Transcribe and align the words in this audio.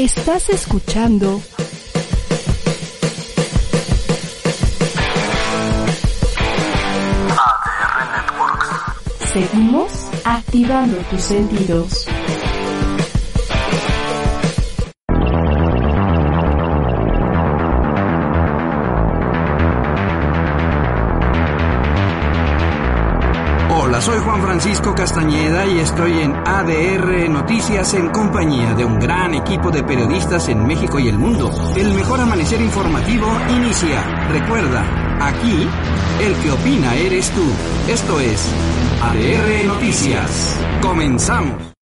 Estás 0.00 0.48
escuchando 0.48 1.42
ADR 7.36 8.06
Networks. 8.16 8.68
Seguimos 9.30 9.92
activando 10.24 10.96
tus 11.10 11.20
sentidos. 11.20 12.06
Soy 24.10 24.18
Juan 24.18 24.42
Francisco 24.42 24.92
Castañeda 24.92 25.66
y 25.66 25.78
estoy 25.78 26.18
en 26.18 26.34
ADR 26.34 27.30
Noticias 27.30 27.94
en 27.94 28.08
compañía 28.08 28.74
de 28.74 28.84
un 28.84 28.98
gran 28.98 29.34
equipo 29.34 29.70
de 29.70 29.84
periodistas 29.84 30.48
en 30.48 30.66
México 30.66 30.98
y 30.98 31.06
el 31.06 31.16
mundo. 31.16 31.48
El 31.76 31.94
mejor 31.94 32.20
amanecer 32.20 32.60
informativo 32.60 33.26
inicia. 33.50 34.02
Recuerda, 34.32 34.84
aquí 35.20 35.64
el 36.24 36.34
que 36.42 36.50
opina 36.50 36.96
eres 36.96 37.30
tú. 37.30 37.44
Esto 37.88 38.18
es 38.18 38.52
ADR 39.00 39.66
Noticias. 39.66 40.58
Comenzamos. 40.82 41.79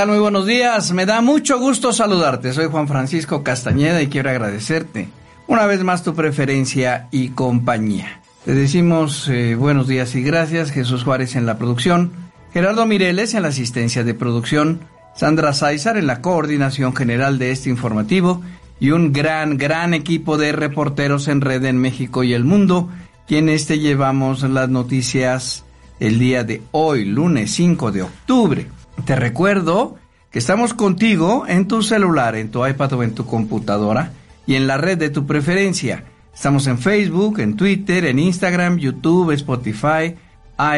Tal? 0.00 0.08
Muy 0.08 0.18
buenos 0.18 0.46
días. 0.46 0.92
Me 0.92 1.04
da 1.04 1.20
mucho 1.20 1.58
gusto 1.58 1.92
saludarte. 1.92 2.54
Soy 2.54 2.68
Juan 2.70 2.88
Francisco 2.88 3.42
Castañeda 3.42 4.00
y 4.00 4.06
quiero 4.06 4.30
agradecerte 4.30 5.08
una 5.46 5.66
vez 5.66 5.84
más 5.84 6.02
tu 6.02 6.14
preferencia 6.14 7.08
y 7.10 7.28
compañía. 7.30 8.22
Te 8.46 8.54
decimos 8.54 9.28
eh, 9.28 9.56
buenos 9.56 9.88
días 9.88 10.14
y 10.14 10.22
gracias. 10.22 10.70
Jesús 10.70 11.04
Juárez 11.04 11.36
en 11.36 11.44
la 11.44 11.58
producción, 11.58 12.12
Gerardo 12.54 12.86
Mireles 12.86 13.34
en 13.34 13.42
la 13.42 13.48
asistencia 13.48 14.02
de 14.02 14.14
producción, 14.14 14.80
Sandra 15.14 15.52
Sáizar 15.52 15.98
en 15.98 16.06
la 16.06 16.22
coordinación 16.22 16.96
general 16.96 17.38
de 17.38 17.50
este 17.50 17.68
informativo 17.68 18.40
y 18.80 18.92
un 18.92 19.12
gran, 19.12 19.58
gran 19.58 19.92
equipo 19.92 20.38
de 20.38 20.52
reporteros 20.52 21.28
en 21.28 21.42
red 21.42 21.62
en 21.66 21.76
México 21.76 22.24
y 22.24 22.32
el 22.32 22.44
mundo, 22.44 22.88
quienes 23.28 23.66
te 23.66 23.78
llevamos 23.78 24.44
las 24.44 24.70
noticias 24.70 25.66
el 25.98 26.18
día 26.18 26.42
de 26.42 26.62
hoy, 26.70 27.04
lunes 27.04 27.50
5 27.50 27.92
de 27.92 28.02
octubre. 28.02 28.79
Te 29.04 29.16
recuerdo 29.16 29.96
que 30.30 30.38
estamos 30.38 30.74
contigo 30.74 31.44
en 31.48 31.66
tu 31.66 31.82
celular, 31.82 32.36
en 32.36 32.50
tu 32.50 32.66
iPad 32.66 32.92
o 32.94 33.02
en 33.02 33.14
tu 33.14 33.26
computadora 33.26 34.12
y 34.46 34.54
en 34.54 34.66
la 34.66 34.76
red 34.76 34.98
de 34.98 35.10
tu 35.10 35.26
preferencia. 35.26 36.04
Estamos 36.34 36.66
en 36.66 36.78
Facebook, 36.78 37.40
en 37.40 37.56
Twitter, 37.56 38.04
en 38.04 38.18
Instagram, 38.18 38.78
YouTube, 38.78 39.32
Spotify, 39.32 40.14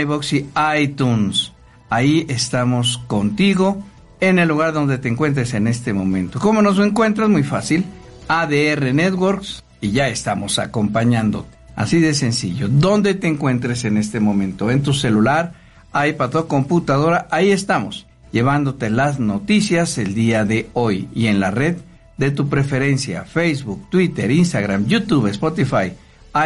iBox 0.01 0.33
y 0.35 0.49
iTunes. 0.79 1.53
Ahí 1.91 2.27
estamos 2.29 2.99
contigo 3.07 3.83
en 4.21 4.39
el 4.39 4.49
lugar 4.49 4.73
donde 4.73 4.99
te 4.99 5.09
encuentres 5.09 5.55
en 5.55 5.67
este 5.67 5.93
momento. 5.93 6.39
¿Cómo 6.39 6.63
nos 6.63 6.79
encuentras? 6.79 7.29
Muy 7.29 7.43
fácil. 7.43 7.85
ADR 8.29 8.95
Networks 8.95 9.65
y 9.81 9.91
ya 9.91 10.09
estamos 10.09 10.59
acompañándote. 10.59 11.49
Así 11.75 12.01
de 12.01 12.15
sencillo. 12.15 12.69
¿Dónde 12.69 13.15
te 13.15 13.27
encuentres 13.27 13.85
en 13.85 13.97
este 13.97 14.21
momento? 14.21 14.71
En 14.71 14.83
tu 14.83 14.93
celular, 14.93 15.55
iPad 15.93 16.37
o 16.37 16.49
computadora, 16.49 17.27
ahí 17.31 17.51
estamos 17.51 18.07
llevándote 18.33 18.91
las 18.91 19.21
noticias 19.21 19.99
el 19.99 20.15
día 20.15 20.45
de 20.45 20.69
hoy 20.73 21.09
y 21.15 21.27
en 21.27 21.39
la 21.39 21.51
red 21.51 21.77
de 22.17 22.31
tu 22.31 22.49
preferencia, 22.49 23.25
Facebook, 23.25 23.89
Twitter, 23.91 24.31
Instagram, 24.31 24.87
YouTube, 24.87 25.29
Spotify, 25.29 25.93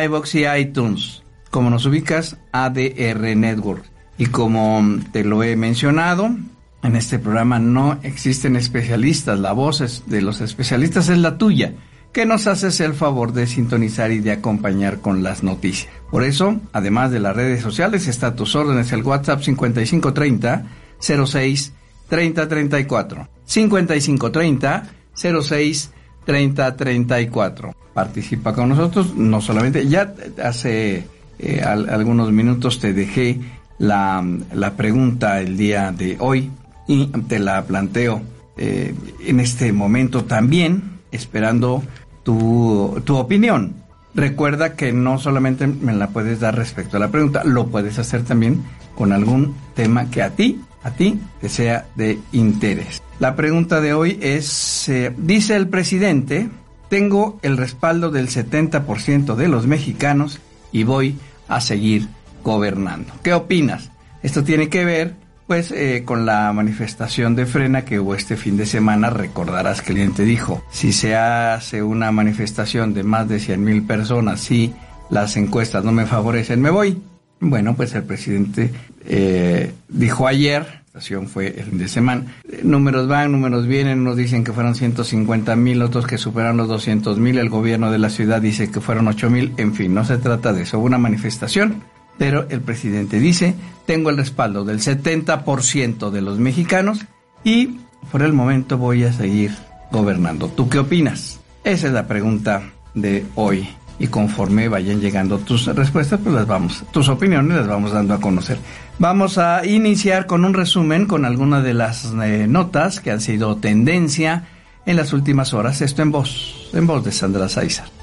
iBox 0.05 0.35
y 0.35 0.47
iTunes. 0.47 1.23
Como 1.51 1.71
nos 1.71 1.87
ubicas, 1.87 2.37
ADR 2.53 3.37
Network. 3.37 3.85
Y 4.19 4.27
como 4.27 4.83
te 5.13 5.25
lo 5.25 5.43
he 5.43 5.57
mencionado, 5.57 6.35
en 6.83 6.97
este 6.97 7.19
programa 7.19 7.59
no 7.59 7.99
existen 8.03 8.57
especialistas, 8.57 9.39
la 9.39 9.53
voz 9.53 10.05
de 10.07 10.23
los 10.23 10.41
especialistas 10.41 11.09
es 11.09 11.19
la 11.19 11.39
tuya, 11.39 11.75
que 12.13 12.25
nos 12.25 12.47
haces 12.47 12.81
el 12.81 12.95
favor 12.95 13.33
de 13.33 13.47
sintonizar 13.47 14.11
y 14.11 14.21
de 14.21 14.33
acompañar 14.33 15.01
con 15.01 15.23
las 15.23 15.43
noticias. 15.43 15.93
Por 16.11 16.25
eso, 16.25 16.59
además 16.73 17.11
de 17.11 17.21
las 17.21 17.37
redes 17.37 17.61
sociales, 17.61 18.07
está 18.07 18.29
a 18.29 18.35
tus 18.37 18.55
órdenes 18.55 18.93
el 18.93 19.03
WhatsApp 19.03 19.43
5530 19.43 20.65
06 20.99 21.73
30 22.09 22.49
34 22.49 23.29
55 23.45 24.31
30 24.31 24.83
06 25.15 25.91
30 26.25 26.77
34 26.77 27.75
participa 27.95 28.53
con 28.53 28.69
nosotros 28.69 29.15
no 29.15 29.41
solamente 29.41 29.87
ya 29.89 30.15
hace 30.43 31.07
eh, 31.39 31.63
al, 31.63 31.89
algunos 31.89 32.33
minutos 32.33 32.79
te 32.79 32.93
dejé 32.93 33.41
la, 33.79 34.25
la, 34.53 34.75
pregunta 34.75 35.41
el 35.41 35.57
día 35.57 35.93
de 35.93 36.17
hoy 36.19 36.51
y 36.87 37.07
te 37.07 37.39
la 37.39 37.65
planteo 37.65 38.23
eh, 38.57 38.95
en 39.27 39.41
este 39.41 39.73
momento 39.73 40.25
también 40.25 41.01
esperando 41.13 41.83
tu, 42.23 43.03
tu 43.05 43.17
opinión. 43.17 43.75
Recuerda 44.15 44.75
que 44.77 44.93
no 44.93 45.19
solamente 45.19 45.67
me 45.67 45.93
la 45.93 46.09
puedes 46.09 46.41
dar 46.41 46.57
respecto 46.57 46.97
a 46.97 47.01
la 47.01 47.11
pregunta 47.11 47.45
lo 47.45 47.67
puedes 47.67 47.99
hacer 47.99 48.25
también 48.25 48.65
con 48.95 49.13
algún 49.13 49.55
tema 49.75 50.11
que 50.11 50.23
a 50.23 50.31
ti 50.31 50.61
a 50.83 50.91
ti 50.91 51.19
que 51.41 51.49
sea 51.49 51.87
de 51.95 52.19
interés. 52.33 53.03
La 53.19 53.35
pregunta 53.37 53.81
de 53.81 53.95
hoy 53.95 54.19
es, 54.21 54.89
eh, 54.89 55.13
dice 55.17 55.57
el 55.57 55.69
presidente, 55.69 56.49
tengo 56.89 57.39
el 57.43 57.57
respaldo 57.57 58.11
del 58.11 58.29
70% 58.29 59.35
de 59.35 59.49
los 59.49 59.67
mexicanos 59.67 60.41
y 60.73 60.85
voy 60.85 61.19
a 61.49 61.61
seguir 61.61 62.09
gobernando. 62.43 63.13
¿Qué 63.23 63.33
opinas? 63.33 63.91
Esto 64.23 64.45
tiene 64.45 64.69
que 64.69 64.85
ver 64.85 65.15
pues 65.47 65.71
eh, 65.71 66.03
con 66.05 66.27
la 66.27 66.53
manifestación 66.53 67.37
de 67.37 67.47
frena 67.47 67.85
que 67.85 68.01
hubo 68.01 68.15
este 68.15 68.37
fin 68.37 68.57
de 68.57 68.67
semana, 68.67 69.11
recordarás 69.11 69.81
que 69.81 69.93
el 69.93 69.99
cliente 69.99 70.25
dijo, 70.25 70.65
si 70.71 70.93
se 70.93 71.15
hace 71.15 71.83
una 71.83 72.11
manifestación 72.11 72.95
de 72.95 73.05
más 73.05 73.29
de 73.29 73.39
100 73.39 73.65
mil 73.65 73.83
personas, 73.85 74.41
si 74.41 74.75
las 75.09 75.37
encuestas 75.37 75.85
no 75.85 75.93
me 75.93 76.07
favorecen, 76.07 76.61
me 76.61 76.71
voy. 76.71 77.01
Bueno, 77.41 77.77
pues 77.77 77.95
el 77.95 78.05
presidente 78.05 78.71
eh, 79.05 79.73
dijo 79.89 80.27
ayer, 80.27 80.67
estación 80.87 81.29
fue 81.29 81.49
el 81.49 81.65
fin 81.65 81.79
de 81.79 81.89
semana, 81.89 82.25
números 82.63 83.07
van, 83.07 83.33
números 83.33 83.67
vienen, 83.67 84.01
unos 84.01 84.17
dicen 84.17 84.43
que 84.43 84.53
fueron 84.53 84.75
150 84.75 85.55
mil, 85.57 85.83
otros 85.83 86.07
que 86.07 86.17
superaron 86.17 86.57
los 86.57 86.69
200 86.69 87.19
mil, 87.19 87.37
el 87.37 87.51
gobierno 87.51 87.91
de 87.91 87.99
la 87.99 88.09
ciudad 88.09 88.41
dice 88.41 88.71
que 88.71 88.81
fueron 88.81 89.07
8 89.07 89.29
mil, 89.29 89.53
en 89.59 89.75
fin, 89.75 89.93
no 89.93 90.05
se 90.05 90.17
trata 90.17 90.55
de 90.55 90.63
eso, 90.63 90.79
una 90.79 90.97
manifestación, 90.97 91.83
pero 92.17 92.47
el 92.49 92.63
presidente 92.63 93.21
dice, 93.21 93.55
tengo 93.85 94.09
el 94.09 94.17
respaldo 94.17 94.65
del 94.65 94.81
70% 94.81 96.11
de 96.11 96.23
los 96.23 96.39
mexicanos 96.39 97.05
y 97.45 97.79
por 98.11 98.23
el 98.23 98.33
momento 98.33 98.79
voy 98.79 99.05
a 99.05 99.13
seguir 99.13 99.53
gobernando. 99.93 100.49
¿Tú 100.49 100.71
qué 100.71 100.79
opinas? 100.79 101.41
Esa 101.65 101.89
es 101.89 101.93
la 101.93 102.07
pregunta 102.07 102.63
de 102.95 103.27
hoy 103.35 103.69
y 103.99 104.09
conforme 104.09 104.69
vayan 104.69 105.01
llegando 105.01 105.39
tus 105.39 105.67
respuestas, 105.67 106.21
pues 106.23 106.35
las 106.35 106.47
vamos, 106.47 106.85
tus 106.93 107.09
opiniones 107.09 107.57
las 107.57 107.67
vamos 107.67 107.93
dando 107.93 108.15
a 108.15 108.21
conocer. 108.21 108.59
Vamos 108.99 109.39
a 109.39 109.65
iniciar 109.67 110.27
con 110.27 110.45
un 110.45 110.55
resumen 110.55 111.07
con 111.07 111.25
algunas 111.25 111.63
de 111.63 111.75
las 111.75 112.13
eh, 112.23 112.47
notas 112.49 113.01
que 113.01 113.11
han 113.11 113.21
sido 113.21 113.57
tendencia 113.57 114.49
en 114.85 114.97
las 114.97 115.13
últimas 115.13 115.55
horas. 115.55 115.81
Esto 115.81 116.03
en 116.03 116.13
voz, 116.13 116.71
en 116.73 116.87
voz 116.87 117.05
de 117.05 117.13
Sandra 117.13 117.49
Sáizar. 117.49 117.96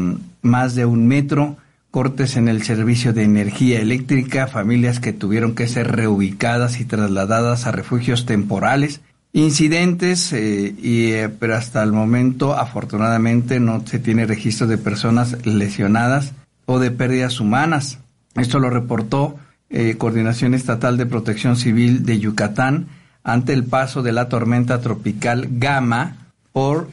más 0.47 0.75
de 0.75 0.87
un 0.87 1.07
metro, 1.07 1.59
cortes 1.91 2.37
en 2.37 2.49
el 2.49 2.63
servicio 2.63 3.13
de 3.13 3.23
energía 3.23 3.81
eléctrica, 3.81 4.47
familias 4.47 5.01
que 5.01 5.13
tuvieron 5.13 5.55
que 5.55 5.67
ser 5.67 5.91
reubicadas 5.93 6.81
y 6.81 6.85
trasladadas 6.85 7.67
a 7.67 7.73
refugios 7.73 8.27
temporales, 8.27 9.01
incidentes, 9.33 10.33
eh, 10.33 10.75
y, 10.79 11.13
eh, 11.13 11.29
pero 11.29 11.57
hasta 11.57 11.83
el 11.83 11.93
momento 11.93 12.55
afortunadamente 12.55 13.61
no 13.61 13.87
se 13.87 13.99
tiene 13.99 14.27
registro 14.27 14.67
de 14.67 14.79
personas 14.79 15.45
lesionadas 15.47 16.33
o 16.65 16.79
de 16.79 16.91
pérdidas 16.91 17.41
humanas. 17.41 17.99
Esto 18.35 18.59
lo 18.59 18.71
reportó 18.71 19.39
eh, 19.71 19.97
Coordinación 19.97 20.55
Estatal 20.55 20.97
de 20.97 21.07
Protección 21.07 21.57
Civil 21.57 22.05
de 22.05 22.19
Yucatán 22.19 22.89
ante 23.25 23.53
el 23.53 23.65
paso 23.65 24.03
de 24.03 24.13
la 24.13 24.29
tormenta 24.29 24.81
tropical 24.81 25.49
Gama 25.53 26.29
por, 26.53 26.91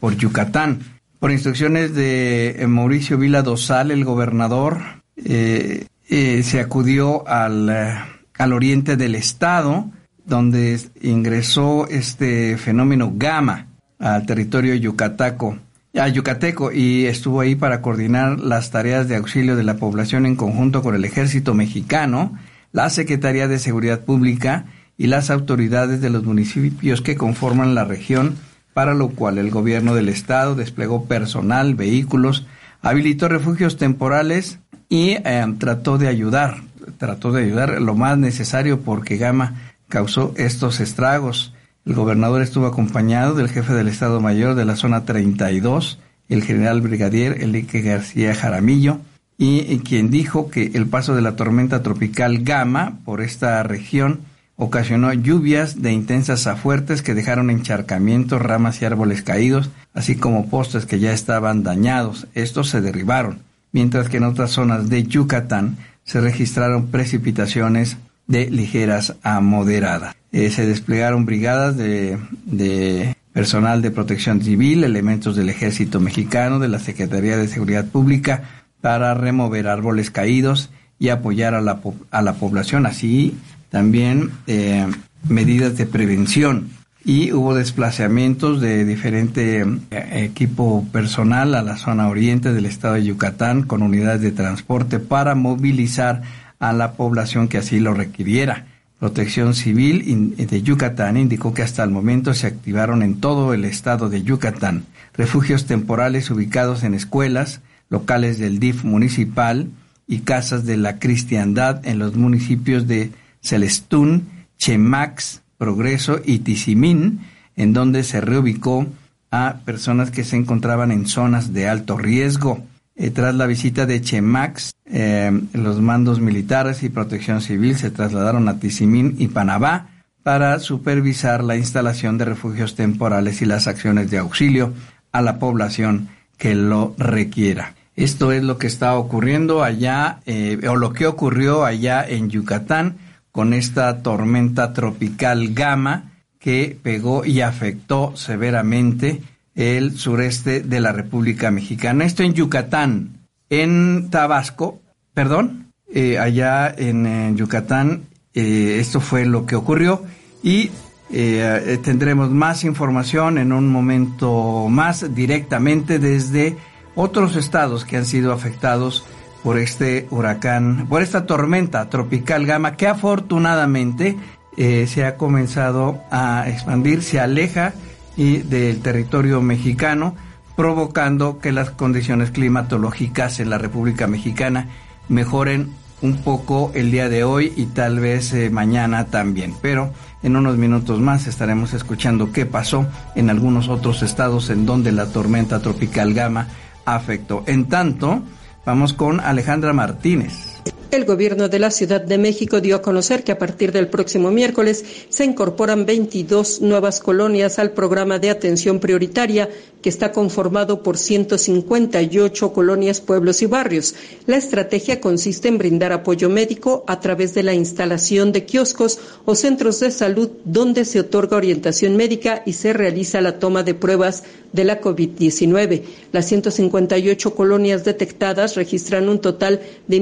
por 0.00 0.16
Yucatán. 0.16 0.80
Por 1.18 1.32
instrucciones 1.32 1.94
de 1.94 2.62
eh, 2.62 2.66
Mauricio 2.68 3.18
Vila 3.18 3.42
Dosal, 3.42 3.90
el 3.90 4.04
gobernador, 4.04 5.02
eh, 5.16 5.86
eh, 6.08 6.42
se 6.44 6.60
acudió 6.60 7.26
al, 7.26 7.68
al 7.68 8.52
oriente 8.52 8.96
del 8.96 9.16
estado, 9.16 9.90
donde 10.24 10.78
ingresó 11.00 11.88
este 11.88 12.56
fenómeno 12.56 13.12
Gama 13.16 13.66
al 13.98 14.26
territorio 14.26 14.76
yucataco, 14.76 15.58
a 15.94 16.06
yucateco 16.06 16.70
y 16.70 17.06
estuvo 17.06 17.40
ahí 17.40 17.56
para 17.56 17.82
coordinar 17.82 18.38
las 18.38 18.70
tareas 18.70 19.08
de 19.08 19.16
auxilio 19.16 19.56
de 19.56 19.64
la 19.64 19.76
población 19.76 20.24
en 20.24 20.36
conjunto 20.36 20.82
con 20.82 20.94
el 20.94 21.04
ejército 21.04 21.52
mexicano, 21.52 22.38
la 22.70 22.90
Secretaría 22.90 23.48
de 23.48 23.58
Seguridad 23.58 24.04
Pública 24.04 24.66
y 24.96 25.08
las 25.08 25.30
autoridades 25.30 26.00
de 26.00 26.10
los 26.10 26.22
municipios 26.22 27.00
que 27.00 27.16
conforman 27.16 27.74
la 27.74 27.84
región 27.84 28.36
para 28.74 28.94
lo 28.94 29.10
cual 29.10 29.38
el 29.38 29.50
gobierno 29.50 29.94
del 29.94 30.08
estado 30.08 30.54
desplegó 30.54 31.04
personal, 31.04 31.74
vehículos, 31.74 32.46
habilitó 32.82 33.28
refugios 33.28 33.76
temporales 33.76 34.60
y 34.88 35.10
eh, 35.24 35.44
trató 35.58 35.98
de 35.98 36.08
ayudar, 36.08 36.62
trató 36.98 37.32
de 37.32 37.44
ayudar 37.44 37.80
lo 37.80 37.94
más 37.94 38.18
necesario 38.18 38.80
porque 38.80 39.16
Gama 39.16 39.54
causó 39.88 40.32
estos 40.36 40.80
estragos. 40.80 41.54
El 41.84 41.94
gobernador 41.94 42.42
estuvo 42.42 42.66
acompañado 42.66 43.34
del 43.34 43.48
jefe 43.48 43.72
del 43.72 43.88
Estado 43.88 44.20
Mayor 44.20 44.54
de 44.54 44.64
la 44.64 44.76
zona 44.76 45.04
32, 45.04 45.98
el 46.28 46.42
general 46.42 46.80
brigadier 46.80 47.42
Enrique 47.42 47.80
García 47.80 48.34
Jaramillo, 48.34 49.00
y 49.38 49.78
quien 49.78 50.10
dijo 50.10 50.50
que 50.50 50.72
el 50.74 50.86
paso 50.86 51.14
de 51.14 51.22
la 51.22 51.36
tormenta 51.36 51.82
tropical 51.82 52.42
Gama 52.42 52.98
por 53.04 53.22
esta 53.22 53.62
región 53.62 54.20
ocasionó 54.58 55.12
lluvias 55.12 55.80
de 55.80 55.92
intensas 55.92 56.48
a 56.48 56.56
fuertes 56.56 57.00
que 57.00 57.14
dejaron 57.14 57.48
encharcamientos, 57.48 58.42
ramas 58.42 58.82
y 58.82 58.84
árboles 58.84 59.22
caídos, 59.22 59.70
así 59.94 60.16
como 60.16 60.50
postes 60.50 60.84
que 60.84 60.98
ya 60.98 61.12
estaban 61.12 61.62
dañados. 61.62 62.26
Estos 62.34 62.68
se 62.68 62.80
derribaron, 62.80 63.38
mientras 63.70 64.08
que 64.08 64.16
en 64.16 64.24
otras 64.24 64.50
zonas 64.50 64.90
de 64.90 65.04
Yucatán 65.04 65.78
se 66.02 66.20
registraron 66.20 66.88
precipitaciones 66.88 67.98
de 68.26 68.50
ligeras 68.50 69.14
a 69.22 69.40
moderadas. 69.40 70.16
Eh, 70.32 70.50
se 70.50 70.66
desplegaron 70.66 71.24
brigadas 71.24 71.76
de, 71.76 72.18
de 72.44 73.16
personal 73.32 73.80
de 73.80 73.92
protección 73.92 74.42
civil, 74.42 74.82
elementos 74.82 75.36
del 75.36 75.50
ejército 75.50 76.00
mexicano, 76.00 76.58
de 76.58 76.68
la 76.68 76.80
Secretaría 76.80 77.36
de 77.36 77.46
Seguridad 77.46 77.86
Pública, 77.86 78.42
para 78.80 79.14
remover 79.14 79.68
árboles 79.68 80.10
caídos 80.10 80.70
y 80.98 81.10
apoyar 81.10 81.54
a 81.54 81.60
la, 81.60 81.80
a 82.10 82.22
la 82.22 82.34
población, 82.34 82.86
así 82.86 83.36
también 83.70 84.30
eh, 84.46 84.86
medidas 85.28 85.76
de 85.76 85.86
prevención. 85.86 86.70
y 87.04 87.32
hubo 87.32 87.54
desplazamientos 87.54 88.60
de 88.60 88.84
diferente 88.84 89.64
eh, 89.90 90.24
equipo 90.24 90.84
personal 90.92 91.54
a 91.54 91.62
la 91.62 91.76
zona 91.76 92.08
oriente 92.08 92.52
del 92.52 92.66
estado 92.66 92.94
de 92.94 93.04
Yucatán 93.04 93.62
con 93.62 93.82
unidades 93.82 94.20
de 94.20 94.32
transporte 94.32 94.98
para 94.98 95.34
movilizar 95.34 96.22
a 96.58 96.72
la 96.72 96.92
población 96.92 97.48
que 97.48 97.58
así 97.58 97.80
lo 97.80 97.94
requiriera. 97.94 98.66
Protección 98.98 99.54
Civil 99.54 100.34
de 100.36 100.62
Yucatán 100.62 101.16
indicó 101.16 101.54
que 101.54 101.62
hasta 101.62 101.84
el 101.84 101.90
momento 101.90 102.34
se 102.34 102.48
activaron 102.48 103.02
en 103.02 103.20
todo 103.20 103.54
el 103.54 103.64
estado 103.64 104.10
de 104.10 104.22
Yucatán 104.22 104.84
refugios 105.18 105.66
temporales 105.66 106.30
ubicados 106.30 106.84
en 106.84 106.94
escuelas, 106.94 107.60
locales 107.90 108.38
del 108.38 108.60
DIF 108.60 108.84
municipal 108.84 109.68
y 110.06 110.20
casas 110.20 110.64
de 110.64 110.76
la 110.78 110.98
cristiandad 111.00 111.84
en 111.84 111.98
los 111.98 112.14
municipios 112.14 112.86
de 112.86 113.10
Celestún, 113.48 114.28
Chemax, 114.58 115.40
Progreso 115.56 116.20
y 116.24 116.40
Tizimín, 116.40 117.20
en 117.56 117.72
donde 117.72 118.04
se 118.04 118.20
reubicó 118.20 118.86
a 119.30 119.60
personas 119.64 120.10
que 120.10 120.24
se 120.24 120.36
encontraban 120.36 120.92
en 120.92 121.06
zonas 121.06 121.52
de 121.52 121.68
alto 121.68 121.96
riesgo. 121.96 122.62
Eh, 122.94 123.10
tras 123.10 123.34
la 123.34 123.46
visita 123.46 123.86
de 123.86 124.00
Chemax, 124.00 124.72
eh, 124.86 125.30
los 125.52 125.80
mandos 125.80 126.20
militares 126.20 126.82
y 126.82 126.88
protección 126.88 127.40
civil 127.40 127.76
se 127.76 127.90
trasladaron 127.90 128.48
a 128.48 128.58
Tizimín 128.58 129.16
y 129.18 129.28
Panabá 129.28 129.88
para 130.22 130.58
supervisar 130.58 131.42
la 131.42 131.56
instalación 131.56 132.18
de 132.18 132.26
refugios 132.26 132.74
temporales 132.74 133.40
y 133.40 133.46
las 133.46 133.66
acciones 133.66 134.10
de 134.10 134.18
auxilio 134.18 134.74
a 135.10 135.22
la 135.22 135.38
población 135.38 136.08
que 136.36 136.54
lo 136.54 136.94
requiera. 136.98 137.74
Esto 137.96 138.30
es 138.30 138.42
lo 138.42 138.58
que 138.58 138.66
está 138.66 138.94
ocurriendo 138.96 139.64
allá, 139.64 140.20
eh, 140.26 140.60
o 140.68 140.76
lo 140.76 140.92
que 140.92 141.06
ocurrió 141.06 141.64
allá 141.64 142.06
en 142.06 142.30
Yucatán 142.30 142.96
con 143.38 143.54
esta 143.54 144.02
tormenta 144.02 144.72
tropical 144.72 145.54
Gama 145.54 146.10
que 146.40 146.76
pegó 146.82 147.24
y 147.24 147.40
afectó 147.40 148.16
severamente 148.16 149.22
el 149.54 149.96
sureste 149.96 150.60
de 150.60 150.80
la 150.80 150.90
República 150.90 151.52
Mexicana. 151.52 152.04
Esto 152.04 152.24
en 152.24 152.34
Yucatán, 152.34 153.28
en 153.48 154.10
Tabasco, 154.10 154.80
perdón, 155.14 155.72
eh, 155.94 156.18
allá 156.18 156.74
en, 156.76 157.36
Yucatán, 157.36 158.06
eh, 158.34 158.78
esto 158.80 158.98
fue 158.98 159.24
lo 159.24 159.46
que 159.46 159.54
ocurrió 159.54 160.02
y 160.42 160.72
eh, 161.12 161.78
tendremos 161.84 162.32
más 162.32 162.64
información 162.64 163.38
en 163.38 163.52
un 163.52 163.68
momento 163.68 164.66
más 164.68 165.14
directamente 165.14 166.00
desde 166.00 166.56
otros 166.96 167.36
estados 167.36 167.84
que 167.84 167.98
han 167.98 168.04
sido 168.04 168.32
afectados 168.32 169.04
por 169.48 169.56
este 169.56 170.06
huracán, 170.10 170.88
por 170.90 171.00
esta 171.00 171.24
tormenta 171.24 171.88
tropical 171.88 172.44
Gama 172.44 172.76
que 172.76 172.86
afortunadamente 172.86 174.14
eh, 174.58 174.86
se 174.86 175.06
ha 175.06 175.16
comenzado 175.16 176.02
a 176.10 176.44
expandir, 176.46 177.02
se 177.02 177.18
aleja 177.18 177.72
y 178.14 178.40
del 178.40 178.82
territorio 178.82 179.40
mexicano, 179.40 180.14
provocando 180.54 181.38
que 181.38 181.52
las 181.52 181.70
condiciones 181.70 182.30
climatológicas 182.30 183.40
en 183.40 183.48
la 183.48 183.56
República 183.56 184.06
Mexicana 184.06 184.66
mejoren 185.08 185.70
un 186.02 186.18
poco 186.18 186.70
el 186.74 186.90
día 186.90 187.08
de 187.08 187.24
hoy 187.24 187.50
y 187.56 187.64
tal 187.68 188.00
vez 188.00 188.34
eh, 188.34 188.50
mañana 188.50 189.06
también. 189.06 189.54
Pero 189.62 189.94
en 190.22 190.36
unos 190.36 190.58
minutos 190.58 191.00
más 191.00 191.26
estaremos 191.26 191.72
escuchando 191.72 192.32
qué 192.32 192.44
pasó 192.44 192.86
en 193.14 193.30
algunos 193.30 193.70
otros 193.70 194.02
estados 194.02 194.50
en 194.50 194.66
donde 194.66 194.92
la 194.92 195.06
tormenta 195.06 195.62
tropical 195.62 196.12
Gama 196.12 196.48
afectó. 196.84 197.44
En 197.46 197.64
tanto, 197.64 198.22
Vamos 198.68 198.92
con 198.92 199.20
Alejandra 199.20 199.72
Martínez. 199.72 200.47
El 200.90 201.04
gobierno 201.04 201.50
de 201.50 201.58
la 201.58 201.70
Ciudad 201.70 202.00
de 202.00 202.16
México 202.16 202.62
dio 202.62 202.76
a 202.76 202.80
conocer 202.80 203.22
que 203.22 203.30
a 203.32 203.38
partir 203.38 203.72
del 203.72 203.88
próximo 203.88 204.30
miércoles 204.30 204.82
se 205.10 205.26
incorporan 205.26 205.84
22 205.84 206.62
nuevas 206.62 207.00
colonias 207.00 207.58
al 207.58 207.72
programa 207.72 208.18
de 208.18 208.30
atención 208.30 208.80
prioritaria 208.80 209.50
que 209.82 209.90
está 209.90 210.12
conformado 210.12 210.82
por 210.82 210.96
158 210.96 212.52
colonias, 212.54 213.02
pueblos 213.02 213.42
y 213.42 213.46
barrios. 213.46 213.94
La 214.26 214.38
estrategia 214.38 214.98
consiste 214.98 215.48
en 215.48 215.58
brindar 215.58 215.92
apoyo 215.92 216.30
médico 216.30 216.84
a 216.86 217.00
través 217.00 217.34
de 217.34 217.42
la 217.42 217.52
instalación 217.52 218.32
de 218.32 218.46
kioscos 218.46 218.98
o 219.26 219.34
centros 219.34 219.80
de 219.80 219.90
salud 219.90 220.30
donde 220.46 220.86
se 220.86 221.00
otorga 221.00 221.36
orientación 221.36 221.96
médica 221.96 222.42
y 222.46 222.54
se 222.54 222.72
realiza 222.72 223.20
la 223.20 223.38
toma 223.38 223.62
de 223.62 223.74
pruebas 223.74 224.24
de 224.52 224.64
la 224.64 224.80
COVID-19. 224.80 225.82
Las 226.12 226.26
158 226.26 227.34
colonias 227.34 227.84
detectadas 227.84 228.56
registran 228.56 229.08
un 229.08 229.20
total 229.20 229.60
de 229.86 230.00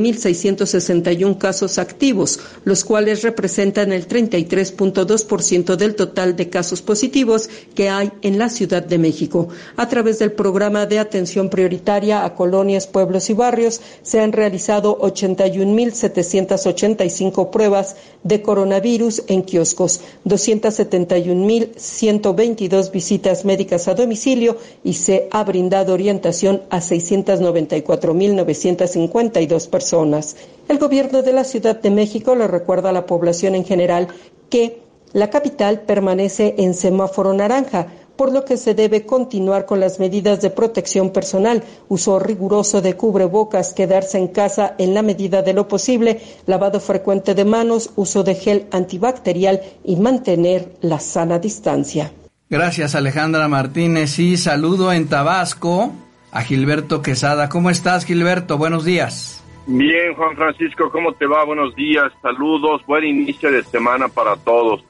1.661 0.77 1.39
casos 1.39 1.79
activos, 1.79 2.39
los 2.65 2.85
cuales 2.85 3.23
representan 3.23 3.93
el 3.93 4.09
33.2% 4.09 5.77
del 5.77 5.95
total 5.95 6.35
de 6.37 6.51
casos 6.51 6.83
positivos 6.83 7.49
que 7.75 7.89
hay 7.89 8.13
en 8.23 8.39
la 8.39 8.49
Ciudad 8.49 8.83
de 8.83 8.99
México. 8.99 9.49
A 9.77 9.89
través 9.89 10.19
del 10.19 10.33
programa 10.33 10.87
de 10.87 10.99
atención 10.99 11.51
prioritaria 11.51 12.25
a 12.25 12.35
colonias, 12.35 12.87
pueblos 12.87 13.29
y 13.31 13.35
barrios 13.35 13.81
se 14.03 14.21
han 14.21 14.33
realizado 14.33 14.99
81.785 14.99 17.51
pruebas 17.51 17.97
de 18.23 18.43
coronavirus 18.43 19.25
en 19.29 19.43
kioscos, 19.43 20.01
271.122 20.25 22.91
visitas 22.91 23.45
médicas 23.45 23.87
a 23.89 23.95
domicilio 23.95 24.57
y 24.83 24.95
se 24.95 25.29
ha 25.31 25.45
brindado 25.45 25.93
orientación 25.95 26.63
a 26.71 26.81
694.952 26.81 29.69
personas. 29.69 30.37
El 30.69 30.79
gobierno 30.79 31.23
de 31.23 31.33
la 31.33 31.45
Ciudad 31.45 31.81
de 31.81 31.91
México 31.91 32.35
le 32.35 32.49
recuerda 32.49 32.91
a 32.91 32.93
la 32.93 33.07
población 33.07 33.55
en 33.55 33.65
general 33.65 34.09
que 34.51 34.83
la 35.13 35.31
capital 35.31 35.81
permanece 35.81 36.55
en 36.59 36.75
semáforo 36.75 37.33
naranja 37.33 37.87
por 38.17 38.33
lo 38.33 38.45
que 38.45 38.57
se 38.57 38.75
debe 38.75 39.05
continuar 39.05 39.67
con 39.67 39.79
las 39.79 40.01
medidas 40.01 40.41
de 40.41 40.51
protección 40.51 41.11
personal, 41.11 41.63
uso 41.89 42.19
riguroso 42.19 42.81
de 42.81 42.97
cubrebocas, 42.97 43.75
quedarse 43.75 44.19
en 44.19 44.29
casa 44.29 44.75
en 44.79 44.95
la 44.95 45.03
medida 45.03 45.43
de 45.43 45.53
lo 45.53 45.69
posible, 45.69 46.21
lavado 46.47 46.81
frecuente 46.81 47.35
de 47.35 47.45
manos, 47.45 47.91
uso 47.95 48.25
de 48.25 48.35
gel 48.35 48.67
antibacterial 48.73 49.61
y 49.85 49.97
mantener 49.97 50.73
la 50.81 50.99
sana 50.99 51.39
distancia. 51.39 52.13
Gracias 52.49 52.95
Alejandra 52.95 53.49
Martínez 53.49 54.19
y 54.19 54.37
saludo 54.37 54.93
en 54.93 55.09
Tabasco 55.09 55.93
a 56.31 56.43
Gilberto 56.43 57.03
Quesada. 57.03 57.49
¿Cómo 57.49 57.71
estás 57.71 58.05
Gilberto? 58.05 58.57
Buenos 58.57 58.85
días. 58.85 59.43
Bien, 59.69 60.15
Juan 60.15 60.37
Francisco, 60.37 60.91
¿cómo 60.93 61.13
te 61.13 61.27
va? 61.27 61.45
Buenos 61.45 61.75
días, 61.75 62.13
saludos, 62.23 62.87
buen 62.87 63.05
inicio 63.05 63.51
de 63.51 63.65
semana 63.65 64.07
para 64.07 64.37
todos. 64.37 64.85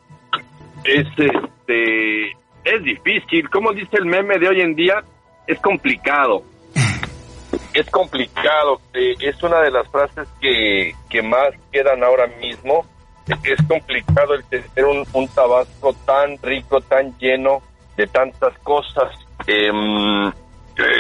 Es 0.85 1.07
este 1.17 2.31
es 2.63 2.83
difícil. 2.83 3.49
Como 3.49 3.73
dice 3.73 3.97
el 3.97 4.05
meme 4.05 4.39
de 4.39 4.49
hoy 4.49 4.61
en 4.61 4.75
día, 4.75 5.03
es 5.47 5.59
complicado. 5.61 6.43
es 7.73 7.89
complicado. 7.91 8.83
Eh, 8.93 9.15
es 9.21 9.43
una 9.43 9.61
de 9.63 9.71
las 9.71 9.89
frases 9.89 10.29
que, 10.43 10.95
que 11.09 11.23
más 11.23 11.55
quedan 11.73 12.05
ahora 12.05 12.27
mismo. 12.39 12.85
Es 13.45 13.67
complicado 13.67 14.35
el 14.35 14.45
tener 14.45 14.85
un, 14.85 15.29
tabasco 15.29 15.95
tan 16.05 16.37
rico, 16.43 16.83
tan 16.83 17.17
lleno 17.17 17.63
de 17.97 18.07
tantas 18.09 18.57
cosas. 18.59 19.11
Em, 19.47 20.29
eh, 20.29 20.33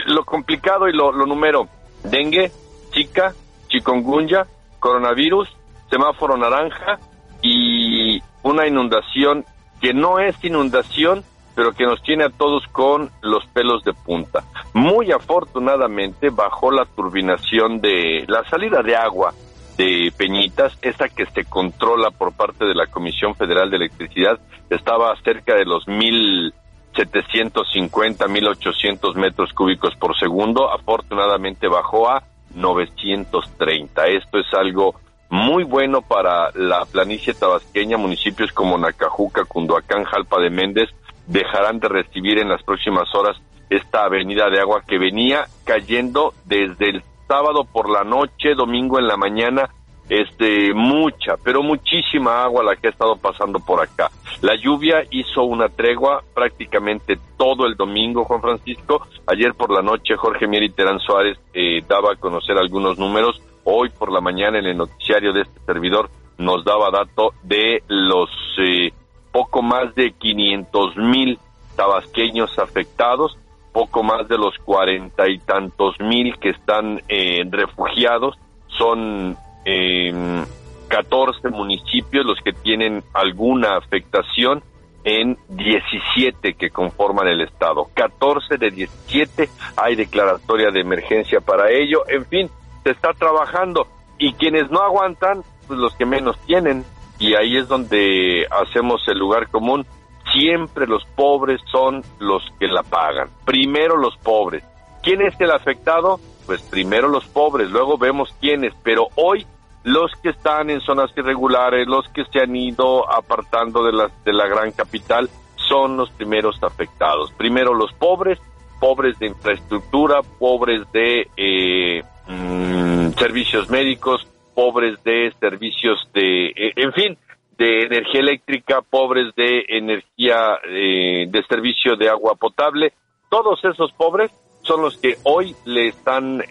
lo 0.07 0.25
complicado 0.25 0.89
y 0.89 0.95
lo, 0.95 1.13
lo 1.13 1.27
número, 1.27 1.69
dengue, 2.05 2.51
chica, 2.91 3.35
chikungunya, 3.77 4.47
coronavirus, 4.81 5.49
semáforo 5.91 6.37
naranja 6.37 6.99
y 7.43 8.21
una 8.43 8.67
inundación 8.67 9.45
que 9.81 9.93
no 9.93 10.19
es 10.19 10.43
inundación, 10.43 11.25
pero 11.55 11.73
que 11.73 11.85
nos 11.85 12.03
tiene 12.03 12.25
a 12.25 12.31
todos 12.31 12.67
con 12.69 13.11
los 13.23 13.47
pelos 13.49 13.85
de 13.85 13.93
punta. 13.93 14.45
Muy 14.73 15.13
afortunadamente 15.13 16.31
bajó 16.31 16.71
la 16.71 16.85
turbinación 16.85 17.81
de 17.81 18.25
la 18.29 18.45
salida 18.45 18.83
de 18.83 18.97
agua 18.97 19.33
de 19.77 20.11
Peñitas, 20.17 20.77
esa 20.81 21.09
que 21.09 21.27
se 21.27 21.45
controla 21.45 22.11
por 22.11 22.33
parte 22.33 22.65
de 22.65 22.75
la 22.75 22.87
Comisión 22.87 23.35
Federal 23.35 23.71
de 23.71 23.77
Electricidad, 23.77 24.39
estaba 24.71 25.15
cerca 25.23 25.55
de 25.55 25.67
los 25.67 25.87
mil 25.87 26.55
750, 26.95 28.27
1800 28.27 29.17
metros 29.17 29.53
cúbicos 29.53 29.95
por 29.97 30.19
segundo, 30.19 30.73
afortunadamente 30.73 31.69
bajó 31.69 32.09
a 32.09 32.23
930. 32.57 34.07
Esto 34.09 34.39
es 34.39 34.53
algo 34.55 34.97
muy 35.29 35.65
bueno 35.65 36.03
para 36.03 36.51
la 36.55 36.85
planicie 36.85 37.35
tabasqueña, 37.35 37.97
municipios 37.97 38.53
como 38.53 38.79
Nacajuca, 38.79 39.45
Cunduacán, 39.45 40.05
Jalpa 40.05 40.41
de 40.41 40.51
Méndez, 40.51 40.89
dejarán 41.27 41.79
de 41.81 41.89
recibir 41.89 42.39
en 42.39 42.49
las 42.49 42.63
próximas 42.63 43.13
horas 43.15 43.37
esta 43.69 44.05
avenida 44.05 44.49
de 44.49 44.61
agua 44.61 44.83
que 44.87 44.99
venía 44.99 45.47
cayendo 45.65 46.35
desde 46.45 46.91
el 46.91 47.03
sábado 47.27 47.65
por 47.65 47.91
la 47.91 48.05
noche, 48.05 48.55
domingo 48.55 48.99
en 48.99 49.09
la 49.09 49.17
mañana, 49.17 49.69
este 50.09 50.73
mucha, 50.75 51.37
pero 51.43 51.63
muchísima 51.63 52.45
agua 52.45 52.65
la 52.65 52.77
que 52.77 52.89
ha 52.89 52.91
estado 52.91 53.17
pasando 53.17 53.59
por 53.61 53.81
acá. 53.81 54.11
La 54.43 54.55
lluvia 54.55 55.03
hizo 55.11 55.45
una 55.45 55.69
tregua 55.69 56.23
prácticamente 56.35 57.19
todo 57.37 57.67
el 57.67 57.75
domingo, 57.75 58.25
Juan 58.25 58.43
Francisco. 58.43 59.07
Ayer 59.27 59.55
por 59.55 59.73
la 59.73 59.83
noche 59.83 60.17
Jorge 60.17 60.47
Mier 60.47 60.65
y 60.65 60.71
Terán 60.71 61.01
Suárez 61.01 61.39
eh, 61.55 61.83
daba 61.89 62.13
a 62.13 62.17
conocer 62.17 62.57
algunos 62.59 62.99
números. 62.99 63.41
Hoy 63.65 63.89
por 63.91 64.13
la 64.13 64.21
mañana 64.21 64.59
en 64.59 64.67
el 64.67 64.77
noticiario 64.77 65.33
de 65.33 65.43
este 65.43 65.61
servidor 65.65 66.11
nos 66.39 66.65
daba 66.65 66.91
dato 66.91 67.33
de 67.43 67.83
los 67.89 68.29
eh, 68.59 68.93
poco 69.33 69.63
más 69.63 69.95
de 69.95 70.13
500 70.13 70.97
mil 70.97 71.39
tabasqueños 71.77 72.59
afectados, 72.59 73.37
poco 73.73 74.03
más 74.03 74.29
de 74.29 74.39
los 74.39 74.57
cuarenta 74.59 75.29
y 75.29 75.39
tantos 75.39 75.99
mil 76.01 76.39
que 76.39 76.51
están 76.51 77.03
eh, 77.09 77.43
refugiados, 77.51 78.39
son 78.79 79.37
eh, 79.67 80.45
14 80.89 81.51
municipios 81.51 82.25
los 82.25 82.39
que 82.43 82.53
tienen 82.53 83.03
alguna 83.13 83.77
afectación 83.77 84.63
en 85.05 85.37
17 85.49 86.55
que 86.55 86.71
conforman 86.71 87.29
el 87.29 87.41
Estado. 87.41 87.89
14 87.95 88.57
de 88.59 88.71
17 88.71 89.49
hay 89.77 89.95
declaratoria 89.95 90.71
de 90.71 90.81
emergencia 90.81 91.41
para 91.41 91.71
ello. 91.71 92.03
En 92.09 92.27
fin, 92.27 92.51
se 92.83 92.91
está 92.91 93.13
trabajando 93.13 93.87
y 94.19 94.33
quienes 94.33 94.71
no 94.71 94.81
aguantan, 94.81 95.43
pues 95.67 95.79
los 95.79 95.95
que 95.95 96.07
menos 96.07 96.39
tienen. 96.47 96.85
Y 97.19 97.35
ahí 97.35 97.57
es 97.57 97.69
donde 97.69 98.47
hacemos 98.51 99.03
el 99.09 99.19
lugar 99.19 99.49
común. 99.49 99.87
Siempre 100.33 100.87
los 100.87 101.05
pobres 101.15 101.61
son 101.71 102.03
los 102.19 102.43
que 102.59 102.67
la 102.67 102.83
pagan. 102.83 103.29
Primero 103.45 103.97
los 103.97 104.17
pobres. 104.19 104.65
¿Quién 105.03 105.23
es 105.23 105.41
el 105.41 105.53
afectado? 105.53 106.19
Pues 106.47 106.63
primero 106.63 107.09
los 107.09 107.27
pobres, 107.27 107.71
luego 107.71 107.97
vemos 107.97 108.35
quiénes. 108.41 108.75
Pero 108.83 109.09
hoy 109.15 109.47
los 109.87 110.11
que 110.21 110.31
están 110.31 110.69
en 110.69 110.81
zonas 110.81 111.13
irregulares, 111.17 111.87
los 111.87 112.09
que 112.09 112.25
se 112.25 112.41
han 112.41 112.57
ido 112.57 113.09
apartando 113.09 113.85
de 113.85 113.93
la, 113.93 114.11
de 114.25 114.33
la 114.33 114.49
gran 114.49 114.73
capital, 114.73 115.31
son 115.55 115.97
los 115.97 116.11
primeros 116.11 116.61
afectados. 116.65 117.33
Primero 117.37 117.73
los 117.73 117.93
pobres, 117.93 118.41
pobres 118.81 119.17
de 119.21 119.29
infraestructura, 119.29 120.23
pobres 120.41 120.91
de 120.93 121.29
eh, 121.37 122.03
mm, 122.27 123.11
servicios 123.11 123.71
médicos, 123.71 124.27
pobres 124.57 125.01
de 125.05 125.33
servicios 125.39 126.11
de, 126.13 126.47
eh, 126.47 126.73
en 126.75 126.93
fin, 126.93 127.17
de 127.57 127.83
energía 127.83 128.21
eléctrica, 128.23 128.83
pobres 128.83 129.37
de 129.37 129.67
energía, 129.69 130.59
eh, 130.69 131.27
de 131.29 131.45
servicio 131.45 131.95
de 131.95 132.09
agua 132.09 132.35
potable. 132.35 132.93
Todos 133.31 133.65
esos 133.65 133.93
pobres 133.93 134.33
son 134.63 134.83
los 134.83 134.99
que 134.99 135.15
hoy 135.23 135.55
le 135.65 135.87
están, 135.87 136.43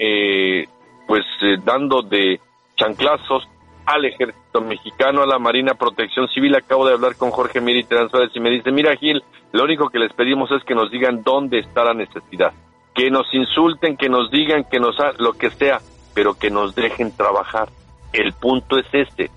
pues, 1.05 1.25
dando 1.65 2.01
de 2.01 2.39
chanclazos 2.75 3.48
al 3.86 4.05
ejército 4.05 4.62
mexicano, 4.62 5.22
a 5.22 5.27
la 5.27 5.39
Marina 5.39 5.75
Protección 5.75 6.27
Civil. 6.29 6.55
Acabo 6.55 6.88
de 6.88 6.94
hablar 6.94 7.15
con 7.15 7.32
Jorge 7.32 7.62
Miri 7.62 7.84
Transuárez 7.84 8.32
y 8.34 8.39
me 8.39 8.50
dice, 8.50 8.72
mira 8.72 8.96
Gil, 8.96 9.24
lo 9.51 9.63
único 9.63 9.89
que 9.89 10.00
les 10.00 10.13
pedimos 10.13 10.51
es 10.51 10.63
que 10.63 10.75
nos 10.75 10.91
digan 10.91 11.24
dónde 11.24 11.60
está 11.60 11.84
la 11.84 11.94
necesidad, 11.94 12.53
que 12.94 13.10
nos 13.12 13.32
insulten, 13.34 13.98
que 13.98 14.10
nos 14.10 14.32
digan, 14.32 14.65
que 14.65 14.79
nos 14.79 14.96
lo 15.20 15.34
que 15.34 15.51
sea, 15.51 15.79
pero 16.13 16.34
que 16.34 16.50
nos 16.50 16.75
dejen 16.75 17.15
trabajar. 17.15 17.70
El 18.12 18.34
punto 18.34 18.77
es 18.77 18.88
este, 18.91 19.29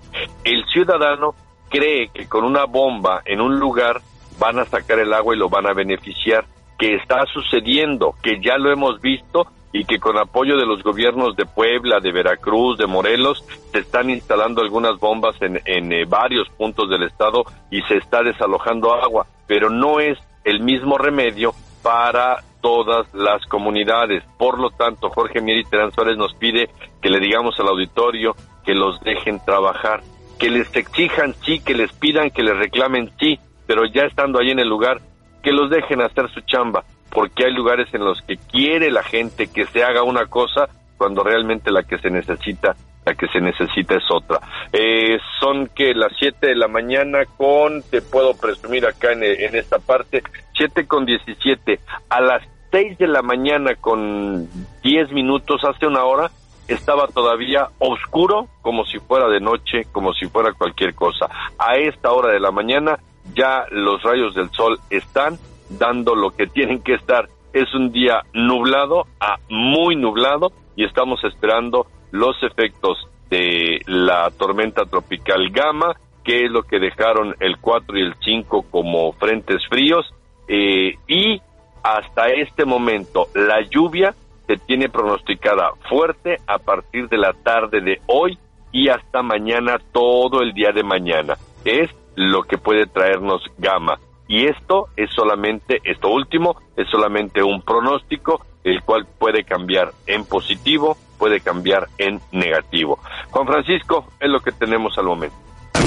el 0.43 0.65
ciudadano 0.65 1.35
cree 1.69 2.09
que 2.13 2.27
con 2.27 2.43
una 2.43 2.65
bomba 2.65 3.21
en 3.25 3.41
un 3.41 3.59
lugar 3.59 4.01
van 4.39 4.59
a 4.59 4.65
sacar 4.65 4.99
el 4.99 5.13
agua 5.13 5.35
y 5.35 5.39
lo 5.39 5.49
van 5.49 5.67
a 5.67 5.73
beneficiar, 5.73 6.45
que 6.77 6.95
está 6.95 7.25
sucediendo, 7.25 8.15
que 8.23 8.39
ya 8.41 8.57
lo 8.57 8.71
hemos 8.71 9.01
visto 9.01 9.47
y 9.71 9.85
que 9.85 9.99
con 9.99 10.17
apoyo 10.17 10.57
de 10.57 10.65
los 10.65 10.81
gobiernos 10.83 11.35
de 11.35 11.45
Puebla, 11.45 11.99
de 11.99 12.11
Veracruz, 12.11 12.77
de 12.77 12.87
Morelos, 12.87 13.43
se 13.71 13.79
están 13.79 14.09
instalando 14.09 14.61
algunas 14.61 14.99
bombas 14.99 15.39
en, 15.41 15.61
en 15.65 15.91
eh, 15.93 16.05
varios 16.05 16.49
puntos 16.49 16.89
del 16.89 17.03
estado 17.03 17.43
y 17.69 17.81
se 17.83 17.97
está 17.97 18.23
desalojando 18.23 18.93
agua, 18.93 19.27
pero 19.47 19.69
no 19.69 19.99
es 19.99 20.17
el 20.43 20.61
mismo 20.61 20.97
remedio 20.97 21.53
para 21.83 22.43
todas 22.61 23.13
las 23.13 23.45
comunidades. 23.45 24.23
Por 24.37 24.59
lo 24.59 24.71
tanto, 24.71 25.09
Jorge 25.09 25.41
Mieri 25.41 25.63
Terán 25.63 25.91
Suárez 25.91 26.17
nos 26.17 26.33
pide 26.35 26.69
que 27.01 27.09
le 27.09 27.19
digamos 27.19 27.59
al 27.59 27.67
auditorio 27.67 28.35
que 28.65 28.73
los 28.73 28.99
dejen 29.01 29.39
trabajar, 29.45 30.01
que 30.39 30.49
les 30.49 30.75
exijan 30.75 31.33
sí, 31.45 31.59
que 31.59 31.73
les 31.73 31.91
pidan, 31.93 32.31
que 32.31 32.43
les 32.43 32.57
reclamen 32.57 33.11
sí, 33.19 33.39
pero 33.67 33.85
ya 33.85 34.03
estando 34.03 34.39
ahí 34.39 34.49
en 34.49 34.59
el 34.59 34.67
lugar, 34.67 34.99
que 35.43 35.51
los 35.51 35.69
dejen 35.69 36.01
hacer 36.01 36.29
su 36.31 36.41
chamba 36.41 36.83
porque 37.11 37.45
hay 37.45 37.53
lugares 37.53 37.87
en 37.93 38.03
los 38.03 38.21
que 38.21 38.37
quiere 38.37 38.91
la 38.91 39.03
gente 39.03 39.47
que 39.47 39.65
se 39.67 39.83
haga 39.83 40.03
una 40.03 40.25
cosa 40.27 40.69
cuando 40.97 41.23
realmente 41.23 41.71
la 41.71 41.83
que 41.83 41.97
se 41.97 42.09
necesita 42.09 42.75
la 43.05 43.15
que 43.15 43.27
se 43.29 43.39
necesita 43.39 43.95
es 43.95 44.03
otra. 44.11 44.39
Eh, 44.73 45.17
son 45.39 45.67
que 45.67 45.93
las 45.93 46.11
7 46.19 46.47
de 46.47 46.55
la 46.55 46.67
mañana 46.67 47.19
con, 47.37 47.81
te 47.83 48.01
puedo 48.01 48.35
presumir 48.35 48.85
acá 48.85 49.13
en, 49.13 49.23
en 49.23 49.55
esta 49.55 49.79
parte, 49.79 50.21
7 50.55 50.85
con 50.85 51.05
17. 51.05 51.79
A 52.09 52.21
las 52.21 52.43
6 52.71 52.97
de 52.97 53.07
la 53.07 53.21
mañana 53.21 53.75
con 53.75 54.47
10 54.83 55.11
minutos, 55.11 55.63
hace 55.63 55.87
una 55.87 56.03
hora, 56.03 56.29
estaba 56.67 57.07
todavía 57.07 57.69
oscuro 57.79 58.47
como 58.61 58.85
si 58.85 58.99
fuera 58.99 59.27
de 59.27 59.39
noche, 59.39 59.85
como 59.91 60.13
si 60.13 60.27
fuera 60.27 60.53
cualquier 60.53 60.93
cosa. 60.93 61.27
A 61.57 61.77
esta 61.77 62.11
hora 62.11 62.31
de 62.31 62.39
la 62.39 62.51
mañana 62.51 62.99
ya 63.33 63.65
los 63.71 64.01
rayos 64.03 64.35
del 64.35 64.49
sol 64.51 64.79
están 64.89 65.37
dando 65.69 66.15
lo 66.15 66.31
que 66.31 66.47
tienen 66.47 66.81
que 66.81 66.95
estar. 66.95 67.27
Es 67.53 67.73
un 67.73 67.91
día 67.91 68.23
nublado 68.33 69.05
a 69.19 69.37
muy 69.49 69.95
nublado 69.95 70.51
y 70.75 70.85
estamos 70.85 71.23
esperando 71.23 71.87
los 72.11 72.35
efectos 72.43 72.97
de 73.29 73.81
la 73.85 74.29
tormenta 74.31 74.85
tropical 74.85 75.49
Gama, 75.51 75.95
que 76.23 76.45
es 76.45 76.51
lo 76.51 76.63
que 76.63 76.79
dejaron 76.79 77.35
el 77.39 77.57
4 77.59 77.97
y 77.97 78.01
el 78.01 78.15
5 78.23 78.65
como 78.69 79.11
frentes 79.13 79.61
fríos. 79.67 80.05
Eh, 80.47 80.95
y 81.07 81.41
hasta 81.83 82.29
este 82.29 82.65
momento 82.65 83.27
la 83.35 83.61
lluvia 83.61 84.15
se 84.47 84.57
tiene 84.57 84.89
pronosticada 84.89 85.71
fuerte 85.87 86.37
a 86.47 86.57
partir 86.57 87.07
de 87.07 87.17
la 87.17 87.33
tarde 87.33 87.81
de 87.81 88.01
hoy 88.07 88.37
y 88.71 88.89
hasta 88.89 89.21
mañana, 89.21 89.77
todo 89.91 90.41
el 90.41 90.53
día 90.53 90.71
de 90.71 90.83
mañana. 90.83 91.35
Es 91.65 91.89
lo 92.15 92.43
que 92.43 92.57
puede 92.57 92.85
traernos 92.85 93.43
Gama. 93.57 93.99
Y 94.29 94.45
esto 94.45 94.89
es 94.95 95.09
solamente, 95.11 95.81
esto 95.83 96.09
último, 96.09 96.55
es 96.77 96.87
solamente 96.89 97.41
un 97.41 97.63
pronóstico, 97.63 98.45
el 98.63 98.83
cual 98.83 99.07
puede 99.17 99.43
cambiar 99.43 99.91
en 100.05 100.23
positivo, 100.23 100.95
puede 101.17 101.39
cambiar 101.39 101.87
en 101.97 102.21
negativo. 102.31 102.99
Juan 103.31 103.47
Francisco, 103.47 104.05
es 104.19 104.29
lo 104.29 104.39
que 104.39 104.51
tenemos 104.51 104.95
al 104.99 105.05
momento. 105.05 105.35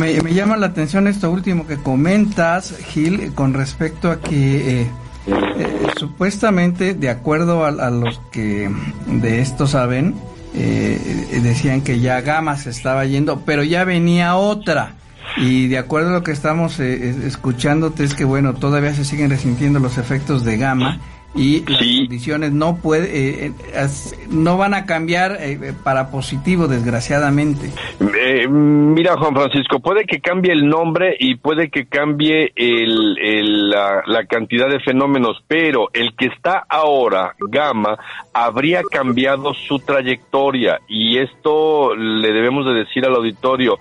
Me, 0.00 0.34
llama 0.34 0.56
la 0.56 0.66
atención 0.66 1.06
esto 1.06 1.30
último 1.30 1.68
que 1.68 1.76
comentas, 1.76 2.76
Gil, 2.88 3.32
con 3.36 3.54
respecto 3.54 4.10
a 4.10 4.20
que 4.20 4.80
eh, 4.80 4.90
eh, 5.28 5.86
supuestamente, 5.96 6.94
de 6.94 7.10
acuerdo 7.10 7.64
a, 7.64 7.90
los 7.90 8.18
que 8.32 8.68
de 9.06 9.40
esto 9.40 9.68
saben, 9.68 10.16
eh, 10.54 10.98
decían 11.44 11.82
que 11.82 12.00
ya 12.00 12.20
Gama 12.22 12.56
se 12.56 12.70
estaba 12.70 13.04
yendo, 13.04 13.42
pero 13.46 13.62
ya 13.62 13.84
venía 13.84 14.34
otra. 14.34 14.96
Y 15.36 15.68
de 15.68 15.78
acuerdo 15.78 16.10
a 16.10 16.12
lo 16.12 16.22
que 16.22 16.32
estamos 16.32 16.78
eh, 16.80 17.26
escuchándote 17.26 18.04
es 18.04 18.14
que 18.14 18.24
bueno, 18.24 18.54
todavía 18.54 18.94
se 18.94 19.04
siguen 19.04 19.30
resintiendo 19.30 19.78
los 19.78 19.98
efectos 19.98 20.44
de 20.44 20.56
gamma 20.56 21.00
y 21.34 21.64
las 21.66 21.78
condiciones 21.78 22.52
no 22.52 22.76
puede 22.76 23.46
eh, 23.46 23.52
eh, 23.72 23.88
no 24.28 24.58
van 24.58 24.74
a 24.74 24.84
cambiar 24.84 25.38
para 25.82 26.10
positivo 26.10 26.68
desgraciadamente. 26.68 27.70
Mira 28.50 29.16
Juan 29.16 29.34
Francisco 29.34 29.80
puede 29.80 30.04
que 30.04 30.20
cambie 30.20 30.52
el 30.52 30.68
nombre 30.68 31.16
y 31.18 31.36
puede 31.36 31.70
que 31.70 31.86
cambie 31.86 32.52
el, 32.54 33.70
la, 33.70 34.02
la, 34.06 34.26
cantidad 34.26 34.68
de 34.68 34.80
fenómenos 34.80 35.42
pero 35.48 35.88
el 35.94 36.14
que 36.14 36.26
está 36.26 36.66
ahora 36.68 37.34
gamma 37.38 37.96
habría 38.34 38.82
cambiado 38.82 39.54
su 39.54 39.78
trayectoria. 39.78 40.80
Y 40.86 41.16
esto 41.16 41.94
le 41.96 42.30
debemos 42.30 42.66
de 42.66 42.74
decir 42.74 43.06
al 43.06 43.14
auditorio 43.14 43.78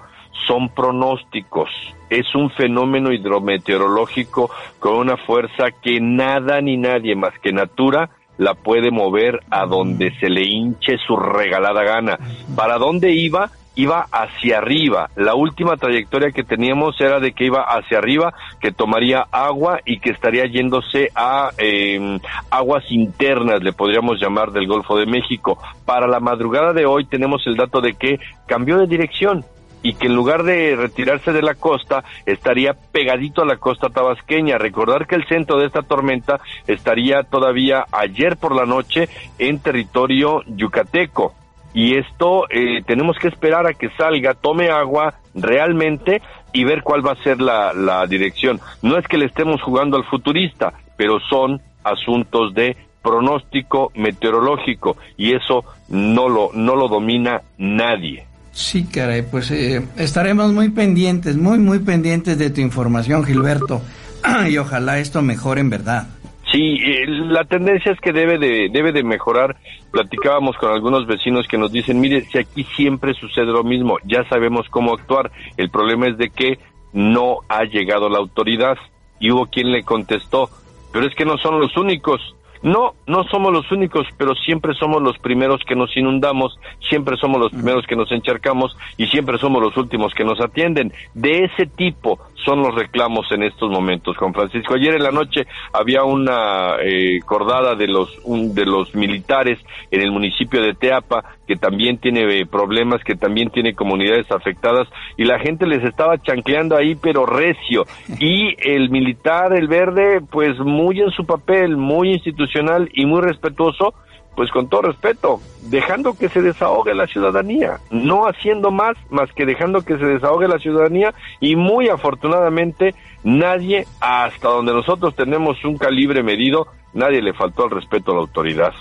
son 0.47 0.69
pronósticos. 0.69 1.69
Es 2.09 2.35
un 2.35 2.49
fenómeno 2.51 3.11
hidrometeorológico 3.11 4.49
con 4.79 4.95
una 4.95 5.17
fuerza 5.17 5.71
que 5.71 5.99
nada 6.01 6.61
ni 6.61 6.77
nadie 6.77 7.15
más 7.15 7.33
que 7.39 7.53
Natura 7.53 8.09
la 8.37 8.55
puede 8.55 8.89
mover 8.91 9.39
a 9.51 9.65
donde 9.65 10.11
se 10.19 10.29
le 10.29 10.41
hinche 10.43 10.97
su 11.05 11.15
regalada 11.15 11.83
gana. 11.83 12.17
¿Para 12.55 12.77
dónde 12.79 13.11
iba? 13.11 13.51
Iba 13.75 14.07
hacia 14.11 14.57
arriba. 14.57 15.09
La 15.15 15.35
última 15.35 15.77
trayectoria 15.77 16.31
que 16.31 16.43
teníamos 16.43 16.99
era 16.99 17.19
de 17.19 17.33
que 17.33 17.45
iba 17.45 17.61
hacia 17.61 17.99
arriba, 17.99 18.33
que 18.59 18.71
tomaría 18.71 19.27
agua 19.31 19.79
y 19.85 19.99
que 19.99 20.09
estaría 20.09 20.45
yéndose 20.45 21.09
a 21.15 21.51
em, 21.57 22.19
aguas 22.49 22.83
internas, 22.89 23.63
le 23.63 23.73
podríamos 23.73 24.19
llamar, 24.19 24.51
del 24.51 24.67
Golfo 24.67 24.97
de 24.97 25.05
México. 25.05 25.59
Para 25.85 26.07
la 26.07 26.19
madrugada 26.19 26.73
de 26.73 26.85
hoy 26.85 27.05
tenemos 27.05 27.45
el 27.45 27.55
dato 27.55 27.79
de 27.79 27.93
que 27.93 28.19
cambió 28.47 28.77
de 28.79 28.87
dirección 28.87 29.45
y 29.83 29.93
que 29.93 30.07
en 30.07 30.15
lugar 30.15 30.43
de 30.43 30.75
retirarse 30.75 31.31
de 31.31 31.41
la 31.41 31.55
costa 31.55 32.03
estaría 32.25 32.73
pegadito 32.73 33.41
a 33.41 33.45
la 33.45 33.57
costa 33.57 33.89
tabasqueña. 33.89 34.57
Recordar 34.57 35.07
que 35.07 35.15
el 35.15 35.27
centro 35.27 35.57
de 35.57 35.67
esta 35.67 35.81
tormenta 35.81 36.39
estaría 36.67 37.23
todavía 37.23 37.85
ayer 37.91 38.37
por 38.37 38.55
la 38.55 38.65
noche 38.65 39.09
en 39.39 39.59
territorio 39.59 40.43
yucateco. 40.47 41.33
Y 41.73 41.95
esto 41.95 42.47
eh, 42.49 42.81
tenemos 42.85 43.17
que 43.17 43.29
esperar 43.29 43.65
a 43.65 43.73
que 43.73 43.89
salga, 43.91 44.33
tome 44.33 44.69
agua 44.69 45.13
realmente 45.33 46.21
y 46.51 46.65
ver 46.65 46.83
cuál 46.83 47.05
va 47.05 47.13
a 47.13 47.23
ser 47.23 47.39
la, 47.39 47.73
la 47.73 48.05
dirección. 48.07 48.59
No 48.81 48.97
es 48.97 49.07
que 49.07 49.17
le 49.17 49.25
estemos 49.25 49.61
jugando 49.61 49.95
al 49.95 50.03
futurista, 50.03 50.73
pero 50.97 51.19
son 51.29 51.61
asuntos 51.83 52.53
de 52.53 52.75
pronóstico 53.01 53.91
meteorológico 53.95 54.97
y 55.17 55.33
eso 55.33 55.63
no 55.89 56.29
lo, 56.29 56.51
no 56.53 56.75
lo 56.75 56.87
domina 56.87 57.41
nadie 57.57 58.30
Sí, 58.51 58.85
caray, 58.85 59.23
pues 59.23 59.49
eh, 59.51 59.81
estaremos 59.97 60.51
muy 60.51 60.69
pendientes, 60.69 61.37
muy, 61.37 61.57
muy 61.57 61.79
pendientes 61.79 62.37
de 62.37 62.49
tu 62.49 62.61
información, 62.61 63.23
Gilberto, 63.23 63.81
y 64.49 64.57
ojalá 64.57 64.99
esto 64.99 65.21
mejore 65.21 65.61
en 65.61 65.69
verdad. 65.69 66.07
Sí, 66.51 66.77
eh, 66.83 67.05
la 67.07 67.45
tendencia 67.45 67.93
es 67.93 67.99
que 68.01 68.11
debe 68.11 68.37
de, 68.37 68.67
debe 68.71 68.91
de 68.91 69.03
mejorar. 69.03 69.55
Platicábamos 69.89 70.57
con 70.57 70.71
algunos 70.71 71.07
vecinos 71.07 71.47
que 71.47 71.57
nos 71.57 71.71
dicen, 71.71 71.99
mire, 72.01 72.25
si 72.25 72.39
aquí 72.39 72.65
siempre 72.75 73.13
sucede 73.13 73.45
lo 73.45 73.63
mismo, 73.63 73.97
ya 74.03 74.27
sabemos 74.27 74.67
cómo 74.69 74.93
actuar. 74.93 75.31
El 75.55 75.69
problema 75.69 76.07
es 76.07 76.17
de 76.17 76.29
que 76.29 76.59
no 76.91 77.37
ha 77.47 77.63
llegado 77.63 78.09
la 78.09 78.17
autoridad. 78.17 78.77
Y 79.19 79.31
hubo 79.31 79.45
quien 79.45 79.71
le 79.71 79.83
contestó, 79.83 80.49
pero 80.91 81.05
es 81.05 81.15
que 81.15 81.25
no 81.25 81.37
son 81.37 81.59
los 81.59 81.77
únicos. 81.77 82.19
No, 82.63 82.93
no 83.07 83.23
somos 83.25 83.51
los 83.51 83.71
únicos, 83.71 84.07
pero 84.17 84.35
siempre 84.35 84.73
somos 84.75 85.01
los 85.01 85.17
primeros 85.17 85.61
que 85.67 85.75
nos 85.75 85.95
inundamos, 85.97 86.59
siempre 86.89 87.17
somos 87.17 87.41
los 87.41 87.51
primeros 87.51 87.87
que 87.87 87.95
nos 87.95 88.11
encharcamos 88.11 88.77
y 88.97 89.07
siempre 89.07 89.37
somos 89.39 89.61
los 89.61 89.75
últimos 89.77 90.13
que 90.13 90.23
nos 90.23 90.39
atienden. 90.39 90.93
De 91.13 91.45
ese 91.45 91.65
tipo 91.65 92.19
son 92.45 92.61
los 92.61 92.75
reclamos 92.75 93.31
en 93.31 93.43
estos 93.43 93.69
momentos, 93.69 94.17
Juan 94.17 94.33
Francisco. 94.33 94.75
Ayer 94.75 94.95
en 94.95 95.03
la 95.03 95.11
noche 95.11 95.45
había 95.73 96.03
una 96.03 96.75
eh, 96.81 97.19
cordada 97.25 97.75
de 97.75 97.87
los 97.87 98.09
de 98.25 98.65
los 98.65 98.93
militares 98.95 99.59
en 99.89 100.01
el 100.01 100.11
municipio 100.11 100.61
de 100.61 100.73
Teapa 100.73 101.23
que 101.47 101.55
también 101.55 101.97
tiene 101.97 102.21
eh, 102.21 102.45
problemas, 102.45 103.03
que 103.03 103.15
también 103.15 103.49
tiene 103.49 103.73
comunidades 103.73 104.31
afectadas 104.31 104.87
y 105.17 105.25
la 105.25 105.39
gente 105.39 105.67
les 105.67 105.83
estaba 105.83 106.17
chancleando 106.17 106.77
ahí 106.77 106.95
pero 106.95 107.25
recio 107.25 107.85
y 108.19 108.55
el 108.59 108.89
militar, 108.89 109.53
el 109.53 109.67
verde, 109.67 110.21
pues 110.21 110.57
muy 110.59 111.01
en 111.01 111.11
su 111.11 111.25
papel, 111.25 111.77
muy 111.77 112.13
institucional 112.13 112.89
y 112.93 113.05
muy 113.05 113.21
respetuoso 113.21 113.93
pues 114.35 114.49
con 114.51 114.69
todo 114.69 114.83
respeto, 114.83 115.41
dejando 115.63 116.13
que 116.13 116.29
se 116.29 116.41
desahogue 116.41 116.93
la 116.93 117.07
ciudadanía, 117.07 117.79
no 117.89 118.27
haciendo 118.27 118.71
más 118.71 118.95
más 119.09 119.31
que 119.33 119.45
dejando 119.45 119.81
que 119.81 119.97
se 119.97 120.05
desahogue 120.05 120.47
la 120.47 120.59
ciudadanía 120.59 121.13
y 121.39 121.55
muy 121.55 121.89
afortunadamente 121.89 122.95
nadie, 123.23 123.85
hasta 123.99 124.49
donde 124.49 124.73
nosotros 124.73 125.15
tenemos 125.15 125.63
un 125.65 125.77
calibre 125.77 126.23
medido, 126.23 126.67
nadie 126.93 127.21
le 127.21 127.33
faltó 127.33 127.65
el 127.65 127.71
respeto 127.71 128.11
a 128.11 128.15
la 128.15 128.21
autoridad. 128.21 128.73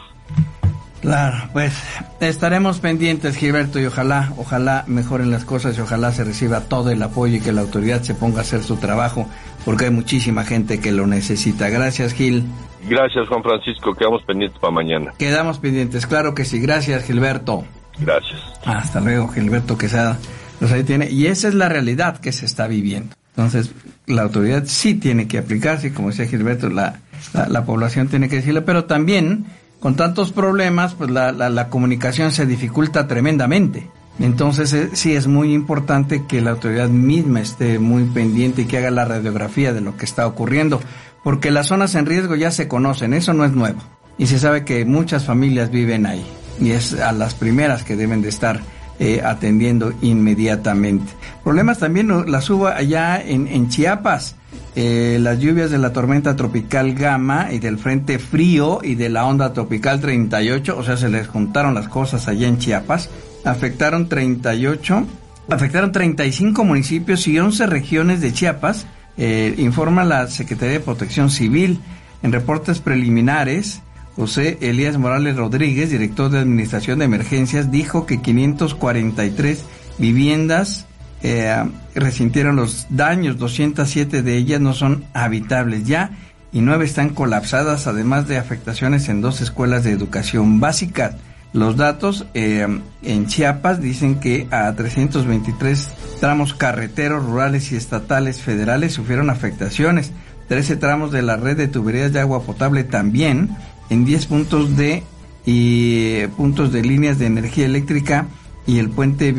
Claro, 1.00 1.48
pues 1.54 1.72
estaremos 2.20 2.78
pendientes, 2.78 3.36
Gilberto, 3.36 3.80
y 3.80 3.86
ojalá, 3.86 4.34
ojalá 4.36 4.84
mejoren 4.86 5.30
las 5.30 5.46
cosas 5.46 5.76
y 5.78 5.80
ojalá 5.80 6.12
se 6.12 6.24
reciba 6.24 6.60
todo 6.68 6.90
el 6.90 7.02
apoyo 7.02 7.36
y 7.36 7.40
que 7.40 7.52
la 7.52 7.62
autoridad 7.62 8.02
se 8.02 8.14
ponga 8.14 8.38
a 8.38 8.42
hacer 8.42 8.62
su 8.62 8.76
trabajo, 8.76 9.26
porque 9.64 9.86
hay 9.86 9.90
muchísima 9.90 10.44
gente 10.44 10.78
que 10.78 10.92
lo 10.92 11.06
necesita. 11.06 11.70
Gracias, 11.70 12.12
Gil. 12.12 12.44
Gracias, 12.88 13.28
Juan 13.28 13.42
Francisco. 13.42 13.94
Quedamos 13.94 14.22
pendientes 14.22 14.58
para 14.58 14.72
mañana. 14.72 15.12
Quedamos 15.18 15.58
pendientes, 15.58 16.06
claro 16.06 16.34
que 16.34 16.44
sí. 16.44 16.60
Gracias, 16.60 17.04
Gilberto. 17.04 17.64
Gracias. 17.98 18.40
Hasta 18.64 19.00
luego, 19.00 19.28
Gilberto 19.28 19.76
Quesada. 19.76 20.18
Pues 20.58 20.72
ahí 20.72 20.84
tiene, 20.84 21.10
y 21.10 21.26
esa 21.26 21.48
es 21.48 21.54
la 21.54 21.68
realidad 21.68 22.18
que 22.18 22.32
se 22.32 22.46
está 22.46 22.66
viviendo. 22.66 23.14
Entonces, 23.36 23.72
la 24.06 24.22
autoridad 24.22 24.64
sí 24.66 24.94
tiene 24.94 25.28
que 25.28 25.38
aplicarse, 25.38 25.94
como 25.94 26.08
decía 26.10 26.26
Gilberto, 26.26 26.68
la, 26.68 27.00
la, 27.32 27.64
población 27.64 28.08
tiene 28.08 28.28
que 28.28 28.36
decirlo, 28.36 28.64
pero 28.64 28.84
también 28.84 29.46
con 29.78 29.96
tantos 29.96 30.32
problemas, 30.32 30.94
pues 30.94 31.10
la, 31.10 31.32
la, 31.32 31.48
la 31.48 31.68
comunicación 31.68 32.32
se 32.32 32.44
dificulta 32.44 33.06
tremendamente. 33.06 33.88
Entonces 34.18 34.72
eh, 34.74 34.90
sí 34.92 35.14
es 35.14 35.26
muy 35.26 35.54
importante 35.54 36.26
que 36.26 36.42
la 36.42 36.50
autoridad 36.50 36.88
misma 36.88 37.40
esté 37.40 37.78
muy 37.78 38.04
pendiente 38.04 38.62
y 38.62 38.64
que 38.66 38.76
haga 38.76 38.90
la 38.90 39.06
radiografía 39.06 39.72
de 39.72 39.80
lo 39.80 39.96
que 39.96 40.04
está 40.04 40.26
ocurriendo 40.26 40.80
porque 41.22 41.50
las 41.50 41.68
zonas 41.68 41.94
en 41.94 42.06
riesgo 42.06 42.34
ya 42.34 42.50
se 42.50 42.68
conocen, 42.68 43.14
eso 43.14 43.34
no 43.34 43.44
es 43.44 43.52
nuevo. 43.52 43.80
Y 44.18 44.26
se 44.26 44.38
sabe 44.38 44.64
que 44.64 44.84
muchas 44.84 45.24
familias 45.24 45.70
viven 45.70 46.06
ahí 46.06 46.24
y 46.60 46.70
es 46.72 46.94
a 46.94 47.12
las 47.12 47.34
primeras 47.34 47.84
que 47.84 47.96
deben 47.96 48.22
de 48.22 48.28
estar 48.28 48.60
eh, 48.98 49.22
atendiendo 49.24 49.94
inmediatamente. 50.02 51.10
Problemas 51.42 51.78
también 51.78 52.30
las 52.30 52.50
hubo 52.50 52.66
allá 52.66 53.18
en, 53.18 53.68
Chiapas. 53.70 54.36
Eh, 54.76 55.18
las 55.20 55.38
lluvias 55.38 55.70
de 55.70 55.78
la 55.78 55.92
tormenta 55.92 56.36
tropical 56.36 56.94
Gama 56.94 57.48
y 57.50 57.58
del 57.58 57.78
frente 57.78 58.18
frío 58.18 58.80
y 58.82 58.94
de 58.96 59.08
la 59.08 59.24
onda 59.24 59.52
tropical 59.52 60.00
38, 60.00 60.76
o 60.76 60.84
sea, 60.84 60.96
se 60.96 61.08
les 61.08 61.28
juntaron 61.28 61.74
las 61.74 61.88
cosas 61.88 62.28
allá 62.28 62.46
en 62.46 62.58
Chiapas, 62.58 63.08
afectaron 63.44 64.08
38, 64.08 65.06
afectaron 65.48 65.92
35 65.92 66.62
municipios 66.64 67.26
y 67.26 67.38
11 67.38 67.66
regiones 67.66 68.20
de 68.20 68.32
Chiapas 68.32 68.86
eh, 69.20 69.54
informa 69.58 70.02
la 70.02 70.26
Secretaría 70.28 70.78
de 70.78 70.80
Protección 70.80 71.30
Civil. 71.30 71.78
En 72.22 72.32
reportes 72.32 72.80
preliminares, 72.80 73.82
José 74.16 74.56
Elías 74.62 74.96
Morales 74.96 75.36
Rodríguez, 75.36 75.90
director 75.90 76.30
de 76.30 76.38
Administración 76.38 76.98
de 76.98 77.04
Emergencias, 77.04 77.70
dijo 77.70 78.06
que 78.06 78.22
543 78.22 79.62
viviendas 79.98 80.86
eh, 81.22 81.54
resintieron 81.94 82.56
los 82.56 82.86
daños, 82.88 83.36
207 83.36 84.22
de 84.22 84.36
ellas 84.38 84.60
no 84.60 84.72
son 84.72 85.04
habitables 85.12 85.84
ya 85.84 86.12
y 86.50 86.62
nueve 86.62 86.86
están 86.86 87.10
colapsadas, 87.10 87.86
además 87.86 88.26
de 88.26 88.38
afectaciones 88.38 89.10
en 89.10 89.20
dos 89.20 89.42
escuelas 89.42 89.84
de 89.84 89.92
educación 89.92 90.60
básica. 90.60 91.18
Los 91.52 91.76
datos 91.76 92.26
eh, 92.34 92.66
en 93.02 93.26
Chiapas 93.26 93.80
dicen 93.80 94.20
que 94.20 94.46
a 94.50 94.72
323 94.72 95.88
tramos 96.20 96.54
carreteros 96.54 97.24
rurales 97.24 97.72
y 97.72 97.76
estatales 97.76 98.40
federales 98.40 98.92
sufrieron 98.92 99.30
afectaciones. 99.30 100.12
13 100.48 100.76
tramos 100.76 101.10
de 101.10 101.22
la 101.22 101.36
red 101.36 101.56
de 101.56 101.68
tuberías 101.68 102.12
de 102.12 102.20
agua 102.20 102.42
potable 102.42 102.84
también. 102.84 103.56
En 103.88 104.04
10 104.04 104.26
puntos 104.26 104.76
de 104.76 105.02
y 105.44 106.26
puntos 106.36 106.72
de 106.72 106.82
líneas 106.82 107.18
de 107.18 107.26
energía 107.26 107.66
eléctrica 107.66 108.26
y 108.66 108.78
el 108.78 108.90
puente 108.90 109.34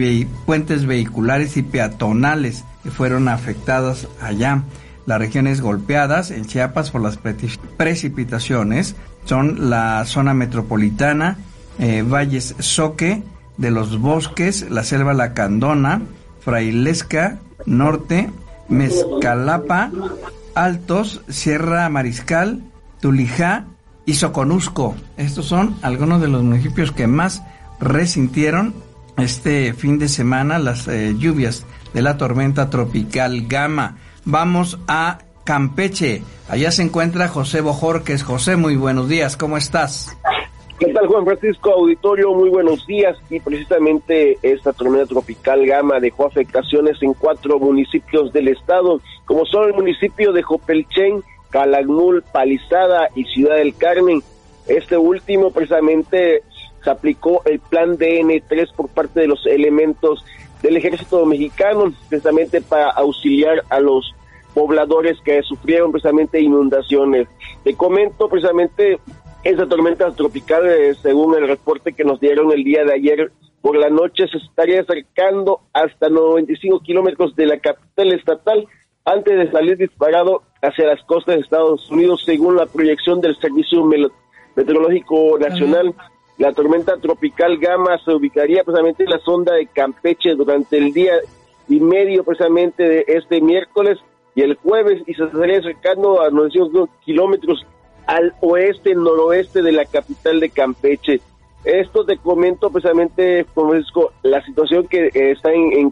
puentes 0.46 0.86
vehiculares 0.86 1.56
y 1.58 1.64
peatonales 1.64 2.66
que 2.84 2.92
fueron 2.92 3.28
afectadas 3.28 4.08
allá. 4.22 4.64
Las 5.06 5.20
regiones 5.20 5.62
golpeadas 5.62 6.32
en 6.32 6.46
Chiapas 6.46 6.92
por 6.92 7.02
las 7.02 7.18
precipitaciones 7.78 8.96
son 9.26 9.70
la 9.70 10.06
zona 10.06 10.34
metropolitana, 10.34 11.38
eh, 11.80 12.04
Valles 12.04 12.56
Soque, 12.60 13.24
de 13.58 13.72
los 13.72 14.00
Bosques, 14.00 14.70
la 14.70 14.84
Selva 14.84 15.14
Lacandona, 15.14 16.02
Frailesca, 16.40 17.40
Norte, 17.66 18.32
Mezcalapa, 18.70 19.92
Altos, 20.56 21.22
Sierra 21.30 21.88
Mariscal, 21.90 22.64
Tulijá 23.00 23.66
y 24.06 24.16
Soconusco. 24.16 24.96
Estos 25.18 25.46
son 25.46 25.76
algunos 25.82 26.22
de 26.22 26.28
los 26.28 26.44
municipios 26.44 26.92
que 26.92 27.08
más 27.08 27.44
resintieron 27.80 28.74
este 29.18 29.74
fin 29.74 30.00
de 30.00 30.08
semana 30.08 30.58
las 30.58 30.88
eh, 30.88 31.16
lluvias 31.18 31.66
de 31.94 32.02
la 32.02 32.18
tormenta 32.18 32.70
tropical 32.70 33.48
Gama. 33.48 33.98
Vamos 34.26 34.80
a 34.88 35.20
Campeche. 35.44 36.24
Allá 36.50 36.72
se 36.72 36.84
encuentra 36.84 37.28
José 37.28 37.62
Bojorques. 37.62 38.24
José, 38.24 38.56
muy 38.56 38.76
buenos 38.76 39.10
días. 39.10 39.38
¿Cómo 39.38 39.58
estás? 39.58 40.16
¿Qué 40.82 40.92
tal 40.94 41.06
Juan 41.06 41.26
Francisco 41.26 41.74
Auditorio? 41.74 42.34
Muy 42.34 42.50
buenos 42.50 42.88
días 42.88 43.16
y 43.30 43.40
precisamente 43.40 44.40
esta 44.42 44.74
tormenta 44.74 45.06
tropical 45.06 45.64
Gama 45.64 46.00
dejó 46.00 46.26
afectaciones 46.26 46.98
en 47.04 47.14
cuatro 47.14 47.60
municipios 47.60 48.34
del 48.34 48.48
estado, 48.48 49.00
como 49.26 49.46
son 49.46 49.68
el 49.68 49.76
municipio 49.76 50.34
de 50.34 50.42
Jopelchen, 50.42 51.22
Calagnul, 51.52 52.24
Palizada 52.24 53.10
y 53.14 53.26
Ciudad 53.26 53.58
del 53.58 53.76
Carmen. 53.76 54.24
Este 54.66 54.98
último 54.98 55.52
precisamente 55.52 56.42
se 56.84 56.90
aplicó 56.90 57.44
el 57.46 57.60
plan 57.60 57.96
DN3 57.96 58.74
por 58.74 58.90
parte 58.90 59.20
de 59.20 59.28
los 59.28 59.46
elementos 59.46 60.26
del 60.64 60.78
ejército 60.78 61.24
mexicano, 61.28 61.94
precisamente 62.10 62.60
para 62.60 62.90
auxiliar 62.90 63.62
a 63.70 63.80
los 63.80 64.16
pobladores 64.56 65.22
que 65.22 65.44
sufrieron 65.44 65.92
precisamente 65.92 66.42
inundaciones. 66.42 67.28
Te 67.64 67.76
comento 67.76 68.28
precisamente 68.28 69.00
esa 69.44 69.66
tormenta 69.66 70.12
tropical, 70.12 70.68
eh, 70.68 70.94
según 71.02 71.36
el 71.36 71.48
reporte 71.48 71.94
que 71.94 72.04
nos 72.04 72.20
dieron 72.20 72.52
el 72.52 72.64
día 72.64 72.84
de 72.84 72.94
ayer 72.94 73.32
por 73.62 73.76
la 73.76 73.90
noche, 73.90 74.28
se 74.28 74.38
estaría 74.38 74.82
acercando 74.82 75.62
hasta 75.74 76.10
95 76.10 76.82
kilómetros 76.82 77.36
de 77.36 77.48
la 77.48 77.58
capital 77.60 78.14
estatal 78.14 78.68
antes 79.06 79.36
de 79.36 79.52
salir 79.52 79.78
disparado 79.78 80.44
hacia 80.62 80.86
las 80.86 81.04
costas 81.06 81.36
de 81.36 81.42
Estados 81.42 81.90
Unidos, 81.90 82.24
según 82.24 82.56
la 82.56 82.68
proyección 82.68 83.20
del 83.20 83.36
Servicio 83.38 83.84
Meteorológico 84.56 85.40
Nacional. 85.40 85.94
La 86.38 86.54
tormenta 86.54 86.98
tropical 86.98 87.58
Gama 87.58 87.98
se 88.04 88.12
ubicaría 88.12 88.64
precisamente 88.64 89.04
en 89.04 89.10
la 89.10 89.20
sonda 89.20 89.54
de 89.54 89.68
Campeche 89.68 90.36
durante 90.36 90.78
el 90.78 90.94
día 90.94 91.14
y 91.68 91.80
medio 91.80 92.24
precisamente 92.24 92.84
de 92.84 93.06
este 93.08 93.42
miércoles 93.42 93.98
y 94.36 94.42
el 94.42 94.56
jueves 94.56 95.04
y 95.08 95.14
se 95.14 95.24
estaría 95.24 95.60
acercando 95.60 96.22
a 96.22 96.30
95 96.30 96.90
kilómetros 97.04 97.66
al 98.08 98.34
oeste, 98.42 98.96
noroeste 98.96 99.62
de 99.62 99.72
la 99.72 99.86
capital 99.86 100.40
de 100.40 100.50
Campeche. 100.50 101.22
Esto 101.64 102.06
te 102.06 102.18
comento 102.18 102.72
precisamente, 102.72 103.46
Francisco, 103.54 104.14
la 104.24 104.44
situación 104.44 104.88
que 104.88 105.08
eh, 105.08 105.32
está 105.32 105.54
en, 105.54 105.74
en, 105.74 105.92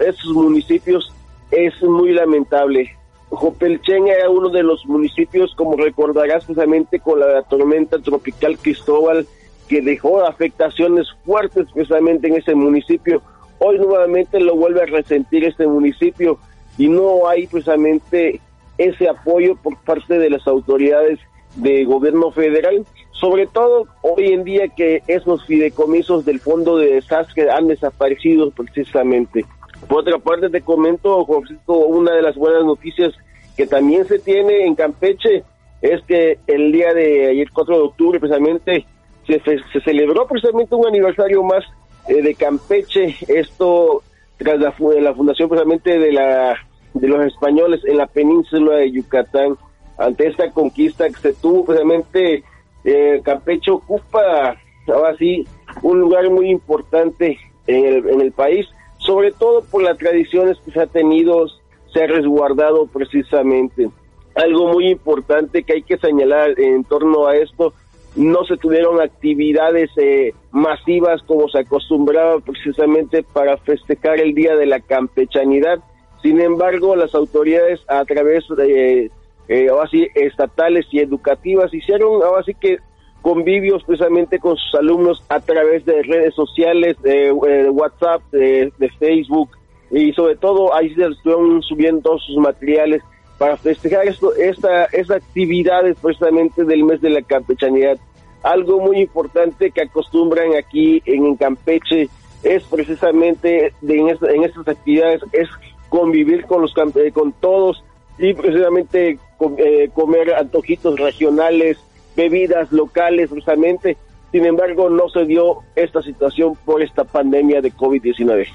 estos 0.00 0.32
municipios 0.32 1.12
es 1.50 1.82
muy 1.82 2.12
lamentable. 2.12 2.96
Jopelchen 3.30 4.06
era 4.06 4.30
uno 4.30 4.48
de 4.48 4.62
los 4.62 4.86
municipios, 4.86 5.54
como 5.56 5.76
recordarás, 5.76 6.44
precisamente 6.44 7.00
con 7.00 7.18
la 7.18 7.42
tormenta 7.42 7.98
tropical 7.98 8.56
Cristóbal, 8.58 9.26
que 9.68 9.82
dejó 9.82 10.24
afectaciones 10.24 11.08
fuertes 11.24 11.66
precisamente 11.72 12.28
en 12.28 12.36
ese 12.36 12.54
municipio. 12.54 13.20
hoy 13.58 13.78
nuevamente 13.78 14.38
lo 14.38 14.54
vuelve 14.54 14.82
a 14.82 14.86
resentir 14.86 15.44
este 15.44 15.66
municipio 15.66 16.38
y 16.78 16.88
no 16.88 17.26
hay 17.26 17.46
precisamente 17.46 18.40
ese 18.78 19.08
apoyo 19.08 19.56
por 19.56 19.76
parte 19.78 20.18
de 20.18 20.30
las 20.30 20.46
autoridades 20.46 21.18
de 21.56 21.84
gobierno 21.84 22.30
federal, 22.30 22.84
sobre 23.12 23.46
todo 23.46 23.86
hoy 24.02 24.32
en 24.32 24.44
día 24.44 24.68
que 24.68 25.02
esos 25.06 25.44
fideicomisos 25.46 26.24
del 26.24 26.40
fondo 26.40 26.76
de 26.76 26.94
desastre 26.94 27.50
han 27.50 27.68
desaparecido 27.68 28.50
precisamente. 28.50 29.44
Por 29.88 30.00
otra 30.00 30.18
parte, 30.18 30.50
te 30.50 30.60
comento, 30.60 31.24
una 31.66 32.12
de 32.12 32.22
las 32.22 32.36
buenas 32.36 32.64
noticias 32.64 33.14
que 33.56 33.66
también 33.66 34.06
se 34.06 34.18
tiene 34.18 34.66
en 34.66 34.74
Campeche 34.74 35.44
es 35.80 36.02
que 36.04 36.38
el 36.46 36.72
día 36.72 36.92
de 36.92 37.30
ayer, 37.30 37.48
4 37.52 37.74
de 37.74 37.82
octubre, 37.82 38.20
precisamente, 38.20 38.86
se, 39.26 39.40
celebró 39.80 40.26
precisamente 40.26 40.74
un 40.74 40.86
aniversario 40.86 41.42
más 41.42 41.64
eh, 42.08 42.22
de 42.22 42.34
Campeche, 42.34 43.16
esto 43.28 44.02
tras 44.36 44.60
la, 44.60 44.74
la 45.00 45.14
fundación 45.14 45.48
precisamente 45.48 45.98
de 45.98 46.12
la 46.12 46.56
de 47.00 47.08
los 47.08 47.24
españoles 47.26 47.80
en 47.84 47.98
la 47.98 48.06
península 48.06 48.76
de 48.76 48.92
Yucatán. 48.92 49.56
Ante 49.98 50.28
esta 50.28 50.50
conquista 50.50 51.08
que 51.08 51.20
se 51.20 51.32
tuvo, 51.34 51.64
precisamente 51.64 52.44
eh, 52.84 53.20
Campeche 53.24 53.70
ocupa 53.70 54.56
ahora 54.88 55.16
sí 55.16 55.46
un 55.82 56.00
lugar 56.00 56.30
muy 56.30 56.50
importante 56.50 57.38
en 57.66 58.20
el, 58.20 58.32
país, 58.32 58.66
sobre 58.98 59.32
todo 59.32 59.62
por 59.62 59.82
las 59.82 59.98
tradiciones 59.98 60.56
que 60.64 60.70
se 60.70 60.80
ha 60.80 60.86
tenido, 60.86 61.46
se 61.92 62.04
ha 62.04 62.06
resguardado 62.06 62.86
precisamente. 62.86 63.88
Algo 64.36 64.72
muy 64.72 64.88
importante 64.88 65.64
que 65.64 65.74
hay 65.74 65.82
que 65.82 65.98
señalar 65.98 66.58
en 66.60 66.84
torno 66.84 67.26
a 67.26 67.36
esto, 67.36 67.72
no 68.14 68.44
se 68.44 68.56
tuvieron 68.56 69.00
actividades 69.00 69.90
eh, 69.96 70.32
masivas 70.52 71.22
como 71.22 71.48
se 71.48 71.58
acostumbraba 71.58 72.38
precisamente 72.40 73.22
para 73.22 73.56
festejar 73.58 74.20
el 74.20 74.34
Día 74.34 74.54
de 74.54 74.66
la 74.66 74.80
Campechanidad, 74.80 75.80
sin 76.22 76.40
embargo, 76.40 76.96
las 76.96 77.14
autoridades 77.14 77.80
a 77.88 78.04
través 78.04 78.44
de 78.56 79.10
eh, 79.48 79.68
así, 79.82 80.08
estatales 80.14 80.86
y 80.90 81.00
educativas 81.00 81.72
hicieron 81.72 82.20
así 82.38 82.52
que 82.54 82.78
convivios 83.22 83.82
precisamente 83.84 84.38
con 84.38 84.56
sus 84.56 84.74
alumnos 84.74 85.22
a 85.28 85.40
través 85.40 85.84
de 85.84 86.02
redes 86.02 86.34
sociales, 86.34 86.96
de, 87.02 87.28
eh, 87.28 87.70
WhatsApp, 87.70 88.22
de, 88.32 88.72
Facebook 88.98 89.50
y 89.90 90.12
sobre 90.12 90.36
todo 90.36 90.74
ahí 90.74 90.92
se 90.94 91.04
estuvieron 91.04 91.62
subiendo 91.62 92.02
todos 92.02 92.24
sus 92.24 92.36
materiales 92.38 93.02
para 93.38 93.56
festejar 93.56 94.06
esto, 94.08 94.34
esta, 94.34 94.86
esas 94.86 95.18
actividades 95.18 95.96
precisamente 96.00 96.64
del 96.64 96.84
mes 96.84 97.00
de 97.00 97.10
la 97.10 97.22
campechanidad. 97.22 97.98
Algo 98.42 98.80
muy 98.80 99.00
importante 99.00 99.70
que 99.70 99.82
acostumbran 99.82 100.54
aquí 100.54 101.02
en, 101.04 101.36
Campeche 101.36 102.08
es 102.42 102.62
precisamente 102.64 103.72
en, 103.82 104.08
en 104.08 104.44
estas 104.44 104.68
actividades 104.68 105.22
es 105.32 105.48
convivir 105.88 106.46
con 106.46 106.62
los 106.62 106.72
eh, 106.96 107.12
con 107.12 107.32
todos 107.32 107.82
y 108.18 108.34
precisamente 108.34 109.18
eh, 109.58 109.90
comer 109.94 110.34
antojitos 110.34 110.98
regionales, 110.98 111.78
bebidas 112.16 112.72
locales, 112.72 113.30
precisamente. 113.30 113.96
Sin 114.32 114.44
embargo, 114.44 114.90
no 114.90 115.08
se 115.08 115.24
dio 115.24 115.58
esta 115.76 116.02
situación 116.02 116.56
por 116.64 116.82
esta 116.82 117.04
pandemia 117.04 117.60
de 117.60 117.72
COVID-19. 117.72 118.46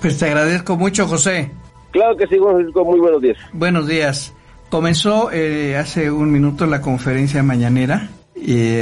Pues 0.00 0.18
te 0.18 0.26
agradezco 0.26 0.76
mucho, 0.76 1.06
José. 1.06 1.50
Claro 1.92 2.16
que 2.16 2.26
sí, 2.26 2.36
muy 2.38 3.00
buenos 3.00 3.22
días. 3.22 3.38
Buenos 3.52 3.86
días. 3.86 4.34
Comenzó 4.68 5.30
eh, 5.30 5.76
hace 5.76 6.10
un 6.10 6.32
minuto 6.32 6.66
la 6.66 6.80
conferencia 6.80 7.42
mañanera 7.42 8.08
y 8.34 8.80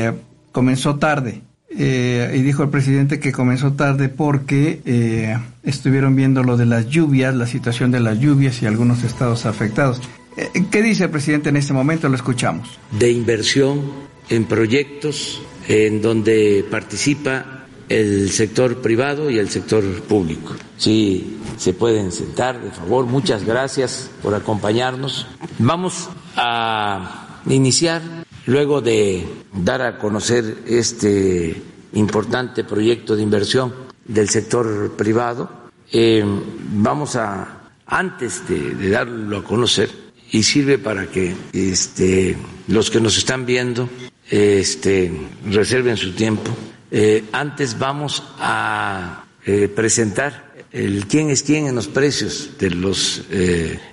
comenzó 0.50 0.96
tarde. 0.98 1.42
Eh, 1.78 2.34
y 2.36 2.42
dijo 2.42 2.62
el 2.62 2.68
presidente 2.68 3.18
que 3.18 3.32
comenzó 3.32 3.72
tarde 3.72 4.08
porque 4.08 4.82
eh, 4.84 5.38
estuvieron 5.62 6.14
viendo 6.14 6.42
lo 6.42 6.56
de 6.56 6.66
las 6.66 6.88
lluvias, 6.88 7.34
la 7.34 7.46
situación 7.46 7.90
de 7.90 8.00
las 8.00 8.18
lluvias 8.18 8.62
y 8.62 8.66
algunos 8.66 9.04
estados 9.04 9.46
afectados. 9.46 10.00
Eh, 10.36 10.64
¿Qué 10.70 10.82
dice 10.82 11.04
el 11.04 11.10
presidente 11.10 11.48
en 11.48 11.56
este 11.56 11.72
momento? 11.72 12.08
Lo 12.08 12.16
escuchamos. 12.16 12.78
De 12.90 13.10
inversión 13.10 13.80
en 14.28 14.44
proyectos 14.44 15.42
en 15.68 16.02
donde 16.02 16.64
participa 16.70 17.66
el 17.88 18.30
sector 18.30 18.80
privado 18.80 19.30
y 19.30 19.38
el 19.38 19.48
sector 19.48 19.84
público. 20.02 20.54
Si 20.76 21.38
se 21.56 21.72
pueden 21.72 22.12
sentar, 22.12 22.60
de 22.60 22.70
favor, 22.70 23.06
muchas 23.06 23.44
gracias 23.44 24.10
por 24.22 24.34
acompañarnos. 24.34 25.26
Vamos 25.58 26.08
a 26.36 27.40
iniciar 27.46 28.21
Luego 28.46 28.80
de 28.80 29.24
dar 29.52 29.82
a 29.82 29.98
conocer 29.98 30.58
este 30.66 31.62
importante 31.92 32.64
proyecto 32.64 33.14
de 33.14 33.22
inversión 33.22 33.72
del 34.04 34.28
sector 34.28 34.92
privado, 34.96 35.48
eh, 35.92 36.24
vamos 36.72 37.14
a, 37.14 37.70
antes 37.86 38.48
de, 38.48 38.90
darlo 38.90 39.38
a 39.38 39.44
conocer, 39.44 39.90
y 40.32 40.42
sirve 40.42 40.78
para 40.78 41.06
que 41.06 41.34
este, 41.52 42.36
los 42.66 42.90
que 42.90 43.00
nos 43.00 43.18
están 43.18 43.44
viendo 43.44 43.88
este, 44.30 45.12
reserven 45.46 45.96
su 45.96 46.12
tiempo, 46.12 46.50
eh, 46.90 47.24
antes 47.32 47.78
vamos 47.78 48.24
a 48.38 49.24
eh, 49.44 49.68
presentar 49.68 50.52
el 50.72 51.06
quién 51.06 51.28
es 51.28 51.42
quién 51.42 51.66
en 51.66 51.74
los 51.74 51.86
precios 51.86 52.52
de 52.58 52.70
los 52.70 53.24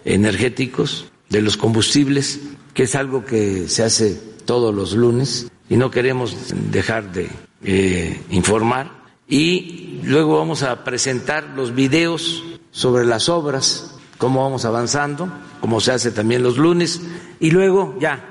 energéticos, 0.06 1.12
de 1.28 1.42
los 1.42 1.58
combustibles, 1.58 2.40
que 2.74 2.84
es 2.84 2.96
algo 2.96 3.26
que 3.26 3.68
se 3.68 3.84
hace 3.84 4.29
todos 4.50 4.74
los 4.74 4.94
lunes 4.94 5.52
y 5.70 5.78
no 5.78 5.92
queremos 5.92 6.36
dejar 6.72 7.12
de 7.12 7.30
eh, 7.64 8.20
informar. 8.32 8.90
Y 9.28 10.02
luego 10.06 10.40
vamos 10.40 10.64
a 10.64 10.84
presentar 10.84 11.52
los 11.56 11.76
videos 11.76 12.44
sobre 12.72 13.06
las 13.06 13.30
obras, 13.30 13.96
cómo 14.18 14.42
vamos 14.42 14.66
avanzando, 14.66 15.32
como 15.62 15.80
se 15.80 15.92
hace 15.92 16.10
también 16.10 16.42
los 16.42 16.58
lunes, 16.58 17.00
y 17.40 17.52
luego 17.52 17.96
ya. 18.02 18.26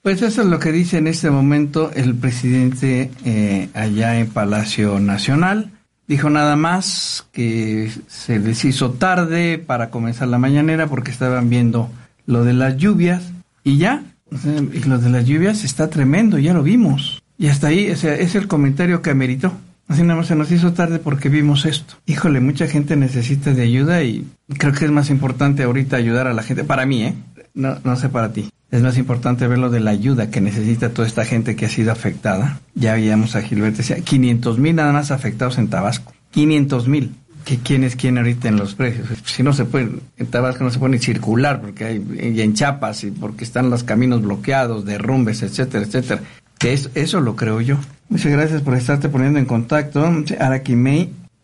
Pues 0.00 0.22
eso 0.22 0.40
es 0.40 0.46
lo 0.48 0.58
que 0.58 0.72
dice 0.72 0.96
en 0.96 1.06
este 1.06 1.28
momento 1.28 1.90
el 1.92 2.14
presidente 2.14 3.10
eh, 3.26 3.68
allá 3.74 4.18
en 4.18 4.30
Palacio 4.30 4.98
Nacional. 5.00 5.70
Dijo 6.06 6.30
nada 6.30 6.56
más 6.56 7.26
que 7.32 7.92
se 8.06 8.38
les 8.38 8.64
hizo 8.64 8.92
tarde 8.92 9.58
para 9.58 9.90
comenzar 9.90 10.28
la 10.28 10.38
mañanera 10.38 10.86
porque 10.86 11.10
estaban 11.10 11.50
viendo 11.50 11.90
lo 12.24 12.42
de 12.42 12.54
las 12.54 12.78
lluvias 12.78 13.22
y 13.64 13.76
ya, 13.76 14.02
y 14.30 14.80
lo 14.88 14.98
de 14.98 15.10
las 15.10 15.24
lluvias 15.24 15.64
está 15.64 15.88
tremendo, 15.88 16.38
ya 16.38 16.52
lo 16.52 16.62
vimos. 16.62 17.22
Y 17.38 17.48
hasta 17.48 17.68
ahí, 17.68 17.90
o 17.90 17.96
sea, 17.96 18.14
es 18.14 18.34
el 18.34 18.48
comentario 18.48 19.02
que 19.02 19.10
ameritó. 19.10 19.52
Así 19.88 20.02
nada 20.02 20.16
más 20.16 20.26
se 20.26 20.34
nos 20.34 20.50
hizo 20.50 20.72
tarde 20.72 20.98
porque 20.98 21.28
vimos 21.28 21.64
esto. 21.64 21.94
Híjole, 22.06 22.40
mucha 22.40 22.66
gente 22.66 22.96
necesita 22.96 23.52
de 23.52 23.62
ayuda 23.62 24.02
y 24.02 24.26
creo 24.58 24.72
que 24.72 24.84
es 24.84 24.90
más 24.90 25.10
importante 25.10 25.62
ahorita 25.62 25.96
ayudar 25.96 26.26
a 26.26 26.34
la 26.34 26.42
gente. 26.42 26.64
Para 26.64 26.86
mí, 26.86 27.04
¿eh? 27.04 27.14
No, 27.54 27.78
no 27.84 27.94
sé 27.96 28.08
para 28.08 28.32
ti. 28.32 28.50
Es 28.70 28.82
más 28.82 28.98
importante 28.98 29.46
ver 29.46 29.58
lo 29.58 29.70
de 29.70 29.78
la 29.78 29.92
ayuda 29.92 30.28
que 30.28 30.40
necesita 30.40 30.90
toda 30.90 31.06
esta 31.06 31.24
gente 31.24 31.54
que 31.54 31.66
ha 31.66 31.68
sido 31.68 31.92
afectada. 31.92 32.60
Ya 32.74 32.94
veíamos 32.94 33.36
a 33.36 33.42
Gilberto, 33.42 33.78
decía, 33.78 34.00
500 34.00 34.58
mil 34.58 34.74
nada 34.74 34.92
más 34.92 35.12
afectados 35.12 35.56
en 35.58 35.68
Tabasco. 35.68 36.12
500 36.32 36.88
mil 36.88 37.14
que 37.46 37.58
quién 37.58 37.84
es 37.84 37.94
quién 37.94 38.18
ahorita 38.18 38.48
en 38.48 38.56
los 38.56 38.74
precios. 38.74 39.06
Si 39.24 39.44
no 39.44 39.52
se 39.52 39.64
puede, 39.64 39.88
en 40.16 40.26
Tabasco 40.26 40.64
no 40.64 40.70
se 40.70 40.80
puede 40.80 40.94
ni 40.94 40.98
circular 40.98 41.60
porque 41.60 41.84
hay, 41.84 42.34
y 42.34 42.40
en 42.40 42.54
Chiapas 42.54 43.04
y 43.04 43.12
porque 43.12 43.44
están 43.44 43.70
los 43.70 43.84
caminos 43.84 44.20
bloqueados, 44.20 44.84
derrumbes, 44.84 45.44
etcétera, 45.44 45.84
etcétera. 45.84 46.22
Que 46.58 46.72
es, 46.72 46.90
eso 46.96 47.20
lo 47.20 47.36
creo 47.36 47.60
yo. 47.60 47.78
Muchas 48.08 48.32
gracias 48.32 48.62
por 48.62 48.74
estarte 48.74 49.08
poniendo 49.08 49.38
en 49.38 49.44
contacto. 49.44 50.04
Araki 50.40 50.74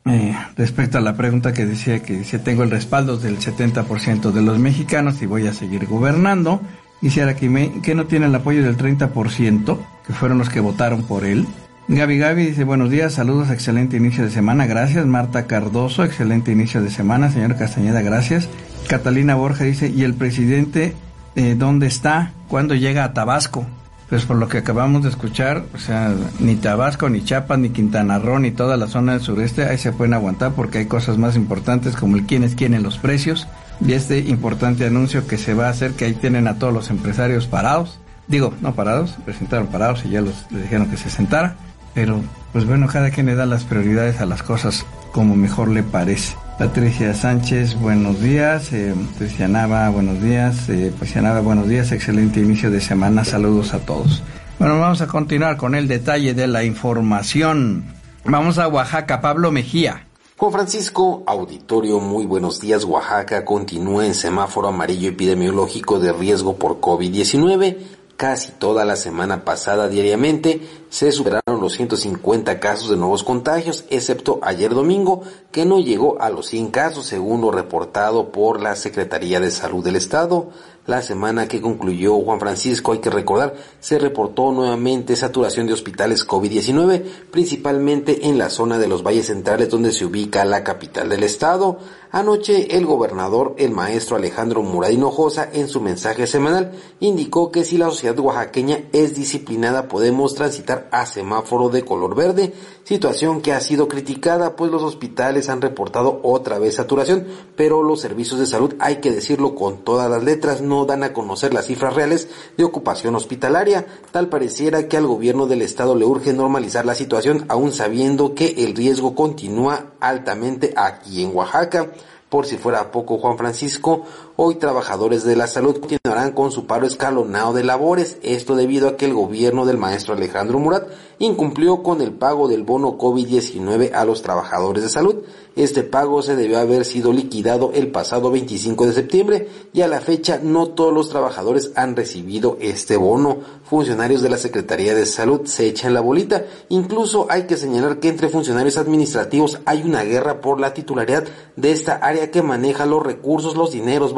eh, 0.04 0.36
respecto 0.56 0.98
a 0.98 1.00
la 1.00 1.16
pregunta 1.16 1.52
que 1.52 1.66
decía 1.66 2.02
que 2.02 2.24
si 2.24 2.36
tengo 2.40 2.64
el 2.64 2.72
respaldo 2.72 3.16
del 3.16 3.38
70% 3.38 4.32
de 4.32 4.42
los 4.42 4.58
mexicanos 4.58 5.22
y 5.22 5.26
voy 5.26 5.46
a 5.46 5.52
seguir 5.52 5.86
gobernando, 5.86 6.60
dice 7.00 7.22
Araki 7.22 7.48
May 7.48 7.80
que 7.80 7.94
no 7.94 8.06
tiene 8.06 8.26
el 8.26 8.34
apoyo 8.34 8.64
del 8.64 8.76
30%, 8.76 9.78
que 10.04 10.12
fueron 10.12 10.38
los 10.38 10.50
que 10.50 10.58
votaron 10.58 11.04
por 11.04 11.24
él. 11.24 11.46
Gaby 11.88 12.18
Gaby 12.18 12.46
dice 12.46 12.62
buenos 12.62 12.90
días, 12.90 13.12
saludos, 13.12 13.50
excelente 13.50 13.96
inicio 13.96 14.22
de 14.22 14.30
semana, 14.30 14.66
gracias. 14.66 15.04
Marta 15.04 15.46
Cardoso, 15.48 16.04
excelente 16.04 16.52
inicio 16.52 16.80
de 16.80 16.90
semana. 16.90 17.30
Señor 17.32 17.56
Castañeda, 17.56 18.02
gracias. 18.02 18.48
Catalina 18.86 19.34
Borja 19.34 19.64
dice, 19.64 19.88
¿y 19.88 20.04
el 20.04 20.14
presidente 20.14 20.94
eh, 21.34 21.56
dónde 21.58 21.88
está? 21.88 22.32
¿Cuándo 22.46 22.76
llega 22.76 23.02
a 23.02 23.12
Tabasco? 23.12 23.66
Pues 24.08 24.24
por 24.24 24.36
lo 24.36 24.46
que 24.46 24.58
acabamos 24.58 25.02
de 25.02 25.08
escuchar, 25.08 25.64
o 25.74 25.78
sea, 25.78 26.14
ni 26.38 26.54
Tabasco, 26.54 27.08
ni 27.08 27.24
Chiapas, 27.24 27.58
ni 27.58 27.70
Quintana 27.70 28.18
Roo, 28.18 28.38
ni 28.38 28.52
toda 28.52 28.76
la 28.76 28.86
zona 28.86 29.12
del 29.12 29.22
sureste, 29.22 29.64
ahí 29.64 29.78
se 29.78 29.90
pueden 29.90 30.14
aguantar 30.14 30.52
porque 30.52 30.78
hay 30.78 30.86
cosas 30.86 31.18
más 31.18 31.34
importantes 31.34 31.96
como 31.96 32.16
el 32.16 32.26
quién 32.26 32.44
es 32.44 32.54
quién 32.54 32.74
en 32.74 32.84
los 32.84 32.98
precios 32.98 33.48
y 33.84 33.94
este 33.94 34.18
importante 34.18 34.86
anuncio 34.86 35.26
que 35.26 35.36
se 35.36 35.54
va 35.54 35.66
a 35.66 35.70
hacer 35.70 35.92
que 35.92 36.04
ahí 36.04 36.14
tienen 36.14 36.46
a 36.46 36.58
todos 36.58 36.72
los 36.72 36.90
empresarios 36.90 37.48
parados. 37.48 37.98
Digo, 38.28 38.54
no 38.60 38.74
parados, 38.74 39.16
presentaron 39.24 39.66
parados 39.66 40.04
y 40.04 40.10
ya 40.10 40.20
los, 40.20 40.46
les 40.52 40.62
dijeron 40.62 40.88
que 40.88 40.96
se 40.96 41.10
sentara 41.10 41.56
pero 41.94 42.20
pues 42.52 42.66
bueno, 42.66 42.86
cada 42.86 43.10
quien 43.10 43.26
le 43.26 43.34
da 43.34 43.46
las 43.46 43.64
prioridades 43.64 44.20
a 44.20 44.26
las 44.26 44.42
cosas 44.42 44.84
como 45.12 45.36
mejor 45.36 45.68
le 45.68 45.82
parece. 45.82 46.36
Patricia 46.58 47.14
Sánchez, 47.14 47.78
buenos 47.78 48.20
días. 48.20 48.72
Eh, 48.72 48.94
Patricia 49.12 49.48
Nava, 49.48 49.88
buenos 49.88 50.22
días. 50.22 50.68
Eh, 50.68 50.90
Patricia 50.92 51.22
Nava, 51.22 51.40
buenos 51.40 51.68
días. 51.68 51.92
Excelente 51.92 52.40
inicio 52.40 52.70
de 52.70 52.80
semana. 52.80 53.24
Saludos 53.24 53.74
a 53.74 53.80
todos. 53.80 54.22
Bueno, 54.58 54.78
vamos 54.78 55.00
a 55.00 55.06
continuar 55.06 55.56
con 55.56 55.74
el 55.74 55.88
detalle 55.88 56.34
de 56.34 56.46
la 56.46 56.62
información. 56.62 57.84
Vamos 58.24 58.58
a 58.58 58.68
Oaxaca. 58.68 59.20
Pablo 59.20 59.50
Mejía. 59.50 60.06
Juan 60.36 60.52
Francisco, 60.52 61.22
auditorio, 61.26 62.00
muy 62.00 62.26
buenos 62.26 62.60
días. 62.60 62.84
Oaxaca 62.84 63.44
continúa 63.44 64.06
en 64.06 64.14
semáforo 64.14 64.68
amarillo 64.68 65.08
epidemiológico 65.08 65.98
de 66.00 66.12
riesgo 66.12 66.56
por 66.56 66.80
COVID-19 66.80 67.76
casi 68.22 68.52
toda 68.52 68.84
la 68.84 68.94
semana 68.94 69.44
pasada 69.44 69.88
diariamente 69.88 70.60
se 70.92 71.10
superaron 71.10 71.58
los 71.58 71.72
150 71.72 72.60
casos 72.60 72.90
de 72.90 72.98
nuevos 72.98 73.24
contagios, 73.24 73.86
excepto 73.88 74.40
ayer 74.42 74.74
domingo, 74.74 75.22
que 75.50 75.64
no 75.64 75.80
llegó 75.80 76.20
a 76.20 76.28
los 76.28 76.48
100 76.48 76.70
casos, 76.70 77.06
según 77.06 77.40
lo 77.40 77.50
reportado 77.50 78.30
por 78.30 78.60
la 78.60 78.76
Secretaría 78.76 79.40
de 79.40 79.50
Salud 79.50 79.82
del 79.82 79.96
Estado. 79.96 80.50
La 80.84 81.00
semana 81.00 81.46
que 81.46 81.62
concluyó 81.62 82.20
Juan 82.20 82.40
Francisco, 82.40 82.90
hay 82.92 82.98
que 82.98 83.08
recordar, 83.08 83.54
se 83.78 84.00
reportó 84.00 84.50
nuevamente 84.50 85.14
saturación 85.14 85.68
de 85.68 85.72
hospitales 85.72 86.26
COVID-19, 86.26 87.04
principalmente 87.30 88.26
en 88.26 88.36
la 88.36 88.50
zona 88.50 88.78
de 88.78 88.88
los 88.88 89.04
valles 89.04 89.26
centrales 89.26 89.70
donde 89.70 89.92
se 89.92 90.04
ubica 90.04 90.44
la 90.44 90.64
capital 90.64 91.08
del 91.08 91.22
estado. 91.22 91.78
Anoche 92.10 92.76
el 92.76 92.84
gobernador, 92.84 93.54
el 93.58 93.70
maestro 93.70 94.16
Alejandro 94.16 94.62
Muradino 94.62 95.06
Hinojosa, 95.06 95.48
en 95.52 95.68
su 95.68 95.80
mensaje 95.80 96.26
semanal, 96.26 96.72
indicó 96.98 97.52
que 97.52 97.64
si 97.64 97.78
la 97.78 97.86
sociedad 97.86 98.18
oaxaqueña 98.18 98.80
es 98.92 99.14
disciplinada 99.14 99.86
podemos 99.86 100.34
transitar 100.34 100.81
a 100.90 101.06
semáforo 101.06 101.68
de 101.68 101.84
color 101.84 102.14
verde, 102.14 102.52
situación 102.84 103.40
que 103.40 103.52
ha 103.52 103.60
sido 103.60 103.88
criticada 103.88 104.56
pues 104.56 104.70
los 104.70 104.82
hospitales 104.82 105.48
han 105.48 105.60
reportado 105.60 106.20
otra 106.22 106.58
vez 106.58 106.76
saturación, 106.76 107.26
pero 107.56 107.82
los 107.82 108.00
servicios 108.00 108.40
de 108.40 108.46
salud, 108.46 108.74
hay 108.78 108.96
que 108.96 109.10
decirlo 109.10 109.54
con 109.54 109.84
todas 109.84 110.10
las 110.10 110.22
letras, 110.22 110.60
no 110.60 110.84
dan 110.84 111.02
a 111.02 111.12
conocer 111.12 111.54
las 111.54 111.66
cifras 111.66 111.94
reales 111.94 112.28
de 112.56 112.64
ocupación 112.64 113.14
hospitalaria. 113.14 113.86
Tal 114.10 114.28
pareciera 114.28 114.88
que 114.88 114.96
al 114.96 115.06
gobierno 115.06 115.46
del 115.46 115.62
estado 115.62 115.94
le 115.94 116.04
urge 116.04 116.32
normalizar 116.32 116.84
la 116.84 116.94
situación, 116.94 117.44
aún 117.48 117.72
sabiendo 117.72 118.34
que 118.34 118.54
el 118.58 118.74
riesgo 118.74 119.14
continúa 119.14 119.92
altamente 120.00 120.74
aquí 120.76 121.22
en 121.22 121.34
Oaxaca. 121.34 121.92
Por 122.28 122.46
si 122.46 122.56
fuera 122.56 122.90
poco, 122.90 123.18
Juan 123.18 123.36
Francisco, 123.36 124.04
hoy 124.36 124.56
trabajadores 124.56 125.24
de 125.24 125.36
la 125.36 125.46
salud 125.46 125.78
continuarán 125.78 126.32
con 126.32 126.52
su 126.52 126.66
paro 126.66 126.86
escalonado 126.86 127.52
de 127.52 127.64
labores, 127.64 128.18
esto 128.22 128.56
debido 128.56 128.88
a 128.88 128.96
que 128.96 129.04
el 129.04 129.14
gobierno 129.14 129.66
del 129.66 129.78
maestro 129.78 130.14
Alejandro 130.14 130.58
Murat 130.58 130.88
incumplió 131.18 131.82
con 131.82 132.00
el 132.00 132.12
pago 132.12 132.48
del 132.48 132.64
bono 132.64 132.98
COVID-19 132.98 133.92
a 133.94 134.04
los 134.04 134.22
trabajadores 134.22 134.82
de 134.82 134.88
salud. 134.88 135.16
Este 135.54 135.82
pago 135.82 136.22
se 136.22 136.34
debió 136.34 136.58
haber 136.58 136.84
sido 136.84 137.12
liquidado 137.12 137.72
el 137.74 137.90
pasado 137.90 138.30
25 138.30 138.86
de 138.86 138.92
septiembre 138.92 139.48
y 139.72 139.82
a 139.82 139.88
la 139.88 140.00
fecha 140.00 140.40
no 140.42 140.68
todos 140.68 140.94
los 140.94 141.10
trabajadores 141.10 141.72
han 141.76 141.94
recibido 141.94 142.56
este 142.60 142.96
bono. 142.96 143.38
Funcionarios 143.64 144.22
de 144.22 144.30
la 144.30 144.38
Secretaría 144.38 144.94
de 144.94 145.06
Salud 145.06 145.42
se 145.44 145.66
echan 145.66 145.94
la 145.94 146.00
bolita. 146.00 146.44
Incluso 146.70 147.26
hay 147.28 147.42
que 147.42 147.56
señalar 147.56 148.00
que 148.00 148.08
entre 148.08 148.28
funcionarios 148.28 148.78
administrativos 148.78 149.60
hay 149.66 149.82
una 149.82 150.02
guerra 150.04 150.40
por 150.40 150.58
la 150.58 150.74
titularidad 150.74 151.24
de 151.56 151.70
esta 151.70 151.96
área 151.96 152.30
que 152.30 152.42
maneja 152.42 152.86
los 152.86 153.02
recursos, 153.02 153.54
los 153.54 153.72
dineros, 153.72 154.14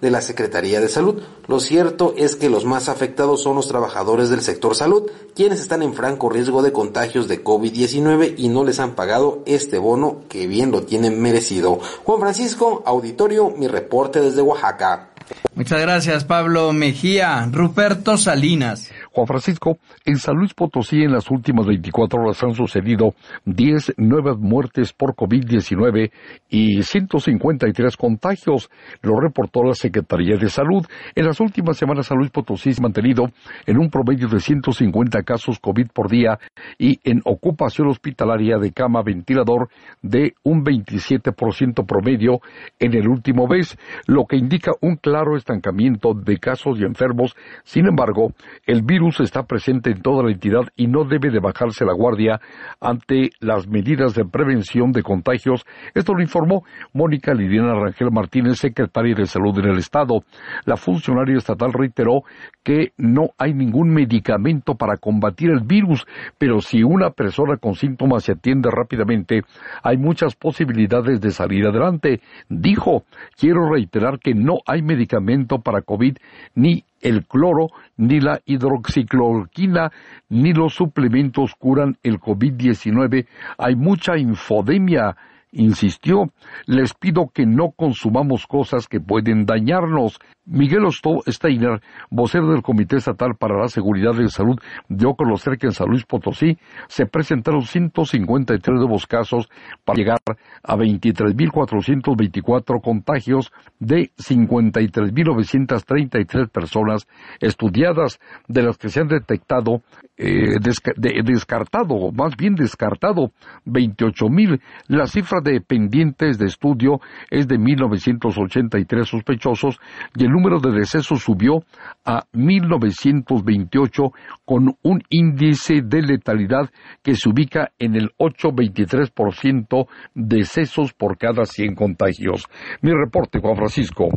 de 0.00 0.10
la 0.10 0.20
Secretaría 0.20 0.80
de 0.80 0.88
Salud. 0.88 1.22
Lo 1.46 1.60
cierto 1.60 2.14
es 2.16 2.36
que 2.36 2.50
los 2.50 2.64
más 2.64 2.88
afectados 2.88 3.42
son 3.42 3.56
los 3.56 3.68
trabajadores 3.68 4.30
del 4.30 4.42
sector 4.42 4.74
salud, 4.74 5.10
quienes 5.34 5.60
están 5.60 5.82
en 5.82 5.94
franco 5.94 6.28
riesgo 6.28 6.62
de 6.62 6.72
contagios 6.72 7.28
de 7.28 7.42
COVID-19 7.42 8.34
y 8.36 8.48
no 8.48 8.64
les 8.64 8.80
han 8.80 8.94
pagado 8.94 9.42
este 9.46 9.78
bono 9.78 10.22
que 10.28 10.46
bien 10.46 10.70
lo 10.70 10.82
tienen 10.82 11.20
merecido. 11.20 11.80
Juan 12.04 12.20
Francisco, 12.20 12.82
auditorio, 12.86 13.50
mi 13.50 13.66
reporte 13.66 14.20
desde 14.20 14.42
Oaxaca. 14.42 15.10
Muchas 15.54 15.80
gracias, 15.80 16.24
Pablo 16.24 16.72
Mejía. 16.72 17.48
Ruperto 17.50 18.16
Salinas. 18.16 18.90
Juan 19.12 19.26
Francisco, 19.26 19.78
en 20.04 20.18
San 20.18 20.36
Luis 20.36 20.54
Potosí 20.54 21.02
en 21.02 21.12
las 21.12 21.30
últimas 21.30 21.66
24 21.66 22.22
horas 22.22 22.42
han 22.44 22.54
sucedido 22.54 23.14
10 23.44 23.94
nuevas 23.96 24.38
muertes 24.38 24.92
por 24.92 25.16
COVID-19 25.16 26.12
y 26.48 26.82
153 26.82 27.96
contagios, 27.96 28.70
lo 29.02 29.18
reportó 29.18 29.64
la 29.64 29.74
Secretaría 29.74 30.36
de 30.36 30.48
Salud. 30.48 30.86
En 31.16 31.24
las 31.26 31.40
últimas 31.40 31.76
semanas 31.76 32.06
San 32.06 32.18
Luis 32.18 32.30
Potosí 32.30 32.72
se 32.72 32.80
ha 32.80 32.84
mantenido 32.84 33.30
en 33.66 33.78
un 33.78 33.90
promedio 33.90 34.28
de 34.28 34.38
150 34.38 35.22
casos 35.24 35.58
COVID 35.58 35.88
por 35.92 36.08
día 36.08 36.38
y 36.78 37.00
en 37.02 37.20
ocupación 37.24 37.88
hospitalaria 37.88 38.58
de 38.58 38.72
cama 38.72 39.02
ventilador 39.02 39.70
de 40.02 40.34
un 40.44 40.64
27% 40.64 41.84
promedio 41.84 42.40
en 42.78 42.94
el 42.94 43.08
último 43.08 43.48
mes, 43.48 43.76
lo 44.06 44.24
que 44.26 44.36
indica 44.36 44.70
un 44.80 44.96
claro 44.96 45.36
estancamiento 45.36 46.14
de 46.14 46.38
casos 46.38 46.78
y 46.78 46.84
enfermos. 46.84 47.34
Sin 47.64 47.86
embargo, 47.86 48.32
el 48.66 48.82
virus 48.82 48.99
virus 49.00 49.20
está 49.20 49.44
presente 49.44 49.90
en 49.90 50.02
toda 50.02 50.22
la 50.22 50.30
entidad 50.30 50.68
y 50.76 50.86
no 50.86 51.04
debe 51.04 51.30
de 51.30 51.40
bajarse 51.40 51.86
la 51.86 51.94
guardia 51.94 52.38
ante 52.82 53.30
las 53.40 53.66
medidas 53.66 54.14
de 54.14 54.26
prevención 54.26 54.92
de 54.92 55.02
contagios. 55.02 55.64
Esto 55.94 56.12
lo 56.12 56.20
informó 56.20 56.64
Mónica 56.92 57.32
Liliana 57.32 57.72
Rangel 57.74 58.10
Martínez, 58.10 58.58
secretaria 58.58 59.14
de 59.14 59.24
Salud 59.24 59.58
en 59.58 59.70
el 59.70 59.78
Estado. 59.78 60.22
La 60.66 60.76
funcionaria 60.76 61.38
estatal 61.38 61.72
reiteró 61.72 62.24
que 62.62 62.92
no 62.98 63.30
hay 63.38 63.54
ningún 63.54 63.88
medicamento 63.88 64.74
para 64.74 64.98
combatir 64.98 65.48
el 65.48 65.60
virus, 65.60 66.04
pero 66.36 66.60
si 66.60 66.82
una 66.82 67.08
persona 67.08 67.56
con 67.56 67.76
síntomas 67.76 68.24
se 68.24 68.32
atiende 68.32 68.68
rápidamente, 68.70 69.44
hay 69.82 69.96
muchas 69.96 70.36
posibilidades 70.36 71.22
de 71.22 71.30
salir 71.30 71.66
adelante. 71.66 72.20
Dijo, 72.50 73.04
quiero 73.38 73.70
reiterar 73.72 74.18
que 74.18 74.34
no 74.34 74.58
hay 74.66 74.82
medicamento 74.82 75.60
para 75.60 75.80
COVID 75.80 76.18
ni 76.54 76.84
el 77.00 77.26
cloro, 77.26 77.68
ni 77.96 78.20
la 78.20 78.40
hidroxicloroquina, 78.44 79.90
ni 80.28 80.52
los 80.52 80.74
suplementos 80.74 81.54
curan 81.54 81.96
el 82.02 82.20
COVID-19. 82.20 83.26
Hay 83.58 83.76
mucha 83.76 84.16
infodemia 84.16 85.16
insistió, 85.52 86.30
les 86.66 86.94
pido 86.94 87.28
que 87.28 87.46
no 87.46 87.72
consumamos 87.72 88.46
cosas 88.46 88.86
que 88.86 89.00
pueden 89.00 89.46
dañarnos. 89.46 90.18
Miguel 90.46 90.84
Osto 90.84 91.22
Steiner, 91.26 91.80
vocero 92.10 92.50
del 92.50 92.62
Comité 92.62 92.96
Estatal 92.96 93.36
para 93.38 93.58
la 93.58 93.68
Seguridad 93.68 94.14
de 94.14 94.28
Salud, 94.28 94.58
dio 94.88 95.10
a 95.10 95.16
conocer 95.16 95.58
que 95.58 95.66
en 95.66 95.72
San 95.72 95.88
Luis 95.88 96.04
Potosí 96.04 96.56
se 96.88 97.06
presentaron 97.06 97.62
153 97.62 98.76
nuevos 98.76 99.06
casos 99.06 99.48
para 99.84 99.96
llegar 99.96 100.18
a 100.62 100.76
23.424 100.76 102.80
contagios 102.82 103.52
de 103.78 104.10
53.933 104.16 106.48
personas 106.48 107.06
estudiadas, 107.40 108.18
de 108.48 108.62
las 108.62 108.78
que 108.78 108.88
se 108.88 109.00
han 109.00 109.08
detectado, 109.08 109.82
eh, 110.16 110.58
descartado, 110.60 112.12
más 112.12 112.34
bien 112.36 112.54
descartado, 112.54 113.32
28.000. 113.66 114.58
La 114.88 115.06
cifra 115.06 115.42
de 115.42 115.60
pendientes 115.60 116.38
de 116.38 116.46
estudio 116.46 117.02
es 117.30 117.46
de 117.46 117.58
1.983 117.58 119.04
sospechosos 119.04 119.78
y 120.16 120.24
el 120.24 120.29
número 120.30 120.60
de 120.60 120.72
decesos 120.72 121.22
subió 121.22 121.64
a 122.04 122.24
1.928 122.32 124.12
con 124.44 124.76
un 124.82 125.02
índice 125.10 125.82
de 125.82 126.02
letalidad 126.02 126.70
que 127.02 127.14
se 127.14 127.28
ubica 127.28 127.72
en 127.78 127.96
el 127.96 128.10
8.23% 128.18 129.86
decesos 130.14 130.92
por 130.92 131.18
cada 131.18 131.44
100 131.44 131.74
contagios. 131.74 132.46
Mi 132.82 132.92
reporte, 132.92 133.40
Juan 133.40 133.56
Francisco. 133.56 134.08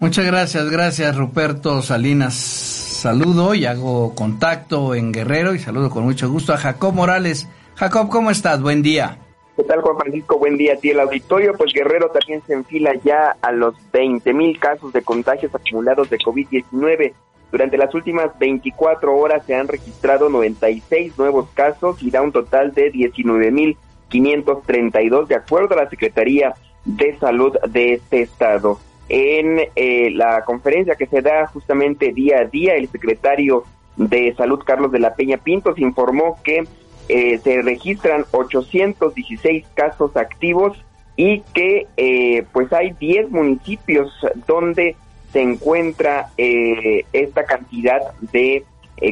Muchas 0.00 0.26
gracias, 0.26 0.70
gracias 0.70 1.16
Ruperto 1.16 1.82
Salinas. 1.82 2.34
Saludo 2.34 3.54
y 3.54 3.66
hago 3.66 4.14
contacto 4.14 4.94
en 4.94 5.12
Guerrero 5.12 5.54
y 5.54 5.58
saludo 5.58 5.90
con 5.90 6.04
mucho 6.04 6.30
gusto 6.30 6.52
a 6.52 6.56
Jacob 6.56 6.94
Morales. 6.94 7.48
Jacob, 7.74 8.08
¿cómo 8.08 8.30
estás? 8.30 8.60
Buen 8.60 8.82
día. 8.82 9.18
¿Qué 9.58 9.64
tal, 9.64 9.80
Juan 9.80 9.98
Francisco? 9.98 10.38
Buen 10.38 10.56
día 10.56 10.74
a 10.74 10.76
ti, 10.76 10.90
el 10.90 11.00
auditorio. 11.00 11.52
Pues 11.54 11.72
Guerrero 11.72 12.10
también 12.10 12.40
se 12.46 12.52
enfila 12.52 12.94
ya 13.02 13.36
a 13.42 13.50
los 13.50 13.74
20 13.90 14.32
mil 14.32 14.56
casos 14.60 14.92
de 14.92 15.02
contagios 15.02 15.52
acumulados 15.52 16.08
de 16.10 16.18
COVID-19. 16.18 17.12
Durante 17.50 17.76
las 17.76 17.92
últimas 17.92 18.38
24 18.38 19.16
horas 19.16 19.44
se 19.46 19.56
han 19.56 19.66
registrado 19.66 20.28
96 20.28 21.18
nuevos 21.18 21.50
casos 21.54 22.00
y 22.04 22.12
da 22.12 22.22
un 22.22 22.30
total 22.30 22.72
de 22.72 22.90
19 22.90 23.50
mil 23.50 23.76
532, 24.10 25.26
de 25.26 25.34
acuerdo 25.34 25.74
a 25.74 25.82
la 25.82 25.90
Secretaría 25.90 26.54
de 26.84 27.18
Salud 27.18 27.58
de 27.68 27.94
este 27.94 28.20
estado. 28.22 28.78
En 29.08 29.58
eh, 29.74 30.12
la 30.12 30.44
conferencia 30.44 30.94
que 30.94 31.06
se 31.06 31.20
da 31.20 31.48
justamente 31.48 32.12
día 32.12 32.42
a 32.42 32.44
día, 32.44 32.76
el 32.76 32.88
secretario 32.88 33.64
de 33.96 34.32
Salud, 34.36 34.60
Carlos 34.64 34.92
de 34.92 35.00
la 35.00 35.16
Peña 35.16 35.38
Pintos, 35.38 35.80
informó 35.80 36.38
que 36.44 36.62
eh, 37.08 37.38
se 37.42 37.62
registran 37.62 38.24
816 38.30 39.66
casos 39.74 40.16
activos 40.16 40.76
y 41.16 41.40
que 41.54 41.86
eh, 41.96 42.44
pues 42.52 42.72
hay 42.72 42.92
10 42.92 43.30
municipios 43.30 44.12
donde 44.46 44.94
se 45.32 45.42
encuentra 45.42 46.30
eh, 46.36 47.04
esta 47.12 47.44
cantidad 47.44 48.00
de 48.32 48.64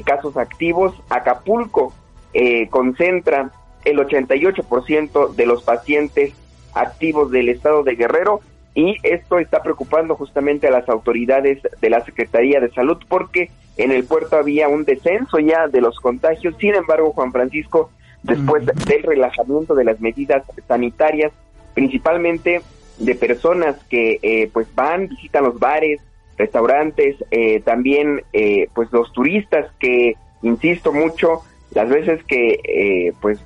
casos 0.05 0.37
activos. 0.37 0.95
Acapulco 1.09 1.93
concentra 2.71 3.51
el 3.85 3.99
88% 3.99 5.35
de 5.35 5.47
los 5.47 5.63
pacientes 5.63 6.35
activos 6.75 7.31
del 7.31 7.49
estado 7.49 7.83
de 7.83 7.95
Guerrero 7.95 8.41
y 8.77 8.99
esto 9.03 9.39
está 9.39 9.63
preocupando 9.63 10.17
justamente 10.17 10.69
a 10.69 10.71
las 10.71 10.87
autoridades 10.91 11.63
de 11.81 11.91
la 11.91 12.05
Secretaría 12.05 12.61
de 12.61 12.71
Salud 12.73 12.99
porque 13.09 13.51
en 13.79 13.91
el 13.91 14.05
puerto 14.05 14.37
había 14.37 14.69
un 14.69 14.85
descenso 14.85 15.39
ya 15.39 15.67
de 15.67 15.81
los 15.81 15.99
contagios. 15.99 16.55
Sin 16.61 16.75
embargo, 16.75 17.13
Juan 17.13 17.33
Francisco, 17.33 17.91
después 18.23 18.67
del 18.67 19.03
relajamiento 19.03 19.75
de 19.75 19.85
las 19.85 19.99
medidas 20.03 20.45
sanitarias, 20.69 21.33
principalmente 21.73 22.61
de 22.99 23.15
personas 23.15 23.77
que 23.89 24.19
eh, 24.21 24.51
pues 24.53 24.67
van, 24.75 25.09
visitan 25.09 25.45
los 25.45 25.59
bares, 25.59 26.03
restaurantes, 26.37 27.17
eh, 27.31 27.61
también 27.61 28.25
eh, 28.35 28.69
pues 28.75 28.93
los 28.93 29.11
turistas 29.15 29.71
que, 29.79 30.17
insisto 30.43 30.93
mucho, 30.93 31.41
las 31.71 31.89
veces 31.89 32.23
que 32.25 33.15
pues 33.23 33.41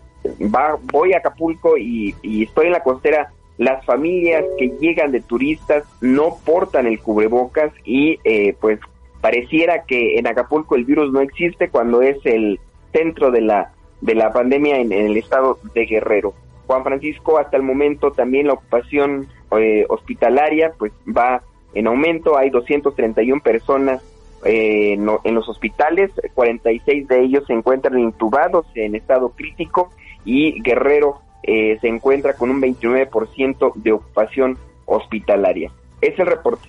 va, 0.53 0.77
voy 0.93 1.13
a 1.13 1.19
Acapulco 1.19 1.79
y, 1.79 2.17
y 2.21 2.43
estoy 2.43 2.67
en 2.67 2.73
la 2.73 2.83
costera, 2.83 3.31
las 3.61 3.85
familias 3.85 4.45
que 4.59 4.73
llegan 4.81 5.13
de 5.13 5.21
turistas 5.21 5.85
no 6.01 6.39
portan 6.45 6.87
el 6.87 6.99
cubrebocas 6.99 7.73
y 7.85 8.19
pues 8.61 8.81
pareciera 9.21 9.85
que 9.85 10.19
en 10.19 10.27
Acapulco 10.27 10.75
el 10.75 10.85
virus 10.85 11.13
no 11.13 11.21
existe 11.21 11.69
cuando 11.69 12.03
es 12.03 12.17
el 12.25 12.59
centro 12.93 13.31
de 13.31 13.43
la 13.43 13.73
de 14.01 14.15
la 14.15 14.33
pandemia 14.33 14.79
en, 14.79 14.93
el 14.93 15.17
estado 15.17 15.59
de 15.75 15.87
Guerrero. 15.87 16.35
Juan 16.67 16.85
Francisco, 16.85 17.39
hasta 17.39 17.57
el 17.57 17.63
momento 17.63 18.13
también 18.13 18.47
la 18.47 18.55
ocupación 18.55 19.29
eh, 19.59 19.85
hospitalaria 19.89 20.73
pues 20.79 20.93
va 21.07 21.43
en 21.75 21.87
aumento, 21.87 22.37
hay 22.37 22.51
231 22.51 23.43
personas 23.43 24.03
eh, 24.45 24.93
en 24.95 25.35
los 25.35 25.49
hospitales, 25.49 26.11
46 26.35 27.09
de 27.09 27.21
ellos 27.21 27.45
se 27.47 27.53
encuentran 27.53 27.99
intubados 27.99 28.67
en 28.75 28.95
estado 28.95 29.31
crítico 29.31 29.91
y 30.25 30.63
Guerrero 30.63 31.21
eh, 31.43 31.79
se 31.81 31.89
encuentra 31.89 32.35
con 32.35 32.51
un 32.51 32.61
29% 32.61 33.73
de 33.75 33.93
ocupación 33.93 34.59
hospitalaria. 34.87 35.71
Es 36.01 36.19
el 36.19 36.27
reporte. 36.27 36.69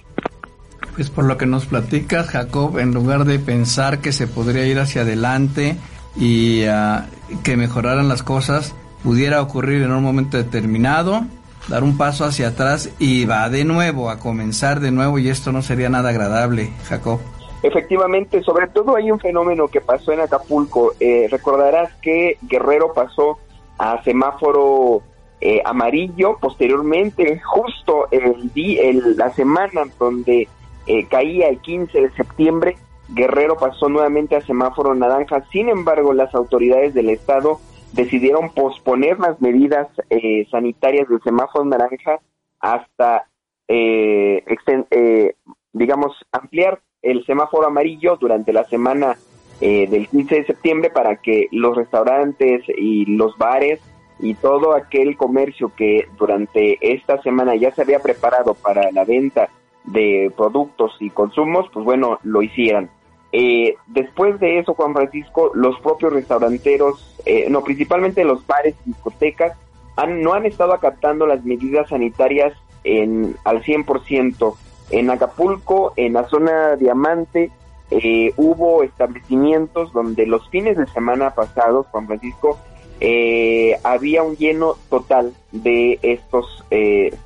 Pues 0.95 1.09
por 1.09 1.25
lo 1.25 1.37
que 1.37 1.45
nos 1.45 1.65
platicas, 1.65 2.27
Jacob, 2.27 2.77
en 2.79 2.93
lugar 2.93 3.25
de 3.25 3.39
pensar 3.39 3.99
que 3.99 4.11
se 4.11 4.27
podría 4.27 4.65
ir 4.65 4.79
hacia 4.79 5.01
adelante 5.01 5.77
y 6.15 6.63
ah, 6.65 7.07
que 7.43 7.55
mejoraran 7.55 8.09
las 8.09 8.23
cosas, 8.23 8.75
pudiera 9.03 9.41
ocurrir 9.41 9.83
en 9.83 9.91
un 9.91 10.03
momento 10.03 10.37
determinado, 10.37 11.21
dar 11.69 11.83
un 11.83 11.97
paso 11.97 12.25
hacia 12.25 12.49
atrás 12.49 12.93
y 12.99 13.25
va 13.25 13.49
de 13.49 13.63
nuevo, 13.63 14.09
a 14.09 14.19
comenzar 14.19 14.79
de 14.79 14.91
nuevo 14.91 15.19
y 15.19 15.29
esto 15.29 15.51
no 15.51 15.61
sería 15.61 15.89
nada 15.89 16.09
agradable, 16.09 16.71
Jacob. 16.85 17.19
Efectivamente, 17.63 18.41
sobre 18.41 18.67
todo 18.67 18.95
hay 18.95 19.11
un 19.11 19.19
fenómeno 19.19 19.67
que 19.67 19.81
pasó 19.81 20.11
en 20.11 20.21
Acapulco. 20.21 20.93
Eh, 20.99 21.27
recordarás 21.29 21.93
que 22.01 22.37
Guerrero 22.41 22.91
pasó 22.93 23.37
a 23.81 24.03
semáforo 24.03 25.01
eh, 25.41 25.59
amarillo, 25.65 26.37
posteriormente, 26.39 27.39
justo 27.39 28.07
el 28.11 28.53
día, 28.53 28.83
el, 28.83 29.17
la 29.17 29.31
semana 29.31 29.85
donde 29.97 30.47
eh, 30.85 31.07
caía 31.07 31.49
el 31.49 31.59
15 31.61 31.99
de 31.99 32.11
septiembre, 32.11 32.75
Guerrero 33.09 33.57
pasó 33.57 33.89
nuevamente 33.89 34.35
a 34.35 34.41
semáforo 34.41 34.93
naranja. 34.93 35.43
Sin 35.51 35.67
embargo, 35.67 36.13
las 36.13 36.35
autoridades 36.35 36.93
del 36.93 37.09
estado 37.09 37.59
decidieron 37.93 38.51
posponer 38.53 39.19
las 39.19 39.41
medidas 39.41 39.87
eh, 40.11 40.45
sanitarias 40.51 41.09
del 41.09 41.21
semáforo 41.23 41.65
naranja 41.65 42.19
hasta, 42.59 43.25
eh, 43.67 44.45
eh, 44.91 45.35
digamos, 45.73 46.15
ampliar 46.31 46.81
el 47.01 47.25
semáforo 47.25 47.65
amarillo 47.65 48.15
durante 48.17 48.53
la 48.53 48.63
semana 48.65 49.17
del 49.61 50.07
15 50.07 50.35
de 50.35 50.45
septiembre 50.45 50.89
para 50.89 51.17
que 51.17 51.47
los 51.51 51.75
restaurantes 51.75 52.63
y 52.67 53.05
los 53.05 53.37
bares 53.37 53.79
y 54.19 54.35
todo 54.35 54.73
aquel 54.73 55.17
comercio 55.17 55.71
que 55.75 56.07
durante 56.17 56.77
esta 56.81 57.21
semana 57.21 57.55
ya 57.55 57.71
se 57.71 57.81
había 57.81 57.99
preparado 57.99 58.53
para 58.55 58.91
la 58.91 59.03
venta 59.03 59.49
de 59.83 60.31
productos 60.35 60.95
y 60.99 61.09
consumos, 61.09 61.67
pues 61.73 61.83
bueno, 61.83 62.19
lo 62.23 62.41
hicieran. 62.41 62.89
Eh, 63.31 63.75
después 63.87 64.39
de 64.39 64.59
eso, 64.59 64.73
Juan 64.73 64.93
Francisco, 64.93 65.51
los 65.55 65.79
propios 65.79 66.13
restauranteros, 66.13 67.17
eh, 67.25 67.47
no, 67.49 67.63
principalmente 67.63 68.23
los 68.23 68.45
bares 68.45 68.75
y 68.85 68.89
discotecas, 68.89 69.57
han, 69.95 70.21
no 70.21 70.33
han 70.33 70.45
estado 70.45 70.73
acatando 70.73 71.25
las 71.25 71.43
medidas 71.43 71.89
sanitarias 71.89 72.53
en, 72.83 73.35
al 73.43 73.63
100%. 73.63 74.55
En 74.91 75.09
Acapulco, 75.09 75.93
en 75.95 76.13
la 76.13 76.27
zona 76.27 76.75
Diamante, 76.75 77.49
eh, 77.91 78.33
hubo 78.37 78.83
establecimientos 78.83 79.93
donde 79.93 80.25
los 80.25 80.49
fines 80.49 80.77
de 80.77 80.87
semana 80.87 81.31
pasados, 81.31 81.87
Juan 81.87 82.07
Francisco, 82.07 82.57
eh, 82.99 83.77
había 83.83 84.23
un 84.23 84.35
lleno 84.37 84.75
total 84.89 85.33
de 85.51 85.99
estos 86.01 86.63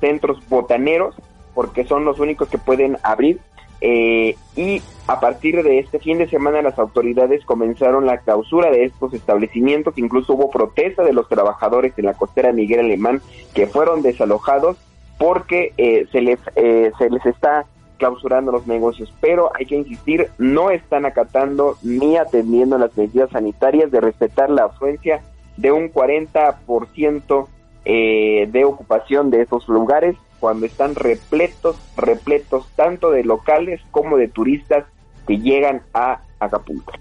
centros 0.00 0.46
botaneros, 0.48 1.14
porque 1.54 1.84
son 1.84 2.04
los 2.04 2.18
únicos 2.18 2.48
que 2.48 2.58
pueden 2.58 2.98
abrir. 3.02 3.40
Eh, 3.80 4.36
y 4.56 4.80
a 5.06 5.20
partir 5.20 5.62
de 5.62 5.78
este 5.78 5.98
fin 5.98 6.18
de 6.18 6.28
semana 6.28 6.62
las 6.62 6.78
autoridades 6.78 7.44
comenzaron 7.44 8.06
la 8.06 8.18
clausura 8.18 8.70
de 8.70 8.84
estos 8.84 9.12
establecimientos, 9.12 9.98
incluso 9.98 10.32
hubo 10.32 10.50
protesta 10.50 11.04
de 11.04 11.12
los 11.12 11.28
trabajadores 11.28 11.92
en 11.98 12.06
la 12.06 12.14
costera 12.14 12.52
Miguel 12.52 12.80
Alemán 12.80 13.20
que 13.54 13.66
fueron 13.66 14.02
desalojados 14.02 14.78
porque 15.18 15.72
eh, 15.76 16.06
se, 16.10 16.20
les, 16.22 16.38
eh, 16.56 16.90
se 16.98 17.10
les 17.10 17.24
está 17.26 17.66
clausurando 17.96 18.52
los 18.52 18.66
negocios, 18.66 19.12
pero 19.20 19.50
hay 19.54 19.66
que 19.66 19.76
insistir, 19.76 20.30
no 20.38 20.70
están 20.70 21.06
acatando 21.06 21.76
ni 21.82 22.16
atendiendo 22.16 22.78
las 22.78 22.96
medidas 22.96 23.30
sanitarias 23.30 23.90
de 23.90 24.00
respetar 24.00 24.50
la 24.50 24.64
afluencia 24.64 25.22
de 25.56 25.72
un 25.72 25.92
40% 25.92 27.46
eh, 27.84 28.48
de 28.50 28.64
ocupación 28.64 29.30
de 29.30 29.42
esos 29.42 29.68
lugares 29.68 30.16
cuando 30.40 30.66
están 30.66 30.94
repletos, 30.94 31.76
repletos 31.96 32.68
tanto 32.76 33.10
de 33.10 33.24
locales 33.24 33.80
como 33.90 34.16
de 34.16 34.28
turistas 34.28 34.84
que 35.26 35.38
llegan 35.38 35.82
a 35.94 36.20
Acapulco. 36.38 36.92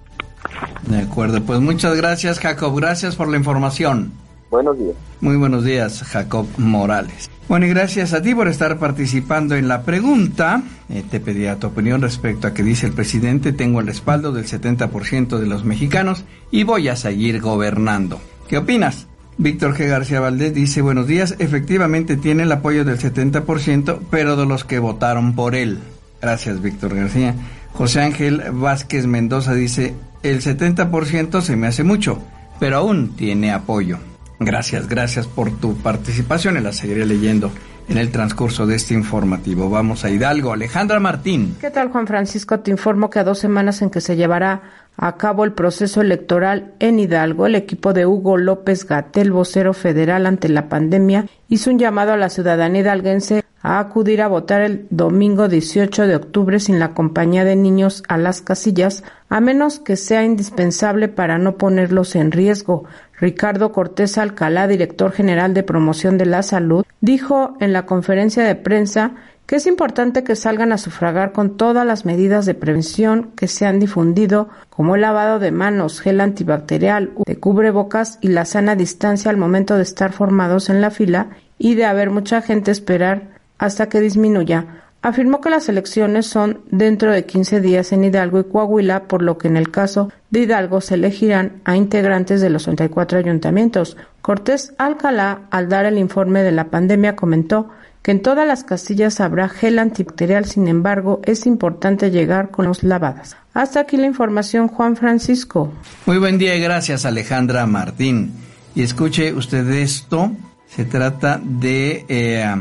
De 0.88 1.00
acuerdo, 1.00 1.42
pues 1.42 1.60
muchas 1.60 1.96
gracias 1.96 2.40
Jacob, 2.40 2.76
gracias 2.78 3.16
por 3.16 3.28
la 3.28 3.38
información. 3.38 4.14
Buenos 4.50 4.78
días. 4.78 4.96
Muy 5.22 5.38
buenos 5.38 5.64
días, 5.64 6.04
Jacob 6.04 6.46
Morales. 6.58 7.30
Bueno, 7.48 7.68
y 7.68 7.70
gracias 7.70 8.14
a 8.14 8.24
ti 8.24 8.34
por 8.34 8.48
estar 8.48 8.80
participando 8.80 9.56
en 9.56 9.68
la 9.68 9.84
pregunta. 9.84 10.64
Eh, 10.90 11.04
te 11.10 11.20
pedía 11.20 11.60
tu 11.60 11.68
opinión 11.68 12.02
respecto 12.02 12.48
a 12.48 12.54
que 12.54 12.64
dice 12.64 12.88
el 12.88 12.94
presidente, 12.94 13.54
tengo 13.54 13.80
el 13.80 13.88
respaldo 13.88 14.32
del 14.32 14.46
70% 14.46 15.38
de 15.38 15.46
los 15.46 15.64
mexicanos 15.64 16.26
y 16.50 16.64
voy 16.64 16.88
a 16.88 16.96
seguir 16.96 17.42
gobernando. 17.42 18.20
¿Qué 18.48 18.58
opinas? 18.58 19.08
Víctor 19.38 19.76
G. 19.76 19.88
García 19.88 20.22
Valdés 20.22 20.54
dice, 20.54 20.82
buenos 20.82 21.08
días, 21.08 21.36
efectivamente 21.40 22.18
tiene 22.18 22.44
el 22.44 22.52
apoyo 22.52 22.84
del 22.84 22.98
70%, 22.98 24.00
pero 24.10 24.38
de 24.38 24.46
los 24.46 24.64
que 24.64 24.80
votaron 24.80 25.36
por 25.36 25.56
él. 25.56 25.80
Gracias, 26.22 26.62
Víctor 26.62 26.96
García. 26.96 27.36
José 27.74 28.02
Ángel 28.02 28.42
Vázquez 28.54 29.06
Mendoza 29.06 29.54
dice, 29.54 29.94
el 30.24 30.42
70% 30.42 31.42
se 31.42 31.56
me 31.56 31.68
hace 31.68 31.84
mucho, 31.84 32.24
pero 32.60 32.78
aún 32.78 33.16
tiene 33.16 33.52
apoyo. 33.52 34.00
Gracias, 34.40 34.88
gracias 34.88 35.28
por 35.28 35.52
tu 35.52 35.76
participación 35.78 36.58
y 36.58 36.62
la 36.62 36.74
seguiré 36.74 37.06
leyendo 37.06 37.52
en 37.88 37.98
el 37.98 38.12
transcurso 38.12 38.66
de 38.66 38.76
este 38.76 38.94
informativo. 38.94 39.70
Vamos 39.70 40.06
a 40.06 40.10
Hidalgo. 40.10 40.54
Alejandra 40.54 41.00
Martín. 41.00 41.56
¿Qué 41.62 41.72
tal, 41.72 41.90
Juan 41.90 42.08
Francisco? 42.08 42.60
Te 42.60 42.72
informo 42.72 43.10
que 43.10 43.20
a 43.20 43.24
dos 43.24 43.40
semanas 43.40 43.82
en 43.82 43.90
que 43.90 44.02
se 44.02 44.16
llevará 44.16 44.62
a 44.98 45.18
cabo 45.18 45.44
el 45.44 45.54
proceso 45.54 46.02
electoral 46.02 46.74
en 46.80 47.00
Hidalgo, 47.00 47.48
el 47.48 47.56
equipo 47.56 47.94
de 47.94 48.06
Hugo 48.06 48.38
López 48.38 48.86
Gatel, 48.86 49.32
vocero 49.32 49.74
federal 49.74 50.26
ante 50.26 50.50
la 50.50 50.70
pandemia, 50.70 51.26
hizo 51.50 51.70
un 51.70 51.80
llamado 51.80 52.14
a 52.14 52.18
la 52.18 52.30
ciudadanía 52.30 52.82
hidalguense 52.82 53.44
a 53.66 53.80
acudir 53.80 54.22
a 54.22 54.28
votar 54.28 54.62
el 54.62 54.86
domingo 54.92 55.48
18 55.48 56.06
de 56.06 56.16
octubre 56.16 56.60
sin 56.60 56.78
la 56.78 56.94
compañía 56.94 57.44
de 57.44 57.56
niños 57.56 58.04
a 58.08 58.16
las 58.16 58.44
casillas, 58.44 59.04
a 59.28 59.42
menos 59.42 59.80
que 59.80 59.96
sea 59.96 60.24
indispensable 60.24 61.08
para 61.08 61.40
no 61.40 61.58
ponerlos 61.58 62.16
en 62.16 62.32
riesgo. 62.32 62.84
Ricardo 63.20 63.72
Cortés 63.72 64.20
Alcalá, 64.20 64.68
director 64.68 65.12
general 65.12 65.56
de 65.56 65.64
promoción 65.64 66.20
de 66.20 66.28
la 66.28 66.44
salud, 66.44 66.86
dijo 67.02 67.58
en 67.60 67.74
la 67.74 67.88
conferencia 67.88 68.44
de 68.44 68.54
prensa 68.54 69.16
que 69.48 69.56
es 69.56 69.66
importante 69.66 70.24
que 70.24 70.36
salgan 70.36 70.72
a 70.72 70.78
sufragar 70.78 71.32
con 71.32 71.58
todas 71.58 71.88
las 71.88 72.06
medidas 72.06 72.46
de 72.46 72.54
prevención 72.54 73.32
que 73.36 73.48
se 73.48 73.66
han 73.66 73.80
difundido, 73.80 74.48
como 74.70 74.94
el 74.94 75.02
lavado 75.02 75.40
de 75.40 75.50
manos, 75.50 76.02
gel 76.02 76.22
antibacterial, 76.22 77.14
de 77.26 77.40
cubrebocas 77.40 78.20
y 78.22 78.28
la 78.28 78.46
sana 78.46 78.76
distancia 78.76 79.32
al 79.32 79.38
momento 79.38 79.76
de 79.76 79.84
estar 79.84 80.12
formados 80.14 80.70
en 80.70 80.82
la 80.82 80.92
fila 80.92 81.30
y 81.58 81.74
de 81.74 81.86
haber 81.86 82.12
mucha 82.12 82.44
gente 82.44 82.70
esperar 82.70 83.35
hasta 83.58 83.90
que 83.90 84.02
disminuya. 84.02 84.84
Afirmó 85.06 85.40
que 85.40 85.52
las 85.52 85.70
elecciones 85.70 86.26
son 86.26 86.62
dentro 86.72 87.12
de 87.12 87.28
15 87.28 87.62
días 87.62 87.92
en 87.92 88.04
Hidalgo 88.04 88.40
y 88.40 88.46
Coahuila, 88.46 89.04
por 89.04 89.22
lo 89.22 89.38
que 89.38 89.48
en 89.48 89.56
el 89.56 89.70
caso 89.70 90.12
de 90.32 90.40
Hidalgo 90.40 90.82
se 90.82 90.96
elegirán 90.96 91.62
a 91.64 91.76
integrantes 91.76 92.42
de 92.42 92.50
los 92.50 92.64
34 92.64 93.20
ayuntamientos. 93.20 93.98
Cortés 94.24 94.74
Alcalá, 94.80 95.42
al 95.52 95.70
dar 95.70 95.86
el 95.86 96.00
informe 96.00 96.42
de 96.42 96.52
la 96.52 96.72
pandemia, 96.72 97.16
comentó 97.16 97.70
que 98.02 98.10
en 98.10 98.24
todas 98.24 98.48
las 98.48 98.64
casillas 98.64 99.20
habrá 99.20 99.48
gel 99.48 99.78
antibacterial, 99.78 100.46
sin 100.46 100.68
embargo, 100.68 101.22
es 101.24 101.46
importante 101.46 102.10
llegar 102.10 102.50
con 102.50 102.66
los 102.66 102.82
lavadas. 102.82 103.38
Hasta 103.54 103.82
aquí 103.82 103.98
la 103.98 104.08
información, 104.08 104.68
Juan 104.70 104.96
Francisco. 104.96 105.72
Muy 106.08 106.18
buen 106.18 106.40
día 106.40 106.56
y 106.56 106.62
gracias, 106.62 107.06
Alejandra 107.06 107.68
Martín. 107.68 108.32
Y 108.74 108.82
escuche 108.82 109.34
usted 109.34 109.70
esto, 109.70 110.32
se 110.68 110.86
trata 110.86 111.40
de... 111.44 112.06
Eh, 112.10 112.56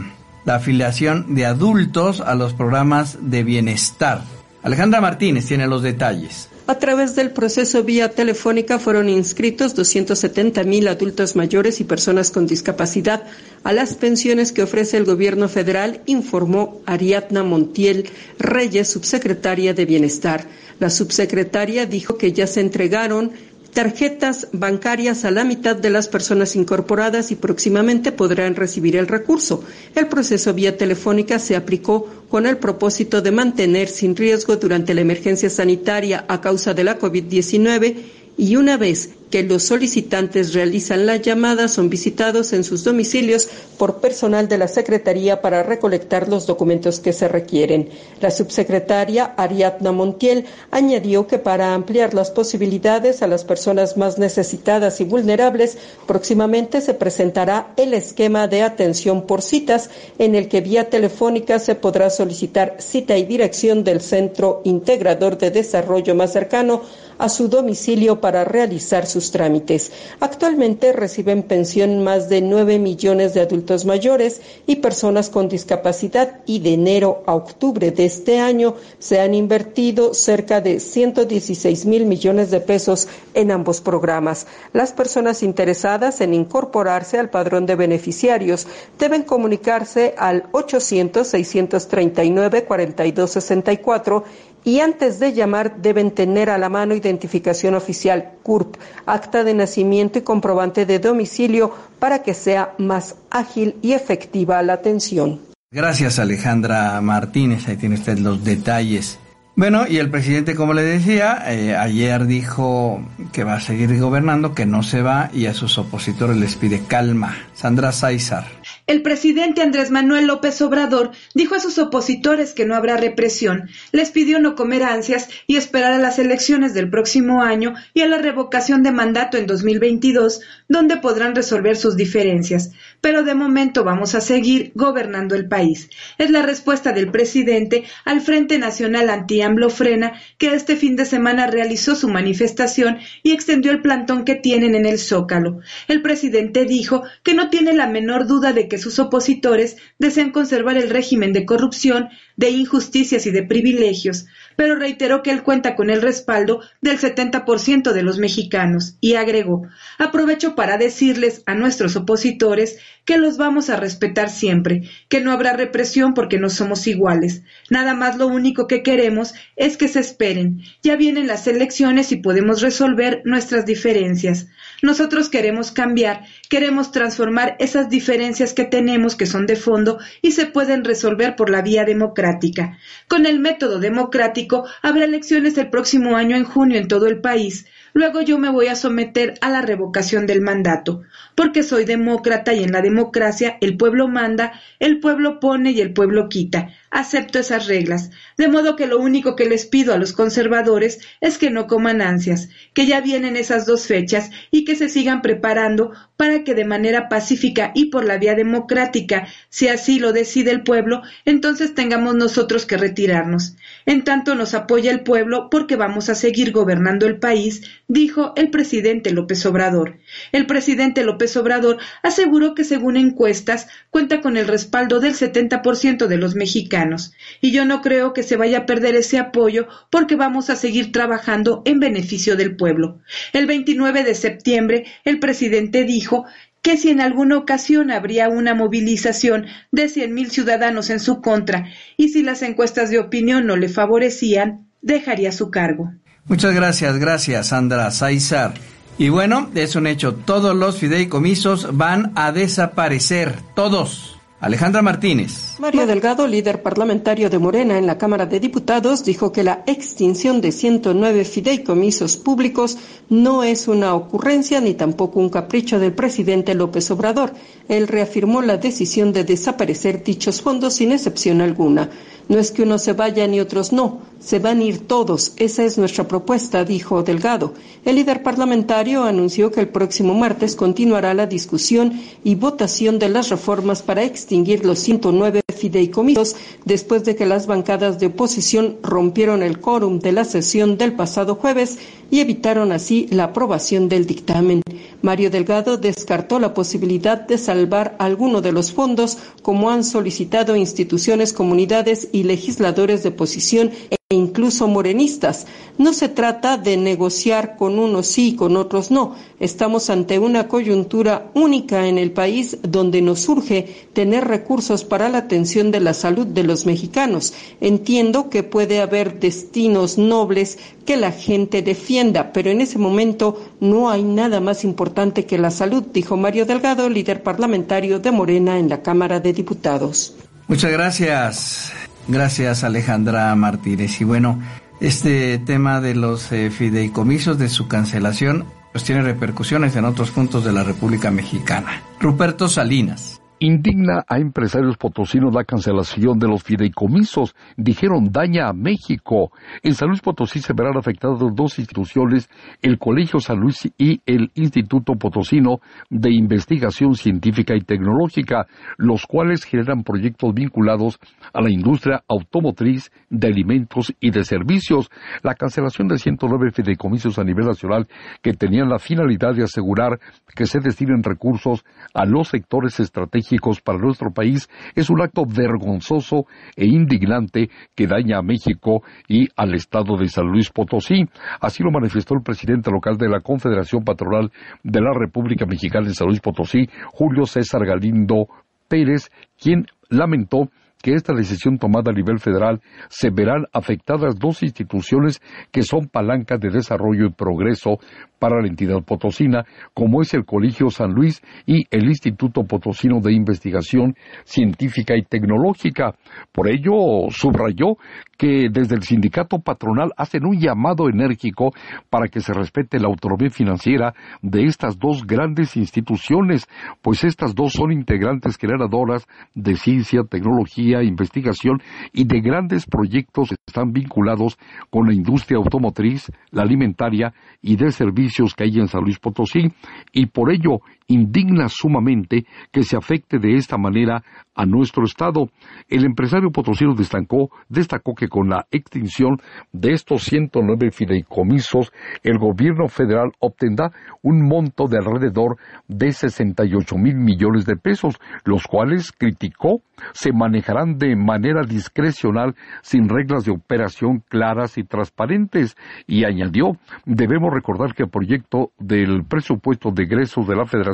la 0.44 0.56
afiliación 0.56 1.34
de 1.34 1.46
adultos 1.46 2.20
a 2.20 2.34
los 2.34 2.52
programas 2.54 3.18
de 3.20 3.42
bienestar. 3.42 4.22
Alejandra 4.62 5.00
Martínez 5.00 5.46
tiene 5.46 5.66
los 5.66 5.82
detalles. 5.82 6.48
A 6.66 6.78
través 6.78 7.14
del 7.14 7.30
proceso 7.30 7.84
vía 7.84 8.12
telefónica 8.12 8.78
fueron 8.78 9.10
inscritos 9.10 9.74
270 9.74 10.64
mil 10.64 10.88
adultos 10.88 11.36
mayores 11.36 11.78
y 11.80 11.84
personas 11.84 12.30
con 12.30 12.46
discapacidad 12.46 13.24
a 13.64 13.72
las 13.74 13.94
pensiones 13.94 14.50
que 14.50 14.62
ofrece 14.62 14.96
el 14.96 15.04
gobierno 15.04 15.50
federal, 15.50 16.00
informó 16.06 16.80
Ariadna 16.86 17.42
Montiel 17.42 18.08
Reyes, 18.38 18.88
subsecretaria 18.88 19.74
de 19.74 19.84
Bienestar. 19.84 20.46
La 20.80 20.88
subsecretaria 20.88 21.84
dijo 21.84 22.16
que 22.16 22.32
ya 22.32 22.46
se 22.46 22.62
entregaron 22.62 23.32
tarjetas 23.74 24.48
bancarias 24.52 25.24
a 25.24 25.32
la 25.32 25.44
mitad 25.44 25.76
de 25.76 25.90
las 25.90 26.08
personas 26.08 26.54
incorporadas 26.56 27.32
y 27.32 27.34
próximamente 27.34 28.12
podrán 28.12 28.54
recibir 28.54 28.96
el 28.96 29.08
recurso. 29.08 29.64
El 29.94 30.06
proceso 30.06 30.54
vía 30.54 30.78
telefónica 30.78 31.38
se 31.40 31.56
aplicó 31.56 32.08
con 32.30 32.46
el 32.46 32.56
propósito 32.56 33.20
de 33.20 33.32
mantener 33.32 33.88
sin 33.88 34.16
riesgo 34.16 34.56
durante 34.56 34.94
la 34.94 35.00
emergencia 35.00 35.50
sanitaria 35.50 36.24
a 36.28 36.40
causa 36.40 36.72
de 36.72 36.84
la 36.84 36.98
COVID-19 36.98 37.96
y 38.36 38.56
una 38.56 38.76
vez 38.76 39.10
que 39.34 39.42
los 39.42 39.64
solicitantes 39.64 40.54
realizan 40.54 41.06
la 41.06 41.16
llamada 41.16 41.66
son 41.66 41.90
visitados 41.90 42.52
en 42.52 42.62
sus 42.62 42.84
domicilios 42.84 43.48
por 43.78 44.00
personal 44.00 44.46
de 44.46 44.58
la 44.58 44.68
Secretaría 44.68 45.42
para 45.42 45.64
recolectar 45.64 46.28
los 46.28 46.46
documentos 46.46 47.00
que 47.00 47.12
se 47.12 47.26
requieren. 47.26 47.88
La 48.20 48.30
subsecretaria 48.30 49.34
Ariadna 49.36 49.90
Montiel 49.90 50.44
añadió 50.70 51.26
que 51.26 51.38
para 51.38 51.74
ampliar 51.74 52.14
las 52.14 52.30
posibilidades 52.30 53.22
a 53.22 53.26
las 53.26 53.42
personas 53.42 53.96
más 53.96 54.18
necesitadas 54.18 55.00
y 55.00 55.04
vulnerables, 55.04 55.78
próximamente 56.06 56.80
se 56.80 56.94
presentará 56.94 57.72
el 57.76 57.92
esquema 57.92 58.46
de 58.46 58.62
atención 58.62 59.26
por 59.26 59.42
citas 59.42 59.90
en 60.20 60.36
el 60.36 60.46
que 60.46 60.60
vía 60.60 60.90
telefónica 60.90 61.58
se 61.58 61.74
podrá 61.74 62.08
solicitar 62.08 62.76
cita 62.78 63.18
y 63.18 63.24
dirección 63.24 63.82
del 63.82 64.00
Centro 64.00 64.60
Integrador 64.62 65.38
de 65.38 65.50
Desarrollo 65.50 66.14
más 66.14 66.32
cercano 66.32 66.82
a 67.18 67.28
su 67.28 67.48
domicilio 67.48 68.20
para 68.20 68.44
realizar 68.44 69.06
sus 69.06 69.23
trámites. 69.30 69.92
Actualmente 70.20 70.92
reciben 70.92 71.42
pensión 71.42 72.02
más 72.02 72.28
de 72.28 72.40
9 72.40 72.78
millones 72.78 73.34
de 73.34 73.40
adultos 73.40 73.84
mayores 73.84 74.40
y 74.66 74.76
personas 74.76 75.30
con 75.30 75.48
discapacidad 75.48 76.40
y 76.46 76.60
de 76.60 76.74
enero 76.74 77.22
a 77.26 77.34
octubre 77.34 77.90
de 77.90 78.04
este 78.04 78.40
año 78.40 78.74
se 78.98 79.20
han 79.20 79.34
invertido 79.34 80.14
cerca 80.14 80.60
de 80.60 80.80
116 80.80 81.86
mil 81.86 82.06
millones 82.06 82.50
de 82.50 82.60
pesos 82.60 83.08
en 83.34 83.50
ambos 83.50 83.80
programas. 83.80 84.46
Las 84.72 84.92
personas 84.92 85.42
interesadas 85.42 86.20
en 86.20 86.34
incorporarse 86.34 87.18
al 87.18 87.30
padrón 87.30 87.66
de 87.66 87.76
beneficiarios 87.76 88.66
deben 88.98 89.22
comunicarse 89.22 90.14
al 90.18 90.48
800 90.52 91.26
639 91.26 92.64
4264 92.64 94.24
y 94.64 94.80
antes 94.80 95.18
de 95.20 95.32
llamar 95.32 95.76
deben 95.76 96.10
tener 96.10 96.50
a 96.50 96.58
la 96.58 96.68
mano 96.68 96.94
identificación 96.94 97.74
oficial 97.74 98.32
CURP, 98.42 98.76
acta 99.06 99.44
de 99.44 99.54
nacimiento 99.54 100.18
y 100.18 100.22
comprobante 100.22 100.86
de 100.86 100.98
domicilio 100.98 101.72
para 101.98 102.22
que 102.22 102.34
sea 102.34 102.74
más 102.78 103.16
ágil 103.30 103.76
y 103.82 103.92
efectiva 103.92 104.62
la 104.62 104.74
atención. 104.74 105.40
Gracias 105.70 106.18
Alejandra 106.18 107.00
Martínez, 107.00 107.68
ahí 107.68 107.76
tiene 107.76 107.96
usted 107.96 108.18
los 108.18 108.44
detalles. 108.44 109.18
Bueno, 109.56 109.84
y 109.88 109.98
el 109.98 110.10
presidente, 110.10 110.56
como 110.56 110.74
le 110.74 110.82
decía, 110.82 111.44
eh, 111.46 111.76
ayer 111.76 112.26
dijo 112.26 113.08
que 113.32 113.44
va 113.44 113.54
a 113.54 113.60
seguir 113.60 113.96
gobernando, 114.00 114.52
que 114.52 114.66
no 114.66 114.82
se 114.82 115.00
va 115.00 115.30
y 115.32 115.46
a 115.46 115.54
sus 115.54 115.78
opositores 115.78 116.36
les 116.36 116.56
pide 116.56 116.82
calma. 116.88 117.36
Sandra 117.54 117.92
Sáizar. 117.92 118.44
El 118.88 119.00
presidente 119.00 119.62
Andrés 119.62 119.90
Manuel 119.90 120.26
López 120.26 120.60
Obrador 120.60 121.12
dijo 121.34 121.54
a 121.54 121.60
sus 121.60 121.78
opositores 121.78 122.52
que 122.52 122.66
no 122.66 122.74
habrá 122.74 122.96
represión, 122.96 123.70
les 123.92 124.10
pidió 124.10 124.40
no 124.40 124.56
comer 124.56 124.82
ansias 124.82 125.28
y 125.46 125.56
esperar 125.56 125.92
a 125.92 125.98
las 125.98 126.18
elecciones 126.18 126.74
del 126.74 126.90
próximo 126.90 127.42
año 127.42 127.74
y 127.94 128.02
a 128.02 128.08
la 128.08 128.18
revocación 128.18 128.82
de 128.82 128.90
mandato 128.90 129.38
en 129.38 129.46
2022, 129.46 130.40
donde 130.68 130.96
podrán 130.96 131.34
resolver 131.34 131.76
sus 131.76 131.96
diferencias. 131.96 132.72
Pero 133.04 133.22
de 133.22 133.34
momento 133.34 133.84
vamos 133.84 134.14
a 134.14 134.22
seguir 134.22 134.72
gobernando 134.74 135.34
el 135.34 135.46
país. 135.46 135.90
Es 136.16 136.30
la 136.30 136.40
respuesta 136.40 136.92
del 136.92 137.10
presidente 137.10 137.84
al 138.06 138.22
Frente 138.22 138.56
Nacional 138.56 139.10
anti 139.10 139.42
Frena, 139.68 140.18
que 140.38 140.54
este 140.54 140.74
fin 140.74 140.96
de 140.96 141.04
semana 141.04 141.46
realizó 141.46 141.96
su 141.96 142.08
manifestación 142.08 143.00
y 143.22 143.32
extendió 143.32 143.72
el 143.72 143.82
plantón 143.82 144.24
que 144.24 144.36
tienen 144.36 144.74
en 144.74 144.86
el 144.86 144.98
Zócalo. 144.98 145.60
El 145.86 146.00
presidente 146.00 146.64
dijo 146.64 147.02
que 147.22 147.34
no 147.34 147.50
tiene 147.50 147.74
la 147.74 147.88
menor 147.88 148.26
duda 148.26 148.54
de 148.54 148.68
que 148.68 148.78
sus 148.78 148.98
opositores 148.98 149.76
desean 149.98 150.30
conservar 150.30 150.78
el 150.78 150.88
régimen 150.88 151.34
de 151.34 151.44
corrupción, 151.44 152.08
de 152.36 152.48
injusticias 152.48 153.26
y 153.26 153.30
de 153.30 153.42
privilegios, 153.42 154.24
pero 154.56 154.76
reiteró 154.76 155.22
que 155.22 155.30
él 155.30 155.42
cuenta 155.42 155.76
con 155.76 155.90
el 155.90 156.00
respaldo 156.00 156.60
del 156.80 156.98
70% 156.98 157.92
de 157.92 158.02
los 158.02 158.18
mexicanos 158.18 158.96
y 159.00 159.14
agregó, 159.14 159.68
aprovecho 159.98 160.54
para 160.54 160.78
decirles 160.78 161.42
a 161.46 161.54
nuestros 161.54 161.96
opositores 161.96 162.78
que 163.04 163.18
los 163.18 163.36
vamos 163.36 163.70
a 163.70 163.76
respetar 163.76 164.30
siempre, 164.30 164.88
que 165.08 165.20
no 165.20 165.32
habrá 165.32 165.52
represión 165.52 166.14
porque 166.14 166.38
no 166.38 166.48
somos 166.48 166.86
iguales. 166.86 167.42
Nada 167.70 167.94
más 167.94 168.16
lo 168.16 168.26
único 168.26 168.66
que 168.66 168.82
queremos 168.82 169.34
es 169.56 169.76
que 169.76 169.88
se 169.88 170.00
esperen. 170.00 170.62
Ya 170.82 170.96
vienen 170.96 171.26
las 171.26 171.46
elecciones 171.46 172.12
y 172.12 172.16
podemos 172.16 172.62
resolver 172.62 173.22
nuestras 173.24 173.66
diferencias. 173.66 174.48
Nosotros 174.82 175.28
queremos 175.28 175.70
cambiar, 175.72 176.24
queremos 176.50 176.92
transformar 176.92 177.56
esas 177.58 177.88
diferencias 177.88 178.52
que 178.52 178.64
tenemos 178.64 179.16
que 179.16 179.26
son 179.26 179.46
de 179.46 179.56
fondo 179.56 179.98
y 180.20 180.32
se 180.32 180.46
pueden 180.46 180.84
resolver 180.84 181.36
por 181.36 181.50
la 181.50 181.62
vía 181.62 181.84
democrática. 181.84 182.78
Con 183.08 183.26
el 183.26 183.38
método 183.38 183.78
democrático 183.78 184.66
habrá 184.82 185.04
elecciones 185.04 185.56
el 185.58 185.70
próximo 185.70 186.16
año 186.16 186.36
en 186.36 186.44
junio 186.44 186.78
en 186.78 186.88
todo 186.88 187.06
el 187.06 187.20
país. 187.20 187.66
Luego 187.96 188.22
yo 188.22 188.38
me 188.38 188.50
voy 188.50 188.66
a 188.66 188.74
someter 188.74 189.34
a 189.40 189.50
la 189.50 189.62
revocación 189.62 190.26
del 190.26 190.40
mandato, 190.40 191.02
porque 191.36 191.62
soy 191.62 191.84
demócrata 191.84 192.52
y 192.52 192.64
en 192.64 192.72
la 192.72 192.82
democracia 192.82 193.56
el 193.60 193.76
pueblo 193.76 194.08
manda, 194.08 194.60
el 194.80 194.98
pueblo 194.98 195.38
pone 195.38 195.70
y 195.70 195.80
el 195.80 195.92
pueblo 195.92 196.28
quita. 196.28 196.70
Acepto 196.90 197.38
esas 197.38 197.68
reglas, 197.68 198.10
de 198.36 198.48
modo 198.48 198.74
que 198.74 198.88
lo 198.88 198.98
único 198.98 199.36
que 199.36 199.48
les 199.48 199.66
pido 199.66 199.94
a 199.94 199.98
los 199.98 200.12
conservadores 200.12 201.00
es 201.20 201.38
que 201.38 201.50
no 201.50 201.68
coman 201.68 202.02
ansias, 202.02 202.48
que 202.72 202.86
ya 202.86 203.00
vienen 203.00 203.36
esas 203.36 203.64
dos 203.64 203.86
fechas 203.86 204.30
y 204.50 204.64
que 204.64 204.74
se 204.74 204.88
sigan 204.88 205.22
preparando 205.22 205.92
para 206.16 206.44
que 206.44 206.54
de 206.54 206.64
manera 206.64 207.08
pacífica 207.08 207.72
y 207.74 207.86
por 207.86 208.04
la 208.04 208.18
vía 208.18 208.34
democrática, 208.34 209.28
si 209.50 209.68
así 209.68 209.98
lo 209.98 210.12
decide 210.12 210.50
el 210.50 210.62
pueblo, 210.62 211.02
entonces 211.24 211.74
tengamos 211.74 212.14
nosotros 212.16 212.66
que 212.66 212.76
retirarnos. 212.76 213.56
En 213.86 214.02
tanto 214.04 214.34
nos 214.34 214.54
apoya 214.54 214.90
el 214.90 215.02
pueblo 215.02 215.48
porque 215.50 215.76
vamos 215.76 216.08
a 216.08 216.14
seguir 216.14 216.52
gobernando 216.52 217.06
el 217.06 217.18
país, 217.18 217.62
dijo 217.88 218.32
el 218.36 218.50
presidente 218.50 219.10
López 219.12 219.44
Obrador. 219.46 219.98
El 220.32 220.46
presidente 220.46 221.04
López 221.04 221.36
Obrador 221.36 221.78
aseguró 222.02 222.54
que 222.54 222.64
según 222.64 222.96
encuestas 222.96 223.68
cuenta 223.90 224.20
con 224.20 224.36
el 224.36 224.46
respaldo 224.46 225.00
del 225.00 225.14
70% 225.14 226.06
de 226.06 226.16
los 226.16 226.34
mexicanos 226.34 227.12
y 227.40 227.52
yo 227.52 227.64
no 227.64 227.82
creo 227.82 228.12
que 228.12 228.22
se 228.22 228.36
vaya 228.36 228.58
a 228.58 228.66
perder 228.66 228.96
ese 228.96 229.18
apoyo 229.18 229.68
porque 229.90 230.16
vamos 230.16 230.50
a 230.50 230.56
seguir 230.56 230.92
trabajando 230.92 231.62
en 231.64 231.80
beneficio 231.80 232.36
del 232.36 232.56
pueblo. 232.56 233.00
El 233.32 233.46
29 233.46 234.04
de 234.04 234.14
septiembre, 234.14 234.84
el 235.04 235.18
presidente 235.18 235.84
dijo 235.84 236.24
que 236.62 236.78
si 236.78 236.88
en 236.88 237.02
alguna 237.02 237.36
ocasión 237.36 237.90
habría 237.90 238.30
una 238.30 238.54
movilización 238.54 239.46
de 239.70 239.90
cien 239.90 240.14
mil 240.14 240.30
ciudadanos 240.30 240.88
en 240.88 240.98
su 240.98 241.20
contra 241.20 241.66
y 241.98 242.08
si 242.08 242.22
las 242.22 242.40
encuestas 242.40 242.88
de 242.88 242.98
opinión 242.98 243.46
no 243.46 243.56
le 243.56 243.68
favorecían, 243.68 244.66
dejaría 244.80 245.30
su 245.30 245.50
cargo. 245.50 245.92
Muchas 246.26 246.54
gracias, 246.54 246.98
gracias, 246.98 247.48
Sandra 247.48 247.90
Saizar. 247.90 248.54
Y 248.96 249.08
bueno, 249.08 249.50
es 249.54 249.76
un 249.76 249.86
hecho, 249.86 250.14
todos 250.14 250.56
los 250.56 250.78
fideicomisos 250.78 251.76
van 251.76 252.12
a 252.14 252.32
desaparecer, 252.32 253.34
todos. 253.54 254.14
Alejandra 254.44 254.82
Martínez. 254.82 255.56
Mario 255.58 255.86
Delgado, 255.86 256.26
líder 256.26 256.62
parlamentario 256.62 257.30
de 257.30 257.38
Morena 257.38 257.78
en 257.78 257.86
la 257.86 257.96
Cámara 257.96 258.26
de 258.26 258.40
Diputados, 258.40 259.02
dijo 259.02 259.32
que 259.32 259.42
la 259.42 259.62
extinción 259.66 260.42
de 260.42 260.52
109 260.52 261.24
fideicomisos 261.24 262.18
públicos 262.18 262.76
no 263.08 263.42
es 263.42 263.68
una 263.68 263.94
ocurrencia 263.94 264.60
ni 264.60 264.74
tampoco 264.74 265.18
un 265.18 265.30
capricho 265.30 265.78
del 265.78 265.94
presidente 265.94 266.54
López 266.54 266.90
Obrador. 266.90 267.32
Él 267.68 267.88
reafirmó 267.88 268.42
la 268.42 268.58
decisión 268.58 269.14
de 269.14 269.24
desaparecer 269.24 270.04
dichos 270.04 270.42
fondos 270.42 270.74
sin 270.74 270.92
excepción 270.92 271.40
alguna. 271.40 271.88
No 272.28 272.38
es 272.38 272.50
que 272.50 272.62
unos 272.62 272.82
se 272.82 272.94
vayan 272.94 273.34
y 273.34 273.40
otros 273.40 273.72
no, 273.72 274.00
se 274.18 274.38
van 274.38 274.60
a 274.60 274.64
ir 274.64 274.86
todos. 274.86 275.32
Esa 275.36 275.64
es 275.64 275.76
nuestra 275.76 276.08
propuesta, 276.08 276.64
dijo 276.64 277.02
Delgado. 277.02 277.52
El 277.84 277.96
líder 277.96 278.22
parlamentario 278.22 279.04
anunció 279.04 279.50
que 279.50 279.60
el 279.60 279.68
próximo 279.68 280.14
martes 280.14 280.56
continuará 280.56 281.12
la 281.12 281.26
discusión 281.26 282.00
y 282.24 282.34
votación 282.34 282.98
de 282.98 283.10
las 283.10 283.28
reformas 283.28 283.82
para 283.82 284.02
extinguir 284.04 284.64
los 284.64 284.78
109 284.78 285.42
fideicomisos 285.54 286.36
después 286.64 287.04
de 287.04 287.14
que 287.16 287.26
las 287.26 287.46
bancadas 287.46 287.98
de 287.98 288.06
oposición 288.06 288.76
rompieron 288.82 289.42
el 289.42 289.58
quórum 289.60 289.98
de 289.98 290.12
la 290.12 290.24
sesión 290.24 290.78
del 290.78 290.94
pasado 290.94 291.34
jueves 291.34 291.78
y 292.14 292.20
evitaron 292.20 292.70
así 292.70 293.08
la 293.10 293.24
aprobación 293.24 293.88
del 293.88 294.06
dictamen. 294.06 294.62
Mario 295.02 295.30
Delgado 295.32 295.78
descartó 295.78 296.38
la 296.38 296.54
posibilidad 296.54 297.18
de 297.18 297.38
salvar 297.38 297.96
alguno 297.98 298.40
de 298.40 298.52
los 298.52 298.70
fondos 298.70 299.18
como 299.42 299.68
han 299.68 299.82
solicitado 299.82 300.54
instituciones, 300.54 301.32
comunidades 301.32 302.10
y 302.12 302.22
legisladores 302.22 303.02
de 303.02 303.08
oposición 303.08 303.72
e 304.14 304.16
incluso 304.16 304.68
morenistas. 304.68 305.46
No 305.76 305.92
se 305.92 306.08
trata 306.08 306.56
de 306.56 306.76
negociar 306.76 307.56
con 307.56 307.80
unos 307.80 308.06
sí 308.06 308.28
y 308.28 308.36
con 308.36 308.56
otros 308.56 308.92
no. 308.92 309.16
Estamos 309.40 309.90
ante 309.90 310.20
una 310.20 310.46
coyuntura 310.46 311.30
única 311.34 311.88
en 311.88 311.98
el 311.98 312.12
país 312.12 312.58
donde 312.62 313.02
nos 313.02 313.28
urge 313.28 313.88
tener 313.92 314.24
recursos 314.24 314.84
para 314.84 315.08
la 315.08 315.18
atención 315.18 315.72
de 315.72 315.80
la 315.80 315.94
salud 315.94 316.26
de 316.26 316.44
los 316.44 316.64
mexicanos. 316.64 317.34
Entiendo 317.60 318.30
que 318.30 318.44
puede 318.44 318.80
haber 318.80 319.18
destinos 319.18 319.98
nobles 319.98 320.58
que 320.86 320.96
la 320.96 321.10
gente 321.10 321.60
defienda, 321.62 322.32
pero 322.32 322.50
en 322.50 322.60
ese 322.60 322.78
momento 322.78 323.40
no 323.58 323.90
hay 323.90 324.04
nada 324.04 324.40
más 324.40 324.62
importante 324.62 325.26
que 325.26 325.38
la 325.38 325.50
salud, 325.50 325.82
dijo 325.92 326.16
Mario 326.16 326.46
Delgado, 326.46 326.88
líder 326.88 327.22
parlamentario 327.24 327.98
de 327.98 328.12
Morena 328.12 328.58
en 328.60 328.68
la 328.68 328.80
Cámara 328.82 329.18
de 329.18 329.32
Diputados. 329.32 330.14
Muchas 330.46 330.70
gracias. 330.70 331.72
Gracias 332.08 332.64
Alejandra 332.64 333.34
Martínez. 333.34 334.00
Y 334.00 334.04
bueno, 334.04 334.40
este 334.80 335.38
tema 335.38 335.80
de 335.80 335.94
los 335.94 336.30
eh, 336.32 336.50
fideicomisos, 336.50 337.38
de 337.38 337.48
su 337.48 337.68
cancelación, 337.68 338.44
pues 338.72 338.84
tiene 338.84 339.02
repercusiones 339.02 339.76
en 339.76 339.84
otros 339.84 340.10
puntos 340.10 340.44
de 340.44 340.52
la 340.52 340.64
República 340.64 341.10
Mexicana. 341.10 341.82
Ruperto 342.00 342.48
Salinas. 342.48 343.13
Indigna 343.44 344.02
a 344.08 344.20
empresarios 344.20 344.78
potosinos 344.78 345.34
la 345.34 345.44
cancelación 345.44 346.18
de 346.18 346.26
los 346.26 346.42
fideicomisos. 346.42 347.36
Dijeron 347.58 348.10
daña 348.10 348.48
a 348.48 348.54
México. 348.54 349.32
En 349.62 349.74
San 349.74 349.88
Luis 349.88 350.00
Potosí 350.00 350.40
se 350.40 350.54
verán 350.54 350.78
afectadas 350.78 351.18
dos 351.34 351.58
instituciones, 351.58 352.30
el 352.62 352.78
Colegio 352.78 353.20
San 353.20 353.40
Luis 353.40 353.70
y 353.76 354.00
el 354.06 354.30
Instituto 354.34 354.94
Potosino 354.94 355.60
de 355.90 356.10
Investigación 356.10 356.94
Científica 356.94 357.54
y 357.54 357.60
Tecnológica, 357.60 358.46
los 358.78 359.04
cuales 359.04 359.44
generan 359.44 359.82
proyectos 359.82 360.32
vinculados 360.32 360.98
a 361.34 361.42
la 361.42 361.50
industria 361.50 362.02
automotriz, 362.08 362.90
de 363.10 363.28
alimentos 363.28 363.92
y 364.00 364.10
de 364.10 364.24
servicios. 364.24 364.90
La 365.22 365.34
cancelación 365.34 365.88
de 365.88 365.98
109 365.98 366.50
fideicomisos 366.50 367.18
a 367.18 367.24
nivel 367.24 367.44
nacional 367.44 367.88
que 368.22 368.32
tenían 368.32 368.70
la 368.70 368.78
finalidad 368.78 369.34
de 369.34 369.44
asegurar 369.44 370.00
que 370.34 370.46
se 370.46 370.60
destinen 370.60 371.02
recursos 371.02 371.62
a 371.92 372.06
los 372.06 372.28
sectores 372.28 372.80
estratégicos 372.80 373.33
para 373.62 373.78
nuestro 373.78 374.12
país 374.12 374.48
es 374.74 374.90
un 374.90 375.00
acto 375.00 375.24
vergonzoso 375.26 376.26
e 376.56 376.66
indignante 376.66 377.50
que 377.74 377.86
daña 377.86 378.18
a 378.18 378.22
México 378.22 378.82
y 379.08 379.28
al 379.36 379.54
Estado 379.54 379.96
de 379.96 380.08
San 380.08 380.26
Luis 380.26 380.50
Potosí. 380.50 381.04
Así 381.40 381.62
lo 381.62 381.70
manifestó 381.70 382.14
el 382.14 382.22
presidente 382.22 382.70
local 382.70 382.96
de 382.96 383.08
la 383.08 383.20
Confederación 383.20 383.84
Patronal 383.84 384.30
de 384.62 384.80
la 384.80 384.92
República 384.92 385.46
Mexicana 385.46 385.86
de 385.86 385.94
San 385.94 386.08
Luis 386.08 386.20
Potosí, 386.20 386.68
Julio 386.92 387.26
César 387.26 387.64
Galindo 387.64 388.26
Pérez, 388.68 389.10
quien 389.38 389.66
lamentó 389.88 390.48
que 390.84 390.92
esta 390.92 391.14
decisión 391.14 391.56
tomada 391.56 391.90
a 391.90 391.94
nivel 391.94 392.18
federal 392.18 392.60
se 392.90 393.08
verán 393.08 393.46
afectadas 393.54 394.18
dos 394.18 394.42
instituciones 394.42 395.22
que 395.50 395.62
son 395.62 395.88
palancas 395.88 396.38
de 396.38 396.50
desarrollo 396.50 397.06
y 397.06 397.12
progreso 397.12 397.78
para 398.24 398.40
la 398.40 398.48
entidad 398.48 398.82
potosina, 398.82 399.44
como 399.74 400.00
es 400.00 400.14
el 400.14 400.24
Colegio 400.24 400.70
San 400.70 400.92
Luis 400.94 401.20
y 401.44 401.66
el 401.70 401.88
Instituto 401.88 402.44
Potosino 402.44 403.00
de 403.02 403.12
Investigación 403.12 403.94
Científica 404.24 404.96
y 404.96 405.02
Tecnológica. 405.02 405.94
Por 406.32 406.48
ello, 406.48 407.10
subrayó 407.10 407.76
que 408.16 408.48
desde 408.50 408.76
el 408.76 408.82
sindicato 408.82 409.40
patronal 409.40 409.90
hacen 409.98 410.24
un 410.24 410.40
llamado 410.40 410.88
enérgico 410.88 411.52
para 411.90 412.08
que 412.08 412.20
se 412.20 412.32
respete 412.32 412.78
la 412.78 412.86
autonomía 412.86 413.28
financiera 413.28 413.92
de 414.22 414.44
estas 414.44 414.78
dos 414.78 415.06
grandes 415.06 415.54
instituciones, 415.56 416.46
pues 416.80 417.04
estas 417.04 417.34
dos 417.34 417.52
son 417.52 417.72
integrantes 417.72 418.38
generadoras 418.38 419.06
de 419.34 419.56
ciencia, 419.56 420.00
tecnología, 420.08 420.82
investigación 420.82 421.60
y 421.92 422.04
de 422.04 422.22
grandes 422.22 422.64
proyectos 422.64 423.30
que 423.30 423.36
están 423.46 423.72
vinculados 423.72 424.38
con 424.70 424.86
la 424.86 424.94
industria 424.94 425.36
automotriz, 425.36 426.10
la 426.30 426.42
alimentaria 426.42 427.12
y 427.42 427.56
de 427.56 427.70
servicios 427.70 428.13
que 428.36 428.44
hay 428.44 428.58
en 428.58 428.68
San 428.68 428.82
Luis 428.82 428.98
Potosí 428.98 429.50
y 429.92 430.06
por 430.06 430.32
ello 430.32 430.60
indigna 430.86 431.48
sumamente 431.48 432.26
que 432.52 432.62
se 432.62 432.76
afecte 432.76 433.18
de 433.18 433.36
esta 433.36 433.56
manera 433.56 434.02
a 434.34 434.46
nuestro 434.46 434.84
Estado. 434.84 435.28
El 435.68 435.84
empresario 435.84 436.30
potosino 436.30 436.74
destacó, 436.74 437.30
destacó 437.48 437.94
que 437.94 438.08
con 438.08 438.28
la 438.28 438.46
extinción 438.50 439.18
de 439.52 439.72
estos 439.72 440.04
109 440.04 440.70
fideicomisos, 440.72 441.72
el 442.02 442.18
gobierno 442.18 442.68
federal 442.68 443.12
obtendrá 443.20 443.70
un 444.02 444.26
monto 444.26 444.66
de 444.66 444.78
alrededor 444.78 445.36
de 445.68 445.92
68 445.92 446.76
mil 446.76 446.96
millones 446.96 447.46
de 447.46 447.56
pesos, 447.56 447.98
los 448.24 448.46
cuales, 448.46 448.92
criticó, 448.92 449.62
se 449.92 450.12
manejarán 450.12 450.78
de 450.78 450.94
manera 450.96 451.42
discrecional 451.42 452.34
sin 452.62 452.88
reglas 452.88 453.24
de 453.24 453.32
operación 453.32 454.02
claras 454.08 454.58
y 454.58 454.64
transparentes. 454.64 455.56
Y 455.86 456.04
añadió, 456.04 456.56
debemos 456.84 457.32
recordar 457.32 457.74
que 457.74 457.84
el 457.84 457.90
proyecto 457.90 458.50
del 458.58 459.04
presupuesto 459.04 459.70
de 459.70 459.84
egresos 459.84 460.26
de 460.26 460.36
la 460.36 460.46
Federación 460.46 460.73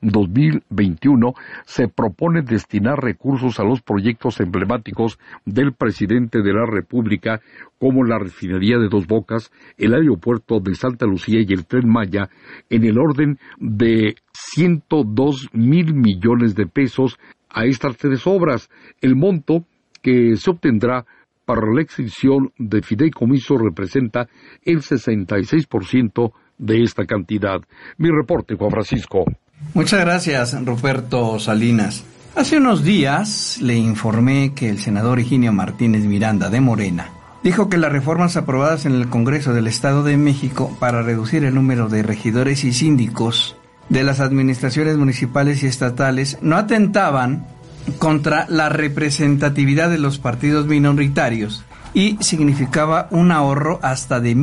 2021 0.00 1.34
se 1.64 1.88
propone 1.88 2.42
destinar 2.42 3.02
recursos 3.02 3.58
a 3.58 3.64
los 3.64 3.82
proyectos 3.82 4.40
emblemáticos 4.40 5.18
del 5.44 5.72
presidente 5.72 6.42
de 6.42 6.52
la 6.52 6.66
República, 6.66 7.40
como 7.78 8.04
la 8.04 8.18
refinería 8.18 8.78
de 8.78 8.88
Dos 8.88 9.06
Bocas, 9.06 9.50
el 9.76 9.94
aeropuerto 9.94 10.60
de 10.60 10.74
Santa 10.74 11.06
Lucía 11.06 11.40
y 11.46 11.52
el 11.52 11.66
tren 11.66 11.88
Maya, 11.88 12.28
en 12.70 12.84
el 12.84 12.98
orden 12.98 13.38
de 13.58 14.16
102 14.32 15.48
mil 15.52 15.94
millones 15.94 16.54
de 16.54 16.66
pesos 16.66 17.18
a 17.48 17.64
estas 17.64 17.96
tres 17.96 18.26
obras. 18.26 18.68
El 19.00 19.16
monto 19.16 19.64
que 20.02 20.36
se 20.36 20.50
obtendrá 20.50 21.06
para 21.44 21.72
la 21.72 21.80
extinción 21.80 22.52
de 22.58 22.82
fideicomiso 22.82 23.56
representa 23.56 24.28
el 24.64 24.80
66% 24.80 26.32
de 26.58 26.82
esta 26.82 27.06
cantidad. 27.06 27.60
Mi 27.96 28.10
reporte, 28.10 28.54
Juan 28.54 28.70
Francisco. 28.70 29.24
Muchas 29.74 30.00
gracias, 30.00 30.64
Ruperto 30.64 31.38
Salinas. 31.38 32.04
Hace 32.36 32.58
unos 32.58 32.84
días 32.84 33.58
le 33.60 33.76
informé 33.76 34.52
que 34.54 34.68
el 34.68 34.78
senador 34.78 35.18
Higinio 35.18 35.52
Martínez 35.52 36.04
Miranda 36.04 36.50
de 36.50 36.60
Morena 36.60 37.10
dijo 37.42 37.68
que 37.68 37.78
las 37.78 37.92
reformas 37.92 38.36
aprobadas 38.36 38.86
en 38.86 38.92
el 38.92 39.08
Congreso 39.08 39.54
del 39.54 39.66
Estado 39.66 40.02
de 40.02 40.16
México 40.16 40.76
para 40.78 41.02
reducir 41.02 41.44
el 41.44 41.54
número 41.54 41.88
de 41.88 42.02
regidores 42.02 42.64
y 42.64 42.72
síndicos 42.72 43.56
de 43.88 44.04
las 44.04 44.20
administraciones 44.20 44.96
municipales 44.96 45.62
y 45.62 45.66
estatales 45.66 46.38
no 46.42 46.56
atentaban 46.56 47.46
contra 47.98 48.46
la 48.48 48.68
representatividad 48.68 49.90
de 49.90 49.98
los 49.98 50.18
partidos 50.18 50.66
minoritarios 50.66 51.64
y 51.94 52.18
significaba 52.20 53.08
un 53.10 53.32
ahorro 53.32 53.80
hasta 53.82 54.20
de 54.20 54.34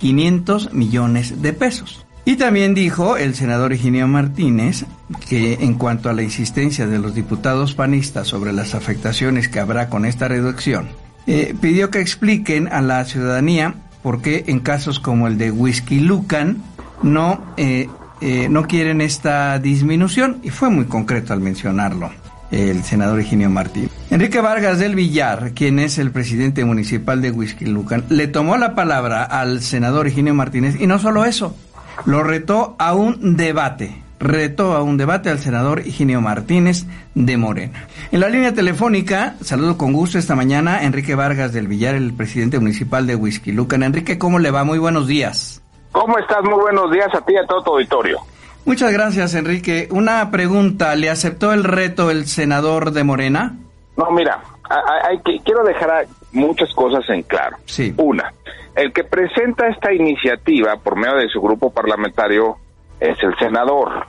1.500 0.00 0.72
millones 0.72 1.42
de 1.42 1.52
pesos. 1.52 2.06
Y 2.24 2.36
también 2.36 2.74
dijo 2.74 3.16
el 3.16 3.36
senador 3.36 3.72
Eugenio 3.72 4.08
Martínez 4.08 4.84
que 5.28 5.54
en 5.60 5.74
cuanto 5.74 6.10
a 6.10 6.12
la 6.12 6.22
insistencia 6.22 6.88
de 6.88 6.98
los 6.98 7.14
diputados 7.14 7.74
panistas 7.74 8.26
sobre 8.26 8.52
las 8.52 8.74
afectaciones 8.74 9.48
que 9.48 9.60
habrá 9.60 9.88
con 9.88 10.04
esta 10.04 10.26
reducción, 10.26 10.88
eh, 11.28 11.54
pidió 11.60 11.90
que 11.90 12.00
expliquen 12.00 12.66
a 12.66 12.80
la 12.80 13.04
ciudadanía 13.04 13.74
por 14.02 14.22
qué 14.22 14.44
en 14.48 14.58
casos 14.58 14.98
como 14.98 15.28
el 15.28 15.38
de 15.38 15.52
Whisky 15.52 16.00
Lucan 16.00 16.64
no, 17.02 17.40
eh, 17.56 17.88
eh, 18.20 18.48
no 18.48 18.64
quieren 18.66 19.00
esta 19.00 19.58
disminución 19.60 20.40
y 20.42 20.50
fue 20.50 20.68
muy 20.68 20.86
concreto 20.86 21.32
al 21.32 21.40
mencionarlo 21.40 22.10
el 22.50 22.82
senador 22.84 23.20
Eugenio 23.20 23.50
Martínez. 23.50 23.90
Enrique 24.10 24.40
Vargas 24.40 24.78
del 24.78 24.94
Villar, 24.94 25.52
quien 25.52 25.78
es 25.78 25.98
el 25.98 26.10
presidente 26.10 26.64
municipal 26.64 27.20
de 27.20 27.30
Whisky 27.30 27.66
Lucan, 27.66 28.04
le 28.08 28.28
tomó 28.28 28.56
la 28.56 28.74
palabra 28.74 29.24
al 29.24 29.62
senador 29.62 30.06
Eugenio 30.06 30.34
Martínez 30.34 30.80
y 30.80 30.86
no 30.86 30.98
solo 30.98 31.24
eso, 31.24 31.56
lo 32.04 32.22
retó 32.22 32.76
a 32.78 32.94
un 32.94 33.36
debate. 33.36 34.02
Retó 34.18 34.74
a 34.74 34.82
un 34.82 34.96
debate 34.96 35.28
al 35.28 35.40
senador 35.40 35.82
Higinio 35.86 36.22
Martínez 36.22 36.86
de 37.14 37.36
Morena. 37.36 37.86
En 38.10 38.20
la 38.20 38.30
línea 38.30 38.54
telefónica, 38.54 39.34
saludo 39.42 39.76
con 39.76 39.92
gusto 39.92 40.18
esta 40.18 40.34
mañana 40.34 40.84
Enrique 40.84 41.14
Vargas 41.14 41.52
del 41.52 41.68
Villar, 41.68 41.94
el 41.94 42.14
presidente 42.14 42.58
municipal 42.58 43.06
de 43.06 43.14
Whisky 43.14 43.52
Lucan. 43.52 43.82
Enrique, 43.82 44.16
¿cómo 44.16 44.38
le 44.38 44.50
va? 44.50 44.64
Muy 44.64 44.78
buenos 44.78 45.06
días. 45.06 45.60
¿Cómo 45.92 46.18
estás? 46.18 46.42
Muy 46.44 46.60
buenos 46.60 46.90
días 46.90 47.08
a 47.14 47.20
ti 47.20 47.34
y 47.34 47.36
a 47.36 47.46
todo 47.46 47.62
tu 47.62 47.70
auditorio. 47.72 48.18
Muchas 48.66 48.92
gracias, 48.92 49.34
Enrique. 49.36 49.86
Una 49.92 50.28
pregunta, 50.32 50.96
¿le 50.96 51.08
aceptó 51.08 51.52
el 51.52 51.62
reto 51.62 52.10
el 52.10 52.26
senador 52.26 52.90
de 52.90 53.04
Morena? 53.04 53.54
No, 53.96 54.10
mira, 54.10 54.42
hay, 54.68 55.18
quiero 55.44 55.62
dejar 55.62 56.06
muchas 56.32 56.74
cosas 56.74 57.08
en 57.08 57.22
claro. 57.22 57.56
Sí. 57.64 57.94
Una, 57.96 58.34
el 58.74 58.92
que 58.92 59.04
presenta 59.04 59.68
esta 59.68 59.94
iniciativa 59.94 60.76
por 60.78 60.96
medio 60.96 61.14
de 61.16 61.28
su 61.28 61.40
grupo 61.40 61.72
parlamentario 61.72 62.56
es 62.98 63.16
el 63.22 63.36
senador. 63.38 64.04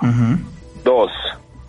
Dos, 0.83 1.11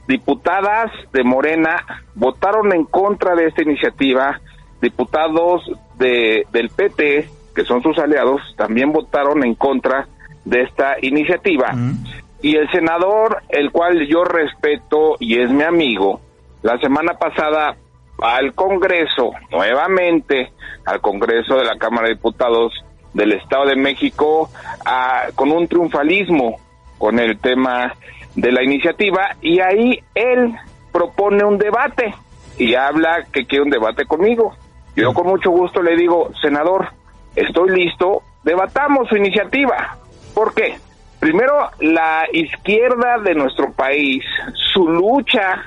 diputadas 0.07 0.91
de 1.12 1.22
Morena 1.24 1.84
votaron 2.14 2.72
en 2.72 2.84
contra 2.84 3.34
de 3.34 3.49
esta 3.49 3.62
iniciativa, 3.62 4.41
diputados 4.80 5.62
de, 5.99 6.47
del 6.53 6.70
PT, 6.70 7.28
que 7.55 7.64
son 7.64 7.82
sus 7.82 7.99
aliados, 7.99 8.41
también 8.57 8.93
votaron 8.93 9.45
en 9.45 9.55
contra 9.55 10.09
de 10.47 10.62
esta 10.62 10.97
iniciativa. 11.03 11.74
Y 12.41 12.57
el 12.57 12.70
senador, 12.70 13.43
el 13.49 13.72
cual 13.72 14.07
yo 14.07 14.24
respeto 14.24 15.16
y 15.18 15.41
es 15.41 15.51
mi 15.51 15.64
amigo, 15.64 16.20
la 16.62 16.78
semana 16.78 17.14
pasada 17.14 17.76
al 18.20 18.55
Congreso, 18.55 19.32
nuevamente 19.51 20.53
al 20.84 21.01
Congreso 21.01 21.57
de 21.57 21.64
la 21.64 21.78
Cámara 21.78 22.09
de 22.09 22.14
Diputados 22.14 22.72
del 23.12 23.32
Estado 23.32 23.66
de 23.66 23.76
México, 23.76 24.51
con 25.34 25.51
un 25.51 25.66
triunfalismo 25.66 26.61
con 26.99 27.18
el 27.18 27.39
tema 27.39 27.95
de 28.34 28.53
la 28.53 28.62
iniciativa 28.62 29.36
y 29.41 29.61
ahí 29.61 30.03
él 30.14 30.55
propone 30.93 31.45
un 31.45 31.59
debate 31.59 32.14
y 32.59 32.74
habla 32.74 33.24
que 33.32 33.47
quiere 33.47 33.64
un 33.64 33.70
debate 33.70 34.05
conmigo. 34.05 34.55
Yo 34.97 35.12
con 35.12 35.28
mucho 35.28 35.51
gusto 35.51 35.80
le 35.80 35.97
digo, 35.97 36.30
senador, 36.43 36.89
estoy 37.36 37.70
listo, 37.70 38.22
debatamos 38.43 39.09
su 39.09 39.16
iniciativa. 39.16 39.97
¿Por 40.34 40.55
qué? 40.55 40.76
Primero, 41.20 41.70
la 41.80 42.26
izquierda 42.32 43.18
de 43.18 43.34
nuestro 43.34 43.72
país, 43.72 44.24
su 44.72 44.88
lucha 44.88 45.62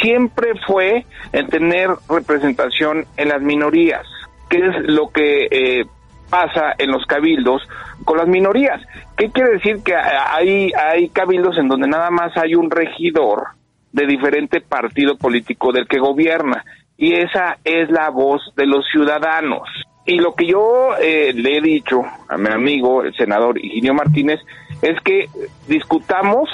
siempre 0.00 0.52
fue 0.66 1.04
en 1.32 1.48
tener 1.48 1.90
representación 2.08 3.04
en 3.16 3.28
las 3.28 3.42
minorías, 3.42 4.06
que 4.48 4.58
es 4.58 4.74
lo 4.86 5.10
que 5.10 5.48
eh, 5.50 5.84
pasa 6.30 6.74
en 6.78 6.90
los 6.90 7.04
cabildos 7.06 7.62
con 8.04 8.18
las 8.18 8.28
minorías. 8.28 8.80
¿Qué 9.16 9.30
quiere 9.30 9.52
decir? 9.52 9.82
Que 9.84 9.94
hay, 9.94 10.72
hay 10.72 11.08
cabildos 11.10 11.58
en 11.58 11.68
donde 11.68 11.86
nada 11.86 12.10
más 12.10 12.36
hay 12.36 12.54
un 12.54 12.70
regidor 12.70 13.48
de 13.92 14.06
diferente 14.06 14.60
partido 14.60 15.16
político 15.16 15.70
del 15.70 15.86
que 15.86 15.98
gobierna 15.98 16.64
y 16.96 17.14
esa 17.14 17.58
es 17.64 17.90
la 17.90 18.10
voz 18.10 18.40
de 18.56 18.66
los 18.66 18.84
ciudadanos. 18.90 19.68
Y 20.06 20.18
lo 20.18 20.34
que 20.34 20.46
yo 20.46 20.96
eh, 21.00 21.32
le 21.34 21.58
he 21.58 21.60
dicho 21.60 22.02
a 22.28 22.36
mi 22.36 22.48
amigo, 22.48 23.02
el 23.02 23.14
senador 23.14 23.58
Higinio 23.58 23.94
Martínez, 23.94 24.40
es 24.82 25.00
que 25.02 25.28
discutamos 25.66 26.48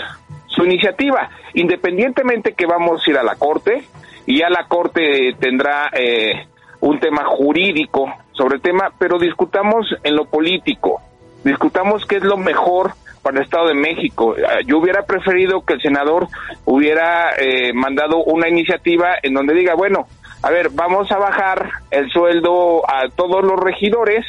su 0.46 0.64
iniciativa, 0.64 1.30
independientemente 1.54 2.54
que 2.54 2.66
vamos 2.66 3.02
a 3.06 3.10
ir 3.10 3.18
a 3.18 3.22
la 3.22 3.36
Corte, 3.36 3.84
y 4.26 4.38
ya 4.38 4.48
la 4.48 4.66
Corte 4.66 5.34
tendrá 5.38 5.90
eh, 5.92 6.46
un 6.80 6.98
tema 7.00 7.24
jurídico 7.24 8.12
sobre 8.32 8.56
el 8.56 8.62
tema, 8.62 8.92
pero 8.98 9.18
discutamos 9.18 9.86
en 10.02 10.16
lo 10.16 10.24
político, 10.24 11.00
discutamos 11.44 12.04
qué 12.06 12.16
es 12.16 12.24
lo 12.24 12.36
mejor 12.36 12.92
para 13.22 13.38
el 13.38 13.44
Estado 13.44 13.68
de 13.68 13.74
México. 13.74 14.34
Ah, 14.46 14.60
yo 14.66 14.78
hubiera 14.78 15.02
preferido 15.02 15.62
que 15.62 15.74
el 15.74 15.80
senador 15.80 16.28
hubiera 16.64 17.32
eh, 17.36 17.72
mandado 17.72 18.24
una 18.24 18.48
iniciativa 18.48 19.14
en 19.22 19.34
donde 19.34 19.54
diga, 19.54 19.74
bueno, 19.74 20.06
a 20.42 20.50
ver, 20.50 20.70
vamos 20.70 21.10
a 21.12 21.18
bajar 21.18 21.68
el 21.90 22.10
sueldo 22.10 22.82
a 22.88 23.08
todos 23.14 23.44
los 23.44 23.60
regidores, 23.60 24.24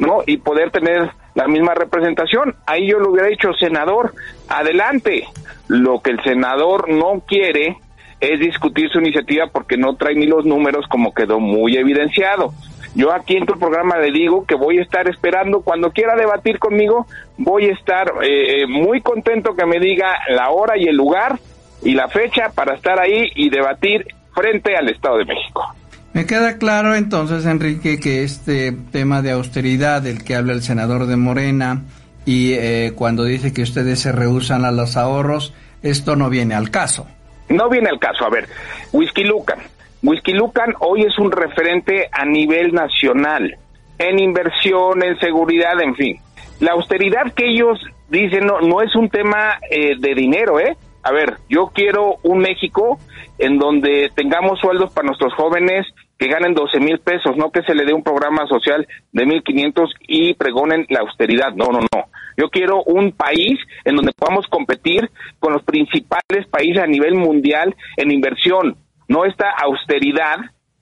¿no? 0.00 0.22
Y 0.26 0.38
poder 0.38 0.70
tener 0.70 1.10
la 1.34 1.46
misma 1.46 1.74
representación. 1.74 2.56
Ahí 2.66 2.90
yo 2.90 2.98
lo 2.98 3.12
hubiera 3.12 3.28
dicho, 3.28 3.52
senador, 3.54 4.12
adelante. 4.48 5.28
Lo 5.68 6.00
que 6.00 6.10
el 6.10 6.22
senador 6.24 6.88
no 6.88 7.22
quiere 7.26 7.76
es 8.18 8.40
discutir 8.40 8.90
su 8.90 8.98
iniciativa 8.98 9.46
porque 9.52 9.76
no 9.76 9.94
trae 9.94 10.14
ni 10.14 10.26
los 10.26 10.44
números 10.44 10.86
como 10.88 11.14
quedó 11.14 11.38
muy 11.38 11.76
evidenciado. 11.76 12.52
Yo 12.94 13.12
aquí 13.12 13.36
en 13.36 13.46
tu 13.46 13.58
programa 13.58 13.98
le 13.98 14.10
digo 14.10 14.44
que 14.46 14.56
voy 14.56 14.78
a 14.78 14.82
estar 14.82 15.08
esperando, 15.08 15.60
cuando 15.60 15.92
quiera 15.92 16.16
debatir 16.16 16.58
conmigo, 16.58 17.06
voy 17.38 17.66
a 17.66 17.72
estar 17.72 18.12
eh, 18.22 18.66
muy 18.66 19.00
contento 19.00 19.54
que 19.54 19.64
me 19.64 19.78
diga 19.78 20.18
la 20.28 20.50
hora 20.50 20.76
y 20.76 20.88
el 20.88 20.96
lugar 20.96 21.38
y 21.82 21.94
la 21.94 22.08
fecha 22.08 22.50
para 22.52 22.74
estar 22.74 22.98
ahí 22.98 23.30
y 23.36 23.48
debatir 23.48 24.06
frente 24.34 24.76
al 24.76 24.88
Estado 24.88 25.18
de 25.18 25.24
México. 25.24 25.64
Me 26.12 26.26
queda 26.26 26.58
claro 26.58 26.96
entonces, 26.96 27.46
Enrique, 27.46 28.00
que 28.00 28.24
este 28.24 28.72
tema 28.72 29.22
de 29.22 29.30
austeridad 29.30 30.02
del 30.02 30.24
que 30.24 30.34
habla 30.34 30.52
el 30.52 30.62
senador 30.62 31.06
de 31.06 31.16
Morena 31.16 31.84
y 32.26 32.52
eh, 32.54 32.92
cuando 32.96 33.24
dice 33.24 33.52
que 33.52 33.62
ustedes 33.62 34.00
se 34.00 34.10
rehusan 34.10 34.64
a 34.64 34.72
los 34.72 34.96
ahorros, 34.96 35.54
esto 35.82 36.16
no 36.16 36.28
viene 36.28 36.54
al 36.54 36.70
caso. 36.70 37.06
No 37.48 37.68
viene 37.68 37.88
al 37.90 37.98
caso. 38.00 38.24
A 38.24 38.30
ver, 38.30 38.48
Whisky 38.92 39.24
Lucan. 39.24 39.58
Whisky 40.02 40.32
Lucan 40.32 40.74
hoy 40.80 41.02
es 41.02 41.16
un 41.18 41.30
referente 41.30 42.08
a 42.10 42.24
nivel 42.24 42.72
nacional 42.72 43.56
en 43.98 44.18
inversión, 44.18 45.02
en 45.02 45.18
seguridad, 45.20 45.80
en 45.80 45.94
fin. 45.94 46.18
La 46.58 46.72
austeridad 46.72 47.32
que 47.34 47.50
ellos 47.50 47.78
dicen 48.08 48.46
no, 48.46 48.60
no 48.60 48.82
es 48.82 48.94
un 48.96 49.08
tema 49.08 49.58
eh, 49.70 49.92
de 49.98 50.14
dinero, 50.14 50.58
¿eh? 50.58 50.76
A 51.02 51.12
ver, 51.12 51.36
yo 51.48 51.70
quiero 51.74 52.16
un 52.22 52.38
México 52.38 52.98
en 53.38 53.58
donde 53.58 54.10
tengamos 54.14 54.60
sueldos 54.60 54.90
para 54.92 55.06
nuestros 55.06 55.32
jóvenes 55.34 55.86
que 56.20 56.28
ganen 56.28 56.52
12 56.52 56.80
mil 56.80 56.98
pesos, 56.98 57.34
no 57.38 57.50
que 57.50 57.62
se 57.62 57.74
le 57.74 57.86
dé 57.86 57.94
un 57.94 58.02
programa 58.02 58.46
social 58.46 58.86
de 59.10 59.24
1.500 59.24 59.88
y 60.06 60.34
pregonen 60.34 60.84
la 60.90 61.00
austeridad. 61.00 61.54
No, 61.54 61.68
no, 61.68 61.80
no. 61.80 62.04
Yo 62.36 62.50
quiero 62.50 62.82
un 62.82 63.12
país 63.12 63.58
en 63.86 63.96
donde 63.96 64.12
podamos 64.12 64.46
competir 64.48 65.10
con 65.38 65.54
los 65.54 65.62
principales 65.62 66.46
países 66.50 66.82
a 66.82 66.86
nivel 66.86 67.14
mundial 67.14 67.74
en 67.96 68.10
inversión, 68.10 68.76
no 69.08 69.24
esta 69.24 69.48
austeridad 69.50 70.36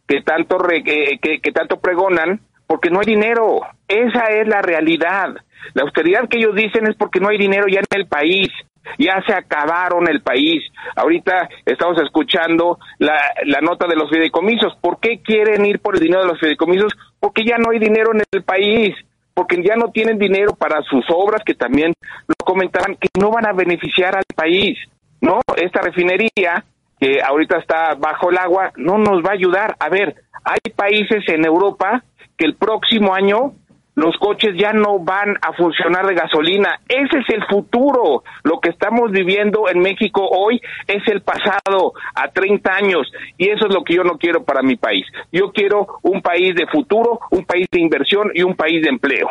que 0.08 0.22
tanto, 0.22 0.58
que, 0.58 1.18
que 1.20 1.52
tanto 1.52 1.78
pregonan, 1.78 2.40
porque 2.66 2.90
no 2.90 2.98
hay 2.98 3.06
dinero. 3.06 3.60
Esa 3.86 4.24
es 4.30 4.48
la 4.48 4.60
realidad. 4.60 5.36
La 5.74 5.82
austeridad 5.82 6.28
que 6.28 6.38
ellos 6.38 6.56
dicen 6.56 6.88
es 6.88 6.96
porque 6.96 7.20
no 7.20 7.28
hay 7.28 7.38
dinero 7.38 7.66
ya 7.68 7.78
en 7.78 8.00
el 8.00 8.08
país 8.08 8.48
ya 8.98 9.22
se 9.26 9.34
acabaron 9.34 10.08
el 10.08 10.20
país. 10.20 10.62
Ahorita 10.96 11.48
estamos 11.66 12.00
escuchando 12.02 12.78
la, 12.98 13.18
la 13.44 13.60
nota 13.60 13.86
de 13.86 13.96
los 13.96 14.10
fideicomisos. 14.10 14.76
¿Por 14.80 15.00
qué 15.00 15.20
quieren 15.22 15.66
ir 15.66 15.80
por 15.80 15.96
el 15.96 16.00
dinero 16.00 16.22
de 16.22 16.28
los 16.28 16.40
fideicomisos? 16.40 16.92
Porque 17.20 17.44
ya 17.44 17.58
no 17.58 17.70
hay 17.70 17.78
dinero 17.78 18.12
en 18.14 18.22
el 18.30 18.42
país, 18.42 18.94
porque 19.34 19.62
ya 19.62 19.76
no 19.76 19.90
tienen 19.90 20.18
dinero 20.18 20.54
para 20.54 20.82
sus 20.82 21.04
obras, 21.14 21.42
que 21.44 21.54
también 21.54 21.92
lo 22.26 22.34
comentaban, 22.44 22.96
que 22.96 23.08
no 23.20 23.30
van 23.30 23.46
a 23.46 23.52
beneficiar 23.52 24.16
al 24.16 24.24
país. 24.34 24.78
¿No? 25.20 25.40
Esta 25.56 25.80
refinería 25.80 26.64
que 27.00 27.20
ahorita 27.20 27.58
está 27.58 27.94
bajo 27.94 28.30
el 28.30 28.38
agua 28.38 28.72
no 28.76 28.98
nos 28.98 29.22
va 29.24 29.30
a 29.30 29.34
ayudar. 29.34 29.76
A 29.78 29.88
ver, 29.88 30.14
hay 30.44 30.72
países 30.74 31.24
en 31.28 31.44
Europa 31.44 32.02
que 32.36 32.46
el 32.46 32.54
próximo 32.54 33.14
año 33.14 33.54
los 33.98 34.16
coches 34.18 34.54
ya 34.56 34.72
no 34.72 35.00
van 35.00 35.36
a 35.42 35.52
funcionar 35.54 36.06
de 36.06 36.14
gasolina. 36.14 36.80
Ese 36.88 37.18
es 37.18 37.34
el 37.34 37.44
futuro. 37.46 38.22
Lo 38.44 38.60
que 38.60 38.70
estamos 38.70 39.10
viviendo 39.10 39.68
en 39.68 39.80
México 39.80 40.26
hoy 40.28 40.60
es 40.86 41.02
el 41.08 41.22
pasado 41.22 41.94
a 42.14 42.28
30 42.28 42.72
años 42.72 43.10
y 43.36 43.48
eso 43.48 43.66
es 43.66 43.74
lo 43.74 43.82
que 43.82 43.96
yo 43.96 44.04
no 44.04 44.16
quiero 44.16 44.44
para 44.44 44.62
mi 44.62 44.76
país. 44.76 45.04
Yo 45.32 45.50
quiero 45.52 45.98
un 46.02 46.22
país 46.22 46.54
de 46.54 46.68
futuro, 46.68 47.18
un 47.32 47.44
país 47.44 47.66
de 47.72 47.80
inversión 47.80 48.30
y 48.34 48.42
un 48.42 48.54
país 48.54 48.82
de 48.82 48.88
empleo. 48.88 49.28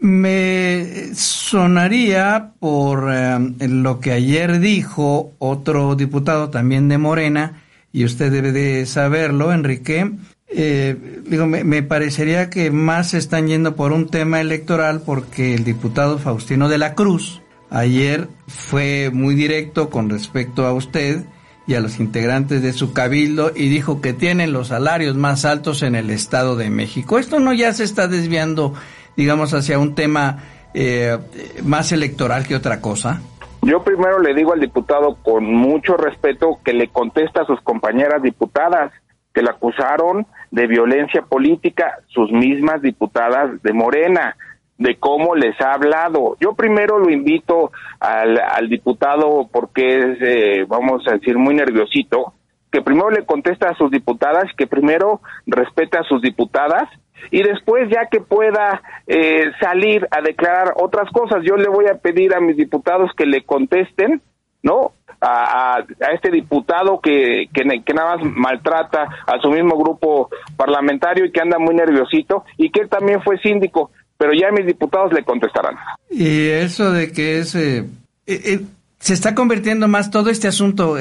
Me 0.00 1.14
sonaría 1.14 2.52
por 2.60 3.10
eh, 3.12 3.38
lo 3.68 4.00
que 4.00 4.12
ayer 4.12 4.58
dijo 4.60 5.32
otro 5.38 5.94
diputado 5.94 6.50
también 6.50 6.88
de 6.88 6.98
Morena, 6.98 7.62
y 7.92 8.04
usted 8.04 8.30
debe 8.30 8.52
de 8.52 8.86
saberlo, 8.86 9.52
Enrique, 9.52 10.10
eh, 10.52 10.96
digo, 11.24 11.46
me, 11.46 11.82
parecería 11.82 12.50
que 12.50 12.70
más 12.70 13.10
se 13.10 13.18
están 13.18 13.46
yendo 13.46 13.76
por 13.76 13.92
un 13.92 14.08
tema 14.08 14.40
electoral 14.40 15.02
porque 15.04 15.54
el 15.54 15.64
diputado 15.64 16.18
Faustino 16.18 16.68
de 16.68 16.78
la 16.78 16.94
Cruz 16.94 17.40
ayer 17.70 18.26
fue 18.48 19.10
muy 19.12 19.36
directo 19.36 19.90
con 19.90 20.10
respecto 20.10 20.66
a 20.66 20.72
usted 20.72 21.24
y 21.68 21.74
a 21.74 21.80
los 21.80 22.00
integrantes 22.00 22.62
de 22.62 22.72
su 22.72 22.92
cabildo 22.92 23.52
y 23.54 23.68
dijo 23.68 24.00
que 24.00 24.12
tienen 24.12 24.52
los 24.52 24.68
salarios 24.68 25.14
más 25.14 25.44
altos 25.44 25.84
en 25.84 25.94
el 25.94 26.10
Estado 26.10 26.56
de 26.56 26.68
México. 26.68 27.20
Esto 27.20 27.38
no 27.38 27.52
ya 27.52 27.72
se 27.72 27.84
está 27.84 28.08
desviando, 28.08 28.74
digamos, 29.16 29.54
hacia 29.54 29.78
un 29.78 29.94
tema 29.94 30.38
eh, 30.74 31.16
más 31.62 31.92
electoral 31.92 32.44
que 32.44 32.56
otra 32.56 32.80
cosa. 32.80 33.22
Yo 33.62 33.84
primero 33.84 34.18
le 34.18 34.34
digo 34.34 34.52
al 34.52 34.58
diputado 34.58 35.16
con 35.22 35.44
mucho 35.44 35.96
respeto 35.96 36.58
que 36.64 36.72
le 36.72 36.88
contesta 36.88 37.42
a 37.42 37.46
sus 37.46 37.60
compañeras 37.60 38.20
diputadas 38.20 38.90
que 39.32 39.42
la 39.42 39.52
acusaron 39.52 40.26
de 40.50 40.66
violencia 40.66 41.22
política, 41.22 41.98
sus 42.08 42.30
mismas 42.32 42.82
diputadas 42.82 43.62
de 43.62 43.72
Morena, 43.72 44.36
de 44.78 44.96
cómo 44.96 45.34
les 45.34 45.60
ha 45.60 45.74
hablado. 45.74 46.36
Yo 46.40 46.54
primero 46.54 46.98
lo 46.98 47.10
invito 47.10 47.70
al, 48.00 48.68
diputado 48.68 49.48
porque 49.52 49.98
es, 49.98 50.18
eh, 50.22 50.64
vamos 50.66 51.06
a 51.06 51.12
decir, 51.12 51.36
muy 51.36 51.54
nerviosito, 51.54 52.32
que 52.72 52.80
primero 52.80 53.10
le 53.10 53.26
contesta 53.26 53.68
a 53.68 53.74
sus 53.74 53.90
diputadas, 53.90 54.44
que 54.56 54.66
primero 54.66 55.20
respete 55.46 55.98
a 55.98 56.04
sus 56.04 56.22
diputadas 56.22 56.88
y 57.30 57.42
después 57.42 57.90
ya 57.90 58.06
que 58.06 58.20
pueda 58.20 58.80
eh, 59.06 59.52
salir 59.60 60.08
a 60.10 60.22
declarar 60.22 60.74
otras 60.76 61.10
cosas, 61.10 61.42
yo 61.44 61.56
le 61.56 61.68
voy 61.68 61.86
a 61.86 61.98
pedir 61.98 62.34
a 62.34 62.40
mis 62.40 62.56
diputados 62.56 63.10
que 63.16 63.26
le 63.26 63.42
contesten, 63.42 64.22
¿no? 64.62 64.92
A, 65.20 65.76
a, 65.76 66.12
este 66.14 66.30
diputado 66.30 67.00
que, 67.00 67.48
que, 67.52 67.94
nada 67.94 68.16
más 68.16 68.24
maltrata 68.24 69.02
a 69.26 69.40
su 69.40 69.50
mismo 69.50 69.76
grupo 69.76 70.30
parlamentario 70.56 71.26
y 71.26 71.32
que 71.32 71.40
anda 71.40 71.58
muy 71.58 71.74
nerviosito 71.74 72.44
y 72.56 72.70
que 72.70 72.80
él 72.82 72.88
también 72.88 73.22
fue 73.22 73.38
síndico, 73.38 73.90
pero 74.16 74.32
ya 74.32 74.50
mis 74.50 74.66
diputados 74.66 75.12
le 75.12 75.24
contestarán. 75.24 75.76
Y 76.10 76.48
eso 76.48 76.92
de 76.92 77.12
que 77.12 77.38
es, 77.38 77.54
eh, 77.54 77.78
eh, 78.26 78.40
eh, 78.44 78.60
se 78.98 79.14
está 79.14 79.34
convirtiendo 79.34 79.88
más 79.88 80.10
todo 80.10 80.30
este 80.30 80.48
asunto, 80.48 80.96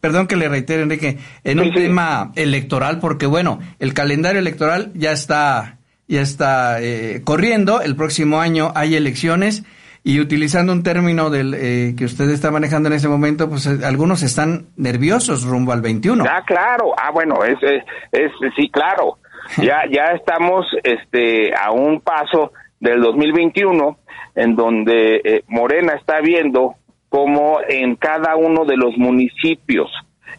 perdón 0.00 0.26
que 0.26 0.36
le 0.36 0.48
reitere 0.48 0.82
Enrique, 0.82 1.18
en 1.44 1.60
un 1.60 1.72
tema 1.72 2.32
electoral, 2.34 2.98
porque 2.98 3.26
bueno, 3.26 3.60
el 3.78 3.94
calendario 3.94 4.40
electoral 4.40 4.90
ya 4.94 5.12
está, 5.12 5.78
ya 6.08 6.20
está 6.20 6.78
corriendo, 7.24 7.80
el 7.80 7.94
próximo 7.94 8.40
año 8.40 8.72
hay 8.74 8.96
elecciones 8.96 9.64
Y 10.08 10.20
utilizando 10.20 10.72
un 10.72 10.82
término 10.82 11.28
del 11.28 11.52
eh, 11.52 11.94
que 11.94 12.06
usted 12.06 12.30
está 12.30 12.50
manejando 12.50 12.88
en 12.88 12.94
ese 12.94 13.08
momento, 13.08 13.50
pues 13.50 13.66
eh, 13.66 13.84
algunos 13.84 14.22
están 14.22 14.68
nerviosos 14.78 15.44
rumbo 15.44 15.72
al 15.72 15.82
21. 15.82 16.24
Ah, 16.26 16.42
claro. 16.46 16.94
Ah, 16.96 17.10
bueno, 17.10 17.44
es, 17.44 17.58
es, 17.62 18.32
sí, 18.56 18.70
claro. 18.70 19.18
ya, 19.58 19.82
ya 19.90 20.12
estamos 20.16 20.64
este, 20.82 21.54
a 21.54 21.72
un 21.72 22.00
paso 22.00 22.52
del 22.80 23.02
2021 23.02 23.98
en 24.34 24.56
donde 24.56 25.20
eh, 25.22 25.44
Morena 25.46 25.92
está 25.92 26.22
viendo 26.22 26.76
cómo 27.10 27.58
en 27.68 27.94
cada 27.96 28.34
uno 28.34 28.64
de 28.64 28.78
los 28.78 28.96
municipios 28.96 29.90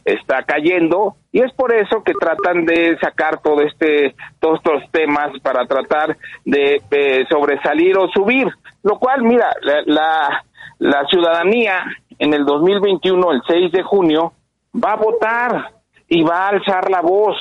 está 0.06 0.44
cayendo 0.44 1.16
y 1.32 1.42
es 1.42 1.52
por 1.54 1.74
eso 1.74 2.04
que 2.04 2.14
tratan 2.14 2.66
de 2.66 2.98
sacar 3.00 3.42
todo 3.42 3.62
este 3.62 4.16
todos 4.40 4.58
estos 4.58 4.92
temas 4.92 5.32
para 5.42 5.66
tratar 5.66 6.18
de 6.46 6.82
sobresalir 7.30 7.98
o 7.98 8.08
subir 8.10 8.48
lo 8.84 8.98
cual 8.98 9.24
mira 9.24 9.50
la, 9.86 10.44
la, 10.78 11.06
ciudadanía 11.08 11.84
en 12.18 12.34
el 12.34 12.46
2021 12.46 13.32
el 13.32 13.42
6 13.48 13.72
de 13.72 13.84
junio 13.84 14.34
va 14.74 14.94
a 14.94 14.98
votar 14.98 15.72
y 16.08 16.24
va 16.24 16.46
a 16.46 16.50
alzar 16.50 16.90
la 16.90 17.02
voz. 17.02 17.36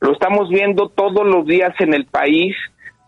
Lo 0.00 0.12
estamos 0.12 0.48
viendo 0.48 0.88
todos 0.88 1.26
los 1.26 1.44
días 1.46 1.74
en 1.80 1.94
el 1.94 2.06
país 2.06 2.56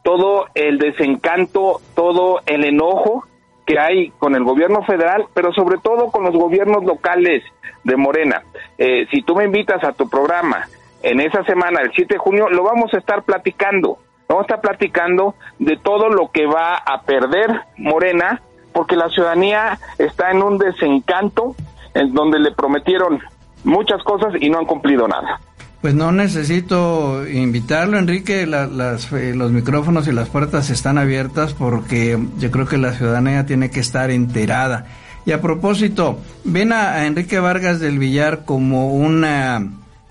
todo 0.03 0.47
el 0.55 0.79
desencanto 0.79 1.81
todo 1.95 2.41
el 2.47 2.65
enojo 2.65 3.25
que 3.67 3.79
hay 3.79 4.11
con 4.19 4.35
el 4.35 4.45
gobierno 4.45 4.83
federal, 4.85 5.27
pero 5.35 5.53
sobre 5.53 5.79
todo 5.79 6.11
con 6.11 6.25
los 6.25 6.35
gobiernos 6.35 6.85
locales 6.85 7.45
de 7.85 7.97
Morena. 7.97 8.43
Eh, 8.79 9.07
si 9.11 9.23
tú 9.23 9.35
me 9.35 9.45
invitas 9.45 9.83
a 9.85 9.93
tu 9.93 10.09
programa 10.09 10.69
en 11.03 11.21
esa 11.21 11.45
semana, 11.45 11.81
el 11.83 11.93
7 11.95 12.15
de 12.15 12.19
junio, 12.19 12.49
lo 12.49 12.63
vamos 12.63 12.93
a 12.95 12.99
estar 12.99 13.23
platicando. 13.23 13.99
Vamos 14.29 14.43
a 14.43 14.55
estar 14.55 14.61
platicando 14.61 15.35
de 15.59 15.77
todo 15.77 16.09
lo 16.09 16.31
que 16.31 16.47
va 16.47 16.77
a 16.77 17.03
perder 17.03 17.63
Morena, 17.77 18.41
porque 18.73 18.97
la 18.97 19.09
ciudadanía 19.09 19.79
está 19.99 20.31
en 20.31 20.43
un 20.43 20.59
desencanto 20.59 21.57
en 21.95 22.15
donde 22.15 22.39
le 22.39 22.53
prometieron 22.53 23.21
muchas 23.65 24.03
cosas 24.05 24.35
y 24.41 24.49
no 24.49 24.59
han 24.59 24.67
cumplido 24.67 25.09
nada. 25.09 25.41
Pues 25.81 25.95
no 25.95 26.13
necesito 26.13 27.27
invitarlo, 27.27 27.99
Enrique. 27.99 28.47
las, 28.47 29.13
eh, 29.13 29.35
los 29.35 29.51
micrófonos 29.51 30.07
y 30.09 30.13
las 30.13 30.29
puertas 30.29 30.69
están 30.69 30.99
abiertas 30.99 31.55
porque 31.55 32.19
yo 32.39 32.51
creo 32.51 32.67
que 32.67 32.77
la 32.77 32.93
ciudadanía 32.93 33.47
tiene 33.47 33.71
que 33.71 33.81
estar 33.81 34.11
enterada. 34.11 34.87
Y 35.27 35.33
a 35.33 35.41
propósito, 35.41 36.19
¿ven 36.45 36.73
a, 36.73 37.07
Enrique 37.07 37.39
Vargas 37.39 37.81
del 37.81 37.99
Villar 37.99 38.45
como 38.45 38.95
un 38.95 39.25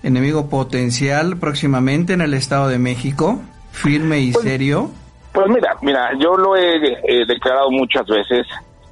enemigo 0.02 0.48
potencial 0.48 1.36
próximamente 1.36 2.12
en 2.12 2.20
el 2.20 2.34
Estado 2.34 2.68
de 2.68 2.78
México? 2.78 3.40
¿Firme 3.72 4.20
y 4.20 4.32
pues, 4.32 4.44
serio? 4.44 4.90
Pues 5.32 5.48
mira, 5.48 5.76
mira, 5.82 6.10
yo 6.18 6.36
lo 6.36 6.56
he 6.56 7.24
declarado 7.26 7.70
muchas 7.70 8.06
veces 8.06 8.46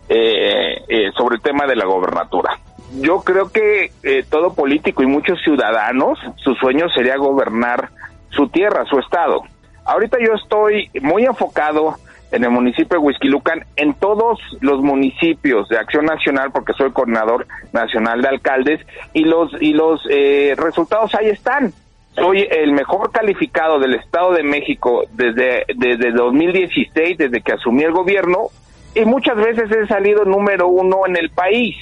eh, 0.09 0.83
eh, 0.89 1.11
sobre 1.17 1.37
el 1.37 1.43
tema 1.43 1.67
de 1.67 1.77
la 1.77 1.85
gobernatura 1.85 2.59
yo 2.97 3.21
creo 3.21 3.51
que 3.51 3.91
eh, 4.03 4.25
todo 4.29 4.55
político 4.55 5.03
y 5.03 5.07
muchos 5.07 5.39
ciudadanos, 5.43 6.19
su 6.37 6.55
sueño 6.55 6.89
sería 6.95 7.17
gobernar 7.17 7.91
su 8.31 8.49
tierra, 8.49 8.85
su 8.87 8.99
estado. 8.99 9.43
Ahorita 9.85 10.19
yo 10.21 10.35
estoy 10.35 10.91
muy 11.01 11.25
enfocado 11.25 11.97
en 12.31 12.45
el 12.45 12.51
municipio 12.51 12.99
de 12.99 13.05
Huizquilucan, 13.05 13.65
en 13.77 13.95
todos 13.95 14.39
los 14.61 14.81
municipios 14.81 15.69
de 15.69 15.79
Acción 15.79 16.05
Nacional, 16.05 16.51
porque 16.53 16.73
soy 16.75 16.91
coordinador 16.93 17.47
nacional 17.73 18.21
de 18.23 18.29
alcaldes, 18.29 18.81
y 19.13 19.25
los, 19.25 19.51
y 19.61 19.73
los 19.73 20.01
eh, 20.11 20.55
resultados 20.57 21.15
ahí 21.15 21.29
están. 21.29 21.73
Soy 22.15 22.47
el 22.51 22.73
mejor 22.73 23.13
calificado 23.13 23.79
del 23.79 23.95
Estado 23.95 24.33
de 24.33 24.43
México 24.43 25.05
desde, 25.13 25.65
desde 25.77 26.11
2016, 26.13 27.17
desde 27.17 27.41
que 27.41 27.53
asumí 27.53 27.85
el 27.85 27.93
gobierno, 27.93 28.49
y 28.95 29.05
muchas 29.05 29.37
veces 29.37 29.71
he 29.71 29.87
salido 29.87 30.25
número 30.25 30.67
uno 30.67 31.07
en 31.07 31.17
el 31.17 31.31
país 31.31 31.77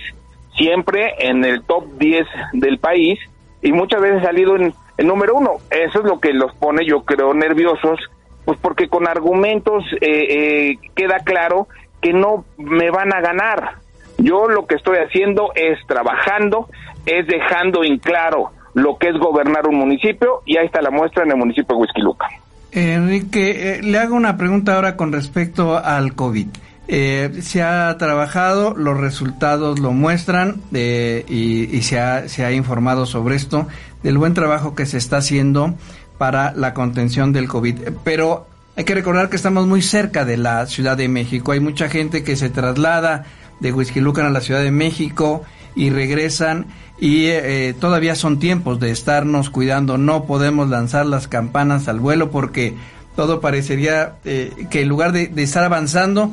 siempre 0.57 1.15
en 1.19 1.45
el 1.45 1.63
top 1.63 1.85
10 1.99 2.27
del 2.55 2.79
país 2.79 3.19
y 3.63 3.73
muchas 3.73 4.01
veces 4.01 4.23
ha 4.23 4.27
salido 4.27 4.57
en 4.57 4.75
el 4.97 5.07
número 5.07 5.35
uno. 5.37 5.57
Eso 5.71 6.01
es 6.01 6.05
lo 6.05 6.21
que 6.21 6.33
los 6.33 6.55
pone, 6.57 6.85
yo 6.87 7.03
creo, 7.03 7.35
nerviosos, 7.35 8.01
pues 8.47 8.59
porque 8.63 8.89
con 8.89 9.07
argumentos 9.07 9.85
eh, 10.01 10.71
eh, 10.71 10.79
queda 10.95 11.19
claro 11.19 11.69
que 12.01 12.15
no 12.15 12.47
me 12.57 12.91
van 12.91 13.13
a 13.13 13.21
ganar. 13.21 13.75
Yo 14.17 14.49
lo 14.49 14.67
que 14.67 14.77
estoy 14.77 14.97
haciendo 14.99 15.51
es 15.55 15.79
trabajando, 15.87 16.69
es 17.05 17.27
dejando 17.27 17.85
en 17.85 17.99
claro 17.99 18.53
lo 18.73 18.97
que 18.97 19.09
es 19.09 19.19
gobernar 19.19 19.67
un 19.67 19.77
municipio 19.77 20.43
y 20.47 20.57
ahí 20.57 20.67
está 20.67 20.81
la 20.81 20.91
muestra 20.91 21.25
en 21.25 21.33
el 21.33 21.37
municipio 21.37 21.77
de 21.77 21.83
Huizquiluca. 21.83 22.29
Enrique, 22.73 23.79
eh, 23.79 23.83
le 23.83 23.99
hago 23.99 24.15
una 24.15 24.37
pregunta 24.37 24.77
ahora 24.77 24.97
con 24.97 25.13
respecto 25.13 25.77
al 25.77 26.15
COVID. 26.15 26.47
Eh, 26.89 27.31
se 27.41 27.63
ha 27.63 27.97
trabajado, 27.99 28.75
los 28.77 29.01
resultados 29.01 29.81
lo 29.81 29.91
muestran 29.93 30.61
eh, 30.73 31.25
y, 31.29 31.83
se, 31.83 31.99
ha, 31.99 32.29
se, 32.29 32.45
ha, 32.45 32.53
informado 32.53 33.07
sobre 33.07 33.35
esto, 33.35 33.67
del 34.05 34.19
buen 34.19 34.35
trabajo 34.35 34.77
que 34.77 34.87
se 34.87 34.99
está 34.99 35.17
haciendo 35.17 35.75
para 36.19 36.53
la 36.53 36.75
contención 36.75 37.33
del 37.33 37.49
COVID. 37.49 37.81
Pero 38.05 38.47
hay 38.77 38.85
que 38.85 38.95
recordar 38.95 39.29
que 39.29 39.37
estamos 39.37 39.67
muy 39.67 39.83
cerca 39.83 40.25
de 40.25 40.37
la 40.37 40.67
Ciudad 40.67 40.97
de 40.97 41.09
México. 41.09 41.53
Hay 41.53 41.61
mucha 41.61 41.89
gente 41.89 42.23
que 42.23 42.37
se 42.37 42.51
traslada 42.51 43.25
de 43.61 43.73
Huizquilucan 43.73 44.27
a 44.27 44.31
la 44.31 44.41
Ciudad 44.41 44.63
de 44.63 44.71
México 44.71 45.45
y 45.75 45.91
regresan 45.91 46.67
y 46.99 47.27
eh, 47.27 47.75
todavía 47.79 48.15
son 48.15 48.39
tiempos 48.39 48.81
de 48.81 48.91
estarnos 48.91 49.51
cuidando. 49.51 49.99
No 49.99 50.25
podemos 50.25 50.69
lanzar 50.69 51.07
las 51.07 51.29
campanas 51.29 51.89
al 51.89 52.01
vuelo 52.01 52.31
porque 52.31 52.75
todo 53.17 53.41
parecería 53.41 54.17
que 54.23 54.83
en 54.83 54.89
lugar 54.89 55.13
de, 55.13 55.31
estar 55.43 55.65
avanzando, 55.65 56.33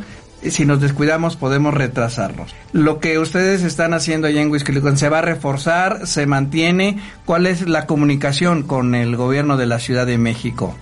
si 0.51 0.65
nos 0.65 0.81
descuidamos 0.81 1.35
podemos 1.35 1.73
retrasarnos. 1.73 2.55
Lo 2.71 2.99
que 2.99 3.19
ustedes 3.19 3.63
están 3.63 3.93
haciendo 3.93 4.27
allá 4.27 4.41
en 4.41 4.51
Huizquilucan 4.51 4.97
se 4.97 5.09
va 5.09 5.19
a 5.19 5.21
reforzar, 5.21 6.07
se 6.07 6.25
mantiene. 6.25 6.99
¿Cuál 7.25 7.45
es 7.45 7.67
la 7.67 7.85
comunicación 7.85 8.63
con 8.63 8.95
el 8.95 9.15
gobierno 9.15 9.57
de 9.57 9.65
la 9.65 9.79
Ciudad 9.79 10.05
de 10.05 10.17
México? 10.17 10.75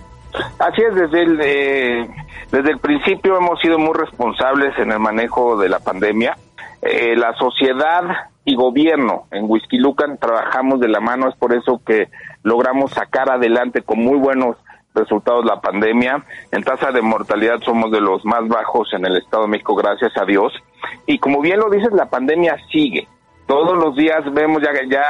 Así 0.58 0.82
es, 0.82 0.94
desde 0.94 1.22
el, 1.22 1.40
eh, 1.42 2.08
desde 2.50 2.70
el 2.70 2.78
principio 2.78 3.36
hemos 3.36 3.60
sido 3.60 3.78
muy 3.78 3.94
responsables 3.94 4.78
en 4.78 4.92
el 4.92 4.98
manejo 4.98 5.58
de 5.58 5.68
la 5.68 5.80
pandemia. 5.80 6.36
Eh, 6.80 7.14
la 7.16 7.34
sociedad 7.34 8.02
y 8.44 8.56
gobierno 8.56 9.26
en 9.30 9.48
Huizquilucan 9.48 10.18
trabajamos 10.18 10.80
de 10.80 10.88
la 10.88 11.00
mano, 11.00 11.28
es 11.28 11.36
por 11.36 11.54
eso 11.54 11.80
que 11.84 12.08
logramos 12.42 12.90
sacar 12.92 13.30
adelante 13.30 13.82
con 13.82 14.00
muy 14.00 14.18
buenos 14.18 14.56
resultados 14.94 15.44
de 15.44 15.50
la 15.50 15.60
pandemia. 15.60 16.24
En 16.50 16.62
tasa 16.62 16.90
de 16.90 17.02
mortalidad 17.02 17.60
somos 17.64 17.90
de 17.90 18.00
los 18.00 18.24
más 18.24 18.46
bajos 18.48 18.92
en 18.92 19.04
el 19.06 19.16
Estado 19.16 19.44
de 19.44 19.50
México, 19.50 19.74
gracias 19.74 20.12
a 20.16 20.24
Dios. 20.24 20.52
Y 21.06 21.18
como 21.18 21.40
bien 21.40 21.60
lo 21.60 21.70
dices, 21.70 21.92
la 21.92 22.10
pandemia 22.10 22.56
sigue. 22.70 23.08
Todos 23.46 23.76
los 23.76 23.96
días 23.96 24.22
vemos 24.32 24.62
ya, 24.62 24.70
ya 24.88 25.04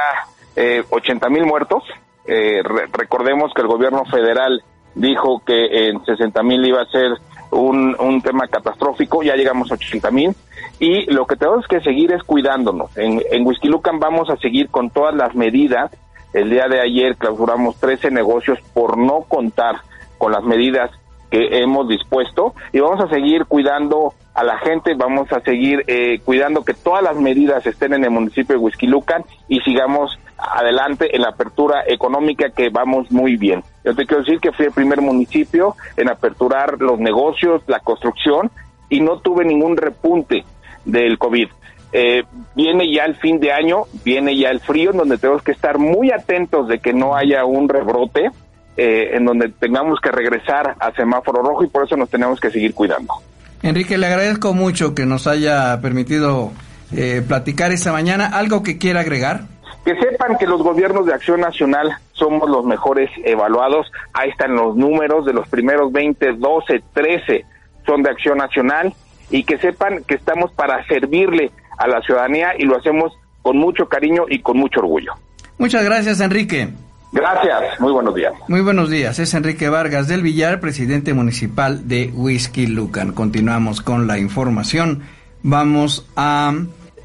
eh, 0.55 0.83
80 0.89 1.29
mil 1.29 1.45
muertos. 1.45 1.83
Eh, 2.25 2.61
recordemos 2.91 3.51
que 3.53 3.61
el 3.61 3.67
gobierno 3.67 4.05
federal 4.05 4.63
dijo 4.95 5.41
que 5.45 5.89
en 5.89 6.03
60 6.05 6.41
mil 6.43 6.65
iba 6.65 6.81
a 6.81 6.85
ser 6.85 7.17
un, 7.51 7.95
un 7.99 8.21
tema 8.21 8.47
catastrófico, 8.47 9.23
ya 9.23 9.35
llegamos 9.35 9.71
a 9.71 9.75
80 9.75 10.11
mil. 10.11 10.35
Y 10.79 11.11
lo 11.11 11.25
que 11.25 11.35
tenemos 11.35 11.67
que 11.67 11.81
seguir 11.81 12.11
es 12.11 12.23
cuidándonos. 12.23 12.95
En, 12.97 13.21
en 13.31 13.45
Huizquilucan 13.45 13.99
vamos 13.99 14.29
a 14.29 14.37
seguir 14.37 14.69
con 14.69 14.89
todas 14.89 15.13
las 15.15 15.35
medidas 15.35 15.91
el 16.33 16.49
día 16.49 16.67
de 16.67 16.81
ayer 16.81 17.15
clausuramos 17.15 17.77
13 17.77 18.11
negocios 18.11 18.59
por 18.73 18.97
no 18.97 19.21
contar 19.21 19.77
con 20.17 20.31
las 20.31 20.43
medidas 20.43 20.91
que 21.29 21.61
hemos 21.61 21.87
dispuesto 21.87 22.53
y 22.71 22.79
vamos 22.79 23.03
a 23.03 23.09
seguir 23.09 23.45
cuidando 23.45 24.13
a 24.33 24.43
la 24.43 24.57
gente, 24.59 24.93
vamos 24.95 25.31
a 25.31 25.39
seguir 25.41 25.83
eh, 25.87 26.19
cuidando 26.23 26.63
que 26.63 26.73
todas 26.73 27.03
las 27.03 27.15
medidas 27.15 27.65
estén 27.65 27.93
en 27.93 28.03
el 28.03 28.11
municipio 28.11 28.55
de 28.55 28.61
Huizquilucan 28.61 29.23
y 29.47 29.59
sigamos 29.61 30.17
adelante 30.37 31.15
en 31.15 31.21
la 31.21 31.29
apertura 31.29 31.83
económica 31.87 32.49
que 32.49 32.69
vamos 32.69 33.11
muy 33.11 33.37
bien. 33.37 33.63
Yo 33.83 33.95
te 33.95 34.05
quiero 34.05 34.23
decir 34.23 34.39
que 34.39 34.51
fui 34.51 34.65
el 34.65 34.71
primer 34.71 35.01
municipio 35.01 35.75
en 35.97 36.09
aperturar 36.09 36.79
los 36.79 36.99
negocios, 36.99 37.61
la 37.67 37.79
construcción 37.79 38.51
y 38.89 39.01
no 39.01 39.19
tuve 39.19 39.45
ningún 39.45 39.77
repunte 39.77 40.43
del 40.85 41.17
COVID. 41.17 41.49
Eh, 41.95 42.23
viene 42.55 42.91
ya 42.91 43.05
el 43.05 43.15
fin 43.15 43.39
de 43.39 43.51
año, 43.51 43.83
viene 44.03 44.35
ya 44.35 44.49
el 44.49 44.59
frío, 44.59 44.91
en 44.91 44.97
donde 44.97 45.19
tenemos 45.19 45.43
que 45.43 45.51
estar 45.51 45.77
muy 45.77 46.11
atentos 46.11 46.67
de 46.67 46.79
que 46.79 46.91
no 46.91 47.15
haya 47.15 47.45
un 47.45 47.69
rebrote, 47.69 48.31
eh, 48.75 49.11
en 49.13 49.25
donde 49.25 49.49
tengamos 49.49 49.99
que 50.01 50.11
regresar 50.11 50.75
a 50.79 50.91
semáforo 50.93 51.43
rojo 51.43 51.63
y 51.63 51.67
por 51.67 51.85
eso 51.85 51.95
nos 51.95 52.09
tenemos 52.09 52.39
que 52.39 52.49
seguir 52.49 52.73
cuidando. 52.73 53.13
Enrique, 53.61 53.99
le 53.99 54.07
agradezco 54.07 54.53
mucho 54.53 54.95
que 54.95 55.05
nos 55.05 55.27
haya 55.27 55.79
permitido 55.81 56.51
eh, 56.95 57.21
platicar 57.27 57.71
esta 57.71 57.91
mañana. 57.91 58.25
¿Algo 58.25 58.63
que 58.63 58.79
quiera 58.79 59.01
agregar? 59.01 59.41
Que 59.85 59.95
sepan 59.95 60.37
que 60.39 60.47
los 60.47 60.63
gobiernos 60.63 61.05
de 61.05 61.13
acción 61.13 61.41
nacional 61.41 61.91
somos 62.13 62.49
los 62.49 62.65
mejores 62.65 63.11
evaluados. 63.23 63.91
Ahí 64.13 64.31
están 64.31 64.55
los 64.55 64.75
números 64.75 65.25
de 65.25 65.33
los 65.33 65.47
primeros 65.47 65.91
20, 65.91 66.33
12, 66.33 66.83
13 66.93 67.45
son 67.85 68.01
de 68.01 68.09
acción 68.09 68.37
nacional 68.37 68.93
y 69.29 69.43
que 69.43 69.57
sepan 69.57 70.03
que 70.07 70.15
estamos 70.15 70.51
para 70.53 70.85
servirle 70.87 71.51
a 71.83 71.87
la 71.87 72.01
ciudadanía 72.01 72.53
y 72.57 72.63
lo 72.63 72.77
hacemos 72.77 73.13
con 73.41 73.57
mucho 73.57 73.87
cariño 73.89 74.25
y 74.29 74.39
con 74.39 74.57
mucho 74.57 74.79
orgullo. 74.79 75.13
Muchas 75.57 75.83
gracias, 75.83 76.19
Enrique. 76.19 76.69
Gracias, 77.11 77.79
muy 77.79 77.91
buenos 77.91 78.15
días. 78.15 78.33
Muy 78.47 78.61
buenos 78.61 78.89
días, 78.89 79.19
es 79.19 79.33
Enrique 79.35 79.69
Vargas 79.69 80.07
del 80.07 80.23
Villar, 80.23 80.59
presidente 80.59 81.13
municipal 81.13 81.87
de 81.87 82.11
Whisky 82.13 82.65
Lucan. 82.65 83.11
Continuamos 83.11 83.81
con 83.81 84.07
la 84.07 84.17
información 84.17 85.03
vamos 85.43 86.07
a 86.15 86.53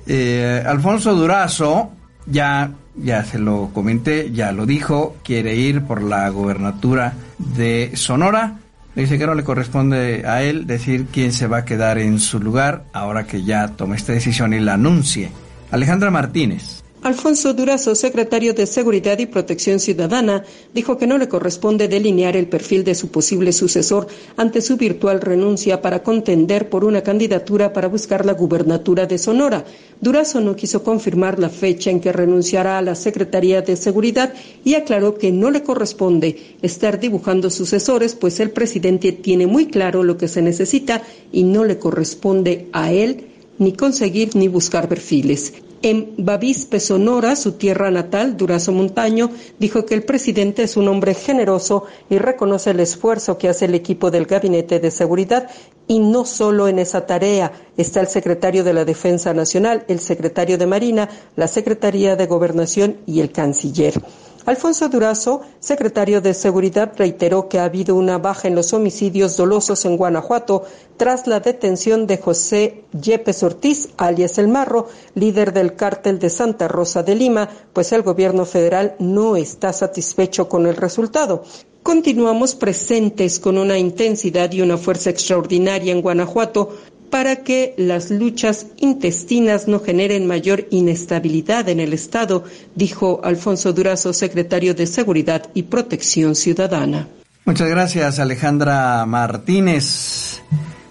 eh, 0.07 0.62
Alfonso 0.64 1.14
Durazo, 1.14 1.91
ya, 2.26 2.70
ya 2.95 3.24
se 3.24 3.39
lo 3.39 3.70
comenté, 3.74 4.33
ya 4.33 4.53
lo 4.53 4.64
dijo, 4.64 5.16
quiere 5.22 5.55
ir 5.55 5.83
por 5.83 6.03
la 6.03 6.29
gobernatura 6.31 7.12
de 7.39 7.93
Sonora. 7.95 8.61
Dice 8.99 9.16
que 9.16 9.28
no 9.28 9.36
le 9.36 9.44
corresponde 9.44 10.24
a 10.26 10.42
él 10.42 10.66
decir 10.66 11.07
quién 11.12 11.32
se 11.32 11.46
va 11.46 11.59
a 11.59 11.64
quedar 11.64 11.99
en 11.99 12.18
su 12.18 12.40
lugar 12.40 12.82
ahora 12.92 13.28
que 13.28 13.44
ya 13.44 13.68
tome 13.68 13.94
esta 13.94 14.12
decisión 14.12 14.53
y 14.55 14.59
la 14.59 14.74
anuncie. 14.74 15.30
Alejandra 15.70 16.11
Martínez. 16.11 16.82
Alfonso 17.03 17.55
Durazo, 17.55 17.94
secretario 17.94 18.55
de 18.55 18.66
Seguridad 18.66 19.16
y 19.20 19.26
Protección 19.26 19.78
Ciudadana, 19.78 20.42
dijo 20.74 20.99
que 20.99 21.07
no 21.07 21.16
le 21.16 21.28
corresponde 21.28 21.86
delinear 21.86 22.36
el 22.36 22.49
perfil 22.49 22.82
de 22.82 22.96
su 22.96 23.09
posible 23.09 23.53
sucesor 23.53 24.09
ante 24.36 24.61
su 24.61 24.76
virtual 24.76 25.20
renuncia 25.20 25.80
para 25.80 26.03
contender 26.03 26.68
por 26.68 26.84
una 26.84 27.03
candidatura 27.03 27.72
para 27.72 27.86
buscar 27.86 28.26
la 28.26 28.32
gubernatura 28.32 29.07
de 29.07 29.16
Sonora. 29.16 29.64
Durazo 30.01 30.40
no 30.40 30.57
quiso 30.57 30.82
confirmar 30.82 31.38
la 31.38 31.51
fecha 31.51 31.90
en 31.90 32.01
que 32.01 32.12
renunciará 32.12 32.78
a 32.78 32.82
la 32.82 32.96
Secretaría 32.96 33.62
de 33.62 33.76
Seguridad 33.76 34.34
y 34.64 34.74
aclaró 34.74 35.16
que 35.18 35.30
no 35.30 35.53
le 35.53 35.62
corresponde 35.62 36.57
estar 36.62 36.99
dibujando 36.99 37.49
sucesores, 37.49 38.16
pues 38.16 38.40
el 38.40 38.51
presidente 38.51 39.12
tiene 39.12 39.46
muy 39.46 39.66
claro 39.68 40.03
lo 40.03 40.18
que 40.18 40.26
se 40.26 40.42
necesita 40.42 41.03
y 41.32 41.44
no 41.44 41.64
le 41.64 41.78
corresponde 41.78 42.66
a 42.72 42.90
él 42.92 43.28
ni 43.59 43.72
conseguir 43.72 44.34
ni 44.36 44.48
buscar 44.48 44.88
perfiles. 44.88 45.52
En 45.80 46.14
Bavispe, 46.18 46.80
Sonora, 46.80 47.36
su 47.36 47.52
tierra 47.52 47.90
natal, 47.92 48.36
Durazo 48.36 48.72
Montaño, 48.72 49.30
dijo 49.61 49.86
que 49.86 49.94
el 49.94 50.02
presidente 50.02 50.64
es 50.64 50.76
un 50.76 50.88
hombre 50.88 51.14
generoso 51.14 51.84
y 52.11 52.18
reconoce 52.18 52.70
el 52.70 52.80
esfuerzo 52.80 53.38
que 53.38 53.48
hace 53.48 53.66
el 53.66 53.76
equipo 53.76 54.11
del 54.11 54.26
Gabinete 54.26 54.80
de 54.80 54.90
Seguridad. 54.90 55.48
Y 55.86 56.00
no 56.00 56.24
solo 56.24 56.66
en 56.66 56.80
esa 56.80 57.06
tarea 57.06 57.52
está 57.76 58.00
el 58.00 58.09
secretario 58.09 58.64
de 58.64 58.72
la 58.72 58.84
Defensa 58.84 59.32
Nacional, 59.32 59.84
el 59.86 60.00
secretario 60.00 60.59
de 60.59 60.66
Marina, 60.66 61.09
la 61.36 61.46
Secretaría 61.46 62.16
de 62.16 62.26
Gobernación 62.26 62.96
y 63.06 63.20
el 63.20 63.30
canciller. 63.30 64.02
Alfonso 64.49 64.88
Durazo, 64.88 65.42
secretario 65.61 66.22
de 66.22 66.32
Seguridad, 66.32 66.94
reiteró 66.96 67.51
que 67.51 67.59
ha 67.59 67.64
habido 67.64 67.94
una 67.94 68.16
baja 68.16 68.49
en 68.49 68.55
los 68.55 68.72
homicidios 68.72 69.36
dolosos 69.36 69.84
en 69.84 69.99
Guanajuato 69.99 70.64
tras 70.96 71.26
la 71.26 71.40
detención 71.40 72.07
de 72.07 72.16
José 72.16 72.84
Yepes 72.99 73.42
Ortiz, 73.42 73.90
alias 73.99 74.38
El 74.38 74.49
Marro, 74.49 74.88
líder 75.14 75.53
del 75.53 75.76
cártel 75.76 76.18
de 76.18 76.30
Santa 76.30 76.66
Rosa 76.66 77.03
de 77.03 77.14
Lima, 77.14 77.51
pues 77.74 77.92
el 77.92 78.01
gobierno 78.01 78.46
federal 78.46 78.94
no 78.99 79.36
está 79.36 79.74
satisfecho 79.74 80.49
con 80.49 80.66
el 80.66 80.76
resultado. 80.76 81.42
Continuamos 81.82 82.55
presentes 82.55 83.40
con 83.40 83.59
una 83.59 83.76
intensidad 83.76 84.51
y 84.53 84.62
una 84.62 84.78
fuerza 84.78 85.11
extraordinaria 85.11 85.92
en 85.92 86.01
Guanajuato 86.01 86.70
para 87.11 87.36
que 87.36 87.74
las 87.76 88.11
luchas 88.11 88.66
intestinas 88.78 89.68
no 89.68 89.80
generen 89.80 90.26
mayor 90.26 90.66
inestabilidad 90.70 91.68
en 91.68 91.80
el 91.80 91.92
Estado, 91.92 92.44
dijo 92.74 93.20
Alfonso 93.24 93.72
Durazo, 93.72 94.12
secretario 94.12 94.74
de 94.74 94.86
Seguridad 94.86 95.50
y 95.54 95.64
Protección 95.64 96.34
Ciudadana. 96.34 97.09
Muchas 97.44 97.68
gracias, 97.68 98.18
Alejandra 98.18 99.06
Martínez. 99.06 100.42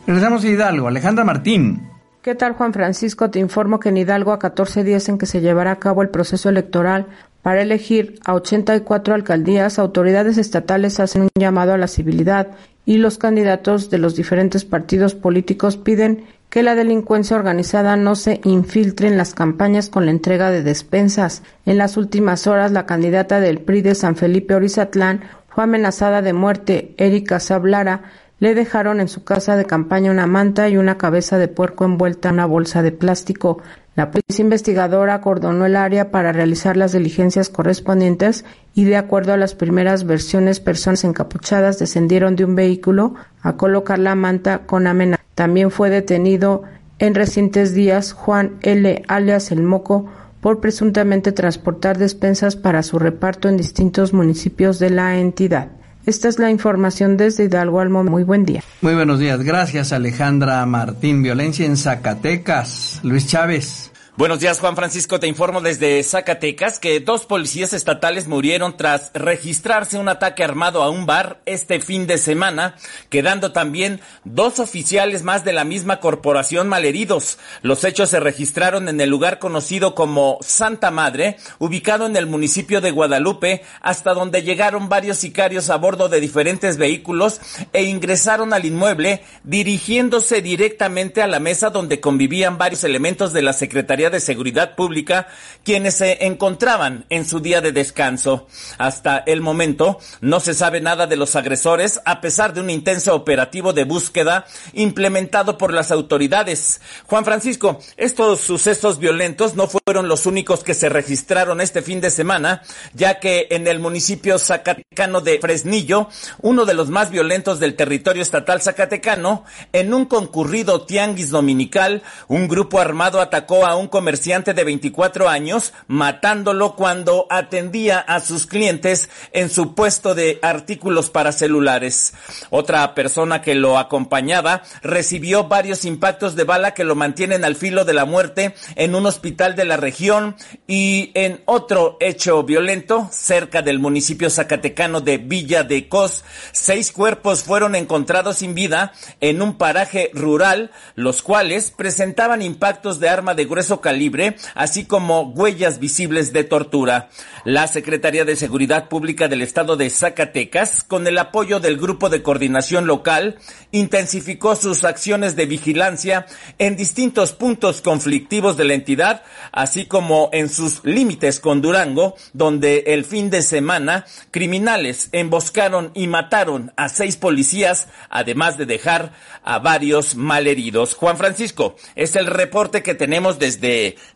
Regresamos 0.07 0.43
a 0.43 0.47
Hidalgo. 0.47 0.87
Alejandra 0.87 1.23
Martín. 1.23 1.87
¿Qué 2.21 2.35
tal, 2.35 2.53
Juan 2.53 2.73
Francisco? 2.73 3.29
Te 3.29 3.39
informo 3.39 3.79
que 3.79 3.89
en 3.89 3.97
Hidalgo, 3.97 4.31
a 4.33 4.39
14 4.39 4.83
días 4.83 5.07
en 5.07 5.17
que 5.17 5.25
se 5.25 5.39
llevará 5.39 5.71
a 5.71 5.79
cabo 5.79 6.01
el 6.01 6.09
proceso 6.09 6.49
electoral 6.49 7.07
para 7.41 7.61
elegir 7.61 8.19
a 8.25 8.33
84 8.33 9.13
alcaldías, 9.13 9.79
autoridades 9.79 10.37
estatales 10.37 10.99
hacen 10.99 11.21
un 11.21 11.29
llamado 11.39 11.73
a 11.73 11.77
la 11.77 11.87
civilidad 11.87 12.47
y 12.87 12.99
los 12.99 13.17
candidatos 13.17 13.89
de 13.89 13.97
los 13.97 14.15
diferentes 14.15 14.63
partidos 14.63 15.13
políticos 15.13 15.75
piden 15.75 16.23
que 16.49 16.63
la 16.63 16.73
delincuencia 16.73 17.35
organizada 17.35 17.97
no 17.97 18.15
se 18.15 18.39
infiltre 18.45 19.09
en 19.09 19.17
las 19.17 19.33
campañas 19.33 19.89
con 19.89 20.05
la 20.05 20.11
entrega 20.11 20.51
de 20.51 20.63
despensas. 20.63 21.43
En 21.65 21.77
las 21.77 21.97
últimas 21.97 22.47
horas, 22.47 22.71
la 22.71 22.85
candidata 22.85 23.41
del 23.41 23.59
PRI 23.59 23.81
de 23.81 23.93
San 23.93 24.15
Felipe 24.15 24.55
Orizatlán 24.55 25.25
fue 25.49 25.65
amenazada 25.65 26.21
de 26.21 26.31
muerte. 26.31 26.95
Erika 26.97 27.41
Sablara 27.41 28.03
le 28.39 28.55
dejaron 28.55 29.01
en 29.01 29.09
su 29.09 29.25
casa 29.25 29.57
de 29.57 29.65
campaña 29.65 30.09
una 30.09 30.25
manta 30.25 30.69
y 30.69 30.77
una 30.77 30.97
cabeza 30.97 31.37
de 31.37 31.49
puerco 31.49 31.83
envuelta 31.83 32.29
en 32.29 32.35
una 32.35 32.45
bolsa 32.45 32.83
de 32.83 32.93
plástico. 32.93 33.61
La 33.97 34.11
policía 34.11 34.43
investigadora 34.43 35.15
acordonó 35.15 35.65
el 35.65 35.75
área 35.75 36.11
para 36.11 36.31
realizar 36.31 36.77
las 36.77 36.91
diligencias 36.91 37.49
correspondientes 37.49 38.45
y 38.75 38.83
de 38.83 38.95
acuerdo 38.95 39.33
a 39.33 39.37
las 39.37 39.55
primeras 39.55 40.05
versiones, 40.05 40.59
personas 40.59 41.03
encapuchadas 41.03 41.79
descendieron 41.79 42.35
de 42.35 42.45
un 42.45 42.53
vehículo 42.53 43.15
a 43.41 43.57
colocar 43.57 43.97
la 43.97 44.13
manta 44.13 44.67
con 44.67 44.85
amenaza. 44.85 45.23
También 45.33 45.71
fue 45.71 45.89
detenido 45.89 46.61
en 46.99 47.15
recientes 47.15 47.73
días 47.73 48.13
Juan 48.13 48.57
L. 48.61 49.01
alias 49.07 49.51
El 49.51 49.63
Moco 49.63 50.05
por 50.41 50.59
presuntamente 50.59 51.31
transportar 51.31 51.97
despensas 51.97 52.55
para 52.55 52.83
su 52.83 52.99
reparto 52.99 53.49
en 53.49 53.57
distintos 53.57 54.13
municipios 54.13 54.77
de 54.77 54.91
la 54.91 55.17
entidad. 55.17 55.69
Esta 56.07 56.29
es 56.29 56.39
la 56.39 56.49
información 56.49 57.17
desde 57.17 57.43
Hidalgo 57.43 57.81
al 57.81 57.89
Muy 57.89 58.23
buen 58.23 58.45
día. 58.45 58.63
Muy 58.79 58.95
buenos 58.95 59.19
días. 59.19 59.43
Gracias, 59.43 59.91
Alejandra 59.91 60.65
Martín. 60.65 61.21
Violencia 61.21 61.65
en 61.65 61.75
Zacatecas. 61.75 63.01
Luis 63.03 63.27
Chávez. 63.27 63.86
Buenos 64.17 64.39
días, 64.39 64.59
Juan 64.59 64.75
Francisco. 64.75 65.19
Te 65.19 65.27
informo 65.27 65.61
desde 65.61 66.01
Zacatecas 66.01 66.79
que 66.79 66.99
dos 66.99 67.27
policías 67.27 67.71
estatales 67.73 68.27
murieron 68.27 68.75
tras 68.75 69.11
registrarse 69.13 69.99
un 69.99 70.09
ataque 70.09 70.43
armado 70.43 70.81
a 70.81 70.89
un 70.89 71.05
bar 71.05 71.39
este 71.45 71.79
fin 71.79 72.07
de 72.07 72.17
semana, 72.17 72.73
quedando 73.11 73.51
también 73.51 74.01
dos 74.23 74.57
oficiales 74.57 75.21
más 75.21 75.45
de 75.45 75.53
la 75.53 75.65
misma 75.65 75.99
corporación 75.99 76.67
malheridos. 76.67 77.37
Los 77.61 77.83
hechos 77.83 78.09
se 78.09 78.19
registraron 78.19 78.89
en 78.89 78.99
el 78.99 79.11
lugar 79.11 79.37
conocido 79.37 79.93
como 79.93 80.39
Santa 80.41 80.89
Madre, 80.89 81.37
ubicado 81.59 82.07
en 82.07 82.15
el 82.15 82.25
municipio 82.25 82.81
de 82.81 82.89
Guadalupe, 82.89 83.61
hasta 83.81 84.15
donde 84.15 84.41
llegaron 84.41 84.89
varios 84.89 85.19
sicarios 85.19 85.69
a 85.69 85.77
bordo 85.77 86.09
de 86.09 86.19
diferentes 86.19 86.77
vehículos 86.77 87.39
e 87.71 87.83
ingresaron 87.83 88.51
al 88.51 88.65
inmueble 88.65 89.21
dirigiéndose 89.43 90.41
directamente 90.41 91.21
a 91.21 91.27
la 91.27 91.39
mesa 91.39 91.69
donde 91.69 91.99
convivían 91.99 92.57
varios 92.57 92.83
elementos 92.83 93.31
de 93.31 93.43
la 93.43 93.53
Secretaría 93.53 94.06
de 94.09 94.19
Seguridad 94.19 94.75
Pública, 94.75 95.27
quienes 95.63 95.95
se 95.95 96.25
encontraban 96.25 97.05
en 97.09 97.25
su 97.25 97.39
día 97.39 97.61
de 97.61 97.71
descanso. 97.71 98.47
Hasta 98.77 99.17
el 99.19 99.41
momento 99.41 99.99
no 100.21 100.39
se 100.39 100.53
sabe 100.53 100.81
nada 100.81 101.07
de 101.07 101.15
los 101.15 101.35
agresores, 101.35 102.01
a 102.05 102.21
pesar 102.21 102.53
de 102.53 102.61
un 102.61 102.69
intenso 102.69 103.15
operativo 103.15 103.73
de 103.73 103.83
búsqueda 103.83 104.45
implementado 104.73 105.57
por 105.57 105.73
las 105.73 105.91
autoridades. 105.91 106.81
Juan 107.05 107.25
Francisco, 107.25 107.79
estos 107.97 108.41
sucesos 108.41 108.99
violentos 108.99 109.55
no 109.55 109.67
fueron 109.67 110.07
los 110.07 110.25
únicos 110.25 110.63
que 110.63 110.73
se 110.73 110.89
registraron 110.89 111.61
este 111.61 111.81
fin 111.81 112.01
de 112.01 112.11
semana, 112.11 112.61
ya 112.93 113.19
que 113.19 113.47
en 113.51 113.67
el 113.67 113.79
municipio 113.79 114.39
zacatecano 114.39 115.21
de 115.21 115.39
Fresnillo, 115.39 116.09
uno 116.41 116.65
de 116.65 116.73
los 116.73 116.89
más 116.89 117.09
violentos 117.09 117.59
del 117.59 117.75
territorio 117.75 118.21
estatal 118.21 118.61
zacatecano, 118.61 119.43
en 119.73 119.93
un 119.93 120.05
concurrido 120.05 120.85
tianguis 120.85 121.29
dominical, 121.29 122.03
un 122.27 122.47
grupo 122.47 122.79
armado 122.79 123.21
atacó 123.21 123.65
a 123.65 123.75
un 123.75 123.87
comerciante 123.97 124.53
de 124.53 124.63
24 124.63 125.27
años, 125.27 125.73
matándolo 125.87 126.75
cuando 126.75 127.25
atendía 127.31 127.97
a 127.97 128.19
sus 128.19 128.45
clientes 128.45 129.09
en 129.33 129.49
su 129.49 129.73
puesto 129.73 130.13
de 130.13 130.37
artículos 130.43 131.09
para 131.09 131.31
celulares. 131.31 132.13
Otra 132.51 132.93
persona 132.93 133.41
que 133.41 133.55
lo 133.55 133.79
acompañaba 133.79 134.61
recibió 134.83 135.45
varios 135.45 135.83
impactos 135.83 136.35
de 136.35 136.43
bala 136.43 136.75
que 136.75 136.83
lo 136.83 136.93
mantienen 136.93 137.43
al 137.43 137.55
filo 137.55 137.85
de 137.85 137.95
la 137.95 138.05
muerte 138.05 138.53
en 138.75 138.93
un 138.93 139.07
hospital 139.07 139.55
de 139.55 139.65
la 139.65 139.77
región 139.77 140.35
y 140.67 141.09
en 141.15 141.41
otro 141.45 141.97
hecho 141.99 142.43
violento 142.43 143.09
cerca 143.11 143.63
del 143.63 143.79
municipio 143.79 144.29
zacatecano 144.29 145.01
de 145.01 145.17
Villa 145.17 145.63
de 145.63 145.89
Cos, 145.89 146.23
seis 146.51 146.91
cuerpos 146.91 147.41
fueron 147.41 147.73
encontrados 147.73 148.37
sin 148.37 148.53
vida 148.53 148.93
en 149.21 149.41
un 149.41 149.57
paraje 149.57 150.11
rural, 150.13 150.69
los 150.93 151.23
cuales 151.23 151.71
presentaban 151.71 152.43
impactos 152.43 152.99
de 152.99 153.09
arma 153.09 153.33
de 153.33 153.45
grueso 153.45 153.81
calibre, 153.87 154.35
así 154.53 154.83
como 154.83 155.21
huellas 155.21 155.79
visibles 155.79 156.33
de 156.33 156.43
tortura. 156.43 157.07
La 157.45 157.69
Secretaría 157.69 158.25
de 158.25 158.35
Seguridad 158.35 158.89
Pública 158.89 159.29
del 159.29 159.41
Estado 159.41 159.77
de 159.77 159.89
Zacatecas, 159.89 160.83
con 160.83 161.07
el 161.07 161.17
apoyo 161.17 161.61
del 161.61 161.77
Grupo 161.77 162.09
de 162.09 162.21
Coordinación 162.21 162.85
Local, 162.85 163.37
intensificó 163.71 164.57
sus 164.57 164.83
acciones 164.83 165.37
de 165.37 165.45
vigilancia 165.45 166.25
en 166.57 166.75
distintos 166.75 167.31
puntos 167.31 167.81
conflictivos 167.81 168.57
de 168.57 168.65
la 168.65 168.73
entidad, 168.73 169.23
así 169.53 169.85
como 169.85 170.29
en 170.33 170.49
sus 170.49 170.83
límites 170.83 171.39
con 171.39 171.61
Durango, 171.61 172.17
donde 172.33 172.83
el 172.87 173.05
fin 173.05 173.29
de 173.29 173.41
semana 173.41 174.05
criminales 174.31 175.07
emboscaron 175.13 175.91
y 175.93 176.07
mataron 176.07 176.73
a 176.75 176.89
seis 176.89 177.15
policías, 177.15 177.87
además 178.09 178.57
de 178.57 178.65
dejar 178.65 179.13
a 179.45 179.59
varios 179.59 180.15
malheridos. 180.15 180.93
Juan 180.93 181.15
Francisco, 181.15 181.77
es 181.95 182.17
el 182.17 182.25
reporte 182.25 182.83
que 182.83 182.95
tenemos 182.95 183.39
desde 183.39 183.66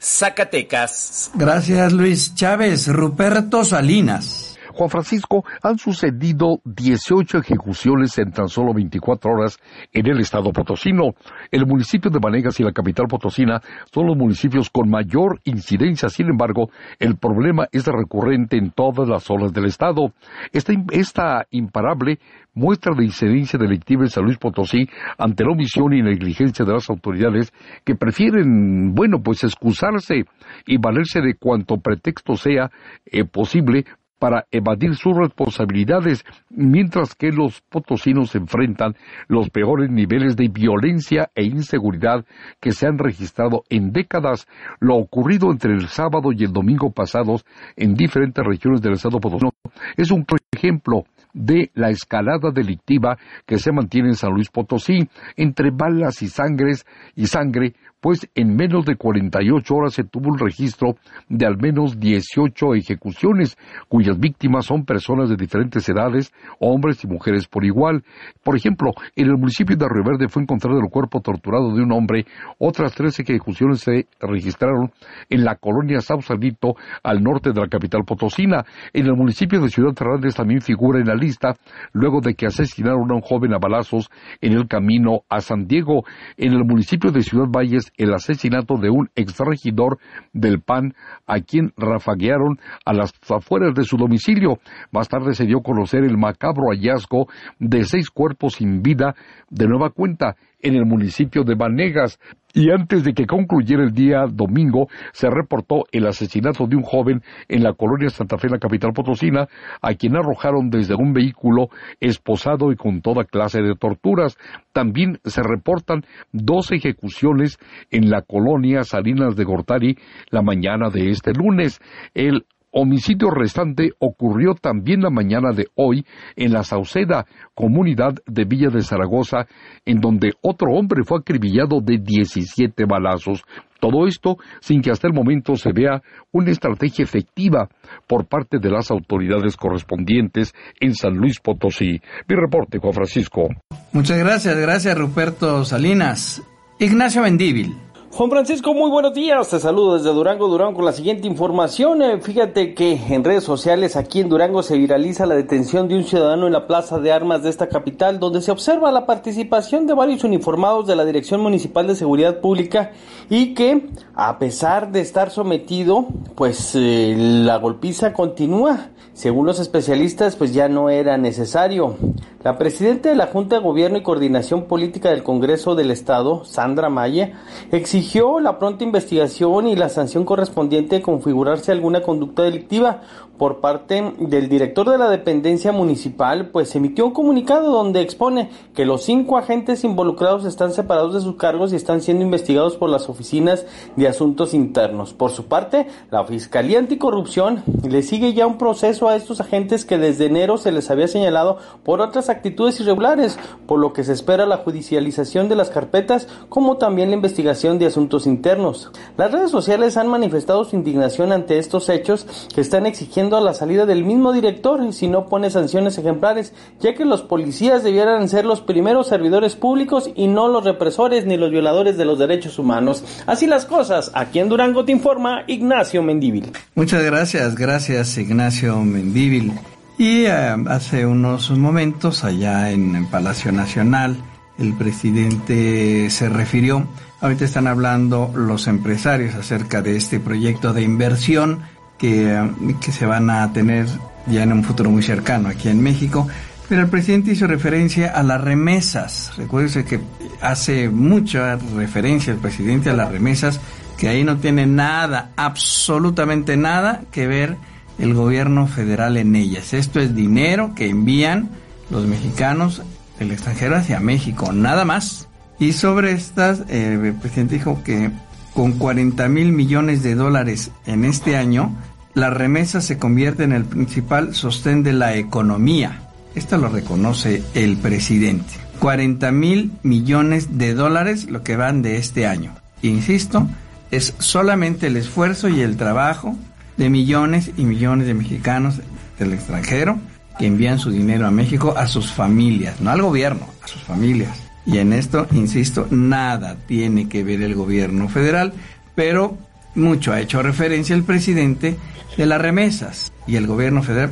Zacatecas. 0.02 1.32
Gracias, 1.34 1.94
Luis 1.94 2.34
Chávez. 2.36 2.88
Ruperto 2.88 3.64
Salinas. 3.66 4.51
Juan 4.74 4.90
Francisco, 4.90 5.44
han 5.62 5.78
sucedido 5.78 6.60
18 6.66 7.40
ejecuciones 7.40 8.18
en 8.18 8.32
tan 8.32 8.48
solo 8.48 8.74
24 8.74 9.32
horas 9.32 9.60
en 9.92 10.08
el 10.08 10.20
estado 10.20 10.52
potosino. 10.52 11.12
El 11.52 11.66
municipio 11.66 12.10
de 12.10 12.20
Manegas 12.20 12.60
y 12.60 12.64
la 12.64 12.72
capital 12.72 13.08
potosina 13.08 13.62
son 13.94 14.08
los 14.08 14.18
municipios 14.18 14.70
con 14.70 14.90
mayor 14.90 15.40
incidencia. 15.44 16.10
Sin 16.10 16.28
embargo, 16.28 16.70
el 17.00 17.18
problema 17.18 17.68
es 17.72 17.86
recurrente 17.86 18.58
en 18.58 18.72
todas 18.72 19.08
las 19.08 19.24
zonas 19.24 19.54
del 19.54 19.66
estado. 19.66 20.14
Esta, 20.52 21.46
imparable 21.52 22.20
muestra 22.54 22.94
de 22.96 23.06
incidencia 23.06 23.58
delictiva 23.58 24.04
en 24.04 24.10
San 24.10 24.26
Luis 24.26 24.38
Potosí 24.38 24.90
ante 25.18 25.44
la 25.44 25.52
omisión 25.52 25.94
y 25.94 26.02
negligencia 26.02 26.66
de 26.66 26.74
las 26.74 26.90
autoridades 26.90 27.54
que 27.86 27.96
prefieren, 27.96 28.94
bueno, 28.94 29.22
pues 29.24 29.44
excusarse 29.44 30.26
y 30.66 30.78
valerse 30.78 31.22
de 31.22 31.36
cuanto 31.36 31.78
pretexto 31.78 32.36
sea 32.36 32.70
eh, 33.06 33.24
posible 33.24 33.86
para 34.22 34.46
evadir 34.52 34.96
sus 34.96 35.18
responsabilidades, 35.18 36.24
mientras 36.52 37.16
que 37.16 37.32
los 37.32 37.62
potosinos 37.62 38.36
enfrentan 38.36 38.94
los 39.28 39.50
peores 39.50 39.90
niveles 39.90 40.36
de 40.36 40.48
violencia 40.48 41.32
e 41.34 41.44
inseguridad 41.44 42.24
que 42.60 42.72
se 42.72 42.86
han 42.86 43.00
registrado 43.00 43.64
en 43.70 43.92
décadas. 43.92 44.48
Lo 44.80 44.98
ocurrido 44.98 45.50
entre 45.50 45.74
el 45.74 45.88
sábado 45.88 46.32
y 46.38 46.44
el 46.44 46.54
domingo 46.54 46.92
pasados 46.92 47.44
en 47.76 47.96
diferentes 47.96 48.46
regiones 48.46 48.80
del 48.84 48.94
estado 48.94 49.20
potosino 49.20 49.54
es 49.98 50.12
un 50.12 50.24
ejemplo 50.52 51.06
de 51.34 51.72
la 51.74 51.90
escalada 51.90 52.52
delictiva 52.54 53.18
que 53.48 53.58
se 53.58 53.72
mantiene 53.72 54.10
en 54.10 54.16
San 54.16 54.34
Luis 54.34 54.50
Potosí 54.50 55.08
entre 55.36 55.72
balas 55.72 56.22
y 56.22 56.28
sangres 56.28 56.86
y 57.16 57.26
sangre 57.26 57.74
pues 58.02 58.28
en 58.36 58.56
menos 58.56 58.86
de 58.86 58.96
48 58.96 59.74
horas 59.74 59.94
se 59.94 60.04
tuvo 60.04 60.30
un 60.30 60.40
registro 60.40 60.96
de 61.30 61.46
al 61.46 61.58
menos 61.58 62.00
18 62.00 62.76
ejecuciones, 62.76 63.58
cuyas 63.88 64.20
víctimas 64.20 64.66
son 64.66 64.86
personas 64.86 65.30
de 65.30 65.36
diferentes 65.36 65.88
edades, 65.88 66.34
hombres 66.60 67.04
y 67.04 67.08
mujeres 67.08 67.48
por 67.48 67.64
igual. 67.64 68.04
Por 68.44 68.58
ejemplo, 68.58 68.92
en 69.16 69.28
el 69.28 69.38
municipio 69.38 69.78
de 69.78 69.88
Río 69.88 70.04
Verde 70.04 70.28
fue 70.28 70.42
encontrado 70.42 70.80
el 70.80 70.90
cuerpo 70.90 71.22
torturado 71.22 71.74
de 71.74 71.84
un 71.84 71.92
hombre, 71.92 72.26
otras 72.58 72.94
tres 72.94 73.20
ejecuciones 73.20 73.82
se 73.82 74.08
registraron 74.20 74.92
en 75.30 75.44
la 75.44 75.56
colonia 75.56 76.02
Sausalito, 76.02 76.76
al 77.04 77.22
norte 77.22 77.52
de 77.52 77.62
la 77.62 77.68
capital 77.68 78.04
potosina. 78.06 78.66
En 78.94 79.06
el 79.06 79.16
municipio 79.16 79.62
de 79.62 79.70
Ciudad 79.70 79.94
Fernández 79.96 80.36
también 80.36 80.62
figura 80.62 81.00
en 81.00 81.08
la 81.08 81.16
lista, 81.16 81.56
luego 81.94 82.22
de 82.22 82.34
que 82.34 82.48
asesinaron 82.48 83.12
a 83.12 83.16
un 83.16 83.22
joven 83.22 83.54
a 83.54 83.60
balazos 83.60 84.10
en 84.42 84.54
el 84.54 84.68
camino 84.68 85.22
a 85.30 85.40
San 85.40 85.68
Diego. 85.68 86.04
En 86.38 86.54
el 86.54 86.66
municipio 86.66 87.12
de 87.12 87.22
Ciudad 87.22 87.48
Valles 87.48 87.91
el 87.98 88.14
asesinato 88.14 88.78
de 88.78 88.90
un 88.90 89.10
exregidor 89.16 90.00
del 90.34 90.62
PAN 90.62 90.94
a 91.26 91.40
quien 91.40 91.74
rafaguearon 91.78 92.60
a 92.86 92.94
las 92.94 93.14
afueras 93.30 93.74
de 93.74 93.84
su 93.84 93.98
domicilio. 93.98 94.60
Más 94.92 95.08
tarde 95.08 95.34
se 95.34 95.46
dio 95.46 95.60
a 95.60 95.64
conocer 95.64 96.04
el 96.04 96.18
macabro 96.18 96.70
hallazgo 96.72 97.28
de 97.60 97.84
seis 97.86 98.10
cuerpos 98.10 98.56
sin 98.56 98.82
vida 98.82 99.16
de 99.50 99.68
nueva 99.68 99.90
cuenta 99.90 100.36
en 100.62 100.76
el 100.76 100.86
municipio 100.86 101.44
de 101.44 101.56
Banegas. 101.56 102.20
Y 102.54 102.70
antes 102.70 103.06
de 103.06 103.14
que 103.14 103.26
concluyera 103.26 103.82
el 103.84 103.94
día 103.94 104.26
domingo, 104.30 104.90
se 105.14 105.30
reportó 105.30 105.86
el 105.92 106.06
asesinato 106.06 106.68
de 106.68 106.76
un 106.76 106.84
joven 106.84 107.22
en 107.48 107.64
la 107.64 107.74
colonia 107.74 108.10
Santa 108.10 108.38
Fe, 108.38 108.50
la 108.50 108.60
capital 108.60 108.92
potosina, 108.92 109.48
a 109.82 109.94
quien 109.94 110.18
arrojaron 110.18 110.70
desde 110.70 110.96
un 110.96 111.14
vehículo 111.14 111.70
esposado 112.02 112.74
y 112.74 112.76
con 112.76 113.02
toda 113.02 113.24
clase 113.24 113.62
de 113.62 113.76
torturas. 113.76 114.38
También 114.74 115.20
se 115.24 115.42
reportan 115.44 116.04
dos 116.34 116.72
ejecuciones 116.72 117.58
en 117.90 118.10
la 118.10 118.22
colonia 118.22 118.84
Salinas 118.84 119.36
de 119.38 119.46
Gortari 119.46 119.98
la 120.30 120.42
mañana 120.42 120.90
de 120.90 121.10
este 121.10 121.32
lunes. 121.34 121.80
El 122.14 122.46
homicidio 122.72 123.30
restante 123.30 123.92
ocurrió 124.00 124.54
también 124.56 125.02
la 125.02 125.10
mañana 125.10 125.52
de 125.52 125.68
hoy 125.76 126.06
en 126.36 126.54
la 126.54 126.64
Sauceda, 126.64 127.26
comunidad 127.54 128.16
de 128.26 128.46
Villa 128.46 128.70
de 128.70 128.82
Zaragoza, 128.82 129.48
en 129.86 130.00
donde 130.00 130.34
otro 130.42 130.72
hombre 130.74 131.04
fue 131.04 131.20
acribillado 131.20 131.82
de 131.82 131.98
17 131.98 132.86
balazos. 132.86 133.44
Todo 133.80 134.06
esto 134.06 134.38
sin 134.60 134.82
que 134.82 134.92
hasta 134.92 135.08
el 135.08 135.14
momento 135.14 135.56
se 135.56 135.72
vea 135.74 136.02
una 136.32 136.52
estrategia 136.52 137.04
efectiva 137.04 137.68
por 138.08 138.28
parte 138.28 138.60
de 138.60 138.70
las 138.70 138.92
autoridades 138.92 139.58
correspondientes 139.58 140.54
en 140.80 140.94
San 140.94 141.16
Luis 141.16 141.40
Potosí. 141.40 142.00
Mi 142.28 142.36
reporte, 142.36 142.78
Juan 142.78 142.94
Francisco. 142.94 143.50
Muchas 143.92 144.20
gracias, 144.20 144.56
gracias 144.56 144.98
Ruperto 144.98 145.66
Salinas. 145.66 146.44
Ignacio 146.78 147.24
Mendíbil. 147.24 147.91
Juan 148.14 148.30
Francisco, 148.30 148.74
muy 148.74 148.92
buenos 148.92 149.14
días. 149.14 149.48
Te 149.48 149.58
saludo 149.58 149.96
desde 149.96 150.14
Durango, 150.14 150.50
Durango 150.50 150.76
con 150.76 150.86
la 150.86 150.92
siguiente 150.92 151.28
información. 151.30 152.02
Eh, 152.02 152.20
fíjate 152.20 152.74
que 152.74 153.00
en 153.08 153.24
redes 153.24 153.46
sociales 153.46 153.96
aquí 153.96 154.20
en 154.20 154.28
Durango 154.28 154.64
se 154.64 154.78
viraliza 154.78 155.26
la 155.26 155.36
detención 155.36 155.88
de 155.88 155.96
un 155.96 156.04
ciudadano 156.04 156.46
en 156.46 156.52
la 156.52 156.68
plaza 156.68 157.00
de 157.00 157.14
armas 157.14 157.42
de 157.42 157.50
esta 157.50 157.70
capital, 157.70 158.20
donde 158.20 158.42
se 158.42 158.52
observa 158.52 158.92
la 158.92 159.06
participación 159.06 159.88
de 159.88 159.94
varios 159.94 160.26
uniformados 160.26 160.88
de 160.88 160.98
la 160.98 161.06
Dirección 161.06 161.40
Municipal 161.40 161.88
de 161.88 161.96
Seguridad 161.96 162.42
Pública 162.42 162.92
y 163.30 163.54
que, 163.54 163.88
a 164.14 164.38
pesar 164.40 164.92
de 164.92 165.00
estar 165.00 165.30
sometido, 165.30 166.08
pues 166.36 166.76
eh, 166.76 167.16
la 167.18 167.56
golpiza 167.60 168.12
continúa. 168.12 168.90
Según 169.14 169.46
los 169.46 169.60
especialistas, 169.60 170.36
pues 170.36 170.54
ya 170.54 170.68
no 170.68 170.90
era 170.90 171.18
necesario. 171.18 171.96
La 172.44 172.58
presidenta 172.58 173.10
de 173.10 173.16
la 173.16 173.28
Junta 173.28 173.58
de 173.58 173.62
Gobierno 173.62 173.98
y 173.98 174.04
Coordinación 174.04 174.64
Política 174.64 175.12
del 175.12 175.22
Congreso 175.22 175.76
del 175.76 175.92
Estado, 175.92 176.44
Sandra 176.44 176.90
Maya, 176.90 177.34
exigió 177.72 178.01
la 178.42 178.58
pronta 178.58 178.84
investigación 178.84 179.68
y 179.68 179.76
la 179.76 179.90
sanción 179.90 180.26
correspondiente 180.26 180.96
de 180.96 181.02
configurarse 181.02 181.72
alguna 181.72 182.02
conducta 182.02 182.44
delictiva 182.44 183.02
por 183.38 183.60
parte 183.60 184.14
del 184.20 184.50
director 184.50 184.88
de 184.88 185.00
la 185.00 185.10
dependencia 185.10 185.72
municipal, 185.72 186.50
pues 186.50 186.76
emitió 186.76 187.08
un 187.08 187.12
comunicado 187.12 187.72
donde 187.72 188.02
expone 188.02 188.52
que 188.76 188.86
los 188.86 189.02
cinco 189.02 189.36
agentes 189.36 189.84
involucrados 189.84 190.46
están 190.46 190.74
separados 190.74 191.16
de 191.16 191.22
sus 191.22 191.38
cargos 191.38 191.74
y 191.74 191.76
están 191.76 192.02
siendo 192.02 192.24
investigados 192.24 192.78
por 192.78 192.90
las 192.90 193.10
oficinas 193.10 193.66
de 193.96 194.08
asuntos 194.08 194.54
internos. 194.54 195.14
Por 195.14 195.32
su 195.32 195.46
parte, 195.46 195.88
la 196.12 196.24
Fiscalía 196.26 196.78
Anticorrupción 196.78 197.64
le 197.82 198.04
sigue 198.04 198.34
ya 198.34 198.46
un 198.46 198.60
proceso 198.60 199.08
a 199.08 199.16
estos 199.16 199.42
agentes 199.42 199.86
que 199.86 199.98
desde 199.98 200.28
enero 200.28 200.58
se 200.58 200.72
les 200.72 200.92
había 200.92 201.08
señalado 201.08 201.58
por 201.84 202.00
otras 202.00 202.30
actitudes 202.30 202.80
irregulares, 202.80 203.40
por 203.66 203.80
lo 203.80 203.92
que 203.92 204.04
se 204.04 204.14
espera 204.14 204.46
la 204.46 204.58
judicialización 204.58 205.50
de 205.50 205.56
las 205.56 205.72
carpetas 205.72 206.28
como 206.50 206.78
también 206.78 207.10
la 207.10 207.16
investigación 207.16 207.80
de 207.80 207.88
asuntos 207.92 208.26
internos. 208.26 208.92
Las 209.18 209.32
redes 209.32 209.52
sociales 209.52 209.98
han 209.98 210.08
manifestado 210.08 210.66
su 210.66 210.76
indignación 210.76 211.32
ante 211.32 211.60
estos 211.60 211.90
hechos 211.90 212.26
que 212.54 212.62
están 212.62 212.86
exigiendo 212.86 213.40
la 213.40 213.54
salida 213.54 213.86
del 213.86 214.04
mismo 214.04 214.34
director 214.34 214.94
si 214.94 215.08
no 215.08 215.26
pone 215.28 215.50
sanciones 215.50 215.98
ejemplares, 215.98 216.54
ya 216.80 216.96
que 216.96 217.06
los 217.06 217.22
policías 217.22 217.84
debieran 217.84 218.28
ser 218.30 218.46
los 218.46 218.62
primeros 218.62 219.08
servidores 219.08 219.56
públicos 219.56 220.10
y 220.16 220.28
no 220.28 220.48
los 220.48 220.64
represores 220.64 221.26
ni 221.26 221.38
los 221.38 221.52
violadores 221.52 221.98
de 221.98 222.06
los 222.06 222.18
derechos 222.18 222.58
humanos. 222.58 223.04
Así 223.28 223.48
las 223.48 223.66
cosas, 223.66 224.12
aquí 224.14 224.40
en 224.40 224.50
Durango 224.50 224.86
te 224.86 224.92
informa 224.92 225.44
Ignacio 225.48 226.02
Mendíbil. 226.02 226.52
Muchas 226.76 227.04
gracias, 227.04 227.56
gracias 227.56 228.18
Ignacio 228.18 228.78
Mendíbil. 228.80 229.54
Y 229.98 230.26
eh, 230.26 230.32
hace 230.68 231.06
unos 231.06 231.52
momentos 231.52 232.24
allá 232.24 232.72
en 232.72 233.06
Palacio 233.08 233.52
Nacional, 233.52 234.18
el 234.58 234.74
presidente 234.74 236.10
se 236.10 236.30
refirió, 236.30 236.88
ahorita 237.22 237.46
están 237.46 237.68
hablando 237.68 238.32
los 238.36 238.68
empresarios 238.68 239.36
acerca 239.36 239.82
de 239.82 239.96
este 239.96 240.20
proyecto 240.20 240.74
de 240.74 240.82
inversión 240.82 241.62
que, 241.98 242.50
se 242.92 243.06
van 243.06 243.30
a 243.30 243.54
tener 243.54 243.88
ya 244.26 244.44
en 244.44 244.52
un 244.52 244.64
futuro 244.64 244.90
muy 244.90 245.04
cercano 245.04 245.50
aquí 245.50 245.70
en 245.70 245.82
México. 245.82 246.28
Pero 246.68 246.84
el 246.84 246.90
presidente 246.90 247.32
hizo 247.32 247.48
referencia 247.48 248.10
a 248.12 248.24
las 248.24 248.42
remesas. 248.42 249.34
Recuérdese 249.38 249.86
que 249.86 250.00
hace 250.42 250.90
mucha 250.90 251.58
referencia 251.58 252.34
el 252.34 252.40
presidente 252.40 252.90
a 252.90 252.94
las 252.94 253.12
remesas, 253.12 253.60
que 253.98 254.08
ahí 254.08 254.24
no 254.24 254.38
tiene 254.38 254.66
nada, 254.66 255.32
absolutamente 255.36 256.58
nada 256.58 257.02
que 257.12 257.28
ver 257.28 257.58
el 258.00 258.14
gobierno 258.14 258.68
federal 258.68 259.18
en 259.18 259.36
ellas. 259.36 259.74
Esto 259.74 260.00
es 260.00 260.16
dinero 260.16 260.74
que 260.76 260.88
envían 260.88 261.50
los 261.92 262.08
mexicanos 262.08 262.82
del 263.20 263.32
extranjero 263.32 263.76
hacia 263.76 264.00
México, 264.00 264.52
nada 264.54 264.86
más. 264.86 265.28
Y 265.62 265.74
sobre 265.74 266.14
estas, 266.14 266.62
eh, 266.70 267.00
el 267.00 267.14
presidente 267.14 267.54
dijo 267.54 267.84
que 267.84 268.10
con 268.56 268.72
40 268.72 269.28
mil 269.28 269.52
millones 269.52 270.02
de 270.02 270.16
dólares 270.16 270.72
en 270.88 271.06
este 271.06 271.38
año, 271.38 271.78
la 272.16 272.32
remesa 272.32 272.82
se 272.82 272.98
convierte 272.98 273.44
en 273.44 273.52
el 273.52 273.66
principal 273.66 274.34
sostén 274.34 274.82
de 274.82 274.94
la 274.94 275.16
economía. 275.16 276.00
Esto 276.34 276.58
lo 276.58 276.68
reconoce 276.68 277.44
el 277.54 277.78
presidente. 277.78 278.56
40 278.80 279.32
mil 279.32 279.72
millones 279.84 280.58
de 280.58 280.74
dólares 280.74 281.30
lo 281.30 281.44
que 281.44 281.58
van 281.58 281.84
de 281.84 281.98
este 281.98 282.26
año. 282.26 282.56
Insisto, 282.82 283.48
es 283.92 284.16
solamente 284.18 284.88
el 284.88 284.98
esfuerzo 284.98 285.48
y 285.48 285.62
el 285.62 285.78
trabajo 285.78 286.36
de 286.78 286.90
millones 286.90 287.52
y 287.56 287.66
millones 287.66 288.08
de 288.08 288.16
mexicanos 288.16 288.78
del 289.20 289.34
extranjero 289.34 290.00
que 290.40 290.48
envían 290.48 290.80
su 290.80 290.90
dinero 290.90 291.28
a 291.28 291.32
México 291.32 291.76
a 291.78 291.86
sus 291.86 292.12
familias, 292.12 292.82
no 292.82 292.90
al 292.90 293.04
gobierno, 293.04 293.46
a 293.64 293.68
sus 293.68 293.84
familias. 293.84 294.51
Y 294.66 294.78
en 294.78 294.94
esto, 294.94 295.28
insisto, 295.32 295.88
nada 295.90 296.58
tiene 296.68 297.10
que 297.10 297.24
ver 297.24 297.42
el 297.42 297.56
gobierno 297.56 298.08
federal, 298.10 298.54
pero 298.96 299.38
mucho 299.76 300.12
ha 300.12 300.20
hecho 300.20 300.42
referencia 300.42 300.96
el 300.96 301.04
presidente 301.04 301.78
de 302.18 302.26
las 302.26 302.42
remesas 302.42 303.12
y 303.28 303.36
el 303.36 303.48
gobierno 303.48 303.84
federal. 303.84 304.12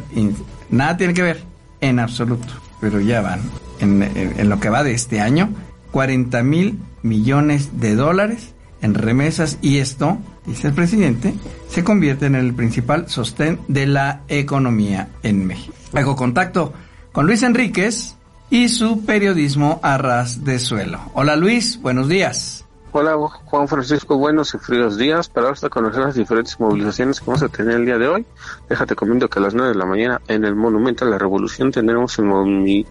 nada 0.70 0.98
tiene 0.98 1.14
que 1.14 1.22
ver, 1.22 1.44
en 1.82 2.00
absoluto. 2.00 2.54
Pero 2.82 3.00
ya 3.00 3.22
van, 3.22 3.42
en, 3.80 4.50
lo 4.50 4.60
que 4.60 4.70
va 4.70 4.84
de 4.84 4.94
este 4.94 5.20
año, 5.20 5.50
40 5.92 6.44
mil 6.44 6.80
millones 7.02 7.80
de 7.80 7.96
dólares 7.96 8.54
en 8.82 8.94
remesas 8.94 9.58
y 9.62 9.78
esto, 9.78 10.18
dice 10.46 10.68
el 10.68 10.74
presidente, 10.74 11.34
se 11.68 11.84
convierte 11.84 12.26
en 12.26 12.36
el 12.36 12.54
principal 12.54 13.10
sostén 13.10 13.60
de 13.68 13.86
la 13.86 14.22
economía 14.30 15.10
en 15.24 15.46
México. 15.46 15.74
Hago 15.94 16.16
contacto 16.16 16.74
con 17.12 17.26
Luis 17.26 17.44
Enríquez 17.44 18.16
y 18.50 18.70
su 18.70 19.06
periodismo 19.06 19.80
a 19.84 19.98
ras 19.98 20.44
de 20.44 20.60
suelo. 20.60 21.00
Hola 21.14 21.36
Luis, 21.36 21.80
buenos 21.82 22.08
días. 22.08 22.66
Hola 22.92 23.16
Juan 23.18 23.68
Francisco, 23.68 24.18
buenos 24.18 24.56
y 24.56 24.58
fríos 24.58 24.98
días. 24.98 25.30
Para 25.30 25.52
hasta 25.52 25.70
conocer 25.70 26.02
las 26.02 26.16
diferentes 26.16 26.60
movilizaciones 26.60 27.20
que 27.20 27.28
vamos 27.28 27.44
a 27.44 27.48
tener 27.48 27.76
el 27.76 27.86
día 27.86 28.00
de 28.00 28.08
hoy, 28.08 28.26
déjate 28.68 28.96
comento 28.96 29.30
que 29.30 29.38
a 29.38 29.44
las 29.44 29.54
9 29.54 29.74
de 29.74 29.78
la 29.78 29.86
mañana 29.86 30.22
en 30.28 30.44
el 30.44 30.56
Monumento 30.56 31.06
a 31.06 31.08
la 31.08 31.20
Revolución 31.20 31.72
tendremos 31.72 32.18
el 32.18 32.26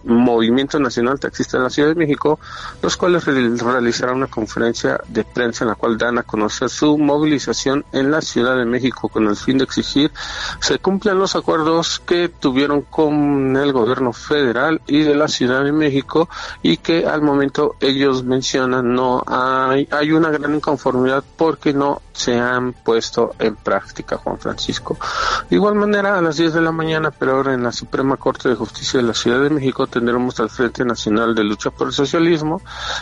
Movimiento 0.05 0.79
Nacional 0.79 1.19
Taxista 1.19 1.57
de 1.57 1.63
la 1.63 1.69
Ciudad 1.69 1.89
de 1.89 1.95
México, 1.95 2.39
los 2.81 2.95
cuales 2.95 3.25
realizarán 3.25 4.15
una 4.15 4.27
conferencia 4.27 5.01
de 5.09 5.25
prensa 5.25 5.65
en 5.65 5.71
la 5.71 5.75
cual 5.75 5.97
dan 5.97 6.17
a 6.17 6.23
conocer 6.23 6.69
su 6.69 6.97
movilización 6.97 7.83
en 7.91 8.09
la 8.09 8.21
Ciudad 8.21 8.55
de 8.55 8.63
México 8.63 9.09
con 9.09 9.27
el 9.27 9.35
fin 9.35 9.57
de 9.57 9.65
exigir 9.65 10.11
se 10.61 10.79
cumplan 10.79 11.19
los 11.19 11.35
acuerdos 11.35 11.99
que 11.99 12.29
tuvieron 12.29 12.83
con 12.83 13.57
el 13.57 13.73
gobierno 13.73 14.13
federal 14.13 14.81
y 14.87 15.01
de 15.01 15.15
la 15.15 15.27
Ciudad 15.27 15.65
de 15.65 15.73
México 15.73 16.29
y 16.61 16.77
que 16.77 17.05
al 17.05 17.21
momento 17.21 17.75
ellos 17.81 18.23
mencionan 18.23 18.93
no 18.93 19.23
hay 19.27 19.88
hay 19.91 20.11
una 20.11 20.29
gran 20.29 20.55
inconformidad 20.55 21.23
porque 21.37 21.73
no 21.73 22.01
se 22.11 22.39
han 22.39 22.73
puesto 22.73 23.35
en 23.39 23.55
práctica, 23.55 24.17
Juan 24.17 24.39
Francisco. 24.39 24.97
De 25.49 25.55
igual 25.55 25.75
manera, 25.75 26.17
a 26.17 26.21
las 26.21 26.37
10 26.37 26.53
de 26.53 26.61
la 26.61 26.71
mañana, 26.71 27.11
pero 27.11 27.37
ahora 27.37 27.53
en 27.53 27.63
la 27.63 27.71
Suprema 27.71 28.17
Corte 28.17 28.49
de 28.49 28.55
Justicia 28.55 28.99
de 28.99 29.07
la 29.07 29.13
Ciudad 29.13 29.41
de 29.41 29.49
México, 29.49 29.87
tendremos 29.87 30.39
al 30.39 30.49
Frente 30.49 30.85
Nacional 30.85 31.35
de 31.35 31.43
Lucha 31.43 31.71
por 31.71 31.87
el 31.87 31.93
Socialismo. 31.93 32.61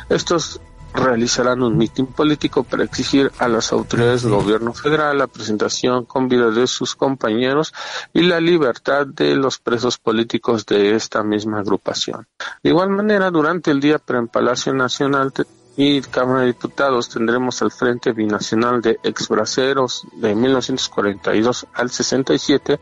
Estos 0.09 0.61
realizarán 0.93 1.61
un 1.61 1.77
mitin 1.77 2.07
político 2.07 2.63
para 2.63 2.83
exigir 2.83 3.31
a 3.37 3.47
las 3.47 3.71
autoridades 3.71 4.23
del 4.23 4.33
gobierno 4.33 4.73
federal 4.73 5.17
la 5.17 5.27
presentación 5.27 6.05
con 6.05 6.27
vida 6.27 6.49
de 6.49 6.67
sus 6.67 6.95
compañeros 6.95 7.73
y 8.13 8.23
la 8.23 8.39
libertad 8.39 9.05
de 9.05 9.35
los 9.35 9.59
presos 9.59 9.97
políticos 9.97 10.65
de 10.65 10.95
esta 10.95 11.23
misma 11.23 11.59
agrupación. 11.59 12.27
De 12.63 12.69
igual 12.69 12.89
manera, 12.89 13.29
durante 13.31 13.71
el 13.71 13.79
día, 13.79 13.99
pero 13.99 14.19
en 14.19 14.27
Palacio 14.27 14.73
Nacional 14.73 15.31
y 15.77 16.01
Cámara 16.01 16.41
de 16.41 16.47
Diputados 16.47 17.07
tendremos 17.07 17.61
al 17.61 17.69
Frente 17.69 18.11
Binacional 18.11 18.81
de 18.81 18.99
Exbraceros 19.03 20.07
de 20.11 20.33
1942 20.33 21.67
al 21.71 21.91
67, 21.91 22.79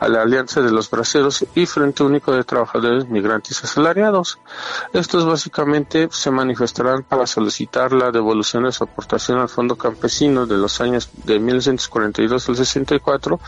a 0.00 0.08
la 0.08 0.22
Alianza 0.22 0.60
de 0.60 0.72
los 0.72 0.90
Braceros 0.90 1.46
y 1.54 1.66
Frente 1.66 2.02
Único 2.02 2.32
de 2.32 2.42
Trabajadores 2.42 3.08
Migrantes 3.08 3.62
Asalariados. 3.62 4.40
Estos 4.92 5.24
básicamente 5.24 6.08
se 6.10 6.32
manifestarán 6.32 7.04
para 7.04 7.28
solicitar 7.28 7.92
la 7.92 8.10
devolución 8.10 8.64
de 8.64 8.72
su 8.72 8.82
aportación 8.82 9.38
al 9.38 9.48
Fondo 9.48 9.76
Campesino 9.76 10.44
de 10.44 10.58
los 10.58 10.80
años 10.80 11.10
de 11.24 11.38
1942 11.38 12.48
al 12.48 12.56
64 12.56 13.38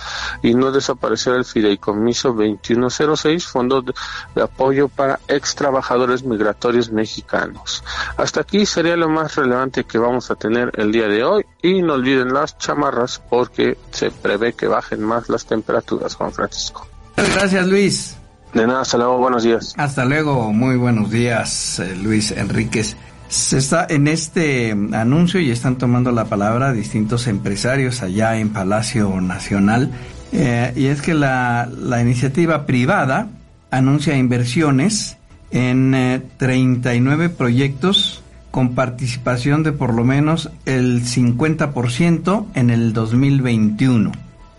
y 0.44 0.54
no 0.54 0.70
desaparecer 0.70 1.34
el 1.34 1.44
Fideicomiso 1.44 2.28
2106, 2.28 3.44
Fondo 3.44 3.82
de, 3.82 3.92
Apoyo 4.40 4.86
para 4.86 5.18
Ex 5.26 5.56
Trabajadores 5.56 6.22
Migratorios 6.22 6.92
Mexicanos. 6.92 7.82
Hasta 8.16 8.42
aquí 8.42 8.64
se 8.66 8.83
sería 8.84 8.98
lo 8.98 9.08
más 9.08 9.34
relevante 9.34 9.84
que 9.84 9.96
vamos 9.96 10.30
a 10.30 10.34
tener 10.34 10.70
el 10.76 10.92
día 10.92 11.08
de 11.08 11.24
hoy 11.24 11.42
y 11.62 11.80
no 11.80 11.94
olviden 11.94 12.34
las 12.34 12.58
chamarras 12.58 13.18
porque 13.30 13.78
se 13.92 14.10
prevé 14.10 14.52
que 14.52 14.66
bajen 14.66 15.02
más 15.02 15.30
las 15.30 15.46
temperaturas, 15.46 16.14
Juan 16.16 16.30
Francisco. 16.32 16.86
Gracias, 17.16 17.66
Luis. 17.66 18.16
De 18.52 18.66
nada, 18.66 18.82
hasta 18.82 18.98
luego, 18.98 19.16
buenos 19.16 19.42
días. 19.42 19.72
Hasta 19.78 20.04
luego, 20.04 20.52
muy 20.52 20.76
buenos 20.76 21.10
días, 21.10 21.78
eh, 21.78 21.96
Luis 21.96 22.30
Enríquez. 22.30 22.94
Se 23.28 23.56
está 23.56 23.86
en 23.88 24.06
este 24.06 24.72
anuncio 24.72 25.40
y 25.40 25.50
están 25.50 25.78
tomando 25.78 26.12
la 26.12 26.26
palabra 26.26 26.74
distintos 26.74 27.26
empresarios 27.26 28.02
allá 28.02 28.36
en 28.36 28.50
Palacio 28.50 29.18
Nacional. 29.22 29.92
Eh, 30.30 30.74
y 30.76 30.86
es 30.88 31.00
que 31.00 31.14
la, 31.14 31.70
la 31.74 32.02
iniciativa 32.02 32.66
privada 32.66 33.28
anuncia 33.70 34.14
inversiones 34.14 35.16
en 35.52 36.22
39 36.36 37.24
eh, 37.24 37.28
proyectos 37.30 38.23
con 38.54 38.76
participación 38.76 39.64
de 39.64 39.72
por 39.72 39.92
lo 39.92 40.04
menos 40.04 40.48
el 40.64 41.02
50% 41.02 42.46
en 42.54 42.70
el 42.70 42.92
2021. 42.92 44.12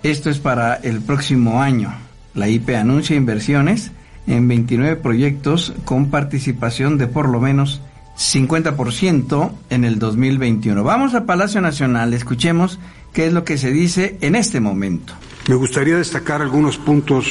Esto 0.04 0.30
es 0.30 0.40
para 0.40 0.74
el 0.76 1.00
próximo 1.00 1.62
año. 1.62 1.94
La 2.34 2.50
IP 2.50 2.72
anuncia 2.72 3.16
inversiones 3.16 3.92
en 4.28 4.50
29 4.50 4.98
proyectos 4.98 5.74
con 5.86 6.10
participación 6.10 6.98
de 6.98 7.08
por 7.08 7.30
lo 7.30 7.40
menos 7.40 7.80
50% 8.18 9.52
en 9.70 9.86
el 9.86 9.98
2021. 9.98 10.84
Vamos 10.84 11.14
a 11.14 11.26
Palacio 11.26 11.62
Nacional, 11.62 12.14
escuchemos 12.14 12.80
qué 13.14 13.28
es 13.28 13.32
lo 13.32 13.46
que 13.46 13.58
se 13.58 13.72
dice 13.72 14.18
en 14.20 14.36
este 14.36 14.60
momento. 14.60 15.14
Me 15.48 15.56
gustaría 15.56 15.96
destacar 15.96 16.42
algunos 16.42 16.78
puntos 16.78 17.28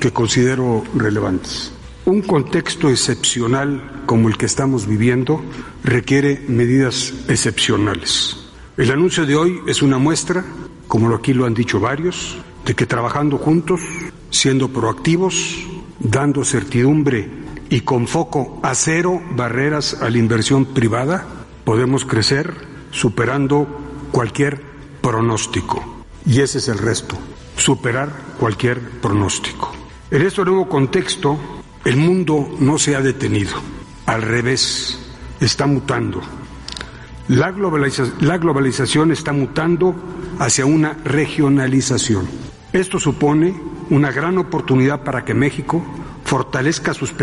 que 0.00 0.10
considero 0.10 0.82
relevantes. 0.96 1.77
Un 2.08 2.22
contexto 2.22 2.88
excepcional 2.88 4.02
como 4.06 4.30
el 4.30 4.38
que 4.38 4.46
estamos 4.46 4.86
viviendo 4.86 5.42
requiere 5.84 6.42
medidas 6.48 7.12
excepcionales. 7.28 8.48
El 8.78 8.90
anuncio 8.90 9.26
de 9.26 9.36
hoy 9.36 9.60
es 9.66 9.82
una 9.82 9.98
muestra, 9.98 10.42
como 10.86 11.14
aquí 11.14 11.34
lo 11.34 11.44
han 11.44 11.52
dicho 11.52 11.80
varios, 11.80 12.38
de 12.64 12.74
que 12.74 12.86
trabajando 12.86 13.36
juntos, 13.36 13.82
siendo 14.30 14.70
proactivos, 14.70 15.66
dando 15.98 16.46
certidumbre 16.46 17.28
y 17.68 17.82
con 17.82 18.08
foco 18.08 18.58
a 18.62 18.74
cero 18.74 19.20
barreras 19.32 20.00
a 20.00 20.08
la 20.08 20.16
inversión 20.16 20.64
privada, 20.64 21.26
podemos 21.66 22.06
crecer 22.06 22.54
superando 22.90 23.68
cualquier 24.12 24.62
pronóstico. 25.02 25.84
Y 26.24 26.40
ese 26.40 26.56
es 26.56 26.68
el 26.68 26.78
resto, 26.78 27.18
superar 27.58 28.08
cualquier 28.40 28.80
pronóstico. 29.02 29.72
En 30.10 30.22
este 30.22 30.42
nuevo 30.42 30.70
contexto, 30.70 31.38
el 31.84 31.96
mundo 31.96 32.56
no 32.60 32.78
se 32.78 32.96
ha 32.96 33.00
detenido, 33.00 33.52
al 34.06 34.22
revés, 34.22 34.98
está 35.40 35.66
mutando. 35.66 36.20
La, 37.28 37.50
globalización 37.50 39.12
está 39.12 39.32
mutando 39.32 39.94
hacia 40.38 40.64
una 40.64 40.94
regionalización. 41.04 42.26
Esto 42.72 42.98
supone 42.98 43.54
una 43.90 44.10
gran 44.10 44.38
oportunidad 44.38 45.04
para 45.04 45.24
que 45.24 45.34
México 45.34 45.84
fortalezca 46.24 46.94
sus, 46.94 47.14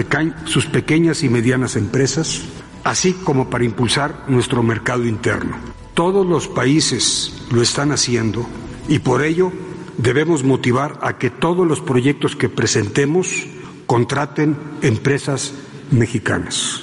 sus 0.46 0.66
pequeñas 0.68 1.24
y 1.24 1.30
medianas 1.30 1.76
empresas, 1.76 2.44
así 2.84 3.14
como 3.14 3.50
para 3.50 3.66
impulsar 3.66 4.26
nuestro 4.28 4.62
mercado 4.64 5.06
interno. 5.06 5.58
Todos 5.96 6.26
los 6.26 6.48
países 6.48 7.46
lo 7.52 7.62
están 7.62 7.92
haciendo 7.92 8.46
y 8.88 9.00
por 9.00 9.24
ello 9.24 9.52
debemos 9.98 10.44
motivar 10.44 11.00
a 11.02 11.18
que 11.18 11.30
todos 11.30 11.66
los 11.66 11.82
proyectos 11.82 12.36
que 12.36 12.50
presentemos 12.50 13.48
contraten 13.86 14.58
empresas 14.82 15.54
mexicanas. 15.92 16.82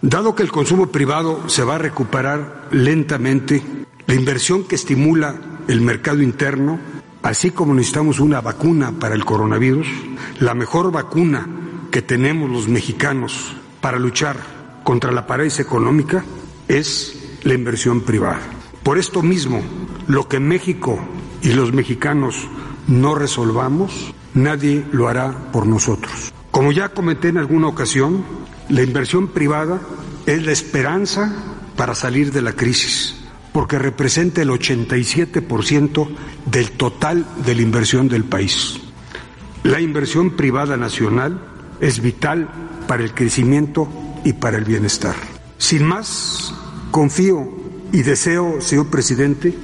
Dado 0.00 0.34
que 0.34 0.42
el 0.42 0.50
consumo 0.50 0.88
privado 0.88 1.48
se 1.48 1.62
va 1.62 1.76
a 1.76 1.78
recuperar 1.78 2.68
lentamente, 2.72 3.62
la 4.06 4.14
inversión 4.14 4.64
que 4.64 4.74
estimula 4.74 5.36
el 5.68 5.80
mercado 5.80 6.22
interno, 6.22 6.80
así 7.22 7.52
como 7.52 7.74
necesitamos 7.74 8.18
una 8.18 8.40
vacuna 8.40 8.92
para 8.98 9.14
el 9.14 9.24
coronavirus, 9.24 9.86
la 10.40 10.54
mejor 10.54 10.90
vacuna 10.90 11.46
que 11.90 12.02
tenemos 12.02 12.50
los 12.50 12.68
mexicanos 12.68 13.54
para 13.80 13.98
luchar 13.98 14.36
contra 14.82 15.12
la 15.12 15.26
pared 15.26 15.52
económica 15.60 16.24
es 16.66 17.38
la 17.44 17.54
inversión 17.54 18.00
privada. 18.00 18.40
Por 18.82 18.98
esto 18.98 19.22
mismo, 19.22 19.62
lo 20.08 20.28
que 20.28 20.40
México 20.40 20.98
y 21.42 21.52
los 21.52 21.72
mexicanos 21.72 22.48
no 22.88 23.14
resolvamos, 23.14 24.12
nadie 24.34 24.84
lo 24.92 25.08
hará 25.08 25.52
por 25.52 25.66
nosotros. 25.66 26.32
Como 26.50 26.72
ya 26.72 26.90
comenté 26.90 27.28
en 27.28 27.38
alguna 27.38 27.68
ocasión, 27.68 28.24
la 28.68 28.82
inversión 28.82 29.28
privada 29.28 29.80
es 30.26 30.44
la 30.44 30.52
esperanza 30.52 31.32
para 31.76 31.94
salir 31.94 32.32
de 32.32 32.42
la 32.42 32.52
crisis, 32.52 33.16
porque 33.52 33.78
representa 33.78 34.42
el 34.42 34.50
87% 34.50 36.08
del 36.46 36.70
total 36.72 37.26
de 37.44 37.54
la 37.54 37.62
inversión 37.62 38.08
del 38.08 38.24
país. 38.24 38.78
La 39.62 39.80
inversión 39.80 40.30
privada 40.36 40.76
nacional 40.76 41.40
es 41.80 42.00
vital 42.00 42.48
para 42.86 43.02
el 43.02 43.14
crecimiento 43.14 43.88
y 44.24 44.34
para 44.34 44.58
el 44.58 44.64
bienestar. 44.64 45.14
Sin 45.58 45.84
más, 45.84 46.54
confío 46.90 47.48
y 47.92 48.02
deseo, 48.02 48.60
señor 48.60 48.88
presidente, 48.88 49.54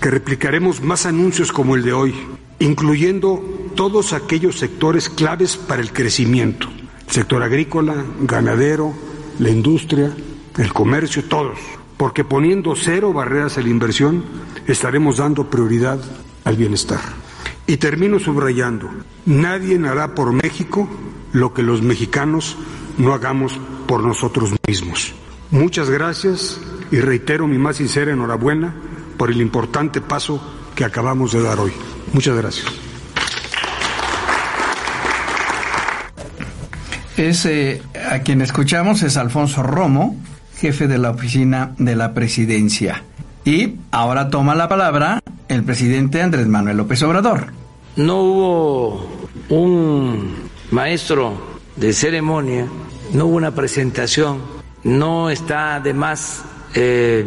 que 0.00 0.10
replicaremos 0.10 0.82
más 0.82 1.04
anuncios 1.06 1.52
como 1.52 1.76
el 1.76 1.82
de 1.82 1.92
hoy, 1.92 2.14
incluyendo 2.58 3.59
todos 3.80 4.12
aquellos 4.12 4.58
sectores 4.58 5.08
claves 5.08 5.56
para 5.56 5.80
el 5.80 5.90
crecimiento, 5.90 6.68
sector 7.06 7.42
agrícola, 7.42 8.04
ganadero, 8.20 8.92
la 9.38 9.48
industria, 9.48 10.14
el 10.58 10.70
comercio, 10.74 11.24
todos, 11.24 11.58
porque 11.96 12.22
poniendo 12.22 12.76
cero 12.76 13.14
barreras 13.14 13.56
a 13.56 13.62
la 13.62 13.70
inversión, 13.70 14.22
estaremos 14.66 15.16
dando 15.16 15.48
prioridad 15.48 15.98
al 16.44 16.56
bienestar. 16.58 17.00
Y 17.66 17.78
termino 17.78 18.18
subrayando, 18.18 18.90
nadie 19.24 19.80
hará 19.88 20.14
por 20.14 20.30
México 20.34 20.86
lo 21.32 21.54
que 21.54 21.62
los 21.62 21.80
mexicanos 21.80 22.58
no 22.98 23.14
hagamos 23.14 23.58
por 23.86 24.04
nosotros 24.04 24.50
mismos. 24.68 25.14
Muchas 25.50 25.88
gracias 25.88 26.60
y 26.92 27.00
reitero 27.00 27.46
mi 27.46 27.56
más 27.56 27.76
sincera 27.76 28.12
enhorabuena 28.12 28.74
por 29.16 29.30
el 29.30 29.40
importante 29.40 30.02
paso 30.02 30.38
que 30.74 30.84
acabamos 30.84 31.32
de 31.32 31.40
dar 31.40 31.58
hoy. 31.58 31.72
Muchas 32.12 32.36
gracias. 32.36 32.89
Ese 37.16 37.82
a 38.10 38.20
quien 38.20 38.40
escuchamos 38.40 39.02
es 39.02 39.16
Alfonso 39.16 39.62
Romo, 39.62 40.16
jefe 40.56 40.86
de 40.88 40.98
la 40.98 41.10
oficina 41.10 41.74
de 41.78 41.96
la 41.96 42.14
presidencia. 42.14 43.02
Y 43.44 43.76
ahora 43.90 44.28
toma 44.28 44.54
la 44.54 44.68
palabra 44.68 45.20
el 45.48 45.64
presidente 45.64 46.22
Andrés 46.22 46.46
Manuel 46.46 46.76
López 46.76 47.02
Obrador. 47.02 47.52
No 47.96 48.20
hubo 48.22 49.26
un 49.48 50.48
maestro 50.70 51.58
de 51.76 51.92
ceremonia, 51.92 52.66
no 53.12 53.26
hubo 53.26 53.36
una 53.36 53.50
presentación, 53.52 54.42
no 54.84 55.30
está 55.30 55.80
de 55.80 55.94
más 55.94 56.44
eh, 56.74 57.24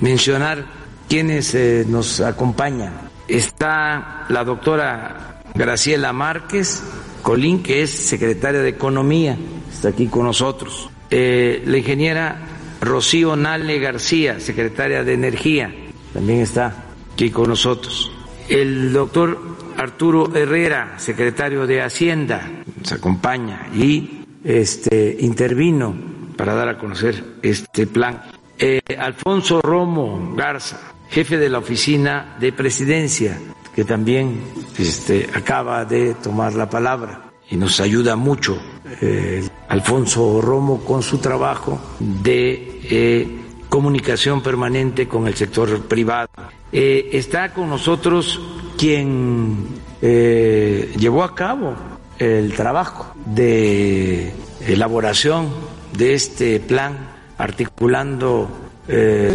mencionar 0.00 0.64
quienes 1.08 1.54
eh, 1.54 1.84
nos 1.86 2.20
acompañan. 2.20 2.94
Está 3.26 4.24
la 4.28 4.44
doctora 4.44 5.42
Graciela 5.54 6.12
Márquez 6.12 6.82
Colín, 7.22 7.62
que 7.62 7.82
es 7.82 7.90
secretaria 7.90 8.60
de 8.60 8.70
Economía, 8.70 9.36
está 9.70 9.88
aquí 9.90 10.06
con 10.06 10.24
nosotros. 10.24 10.90
Eh, 11.10 11.62
la 11.66 11.78
ingeniera 11.78 12.38
Rocío 12.80 13.36
Nale 13.36 13.78
García, 13.78 14.40
secretaria 14.40 15.04
de 15.04 15.14
Energía, 15.14 15.74
también 16.12 16.40
está 16.40 16.84
aquí 17.12 17.30
con 17.30 17.48
nosotros. 17.48 18.10
El 18.48 18.92
doctor 18.92 19.38
Arturo 19.76 20.34
Herrera, 20.34 20.98
secretario 20.98 21.66
de 21.66 21.82
Hacienda, 21.82 22.48
nos 22.78 22.92
acompaña 22.92 23.68
y 23.74 24.24
este, 24.44 25.16
intervino 25.20 25.94
para 26.36 26.54
dar 26.54 26.68
a 26.68 26.78
conocer 26.78 27.22
este 27.42 27.86
plan. 27.86 28.22
Eh, 28.58 28.80
Alfonso 28.98 29.60
Romo 29.60 30.34
Garza, 30.36 30.80
jefe 31.10 31.36
de 31.36 31.48
la 31.48 31.58
oficina 31.58 32.36
de 32.40 32.52
presidencia, 32.52 33.38
que 33.78 33.84
también 33.84 34.40
este, 34.76 35.30
acaba 35.32 35.84
de 35.84 36.14
tomar 36.14 36.52
la 36.54 36.68
palabra 36.68 37.30
y 37.48 37.54
nos 37.54 37.78
ayuda 37.78 38.16
mucho 38.16 38.58
eh, 39.00 39.48
Alfonso 39.68 40.40
Romo 40.40 40.80
con 40.84 41.00
su 41.00 41.18
trabajo 41.18 41.78
de 42.00 42.80
eh, 42.82 43.28
comunicación 43.68 44.42
permanente 44.42 45.06
con 45.06 45.28
el 45.28 45.36
sector 45.36 45.82
privado. 45.82 46.28
Eh, 46.72 47.10
está 47.12 47.54
con 47.54 47.68
nosotros 47.68 48.40
quien 48.76 49.68
llevó 50.00 51.22
a 51.22 51.36
cabo 51.36 51.76
el 52.18 52.54
trabajo 52.54 53.14
de 53.26 54.32
elaboración 54.66 55.50
de 55.96 56.14
este 56.14 56.58
plan, 56.58 57.10
articulando 57.38 58.50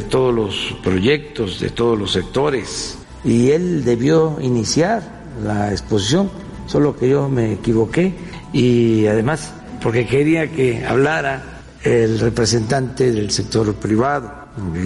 todos 0.09 0.33
los 0.33 0.75
proyectos 0.83 1.61
de 1.61 1.69
todos 1.69 1.97
los 1.97 2.11
sectores 2.11 2.99
y 3.23 3.51
él 3.51 3.83
debió 3.83 4.37
iniciar 4.41 5.03
la 5.43 5.71
exposición, 5.71 6.29
solo 6.67 6.95
que 6.97 7.09
yo 7.09 7.29
me 7.29 7.53
equivoqué 7.53 8.13
y 8.51 9.07
además 9.07 9.53
porque 9.81 10.05
quería 10.05 10.51
que 10.51 10.85
hablara 10.85 11.61
el 11.83 12.19
representante 12.19 13.11
del 13.11 13.31
sector 13.31 13.73
privado, 13.75 14.31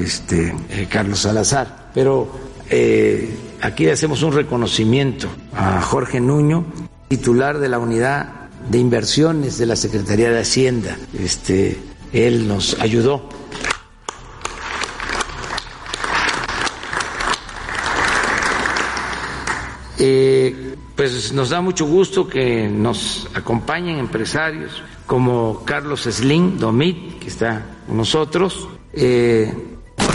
este 0.02 0.56
eh, 0.70 0.88
Carlos 0.90 1.20
Salazar, 1.20 1.90
pero 1.94 2.28
eh, 2.70 3.30
aquí 3.62 3.88
hacemos 3.88 4.24
un 4.24 4.34
reconocimiento 4.34 5.28
a 5.54 5.82
Jorge 5.82 6.20
Nuño, 6.20 6.66
titular 7.08 7.60
de 7.60 7.70
la 7.70 7.78
unidad 7.78 8.50
de 8.70 8.80
inversiones 8.80 9.58
de 9.58 9.68
la 9.68 9.76
Secretaría 9.76 10.32
de 10.32 10.40
Hacienda. 10.40 10.98
Este, 11.18 11.78
él 12.12 12.48
nos 12.48 12.80
ayudó 12.80 13.30
Eh, 20.00 20.76
pues 20.96 21.34
nos 21.34 21.50
da 21.50 21.62
mucho 21.62 21.86
gusto 21.86 22.28
que 22.28 22.68
nos 22.68 23.28
acompañen 23.34 23.98
empresarios 23.98 24.84
como 25.06 25.64
Carlos 25.64 26.02
Slim 26.04 26.58
Domit, 26.58 27.20
que 27.20 27.28
está 27.28 27.66
con 27.88 27.98
nosotros. 27.98 28.68
Eh, 28.94 29.54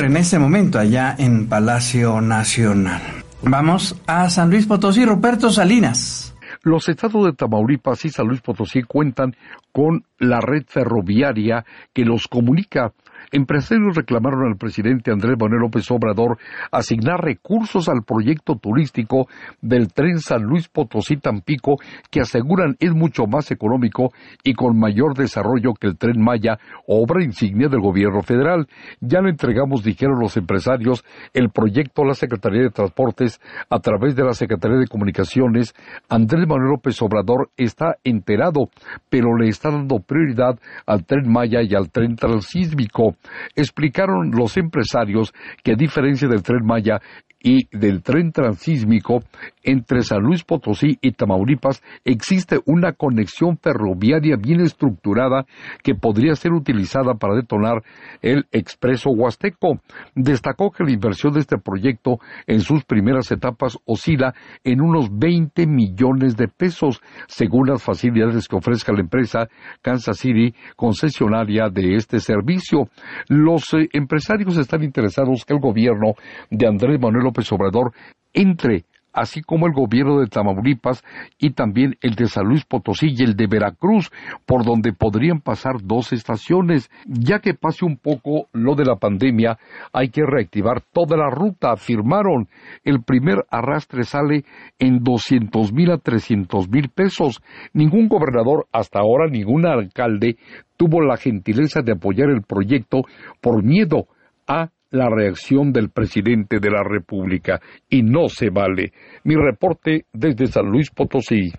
en 0.01 0.17
este 0.17 0.39
momento, 0.39 0.79
allá 0.79 1.15
en 1.19 1.49
Palacio 1.49 2.21
Nacional. 2.21 3.01
Vamos 3.43 3.97
a 4.07 4.29
San 4.31 4.51
Luis 4.51 4.67
Potosí, 4.67 5.05
Roberto 5.05 5.51
Salinas. 5.51 6.35
Los 6.63 6.89
estados 6.89 7.25
de 7.25 7.33
Tamaulipas 7.33 8.05
y 8.05 8.11
San 8.11 8.29
Luis 8.29 8.41
Potosí 8.41 8.83
cuentan 8.83 9.37
con 9.73 10.05
la 10.19 10.41
red 10.41 10.65
ferroviaria 10.67 11.65
que 11.93 12.05
los 12.05 12.29
comunica 12.29 12.93
Empresarios 13.35 13.97
reclamaron 13.97 14.47
al 14.47 14.59
presidente 14.59 15.11
Andrés 15.11 15.39
Manuel 15.41 15.63
López 15.63 15.91
Obrador 15.91 16.37
asignar 16.71 17.25
recursos 17.25 17.89
al 17.89 18.03
proyecto 18.03 18.57
turístico 18.57 19.27
del 19.63 19.91
tren 19.91 20.19
San 20.19 20.43
Luis 20.43 20.69
Potosí 20.69 21.17
Tampico 21.17 21.77
que 22.11 22.21
aseguran 22.21 22.77
es 22.79 22.93
mucho 22.93 23.27
más 23.27 23.51
económico 23.51 24.11
y 24.45 24.53
con 24.53 24.79
mayor 24.79 25.17
desarrollo 25.17 25.73
que 25.73 25.87
el 25.87 25.97
tren 25.97 26.23
Maya, 26.23 26.59
obra 26.87 27.25
insignia 27.25 27.69
del 27.69 27.81
gobierno 27.81 28.21
federal. 28.21 28.69
Ya 29.01 29.23
le 29.23 29.31
entregamos, 29.31 29.83
dijeron 29.83 30.21
los 30.21 30.37
empresarios, 30.37 31.03
el 31.33 31.49
proyecto 31.49 32.03
a 32.03 32.09
la 32.09 32.15
Secretaría 32.15 32.65
de 32.65 32.71
Transportes 32.71 33.41
a 33.71 33.79
través 33.79 34.15
de 34.15 34.25
la 34.25 34.35
Secretaría 34.35 34.77
de 34.77 34.89
Comunicaciones. 34.89 35.75
Andrés 36.11 36.47
Manuel 36.47 36.73
López 36.73 37.01
Obrador 37.01 37.49
está 37.57 37.97
enterado, 38.05 38.69
pero 39.09 39.35
le 39.39 39.49
está 39.49 39.71
dando 39.71 40.01
prioridad 40.01 40.59
al 40.85 41.07
tren 41.07 41.33
Maya 41.33 41.63
y 41.63 41.75
al 41.75 41.91
tren 41.91 42.15
transísmico. 42.15 43.17
Explicaron 43.55 44.31
los 44.33 44.57
empresarios 44.57 45.33
que 45.63 45.73
a 45.73 45.77
diferencia 45.77 46.29
del 46.29 46.43
tren 46.43 46.65
Maya 46.65 47.01
y 47.43 47.67
del 47.77 48.03
tren 48.03 48.33
transísmico 48.33 49.23
entre 49.63 50.03
San 50.03 50.23
Luis 50.23 50.45
Potosí 50.45 50.99
y 51.01 51.13
Tamaulipas 51.13 51.83
existe 52.05 52.61
una 52.67 52.93
conexión 52.93 53.59
ferroviaria 53.59 54.37
bien 54.37 54.61
estructurada 54.61 55.45
que 55.83 55.95
podría 55.95 56.35
ser 56.35 56.53
utilizada 56.53 57.15
para 57.15 57.35
detonar 57.35 57.83
el 58.21 58.47
expreso 58.53 59.11
huasteco. 59.11 59.81
Destacó 60.15 60.71
que 60.71 60.85
la 60.85 60.93
inversión 60.93 61.33
de 61.33 61.41
este 61.41 61.59
proyecto 61.59 62.19
en 62.47 62.61
sus 62.61 62.85
primeras 62.85 63.31
etapas 63.31 63.79
oscila 63.85 64.35
en 64.65 64.81
unos 64.81 65.09
20 65.17 65.67
millones 65.67 66.37
de 66.37 66.49
pesos, 66.49 67.01
según 67.27 67.69
las 67.69 67.83
facilidades 67.83 68.49
que 68.49 68.57
ofrezca 68.57 68.93
la 68.93 69.01
empresa 69.01 69.49
Kansas 69.81 70.19
City, 70.19 70.55
concesionaria 70.77 71.69
de 71.69 71.95
este 71.95 72.21
servicio. 72.21 72.89
Los 73.29 73.73
eh, 73.75 73.89
empresarios 73.93 74.57
están 74.57 74.83
interesados 74.83 75.45
que 75.45 75.55
el 75.55 75.61
gobierno 75.61 76.15
de 76.51 76.67
Andrés 76.67 77.01
Manuel 77.01 77.27
López 77.33 77.95
entre 78.35 78.85
así 79.13 79.43
como 79.43 79.67
el 79.67 79.73
gobierno 79.73 80.21
de 80.21 80.27
Tamaulipas 80.27 81.05
y 81.39 81.51
también 81.51 81.97
el 82.01 82.15
de 82.15 82.27
San 82.27 82.47
Luis 82.47 82.65
Potosí 82.65 83.15
y 83.17 83.23
el 83.23 83.37
de 83.37 83.47
Veracruz, 83.47 84.11
por 84.47 84.65
donde 84.65 84.93
podrían 84.93 85.41
pasar 85.41 85.83
dos 85.83 86.13
estaciones. 86.13 86.91
Ya 87.07 87.41
que 87.41 87.55
pase 87.55 87.85
un 87.85 87.97
poco 87.97 88.49
lo 88.53 88.75
de 88.75 88.85
la 88.85 88.97
pandemia, 88.97 89.59
hay 89.93 90.09
que 90.09 90.25
reactivar 90.25 90.83
toda 90.93 91.17
la 91.17 91.31
ruta, 91.31 91.73
afirmaron. 91.73 92.49
El 92.85 93.03
primer 93.03 93.45
arrastre 93.51 94.05
sale 94.05 94.45
en 94.79 95.03
200 95.03 95.73
mil 95.73 95.91
a 95.91 95.99
300 95.99 96.69
mil 96.69 96.89
pesos. 96.89 97.43
Ningún 97.73 98.09
gobernador, 98.09 98.67
hasta 98.73 99.01
ahora 99.01 99.29
ningún 99.29 99.67
alcalde, 99.67 100.37
tuvo 100.77 101.03
la 101.03 101.17
gentileza 101.17 101.83
de 101.83 101.93
apoyar 101.93 102.31
el 102.31 102.43
proyecto 102.43 103.03
por 103.41 103.63
miedo 103.63 104.07
a 104.47 104.71
la 104.93 105.11
reacción 105.11 105.73
del 105.73 105.91
presidente 105.91 106.61
de 106.61 106.71
la 106.71 106.85
República 106.85 107.61
y 107.89 108.03
no 108.03 108.29
se 108.29 108.51
vale. 108.51 108.93
Mi 109.25 109.35
reporte 109.35 110.07
desde 110.13 110.47
San 110.47 110.67
Luis 110.67 110.91
Potosí. 110.91 111.53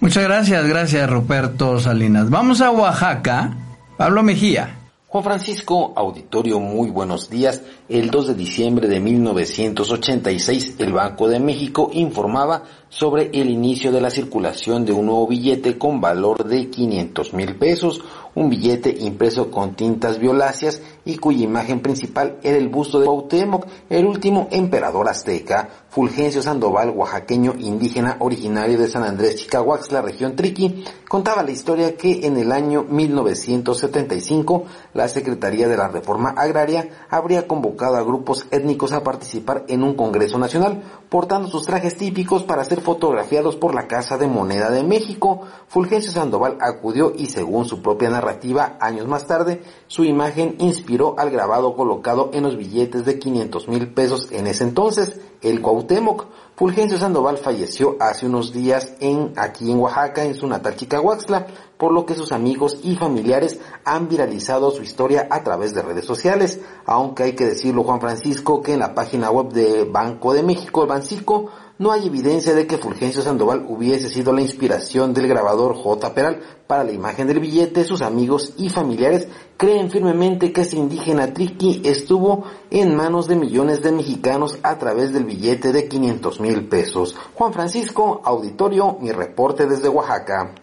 Muchas 0.00 0.24
gracias, 0.24 0.66
gracias 0.66 1.08
Ruperto 1.08 1.78
Salinas. 1.78 2.28
Vamos 2.28 2.60
a 2.60 2.70
Oaxaca. 2.70 3.52
Pablo 3.96 4.22
Mejía. 4.22 4.80
Juan 5.14 5.22
Francisco, 5.22 5.92
auditorio, 5.94 6.58
muy 6.58 6.90
buenos 6.90 7.30
días. 7.30 7.62
El 7.88 8.10
2 8.10 8.26
de 8.26 8.34
diciembre 8.34 8.88
de 8.88 8.98
1986, 8.98 10.74
el 10.80 10.92
Banco 10.92 11.28
de 11.28 11.38
México 11.38 11.88
informaba 11.92 12.64
sobre 12.88 13.30
el 13.32 13.48
inicio 13.48 13.92
de 13.92 14.00
la 14.00 14.10
circulación 14.10 14.84
de 14.84 14.92
un 14.92 15.06
nuevo 15.06 15.28
billete 15.28 15.78
con 15.78 16.00
valor 16.00 16.42
de 16.42 16.68
500 16.68 17.32
mil 17.32 17.54
pesos, 17.54 18.02
un 18.34 18.50
billete 18.50 18.92
impreso 18.98 19.52
con 19.52 19.76
tintas 19.76 20.18
violáceas 20.18 20.82
y 21.04 21.16
cuya 21.16 21.44
imagen 21.44 21.80
principal 21.80 22.38
era 22.42 22.56
el 22.56 22.68
busto 22.68 22.98
de 22.98 23.06
Cuauhtémoc, 23.06 23.66
el 23.90 24.06
último 24.06 24.48
emperador 24.50 25.08
azteca, 25.08 25.68
Fulgencio 25.90 26.42
Sandoval, 26.42 26.90
oaxaqueño 26.90 27.54
indígena 27.58 28.16
originario 28.20 28.78
de 28.78 28.88
San 28.88 29.04
Andrés 29.04 29.36
Chicahuaxla, 29.36 30.02
región 30.02 30.34
Triqui, 30.34 30.84
contaba 31.08 31.42
la 31.42 31.52
historia 31.52 31.96
que 31.96 32.26
en 32.26 32.36
el 32.36 32.50
año 32.50 32.84
1975 32.88 34.64
la 34.94 35.08
Secretaría 35.08 35.68
de 35.68 35.76
la 35.76 35.88
Reforma 35.88 36.30
Agraria 36.30 37.06
habría 37.10 37.46
convocado 37.46 37.96
a 37.96 38.02
grupos 38.02 38.46
étnicos 38.50 38.92
a 38.92 39.04
participar 39.04 39.64
en 39.68 39.82
un 39.82 39.94
Congreso 39.94 40.38
Nacional, 40.38 40.82
portando 41.08 41.48
sus 41.48 41.66
trajes 41.66 41.96
típicos 41.96 42.42
para 42.42 42.64
ser 42.64 42.80
fotografiados 42.80 43.56
por 43.56 43.74
la 43.74 43.86
Casa 43.86 44.18
de 44.18 44.26
Moneda 44.26 44.70
de 44.70 44.82
México. 44.82 45.42
Fulgencio 45.68 46.10
Sandoval 46.10 46.58
acudió 46.60 47.12
y 47.16 47.26
según 47.26 47.66
su 47.66 47.82
propia 47.82 48.10
narrativa, 48.10 48.76
años 48.80 49.06
más 49.06 49.26
tarde, 49.26 49.62
su 49.86 50.04
imagen 50.04 50.56
inspiró 50.58 50.93
al 51.16 51.30
grabado 51.30 51.74
colocado 51.74 52.30
en 52.32 52.44
los 52.44 52.56
billetes 52.56 53.04
de 53.04 53.18
500 53.18 53.68
mil 53.68 53.88
pesos 53.92 54.28
en 54.30 54.46
ese 54.46 54.64
entonces, 54.64 55.20
el 55.42 55.60
Cuauhtémoc. 55.60 56.26
Fulgencio 56.56 56.98
Sandoval 56.98 57.38
falleció 57.38 57.96
hace 57.98 58.26
unos 58.26 58.52
días 58.52 58.94
en, 59.00 59.32
aquí 59.36 59.72
en 59.72 59.80
Oaxaca, 59.80 60.24
en 60.24 60.36
su 60.36 60.46
natal 60.46 60.76
Chicahuaxla, 60.76 61.48
por 61.76 61.92
lo 61.92 62.06
que 62.06 62.14
sus 62.14 62.30
amigos 62.30 62.78
y 62.84 62.94
familiares 62.94 63.58
han 63.84 64.08
viralizado 64.08 64.70
su 64.70 64.82
historia 64.82 65.26
a 65.30 65.42
través 65.42 65.74
de 65.74 65.82
redes 65.82 66.04
sociales, 66.04 66.60
aunque 66.86 67.24
hay 67.24 67.32
que 67.32 67.46
decirlo 67.46 67.82
Juan 67.82 68.00
Francisco 68.00 68.62
que 68.62 68.74
en 68.74 68.78
la 68.78 68.94
página 68.94 69.32
web 69.32 69.48
de 69.52 69.84
Banco 69.84 70.32
de 70.32 70.44
México, 70.44 70.82
el 70.82 70.88
Bancico, 70.88 71.50
no 71.76 71.90
hay 71.90 72.06
evidencia 72.06 72.54
de 72.54 72.66
que 72.66 72.78
Fulgencio 72.78 73.20
Sandoval 73.20 73.64
hubiese 73.68 74.08
sido 74.08 74.32
la 74.32 74.40
inspiración 74.40 75.12
del 75.12 75.26
grabador 75.26 75.74
J. 75.74 76.14
Peral 76.14 76.40
para 76.66 76.84
la 76.84 76.92
imagen 76.92 77.26
del 77.26 77.40
billete. 77.40 77.84
Sus 77.84 78.00
amigos 78.00 78.52
y 78.56 78.68
familiares 78.68 79.26
creen 79.56 79.90
firmemente 79.90 80.52
que 80.52 80.60
ese 80.60 80.76
indígena 80.76 81.34
triqui 81.34 81.82
estuvo 81.84 82.44
en 82.70 82.94
manos 82.94 83.26
de 83.26 83.36
millones 83.36 83.82
de 83.82 83.90
mexicanos 83.90 84.58
a 84.62 84.78
través 84.78 85.12
del 85.12 85.24
billete 85.24 85.72
de 85.72 85.88
500 85.88 86.40
mil 86.40 86.68
pesos. 86.68 87.16
Juan 87.34 87.52
Francisco, 87.52 88.22
auditorio, 88.24 88.98
mi 89.00 89.10
reporte 89.10 89.66
desde 89.66 89.88
Oaxaca. 89.88 90.54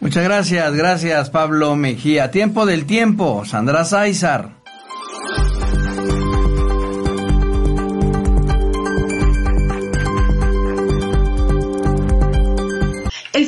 Muchas 0.00 0.22
gracias, 0.22 0.74
gracias 0.74 1.30
Pablo 1.30 1.74
Mejía. 1.74 2.30
Tiempo 2.30 2.66
del 2.66 2.86
tiempo, 2.86 3.44
Sandra 3.44 3.84
Sáizar. 3.84 4.57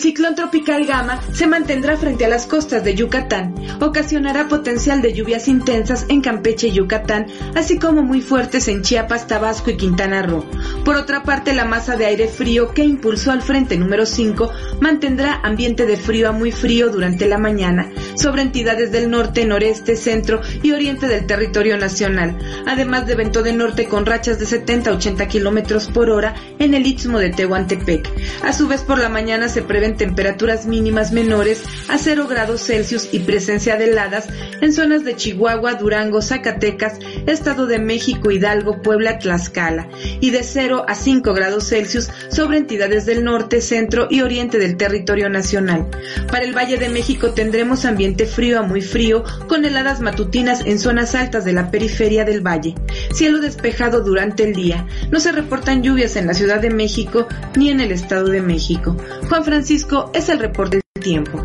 El 0.01 0.05
ciclón 0.05 0.35
tropical 0.35 0.87
Gama 0.87 1.21
se 1.35 1.47
mantendrá 1.47 1.95
frente 1.95 2.25
a 2.25 2.29
las 2.31 2.47
costas 2.47 2.83
de 2.83 2.95
Yucatán, 2.95 3.55
ocasionará 3.83 4.49
potencial 4.49 5.03
de 5.03 5.13
lluvias 5.13 5.47
intensas 5.47 6.07
en 6.09 6.23
Campeche 6.23 6.69
y 6.69 6.73
Yucatán, 6.73 7.27
así 7.55 7.79
como 7.79 8.03
muy 8.03 8.23
fuertes 8.23 8.69
en 8.69 8.81
Chiapas, 8.81 9.27
Tabasco 9.27 9.71
y 9.71 9.77
Quintana 9.77 10.23
Roo. 10.23 10.47
Por 10.87 10.97
otra 10.97 11.23
parte, 11.23 11.53
la 11.53 11.67
masa 11.67 11.97
de 11.97 12.07
aire 12.07 12.29
frío 12.29 12.73
que 12.73 12.83
impulsó 12.83 13.31
al 13.31 13.43
frente 13.43 13.77
número 13.77 14.07
5 14.07 14.51
mantendrá 14.81 15.39
ambiente 15.43 15.85
de 15.85 15.99
frío 15.99 16.31
a 16.31 16.33
muy 16.33 16.51
frío 16.51 16.89
durante 16.89 17.29
la 17.29 17.37
mañana 17.37 17.91
sobre 18.15 18.41
entidades 18.41 18.91
del 18.93 19.11
norte, 19.11 19.45
noreste, 19.45 19.97
centro 19.97 20.41
y 20.63 20.73
oriente 20.73 21.09
del 21.09 21.27
territorio 21.27 21.77
nacional, 21.77 22.39
además 22.67 23.07
de 23.07 23.17
viento 23.17 23.43
de 23.43 23.53
norte 23.53 23.85
con 23.85 24.07
rachas 24.07 24.39
de 24.39 24.47
70 24.47 24.89
a 24.89 24.95
80 24.95 25.29
kilómetros 25.29 25.89
por 25.89 26.09
hora 26.09 26.35
en 26.59 26.73
el 26.73 26.87
istmo 26.87 27.19
de 27.19 27.29
Tehuantepec. 27.29 28.09
A 28.43 28.55
su 28.55 28.67
vez, 28.67 28.81
por 28.81 28.99
la 28.99 29.11
mañana 29.11 29.51
se 29.51 29.61
prevén 29.61 29.90
temperaturas 29.97 30.67
mínimas 30.67 31.13
menores 31.13 31.63
a 31.89 31.99
0 31.99 32.27
grados 32.29 32.63
Celsius 32.63 33.09
y 33.13 33.21
presencia 33.21 33.77
de 33.77 33.91
heladas 33.91 34.29
en 34.61 34.73
zonas 34.73 35.05
de 35.05 35.17
Chihuahua, 35.17 35.75
Durango, 35.75 36.23
Zacatecas, 36.23 36.99
Estado 37.27 37.67
de 37.67 37.79
México, 37.79 38.31
Hidalgo, 38.31 38.83
Puebla, 38.83 39.19
Tlaxcala, 39.19 39.89
y 40.21 40.31
de 40.31 40.43
0 40.43 40.85
a 40.87 40.95
5 40.95 41.33
grados 41.33 41.69
Celsius 41.69 42.11
sobre 42.29 42.59
entidades 42.59 43.07
del 43.07 43.25
norte, 43.25 43.61
centro 43.61 44.09
y 44.11 44.23
oriente 44.23 44.59
del 44.59 44.77
territorio 44.77 45.29
nacional. 45.29 45.89
Para 46.31 46.45
el 46.45 46.57
Valle 46.57 46.77
de 46.77 46.89
México 46.89 47.31
tendremos 47.31 47.85
ambiente 47.85 48.27
frío 48.27 48.59
a 48.59 48.63
muy 48.63 48.83
frío, 48.83 49.25
con 49.49 49.65
heladas 49.65 50.01
matutinas 50.01 50.61
en 50.67 50.79
zonas 50.79 51.15
altas 51.15 51.45
de 51.45 51.53
la 51.53 51.71
periferia 51.71 52.25
del 52.25 52.47
valle. 52.47 52.75
Cielo 53.13 53.41
despejado 53.41 54.03
durante 54.03 54.45
el 54.45 54.55
día. 54.55 54.87
No 55.11 55.21
se 55.21 55.33
reportan 55.33 55.83
lluvias 55.83 56.17
en 56.17 56.27
la 56.27 56.35
Ciudad 56.35 56.61
de 56.61 56.71
México 56.71 57.27
ni 57.57 57.71
en 57.71 57.81
el 57.81 57.93
Estado 57.93 58.29
de 58.29 58.41
México. 58.41 58.97
Juan 59.29 59.45
Francisco 59.45 59.80
es 60.13 60.29
el 60.29 60.39
reporte 60.39 60.81
del 60.95 61.03
tiempo. 61.03 61.45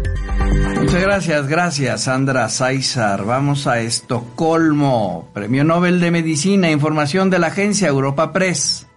Muchas 0.80 1.02
gracias, 1.02 1.48
gracias 1.48 2.04
Sandra 2.04 2.50
Sáizar. 2.50 3.26
Vamos 3.26 3.68
a 3.68 3.80
Estocolmo. 3.80 5.30
Premio 5.34 5.64
Nobel 5.64 6.00
de 6.00 6.12
Medicina, 6.12 6.70
información 6.70 7.30
de 7.30 7.40
la 7.40 7.48
agencia 7.48 7.88
Europa 7.88 8.34
Press. 8.34 8.88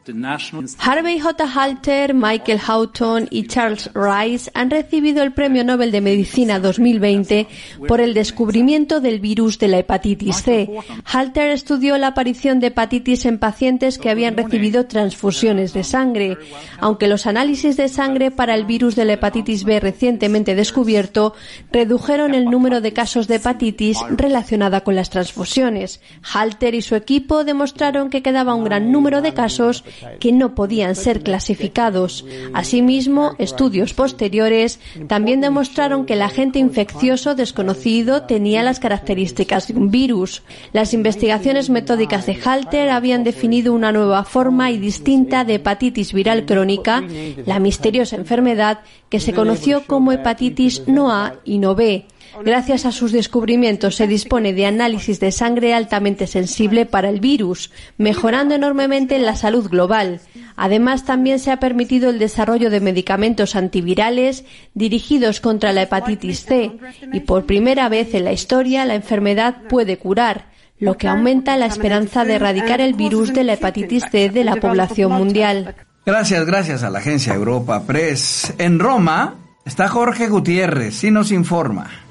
Harvey 0.78 1.18
J. 1.18 1.44
Halter, 1.44 2.14
Michael 2.14 2.60
Houghton 2.60 3.28
y 3.30 3.46
Charles 3.46 3.90
Rice 3.94 4.50
han 4.54 4.70
recibido 4.70 5.22
el 5.22 5.32
Premio 5.32 5.64
Nobel 5.64 5.92
de 5.92 6.00
Medicina 6.00 6.58
2020 6.58 7.46
por 7.86 8.00
el 8.00 8.14
descubrimiento 8.14 9.00
del 9.00 9.20
virus 9.20 9.58
de 9.58 9.68
la 9.68 9.78
hepatitis 9.78 10.42
C. 10.42 10.70
Halter 11.04 11.50
estudió 11.50 11.98
la 11.98 12.08
aparición 12.08 12.60
de 12.60 12.68
hepatitis 12.68 13.26
en 13.26 13.38
pacientes 13.38 13.98
que 13.98 14.10
habían 14.10 14.36
recibido 14.36 14.86
transfusiones 14.86 15.72
de 15.72 15.84
sangre, 15.84 16.38
aunque 16.78 17.08
los 17.08 17.26
análisis 17.26 17.76
de 17.76 17.88
sangre 17.88 18.30
para 18.30 18.54
el 18.54 18.64
virus 18.64 18.96
de 18.96 19.04
la 19.04 19.14
hepatitis 19.14 19.64
B 19.64 19.80
recientemente 19.80 20.54
descubierto 20.54 21.34
redujeron 21.70 22.34
el 22.34 22.46
número 22.46 22.80
de 22.80 22.92
casos 22.92 23.28
de 23.28 23.36
hepatitis 23.36 23.98
relacionada 24.10 24.82
con 24.82 24.94
las 24.96 25.10
transfusiones. 25.10 26.00
Halter 26.32 26.74
y 26.74 26.82
su 26.82 26.94
equipo 26.94 27.44
demostraron 27.44 28.10
que 28.10 28.22
quedaba 28.22 28.54
un 28.54 28.64
gran 28.64 28.90
número 28.92 29.22
de 29.22 29.34
casos 29.34 29.84
que 30.20 30.32
no 30.32 30.54
podían 30.54 30.94
ser 30.94 31.22
clasificados. 31.22 32.24
Asimismo, 32.52 33.34
estudios 33.38 33.94
posteriores 33.94 34.80
también 35.06 35.40
demostraron 35.40 36.06
que 36.06 36.14
el 36.14 36.22
agente 36.22 36.58
infeccioso 36.58 37.34
desconocido 37.34 38.22
tenía 38.22 38.62
las 38.62 38.80
características 38.80 39.68
de 39.68 39.74
un 39.74 39.90
virus. 39.90 40.42
Las 40.72 40.94
investigaciones 40.94 41.70
metódicas 41.70 42.26
de 42.26 42.38
Halter 42.42 42.90
habían 42.90 43.24
definido 43.24 43.72
una 43.72 43.92
nueva 43.92 44.24
forma 44.24 44.70
y 44.70 44.78
distinta 44.78 45.44
de 45.44 45.54
hepatitis 45.54 46.12
viral 46.12 46.44
crónica, 46.44 47.02
la 47.46 47.58
misteriosa 47.58 48.16
enfermedad 48.16 48.80
que 49.08 49.20
se 49.20 49.32
conoció 49.32 49.84
como 49.86 50.12
hepatitis 50.12 50.86
no 50.86 51.10
A 51.10 51.34
y 51.44 51.58
no 51.58 51.74
B. 51.74 52.06
Gracias 52.44 52.84
a 52.86 52.92
sus 52.92 53.12
descubrimientos 53.12 53.96
se 53.96 54.06
dispone 54.06 54.52
de 54.52 54.66
análisis 54.66 55.20
de 55.20 55.32
sangre 55.32 55.74
altamente 55.74 56.26
sensible 56.26 56.86
para 56.86 57.08
el 57.08 57.20
virus, 57.20 57.70
mejorando 57.96 58.54
enormemente 58.54 59.18
la 59.18 59.36
salud 59.36 59.68
global. 59.68 60.20
Además, 60.56 61.04
también 61.04 61.38
se 61.38 61.50
ha 61.50 61.60
permitido 61.60 62.10
el 62.10 62.18
desarrollo 62.18 62.70
de 62.70 62.80
medicamentos 62.80 63.56
antivirales 63.56 64.44
dirigidos 64.74 65.40
contra 65.40 65.72
la 65.72 65.82
hepatitis 65.82 66.44
C 66.44 66.72
y 67.12 67.20
por 67.20 67.46
primera 67.46 67.88
vez 67.88 68.14
en 68.14 68.24
la 68.24 68.32
historia 68.32 68.84
la 68.84 68.94
enfermedad 68.94 69.62
puede 69.68 69.98
curar 69.98 70.46
lo 70.80 70.96
que 70.96 71.08
aumenta 71.08 71.56
la 71.56 71.66
esperanza 71.66 72.24
de 72.24 72.34
erradicar 72.34 72.80
el 72.80 72.94
virus 72.94 73.32
de 73.32 73.44
la 73.44 73.54
hepatitis 73.54 74.04
C 74.10 74.28
de 74.30 74.44
la 74.44 74.56
población 74.56 75.12
mundial. 75.12 75.74
Gracias, 76.06 76.46
gracias 76.46 76.82
a 76.82 76.90
la 76.90 77.00
agencia 77.00 77.34
Europa 77.34 77.82
Press. 77.84 78.54
En 78.58 78.78
Roma 78.78 79.34
está 79.66 79.88
Jorge 79.88 80.28
Gutiérrez 80.28 81.04
y 81.04 81.10
nos 81.10 81.30
informa. 81.32 82.07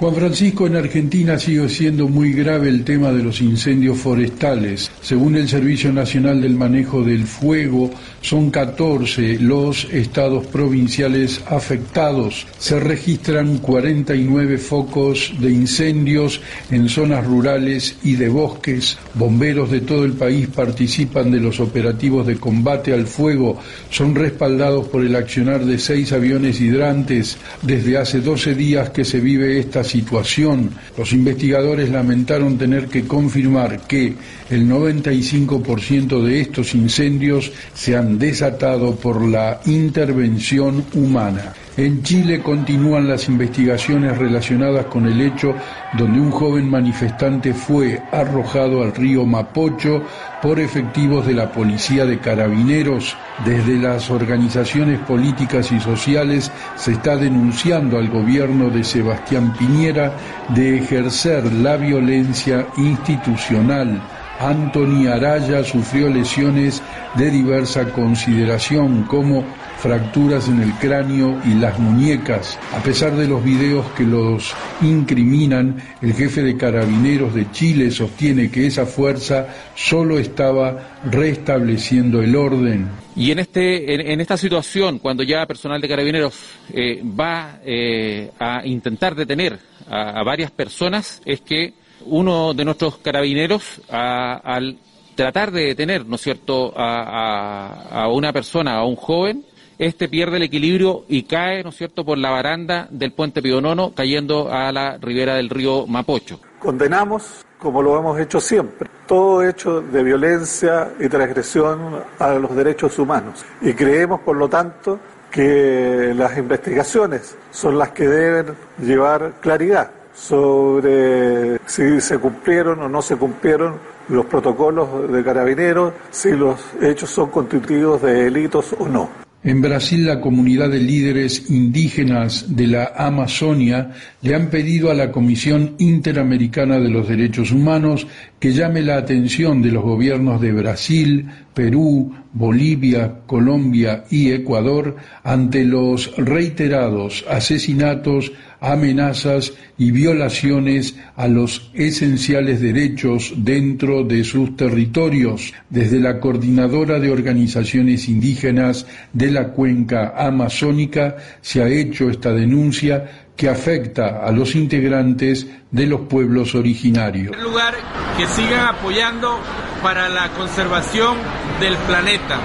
Juan 0.00 0.14
Francisco, 0.14 0.66
en 0.66 0.76
Argentina 0.76 1.38
sigue 1.38 1.68
siendo 1.68 2.08
muy 2.08 2.32
grave 2.32 2.70
el 2.70 2.84
tema 2.84 3.12
de 3.12 3.22
los 3.22 3.42
incendios 3.42 3.98
forestales. 3.98 4.90
Según 5.02 5.36
el 5.36 5.46
Servicio 5.46 5.92
Nacional 5.92 6.40
del 6.40 6.54
Manejo 6.54 7.02
del 7.02 7.26
Fuego, 7.26 7.90
son 8.22 8.50
14 8.50 9.38
los 9.40 9.84
estados 9.92 10.46
provinciales 10.46 11.42
afectados. 11.46 12.46
Se 12.58 12.80
registran 12.80 13.58
49 13.58 14.56
focos 14.56 15.34
de 15.38 15.50
incendios 15.50 16.40
en 16.70 16.88
zonas 16.88 17.26
rurales 17.26 17.96
y 18.02 18.14
de 18.14 18.30
bosques. 18.30 18.96
Bomberos 19.12 19.70
de 19.70 19.82
todo 19.82 20.06
el 20.06 20.14
país 20.14 20.48
participan 20.48 21.30
de 21.30 21.40
los 21.40 21.60
operativos 21.60 22.26
de 22.26 22.36
combate 22.36 22.94
al 22.94 23.06
fuego. 23.06 23.58
Son 23.90 24.14
respaldados 24.14 24.88
por 24.88 25.04
el 25.04 25.14
accionar 25.14 25.66
de 25.66 25.78
seis 25.78 26.10
aviones 26.12 26.58
hidrantes. 26.58 27.36
Desde 27.60 27.98
hace 27.98 28.22
12 28.22 28.54
días 28.54 28.88
que 28.88 29.04
se 29.04 29.20
vive 29.20 29.58
esta 29.58 29.84
situación. 29.90 30.70
Los 30.96 31.12
investigadores 31.12 31.90
lamentaron 31.90 32.56
tener 32.56 32.86
que 32.86 33.04
confirmar 33.06 33.80
que 33.86 34.14
el 34.48 34.68
95% 34.68 36.22
de 36.22 36.40
estos 36.40 36.74
incendios 36.74 37.50
se 37.74 37.96
han 37.96 38.18
desatado 38.18 38.94
por 38.94 39.20
la 39.22 39.60
intervención 39.66 40.84
humana. 40.94 41.52
En 41.76 42.02
Chile 42.02 42.42
continúan 42.42 43.08
las 43.08 43.28
investigaciones 43.28 44.18
relacionadas 44.18 44.86
con 44.86 45.06
el 45.06 45.20
hecho 45.20 45.54
donde 45.96 46.20
un 46.20 46.30
joven 46.30 46.68
manifestante 46.68 47.54
fue 47.54 48.02
arrojado 48.10 48.82
al 48.82 48.92
río 48.92 49.24
Mapocho 49.24 50.02
por 50.42 50.58
efectivos 50.58 51.26
de 51.26 51.34
la 51.34 51.52
Policía 51.52 52.04
de 52.04 52.18
Carabineros. 52.18 53.16
Desde 53.44 53.78
las 53.78 54.10
organizaciones 54.10 54.98
políticas 55.00 55.70
y 55.70 55.78
sociales 55.78 56.50
se 56.76 56.92
está 56.92 57.16
denunciando 57.16 57.98
al 57.98 58.08
gobierno 58.08 58.68
de 58.68 58.82
Sebastián 58.82 59.54
Piñera 59.56 60.12
de 60.48 60.78
ejercer 60.78 61.52
la 61.52 61.76
violencia 61.76 62.66
institucional. 62.78 64.00
Anthony 64.40 65.06
Araya 65.06 65.62
sufrió 65.62 66.08
lesiones 66.08 66.82
de 67.14 67.30
diversa 67.30 67.92
consideración 67.92 69.04
como 69.04 69.44
fracturas 69.80 70.48
en 70.48 70.60
el 70.60 70.72
cráneo 70.74 71.40
y 71.44 71.54
las 71.54 71.78
muñecas. 71.78 72.58
A 72.74 72.82
pesar 72.82 73.12
de 73.16 73.26
los 73.26 73.42
videos 73.42 73.86
que 73.92 74.04
los 74.04 74.54
incriminan, 74.82 75.76
el 76.02 76.12
jefe 76.14 76.42
de 76.42 76.56
carabineros 76.56 77.34
de 77.34 77.50
Chile 77.50 77.90
sostiene 77.90 78.50
que 78.50 78.66
esa 78.66 78.86
fuerza 78.86 79.46
solo 79.74 80.18
estaba 80.18 80.98
restableciendo 81.10 82.22
el 82.22 82.36
orden. 82.36 82.88
Y 83.16 83.32
en, 83.32 83.40
este, 83.40 84.12
en, 84.12 84.20
esta 84.20 84.36
situación, 84.36 84.98
cuando 84.98 85.22
ya 85.22 85.44
personal 85.46 85.80
de 85.80 85.88
carabineros 85.88 86.38
eh, 86.72 87.02
va 87.02 87.58
eh, 87.64 88.30
a 88.38 88.64
intentar 88.66 89.14
detener 89.14 89.58
a, 89.88 90.22
varias 90.22 90.50
personas, 90.50 91.20
es 91.24 91.40
que 91.40 91.74
uno 92.06 92.54
de 92.54 92.64
nuestros 92.64 92.98
carabineros, 92.98 93.80
al 93.88 94.78
tratar 95.14 95.50
de 95.50 95.66
detener, 95.66 96.06
¿no 96.06 96.16
es 96.16 96.22
cierto?, 96.22 96.72
a, 96.76 98.04
a, 98.04 98.08
una 98.08 98.32
persona, 98.32 98.76
a 98.76 98.84
un 98.84 98.96
joven, 98.96 99.44
este 99.78 100.08
pierde 100.08 100.36
el 100.36 100.44
equilibrio 100.44 101.04
y 101.08 101.24
cae, 101.24 101.62
¿no 101.62 101.70
es 101.70 101.76
cierto?, 101.76 102.04
por 102.04 102.18
la 102.18 102.30
baranda 102.30 102.88
del 102.90 103.12
puente 103.12 103.42
Pionono, 103.42 103.92
cayendo 103.94 104.52
a 104.52 104.72
la 104.72 104.98
ribera 104.98 105.34
del 105.34 105.50
río 105.50 105.86
Mapocho. 105.86 106.40
Condenamos, 106.58 107.44
como 107.58 107.82
lo 107.82 107.98
hemos 107.98 108.18
hecho 108.18 108.40
siempre, 108.40 108.88
todo 109.06 109.46
hecho 109.46 109.80
de 109.80 110.02
violencia 110.02 110.92
y 110.98 111.08
transgresión 111.08 112.02
a 112.18 112.34
los 112.34 112.54
derechos 112.54 112.98
humanos. 112.98 113.44
Y 113.60 113.72
creemos, 113.72 114.20
por 114.20 114.36
lo 114.36 114.48
tanto, 114.48 115.00
que 115.30 116.12
las 116.14 116.36
investigaciones 116.36 117.36
son 117.50 117.78
las 117.78 117.90
que 117.90 118.08
deben 118.08 118.54
llevar 118.78 119.34
claridad 119.40 119.99
sobre 120.14 121.58
si 121.66 122.00
se 122.00 122.18
cumplieron 122.18 122.80
o 122.82 122.88
no 122.88 123.02
se 123.02 123.16
cumplieron 123.16 123.78
los 124.08 124.26
protocolos 124.26 125.10
de 125.10 125.22
carabineros, 125.22 125.92
si 126.10 126.32
los 126.32 126.60
hechos 126.82 127.10
son 127.10 127.30
constitutivos 127.30 128.02
de 128.02 128.24
delitos 128.24 128.74
o 128.78 128.88
no. 128.88 129.08
En 129.42 129.62
Brasil, 129.62 130.04
la 130.04 130.20
comunidad 130.20 130.68
de 130.68 130.80
líderes 130.80 131.50
indígenas 131.50 132.54
de 132.54 132.66
la 132.66 132.92
Amazonia 132.94 133.94
le 134.22 134.34
han 134.34 134.50
pedido 134.50 134.90
a 134.90 134.94
la 134.94 135.10
Comisión 135.10 135.76
Interamericana 135.78 136.78
de 136.78 136.90
los 136.90 137.08
Derechos 137.08 137.52
Humanos 137.52 138.06
que 138.38 138.52
llame 138.52 138.82
la 138.82 138.96
atención 138.96 139.62
de 139.62 139.70
los 139.70 139.82
gobiernos 139.82 140.40
de 140.40 140.52
Brasil, 140.52 141.26
Perú, 141.54 142.12
Bolivia, 142.32 143.20
Colombia 143.26 144.04
y 144.10 144.30
Ecuador 144.30 144.96
ante 145.24 145.64
los 145.64 146.14
reiterados 146.16 147.24
asesinatos, 147.28 148.32
amenazas 148.60 149.54
y 149.78 149.90
violaciones 149.90 150.96
a 151.16 151.26
los 151.26 151.70
esenciales 151.74 152.60
derechos 152.60 153.32
dentro 153.36 154.04
de 154.04 154.22
sus 154.22 154.56
territorios. 154.56 155.52
Desde 155.70 155.98
la 155.98 156.20
Coordinadora 156.20 157.00
de 157.00 157.10
Organizaciones 157.10 158.08
Indígenas 158.08 158.86
de 159.12 159.30
la 159.30 159.48
Cuenca 159.48 160.14
Amazónica 160.16 161.16
se 161.40 161.62
ha 161.62 161.68
hecho 161.68 162.10
esta 162.10 162.32
denuncia 162.32 163.28
que 163.40 163.48
afecta 163.48 164.20
a 164.22 164.30
los 164.32 164.54
integrantes 164.54 165.46
de 165.70 165.86
los 165.86 166.02
pueblos 166.02 166.54
originarios. 166.54 167.34
En 167.34 167.42
lugar, 167.42 167.74
que 168.18 168.26
sigan 168.26 168.66
apoyando 168.66 169.40
para 169.82 170.10
la 170.10 170.28
conservación 170.32 171.16
del 171.58 171.74
planeta, 171.78 172.36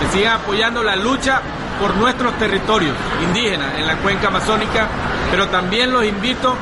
que 0.00 0.16
sigan 0.16 0.40
apoyando 0.40 0.82
la 0.82 0.96
lucha 0.96 1.42
por 1.78 1.94
nuestros 1.96 2.32
territorios 2.38 2.96
indígenas 3.26 3.78
en 3.78 3.86
la 3.86 3.98
cuenca 3.98 4.28
amazónica, 4.28 4.88
pero 5.30 5.48
también 5.48 5.92
los 5.92 6.02
invito 6.06 6.54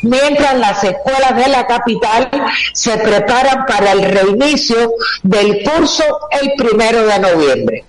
mientras 0.01 0.55
las 0.55 0.83
escuelas 0.83 1.35
de 1.35 1.47
la 1.47 1.67
capital 1.67 2.29
se 2.73 2.97
preparan 2.97 3.65
para 3.67 3.91
el 3.91 4.03
reinicio 4.03 4.93
del 5.21 5.63
curso 5.63 6.03
el 6.41 6.53
primero 6.57 7.05
de 7.05 7.19
noviembre. 7.19 7.85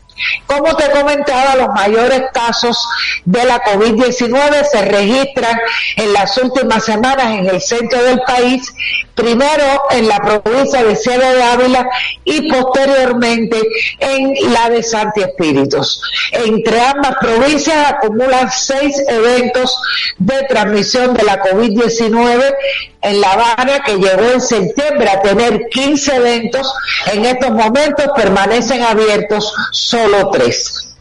Como 0.46 0.76
te 0.76 0.90
comentaba, 0.90 1.56
los 1.56 1.68
mayores 1.68 2.22
casos 2.32 2.78
de 3.24 3.44
la 3.44 3.62
COVID-19 3.62 4.64
se 4.70 4.82
registran 4.82 5.58
en 5.96 6.12
las 6.12 6.36
últimas 6.38 6.84
semanas 6.84 7.38
en 7.38 7.46
el 7.46 7.60
centro 7.60 8.02
del 8.02 8.20
país, 8.20 8.72
primero 9.14 9.64
en 9.90 10.08
la 10.08 10.18
provincia 10.18 10.84
de 10.84 10.96
Sierra 10.96 11.32
de 11.32 11.42
Ávila 11.42 11.88
y 12.24 12.50
posteriormente 12.50 13.60
en 13.98 14.52
la 14.52 14.68
de 14.70 14.82
Santi 14.82 15.22
Espíritus. 15.22 16.02
Entre 16.32 16.80
ambas 16.80 17.16
provincias 17.20 17.88
acumulan 17.88 18.50
seis 18.50 19.02
eventos 19.08 19.76
de 20.18 20.42
transmisión 20.44 21.14
de 21.14 21.24
la 21.24 21.42
COVID-19 21.42 22.54
en 23.02 23.20
La 23.20 23.32
Habana, 23.32 23.82
que 23.84 23.96
llegó 23.96 24.30
en 24.32 24.40
septiembre 24.40 25.08
a 25.10 25.20
tener 25.20 25.68
15 25.70 26.16
eventos, 26.16 26.72
en 27.12 27.24
estos 27.24 27.50
momentos 27.50 28.06
permanecen 28.14 28.82
abiertos 28.82 29.52
solo 29.72 30.01
tres. 30.30 30.94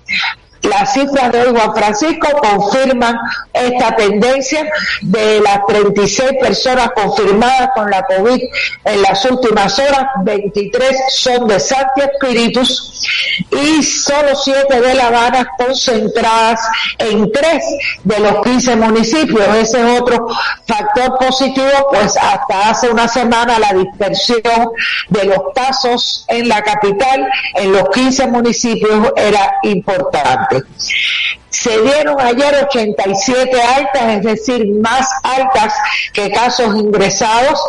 Las 0.63 0.93
cifras 0.93 1.31
de 1.31 1.43
Juan 1.45 1.73
Francisco, 1.73 2.27
confirman 2.39 3.15
esta 3.53 3.95
tendencia 3.95 4.69
de 5.01 5.41
las 5.41 5.65
36 5.67 6.31
personas 6.39 6.91
confirmadas 6.95 7.69
con 7.75 7.89
la 7.89 8.03
COVID 8.03 8.41
en 8.85 9.01
las 9.01 9.25
últimas 9.25 9.77
horas, 9.79 10.05
23 10.23 10.97
son 11.09 11.47
de 11.47 11.59
Santi 11.59 12.01
Espíritus 12.01 13.01
y 13.51 13.83
solo 13.83 14.35
7 14.35 14.81
de 14.81 14.93
La 14.93 15.07
Habana 15.07 15.47
concentradas 15.57 16.61
en 16.97 17.31
3 17.31 17.63
de 18.03 18.19
los 18.19 18.43
15 18.43 18.75
municipios. 18.75 19.47
Ese 19.55 19.81
es 19.81 20.01
otro 20.01 20.27
factor 20.67 21.17
positivo, 21.17 21.87
pues 21.91 22.15
hasta 22.17 22.69
hace 22.69 22.89
una 22.89 23.07
semana 23.07 23.59
la 23.59 23.73
dispersión 23.73 24.41
de 25.09 25.25
los 25.25 25.39
casos 25.55 26.25
en 26.27 26.47
la 26.47 26.61
capital, 26.61 27.27
en 27.55 27.71
los 27.71 27.89
15 27.89 28.27
municipios, 28.27 29.11
era 29.15 29.53
importante. 29.63 30.50
Se 31.49 31.81
dieron 31.81 32.19
ayer 32.19 32.67
87 32.69 33.61
altas, 33.61 34.03
es 34.13 34.23
decir, 34.23 34.65
más 34.79 35.07
altas 35.21 35.73
que 36.13 36.31
casos 36.31 36.75
ingresados, 36.75 37.59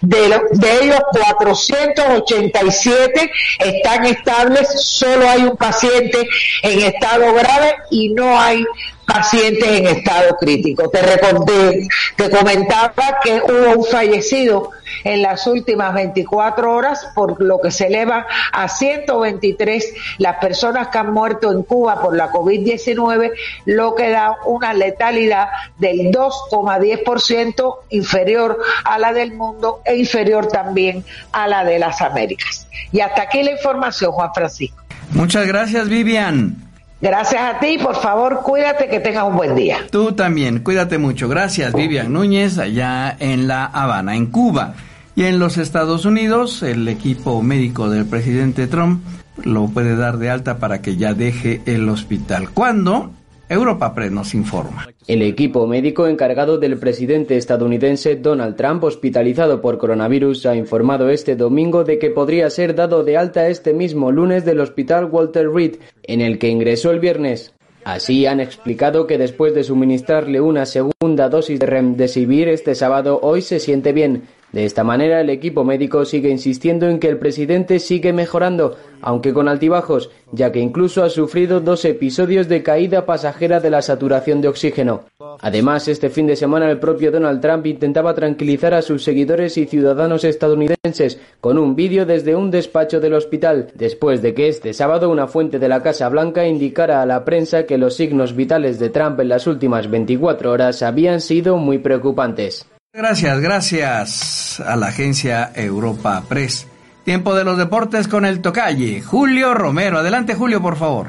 De, 0.00 0.40
de 0.50 0.82
ellos, 0.82 1.00
487 1.12 3.30
están 3.58 4.06
estables, 4.06 4.66
solo 4.82 5.28
hay 5.28 5.42
un 5.42 5.56
paciente 5.56 6.26
en 6.62 6.80
estado 6.80 7.34
grave 7.34 7.76
y 7.90 8.08
no 8.10 8.38
hay 8.38 8.64
pacientes 9.06 9.68
en 9.68 9.86
estado 9.86 10.36
crítico. 10.36 10.88
Te 10.88 11.02
recordé, 11.02 11.86
te 12.16 12.30
comentaba 12.30 13.18
que 13.22 13.34
hubo 13.34 13.78
un 13.78 13.84
fallecido 13.84 14.70
en 15.02 15.22
las 15.22 15.46
últimas 15.46 15.94
24 15.94 16.72
horas, 16.72 17.08
por 17.14 17.42
lo 17.42 17.60
que 17.60 17.70
se 17.70 17.86
eleva 17.86 18.26
a 18.52 18.68
123 18.68 19.94
las 20.18 20.36
personas 20.36 20.88
que 20.88 20.98
han 20.98 21.12
muerto 21.12 21.52
en 21.52 21.62
Cuba 21.62 22.00
por 22.00 22.16
la 22.16 22.30
COVID-19, 22.30 23.32
lo 23.66 23.94
que 23.94 24.10
da 24.10 24.36
una 24.46 24.72
letalidad 24.74 25.48
del 25.78 26.12
2,10% 26.12 27.76
inferior 27.90 28.58
a 28.84 28.98
la 28.98 29.12
del 29.12 29.34
mundo 29.34 29.80
e 29.84 29.96
inferior 29.96 30.48
también 30.48 31.04
a 31.32 31.46
la 31.48 31.64
de 31.64 31.78
las 31.78 32.00
Américas. 32.00 32.68
Y 32.92 33.00
hasta 33.00 33.22
aquí 33.22 33.42
la 33.42 33.52
información, 33.52 34.12
Juan 34.12 34.32
Francisco. 34.34 34.82
Muchas 35.10 35.46
gracias, 35.46 35.88
Vivian. 35.88 36.56
Gracias 37.00 37.42
a 37.42 37.58
ti, 37.58 37.78
por 37.78 37.96
favor, 37.96 38.40
cuídate, 38.42 38.88
que 38.88 39.00
tengas 39.00 39.24
un 39.24 39.36
buen 39.36 39.54
día. 39.54 39.78
Tú 39.90 40.12
también, 40.12 40.60
cuídate 40.60 40.98
mucho. 40.98 41.28
Gracias, 41.28 41.74
Vivian 41.74 42.12
Núñez, 42.12 42.58
allá 42.58 43.14
en 43.18 43.46
La 43.46 43.66
Habana, 43.66 44.16
en 44.16 44.26
Cuba. 44.26 44.74
Y 45.16 45.24
en 45.24 45.38
los 45.38 45.58
Estados 45.58 46.06
Unidos, 46.06 46.62
el 46.62 46.88
equipo 46.88 47.42
médico 47.42 47.90
del 47.90 48.06
presidente 48.06 48.66
Trump 48.66 49.04
lo 49.42 49.66
puede 49.68 49.96
dar 49.96 50.18
de 50.18 50.30
alta 50.30 50.58
para 50.58 50.80
que 50.80 50.96
ya 50.96 51.14
deje 51.14 51.60
el 51.66 51.88
hospital. 51.88 52.50
¿Cuándo? 52.50 53.10
Europa 53.54 53.94
Press 53.94 54.34
informa. 54.34 54.88
El 55.06 55.22
equipo 55.22 55.66
médico 55.66 56.06
encargado 56.06 56.58
del 56.58 56.78
presidente 56.78 57.36
estadounidense 57.36 58.16
Donald 58.16 58.56
Trump, 58.56 58.84
hospitalizado 58.84 59.60
por 59.60 59.78
coronavirus, 59.78 60.46
ha 60.46 60.56
informado 60.56 61.10
este 61.10 61.36
domingo 61.36 61.84
de 61.84 61.98
que 61.98 62.10
podría 62.10 62.50
ser 62.50 62.74
dado 62.74 63.04
de 63.04 63.16
alta 63.16 63.48
este 63.48 63.72
mismo 63.72 64.10
lunes 64.10 64.44
del 64.44 64.60
hospital 64.60 65.06
Walter 65.06 65.50
Reed, 65.50 65.76
en 66.02 66.20
el 66.20 66.38
que 66.38 66.48
ingresó 66.48 66.90
el 66.90 67.00
viernes. 67.00 67.54
Así 67.84 68.24
han 68.24 68.40
explicado 68.40 69.06
que 69.06 69.18
después 69.18 69.54
de 69.54 69.62
suministrarle 69.62 70.40
una 70.40 70.64
segunda 70.64 71.28
dosis 71.28 71.60
de 71.60 71.66
remdesivir 71.66 72.48
este 72.48 72.74
sábado, 72.74 73.20
hoy 73.22 73.42
se 73.42 73.60
siente 73.60 73.92
bien. 73.92 74.22
De 74.54 74.64
esta 74.64 74.84
manera, 74.84 75.20
el 75.20 75.30
equipo 75.30 75.64
médico 75.64 76.04
sigue 76.04 76.30
insistiendo 76.30 76.88
en 76.88 77.00
que 77.00 77.08
el 77.08 77.18
presidente 77.18 77.80
sigue 77.80 78.12
mejorando, 78.12 78.76
aunque 79.02 79.32
con 79.32 79.48
altibajos, 79.48 80.10
ya 80.30 80.52
que 80.52 80.60
incluso 80.60 81.02
ha 81.02 81.10
sufrido 81.10 81.58
dos 81.58 81.84
episodios 81.84 82.46
de 82.46 82.62
caída 82.62 83.04
pasajera 83.04 83.58
de 83.58 83.70
la 83.70 83.82
saturación 83.82 84.40
de 84.40 84.46
oxígeno. 84.46 85.06
Además, 85.40 85.88
este 85.88 86.08
fin 86.08 86.28
de 86.28 86.36
semana 86.36 86.70
el 86.70 86.78
propio 86.78 87.10
Donald 87.10 87.40
Trump 87.40 87.66
intentaba 87.66 88.14
tranquilizar 88.14 88.74
a 88.74 88.82
sus 88.82 89.02
seguidores 89.02 89.58
y 89.58 89.66
ciudadanos 89.66 90.22
estadounidenses 90.22 91.18
con 91.40 91.58
un 91.58 91.74
vídeo 91.74 92.06
desde 92.06 92.36
un 92.36 92.52
despacho 92.52 93.00
del 93.00 93.14
hospital, 93.14 93.72
después 93.74 94.22
de 94.22 94.34
que 94.34 94.46
este 94.46 94.72
sábado 94.72 95.10
una 95.10 95.26
fuente 95.26 95.58
de 95.58 95.68
la 95.68 95.82
Casa 95.82 96.08
Blanca 96.08 96.46
indicara 96.46 97.02
a 97.02 97.06
la 97.06 97.24
prensa 97.24 97.66
que 97.66 97.76
los 97.76 97.96
signos 97.96 98.36
vitales 98.36 98.78
de 98.78 98.90
Trump 98.90 99.18
en 99.18 99.30
las 99.30 99.48
últimas 99.48 99.90
24 99.90 100.52
horas 100.52 100.80
habían 100.84 101.20
sido 101.20 101.56
muy 101.56 101.78
preocupantes. 101.78 102.68
Gracias, 102.96 103.40
gracias 103.40 104.60
a 104.60 104.76
la 104.76 104.86
agencia 104.86 105.50
Europa 105.56 106.22
Press. 106.28 106.68
Tiempo 107.04 107.34
de 107.34 107.42
los 107.42 107.58
deportes 107.58 108.06
con 108.06 108.24
el 108.24 108.40
tocalle, 108.40 109.02
Julio 109.02 109.52
Romero. 109.52 109.98
Adelante, 109.98 110.36
Julio, 110.36 110.62
por 110.62 110.76
favor. 110.76 111.08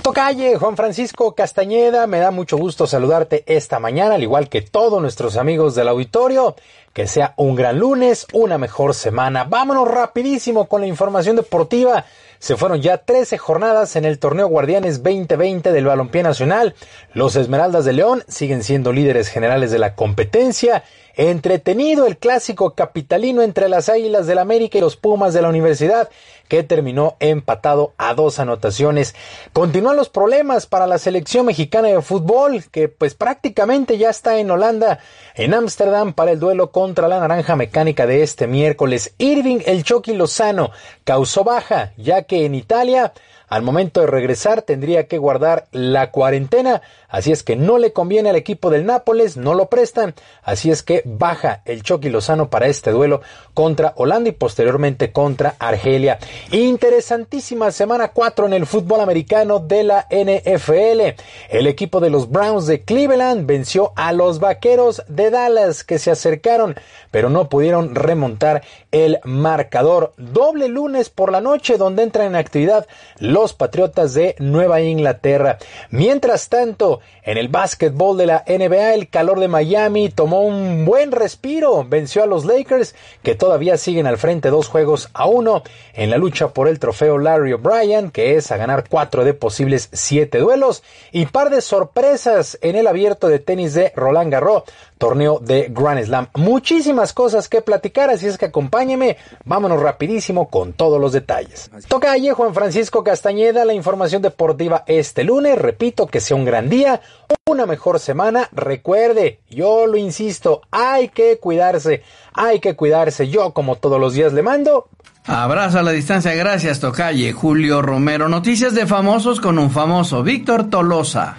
Tocalle, 0.00 0.56
Juan 0.56 0.76
Francisco 0.78 1.34
Castañeda, 1.34 2.06
me 2.06 2.20
da 2.20 2.30
mucho 2.30 2.56
gusto 2.56 2.86
saludarte 2.86 3.44
esta 3.46 3.78
mañana, 3.78 4.14
al 4.14 4.22
igual 4.22 4.48
que 4.48 4.62
todos 4.62 5.02
nuestros 5.02 5.36
amigos 5.36 5.74
del 5.74 5.88
auditorio. 5.88 6.56
Que 6.94 7.06
sea 7.06 7.34
un 7.36 7.54
gran 7.54 7.78
lunes, 7.78 8.26
una 8.32 8.56
mejor 8.56 8.94
semana. 8.94 9.44
Vámonos 9.44 9.86
rapidísimo 9.86 10.68
con 10.68 10.80
la 10.80 10.86
información 10.86 11.36
deportiva. 11.36 12.06
Se 12.38 12.56
fueron 12.56 12.80
ya 12.80 12.98
13 12.98 13.36
jornadas 13.36 13.96
en 13.96 14.04
el 14.04 14.18
torneo 14.18 14.46
Guardianes 14.46 15.02
2020 15.02 15.72
del 15.72 15.86
Balompié 15.86 16.22
Nacional. 16.22 16.74
Los 17.12 17.34
Esmeraldas 17.34 17.84
de 17.84 17.92
León 17.92 18.22
siguen 18.28 18.62
siendo 18.62 18.92
líderes 18.92 19.28
generales 19.28 19.70
de 19.72 19.78
la 19.78 19.94
competencia. 19.94 20.84
Entretenido 21.20 22.06
el 22.06 22.16
clásico 22.16 22.76
capitalino 22.76 23.42
entre 23.42 23.68
las 23.68 23.88
Águilas 23.88 24.28
del 24.28 24.38
América 24.38 24.78
y 24.78 24.80
los 24.80 24.94
Pumas 24.94 25.34
de 25.34 25.42
la 25.42 25.48
Universidad, 25.48 26.10
que 26.46 26.62
terminó 26.62 27.16
empatado 27.18 27.92
a 27.98 28.14
dos 28.14 28.38
anotaciones. 28.38 29.16
Continúan 29.52 29.96
los 29.96 30.08
problemas 30.08 30.66
para 30.66 30.86
la 30.86 30.96
selección 30.96 31.46
mexicana 31.46 31.88
de 31.88 32.00
fútbol, 32.02 32.62
que 32.70 32.88
pues 32.88 33.16
prácticamente 33.16 33.98
ya 33.98 34.10
está 34.10 34.38
en 34.38 34.48
Holanda, 34.48 35.00
en 35.34 35.54
Ámsterdam, 35.54 36.12
para 36.12 36.30
el 36.30 36.38
duelo 36.38 36.70
contra 36.70 37.08
la 37.08 37.18
Naranja 37.18 37.56
Mecánica 37.56 38.06
de 38.06 38.22
este 38.22 38.46
miércoles. 38.46 39.12
Irving 39.18 39.58
el 39.66 39.82
Chucky 39.82 40.14
Lozano 40.14 40.70
causó 41.02 41.42
baja, 41.42 41.94
ya 41.96 42.22
que 42.22 42.44
en 42.44 42.54
Italia 42.54 43.12
al 43.48 43.62
momento 43.62 44.00
de 44.00 44.06
regresar 44.06 44.62
tendría 44.62 45.06
que 45.06 45.18
guardar 45.18 45.66
la 45.72 46.10
cuarentena, 46.10 46.82
así 47.08 47.32
es 47.32 47.42
que 47.42 47.56
no 47.56 47.78
le 47.78 47.92
conviene 47.92 48.30
al 48.30 48.36
equipo 48.36 48.70
del 48.70 48.86
Nápoles, 48.86 49.36
no 49.36 49.54
lo 49.54 49.66
prestan, 49.66 50.14
así 50.42 50.70
es 50.70 50.82
que 50.82 51.02
baja 51.04 51.62
el 51.64 51.82
Chucky 51.82 52.10
Lozano 52.10 52.50
para 52.50 52.66
este 52.66 52.90
duelo 52.90 53.22
contra 53.54 53.92
Holanda 53.96 54.30
y 54.30 54.32
posteriormente 54.32 55.12
contra 55.12 55.56
Argelia. 55.58 56.18
Interesantísima 56.50 57.70
semana 57.70 58.08
4 58.08 58.46
en 58.46 58.52
el 58.52 58.66
fútbol 58.66 59.00
americano 59.00 59.58
de 59.58 59.84
la 59.84 60.06
NFL. 60.10 61.20
El 61.48 61.66
equipo 61.66 62.00
de 62.00 62.10
los 62.10 62.30
Browns 62.30 62.66
de 62.66 62.82
Cleveland 62.82 63.46
venció 63.46 63.92
a 63.96 64.12
los 64.12 64.40
Vaqueros 64.40 65.02
de 65.08 65.30
Dallas 65.30 65.84
que 65.84 65.98
se 65.98 66.10
acercaron, 66.10 66.76
pero 67.10 67.30
no 67.30 67.48
pudieron 67.48 67.94
remontar 67.94 68.62
el 68.90 69.18
marcador. 69.24 70.12
Doble 70.16 70.68
lunes 70.68 71.10
por 71.10 71.32
la 71.32 71.40
noche 71.40 71.76
donde 71.76 72.02
entran 72.02 72.26
en 72.26 72.36
actividad 72.36 72.86
los 73.18 73.52
Patriotas 73.52 74.14
de 74.14 74.34
Nueva 74.38 74.80
Inglaterra. 74.80 75.58
Mientras 75.90 76.48
tanto, 76.48 77.00
en 77.22 77.36
el 77.36 77.48
básquetbol 77.48 78.16
de 78.16 78.26
la 78.26 78.44
NBA, 78.46 78.94
el 78.94 79.08
calor 79.08 79.40
de 79.40 79.48
Miami 79.48 80.08
tomó 80.08 80.40
un 80.40 80.84
buen 80.84 81.12
respiro, 81.12 81.84
venció 81.84 82.22
a 82.22 82.26
los 82.26 82.44
Lakers 82.44 82.94
que 83.22 83.34
todavía 83.34 83.76
siguen 83.76 84.06
al 84.06 84.18
frente 84.18 84.50
dos 84.50 84.68
juegos 84.68 85.10
a 85.12 85.26
uno 85.26 85.62
en 85.92 86.10
la 86.10 86.16
lucha 86.18 86.48
por 86.48 86.68
el 86.68 86.78
trofeo 86.78 87.18
Larry 87.18 87.52
O'Brien, 87.52 88.10
que 88.10 88.36
es 88.36 88.50
a 88.50 88.56
ganar 88.56 88.88
cuatro 88.88 89.24
de 89.24 89.34
posibles 89.34 89.88
siete 89.92 90.38
duelos 90.38 90.82
y 91.12 91.26
par 91.26 91.50
de 91.50 91.60
sorpresas 91.60 92.58
en 92.62 92.76
el 92.76 92.86
abierto 92.86 93.28
de 93.28 93.38
tenis 93.38 93.74
de 93.74 93.92
Roland 93.94 94.32
Garros, 94.32 94.64
torneo 94.98 95.38
de 95.38 95.68
Grand 95.70 96.04
Slam. 96.04 96.28
Muchísimas 96.34 97.12
cosas 97.12 97.48
que 97.48 97.62
platicar, 97.62 98.10
así 98.10 98.26
es 98.26 98.36
que 98.36 98.46
acompáñeme, 98.46 99.16
vámonos 99.44 99.80
rapidísimo 99.80 100.48
con 100.50 100.72
todos 100.72 101.00
los 101.00 101.12
detalles. 101.12 101.70
Toca 101.88 102.14
Juan 102.34 102.54
Francisco 102.54 103.04
Castañeda, 103.04 103.64
la 103.64 103.74
información 103.74 104.20
deportiva 104.22 104.84
este 104.86 105.24
lunes, 105.24 105.56
repito 105.58 106.06
que 106.06 106.20
sea 106.20 106.36
un 106.36 106.44
gran 106.44 106.68
día, 106.68 107.00
una 107.46 107.64
mejor 107.64 108.00
semana, 108.00 108.48
recuerde, 108.52 109.40
yo 109.48 109.86
lo 109.86 109.96
insisto, 109.96 110.62
hay 110.70 111.08
que 111.08 111.38
cuidarse, 111.38 112.02
hay 112.32 112.60
que 112.60 112.74
cuidarse, 112.74 113.28
yo 113.28 113.52
como 113.52 113.76
todos 113.76 114.00
los 114.00 114.14
días 114.14 114.32
le 114.32 114.42
mando. 114.42 114.88
Abrazo 115.24 115.78
a 115.78 115.82
la 115.82 115.92
distancia, 115.92 116.34
gracias 116.34 116.80
Tocalle, 116.80 117.32
Julio 117.32 117.82
Romero, 117.82 118.28
noticias 118.28 118.74
de 118.74 118.86
famosos 118.86 119.40
con 119.40 119.58
un 119.58 119.70
famoso, 119.70 120.22
Víctor 120.22 120.70
Tolosa. 120.70 121.36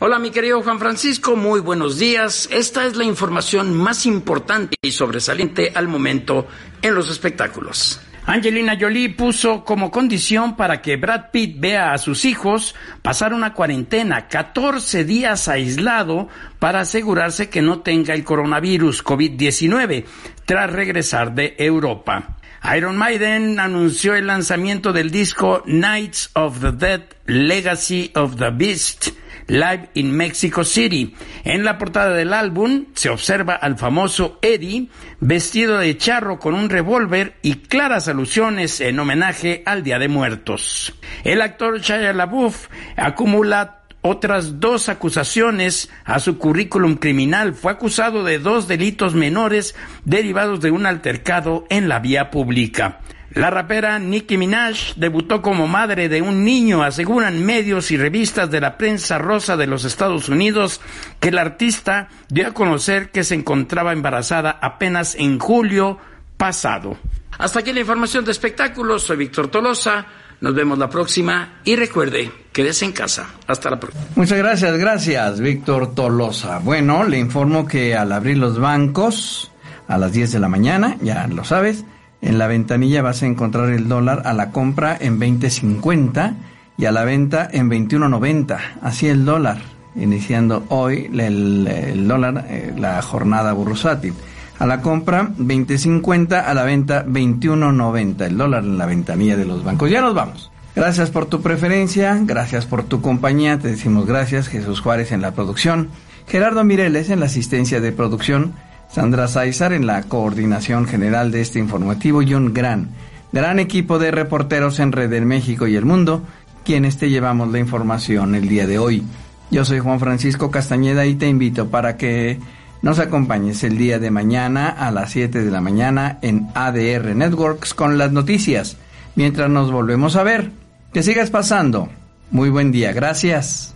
Hola 0.00 0.20
mi 0.20 0.30
querido 0.30 0.62
Juan 0.62 0.78
Francisco, 0.78 1.34
muy 1.34 1.58
buenos 1.58 1.98
días. 1.98 2.48
Esta 2.52 2.86
es 2.86 2.94
la 2.94 3.02
información 3.02 3.74
más 3.74 4.06
importante 4.06 4.76
y 4.80 4.92
sobresaliente 4.92 5.72
al 5.74 5.88
momento 5.88 6.46
en 6.82 6.94
los 6.94 7.10
espectáculos. 7.10 8.00
Angelina 8.24 8.78
Jolie 8.80 9.08
puso 9.08 9.64
como 9.64 9.90
condición 9.90 10.56
para 10.56 10.82
que 10.82 10.96
Brad 10.96 11.32
Pitt 11.32 11.58
vea 11.58 11.92
a 11.92 11.98
sus 11.98 12.24
hijos 12.26 12.76
pasar 13.02 13.34
una 13.34 13.54
cuarentena, 13.54 14.28
14 14.28 15.02
días 15.02 15.48
aislado 15.48 16.28
para 16.60 16.82
asegurarse 16.82 17.50
que 17.50 17.60
no 17.60 17.80
tenga 17.80 18.14
el 18.14 18.22
coronavirus 18.22 19.04
COVID-19 19.04 20.04
tras 20.44 20.70
regresar 20.70 21.34
de 21.34 21.56
Europa. 21.58 22.36
Iron 22.76 22.96
Maiden 22.96 23.58
anunció 23.58 24.14
el 24.14 24.28
lanzamiento 24.28 24.92
del 24.92 25.10
disco 25.10 25.64
Knights 25.64 26.30
of 26.34 26.60
the 26.60 26.70
Dead 26.70 27.02
Legacy 27.26 28.12
of 28.14 28.36
the 28.36 28.50
Beast 28.50 29.08
Live 29.48 29.90
in 29.94 30.12
Mexico 30.12 30.62
City. 30.62 31.14
En 31.42 31.64
la 31.64 31.78
portada 31.78 32.14
del 32.14 32.32
álbum 32.32 32.86
se 32.94 33.08
observa 33.08 33.54
al 33.54 33.78
famoso 33.78 34.38
Eddie 34.42 34.88
vestido 35.20 35.78
de 35.78 35.96
charro 35.96 36.38
con 36.38 36.54
un 36.54 36.68
revólver 36.68 37.38
y 37.42 37.54
claras 37.54 38.08
alusiones 38.08 38.80
en 38.80 38.98
homenaje 39.00 39.62
al 39.66 39.82
Día 39.82 39.98
de 39.98 40.08
Muertos. 40.08 40.94
El 41.24 41.40
actor 41.40 41.80
Shia 41.80 42.12
LaBeouf 42.12 42.68
acumula 42.96 43.78
otras 44.02 44.60
dos 44.60 44.88
acusaciones 44.88 45.90
a 46.04 46.20
su 46.20 46.38
currículum 46.38 46.96
criminal. 46.96 47.54
Fue 47.54 47.72
acusado 47.72 48.24
de 48.24 48.38
dos 48.38 48.68
delitos 48.68 49.14
menores 49.14 49.74
derivados 50.04 50.60
de 50.60 50.70
un 50.70 50.86
altercado 50.86 51.66
en 51.68 51.88
la 51.88 51.98
vía 51.98 52.30
pública. 52.30 53.00
La 53.38 53.50
rapera 53.50 54.00
Nicki 54.00 54.36
Minaj 54.36 54.94
debutó 54.96 55.42
como 55.42 55.68
madre 55.68 56.08
de 56.08 56.22
un 56.22 56.42
niño, 56.42 56.82
aseguran 56.82 57.46
medios 57.46 57.92
y 57.92 57.96
revistas 57.96 58.50
de 58.50 58.60
la 58.60 58.76
prensa 58.76 59.16
rosa 59.16 59.56
de 59.56 59.68
los 59.68 59.84
Estados 59.84 60.28
Unidos 60.28 60.80
que 61.20 61.30
la 61.30 61.42
artista 61.42 62.08
dio 62.28 62.48
a 62.48 62.52
conocer 62.52 63.12
que 63.12 63.22
se 63.22 63.36
encontraba 63.36 63.92
embarazada 63.92 64.58
apenas 64.60 65.14
en 65.14 65.38
julio 65.38 65.98
pasado. 66.36 66.96
Hasta 67.38 67.60
aquí 67.60 67.72
la 67.72 67.78
información 67.78 68.24
de 68.24 68.32
espectáculos, 68.32 69.04
soy 69.04 69.18
Víctor 69.18 69.46
Tolosa, 69.46 70.04
nos 70.40 70.52
vemos 70.52 70.76
la 70.76 70.90
próxima 70.90 71.60
y 71.62 71.76
recuerde, 71.76 72.32
quédese 72.52 72.86
en 72.86 72.92
casa. 72.92 73.36
Hasta 73.46 73.70
la 73.70 73.78
próxima. 73.78 74.04
Muchas 74.16 74.38
gracias, 74.38 74.76
gracias, 74.78 75.38
Víctor 75.38 75.94
Tolosa. 75.94 76.58
Bueno, 76.58 77.04
le 77.04 77.20
informo 77.20 77.68
que 77.68 77.94
al 77.94 78.10
abrir 78.10 78.38
los 78.38 78.58
bancos 78.58 79.52
a 79.86 79.96
las 79.96 80.12
10 80.12 80.32
de 80.32 80.40
la 80.40 80.48
mañana, 80.48 80.96
ya 81.00 81.28
lo 81.28 81.44
sabes, 81.44 81.84
en 82.20 82.38
la 82.38 82.46
ventanilla 82.46 83.02
vas 83.02 83.22
a 83.22 83.26
encontrar 83.26 83.70
el 83.70 83.88
dólar 83.88 84.22
a 84.24 84.32
la 84.32 84.50
compra 84.50 84.96
en 85.00 85.20
20.50 85.20 86.34
y 86.76 86.84
a 86.84 86.92
la 86.92 87.04
venta 87.04 87.48
en 87.50 87.70
21.90. 87.70 88.58
Así 88.82 89.08
el 89.08 89.24
dólar, 89.24 89.58
iniciando 89.96 90.64
hoy 90.68 91.10
el, 91.12 92.08
dólar, 92.08 92.46
eh, 92.48 92.74
la 92.76 93.00
jornada 93.02 93.52
bursátil. 93.52 94.14
A 94.58 94.66
la 94.66 94.80
compra 94.80 95.28
20.50, 95.38 96.44
a 96.44 96.54
la 96.54 96.64
venta 96.64 97.04
21.90. 97.06 98.26
El 98.26 98.36
dólar 98.36 98.64
en 98.64 98.78
la 98.78 98.86
ventanilla 98.86 99.36
de 99.36 99.44
los 99.44 99.62
bancos. 99.62 99.90
Ya 99.90 100.00
nos 100.00 100.14
vamos. 100.14 100.50
Gracias 100.74 101.10
por 101.10 101.26
tu 101.26 101.40
preferencia, 101.42 102.20
gracias 102.22 102.66
por 102.66 102.84
tu 102.84 103.00
compañía. 103.00 103.58
Te 103.58 103.68
decimos 103.68 104.06
gracias, 104.06 104.48
Jesús 104.48 104.80
Juárez 104.80 105.10
en 105.10 105.22
la 105.22 105.32
producción, 105.32 105.88
Gerardo 106.28 106.62
Mireles 106.62 107.10
en 107.10 107.18
la 107.18 107.26
asistencia 107.26 107.80
de 107.80 107.90
producción. 107.90 108.54
Sandra 108.90 109.28
Sáizar 109.28 109.72
en 109.72 109.86
la 109.86 110.02
coordinación 110.02 110.86
general 110.86 111.30
de 111.30 111.40
este 111.40 111.58
informativo 111.58 112.22
y 112.22 112.34
un 112.34 112.54
gran, 112.54 112.88
gran 113.32 113.58
equipo 113.58 113.98
de 113.98 114.10
reporteros 114.10 114.78
en 114.80 114.92
Red 114.92 115.10
del 115.10 115.26
México 115.26 115.66
y 115.66 115.76
el 115.76 115.84
mundo, 115.84 116.22
quienes 116.64 116.96
te 116.96 117.10
llevamos 117.10 117.50
la 117.50 117.58
información 117.58 118.34
el 118.34 118.48
día 118.48 118.66
de 118.66 118.78
hoy. 118.78 119.04
Yo 119.50 119.64
soy 119.64 119.78
Juan 119.78 120.00
Francisco 120.00 120.50
Castañeda 120.50 121.06
y 121.06 121.14
te 121.14 121.28
invito 121.28 121.68
para 121.68 121.96
que 121.96 122.38
nos 122.82 122.98
acompañes 122.98 123.64
el 123.64 123.76
día 123.76 123.98
de 123.98 124.10
mañana 124.10 124.68
a 124.68 124.90
las 124.90 125.10
7 125.10 125.44
de 125.44 125.50
la 125.50 125.60
mañana 125.60 126.18
en 126.22 126.48
ADR 126.54 127.14
Networks 127.14 127.74
con 127.74 127.98
las 127.98 128.12
noticias. 128.12 128.76
Mientras 129.16 129.50
nos 129.50 129.72
volvemos 129.72 130.16
a 130.16 130.22
ver, 130.22 130.50
que 130.92 131.02
sigas 131.02 131.30
pasando. 131.30 131.88
Muy 132.30 132.50
buen 132.50 132.70
día, 132.70 132.92
gracias. 132.92 133.74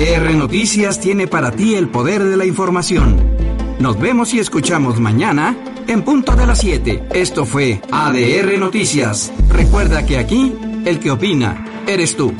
ADR 0.00 0.34
Noticias 0.34 0.98
tiene 0.98 1.26
para 1.26 1.50
ti 1.50 1.74
el 1.74 1.90
poder 1.90 2.24
de 2.24 2.38
la 2.38 2.46
información. 2.46 3.22
Nos 3.80 4.00
vemos 4.00 4.32
y 4.32 4.38
escuchamos 4.38 4.98
mañana 4.98 5.54
en 5.88 6.02
punto 6.02 6.34
de 6.34 6.46
las 6.46 6.60
7. 6.60 7.08
Esto 7.12 7.44
fue 7.44 7.82
ADR 7.90 8.58
Noticias. 8.58 9.30
Recuerda 9.50 10.06
que 10.06 10.16
aquí, 10.16 10.54
el 10.86 11.00
que 11.00 11.10
opina, 11.10 11.66
eres 11.86 12.16
tú. 12.16 12.32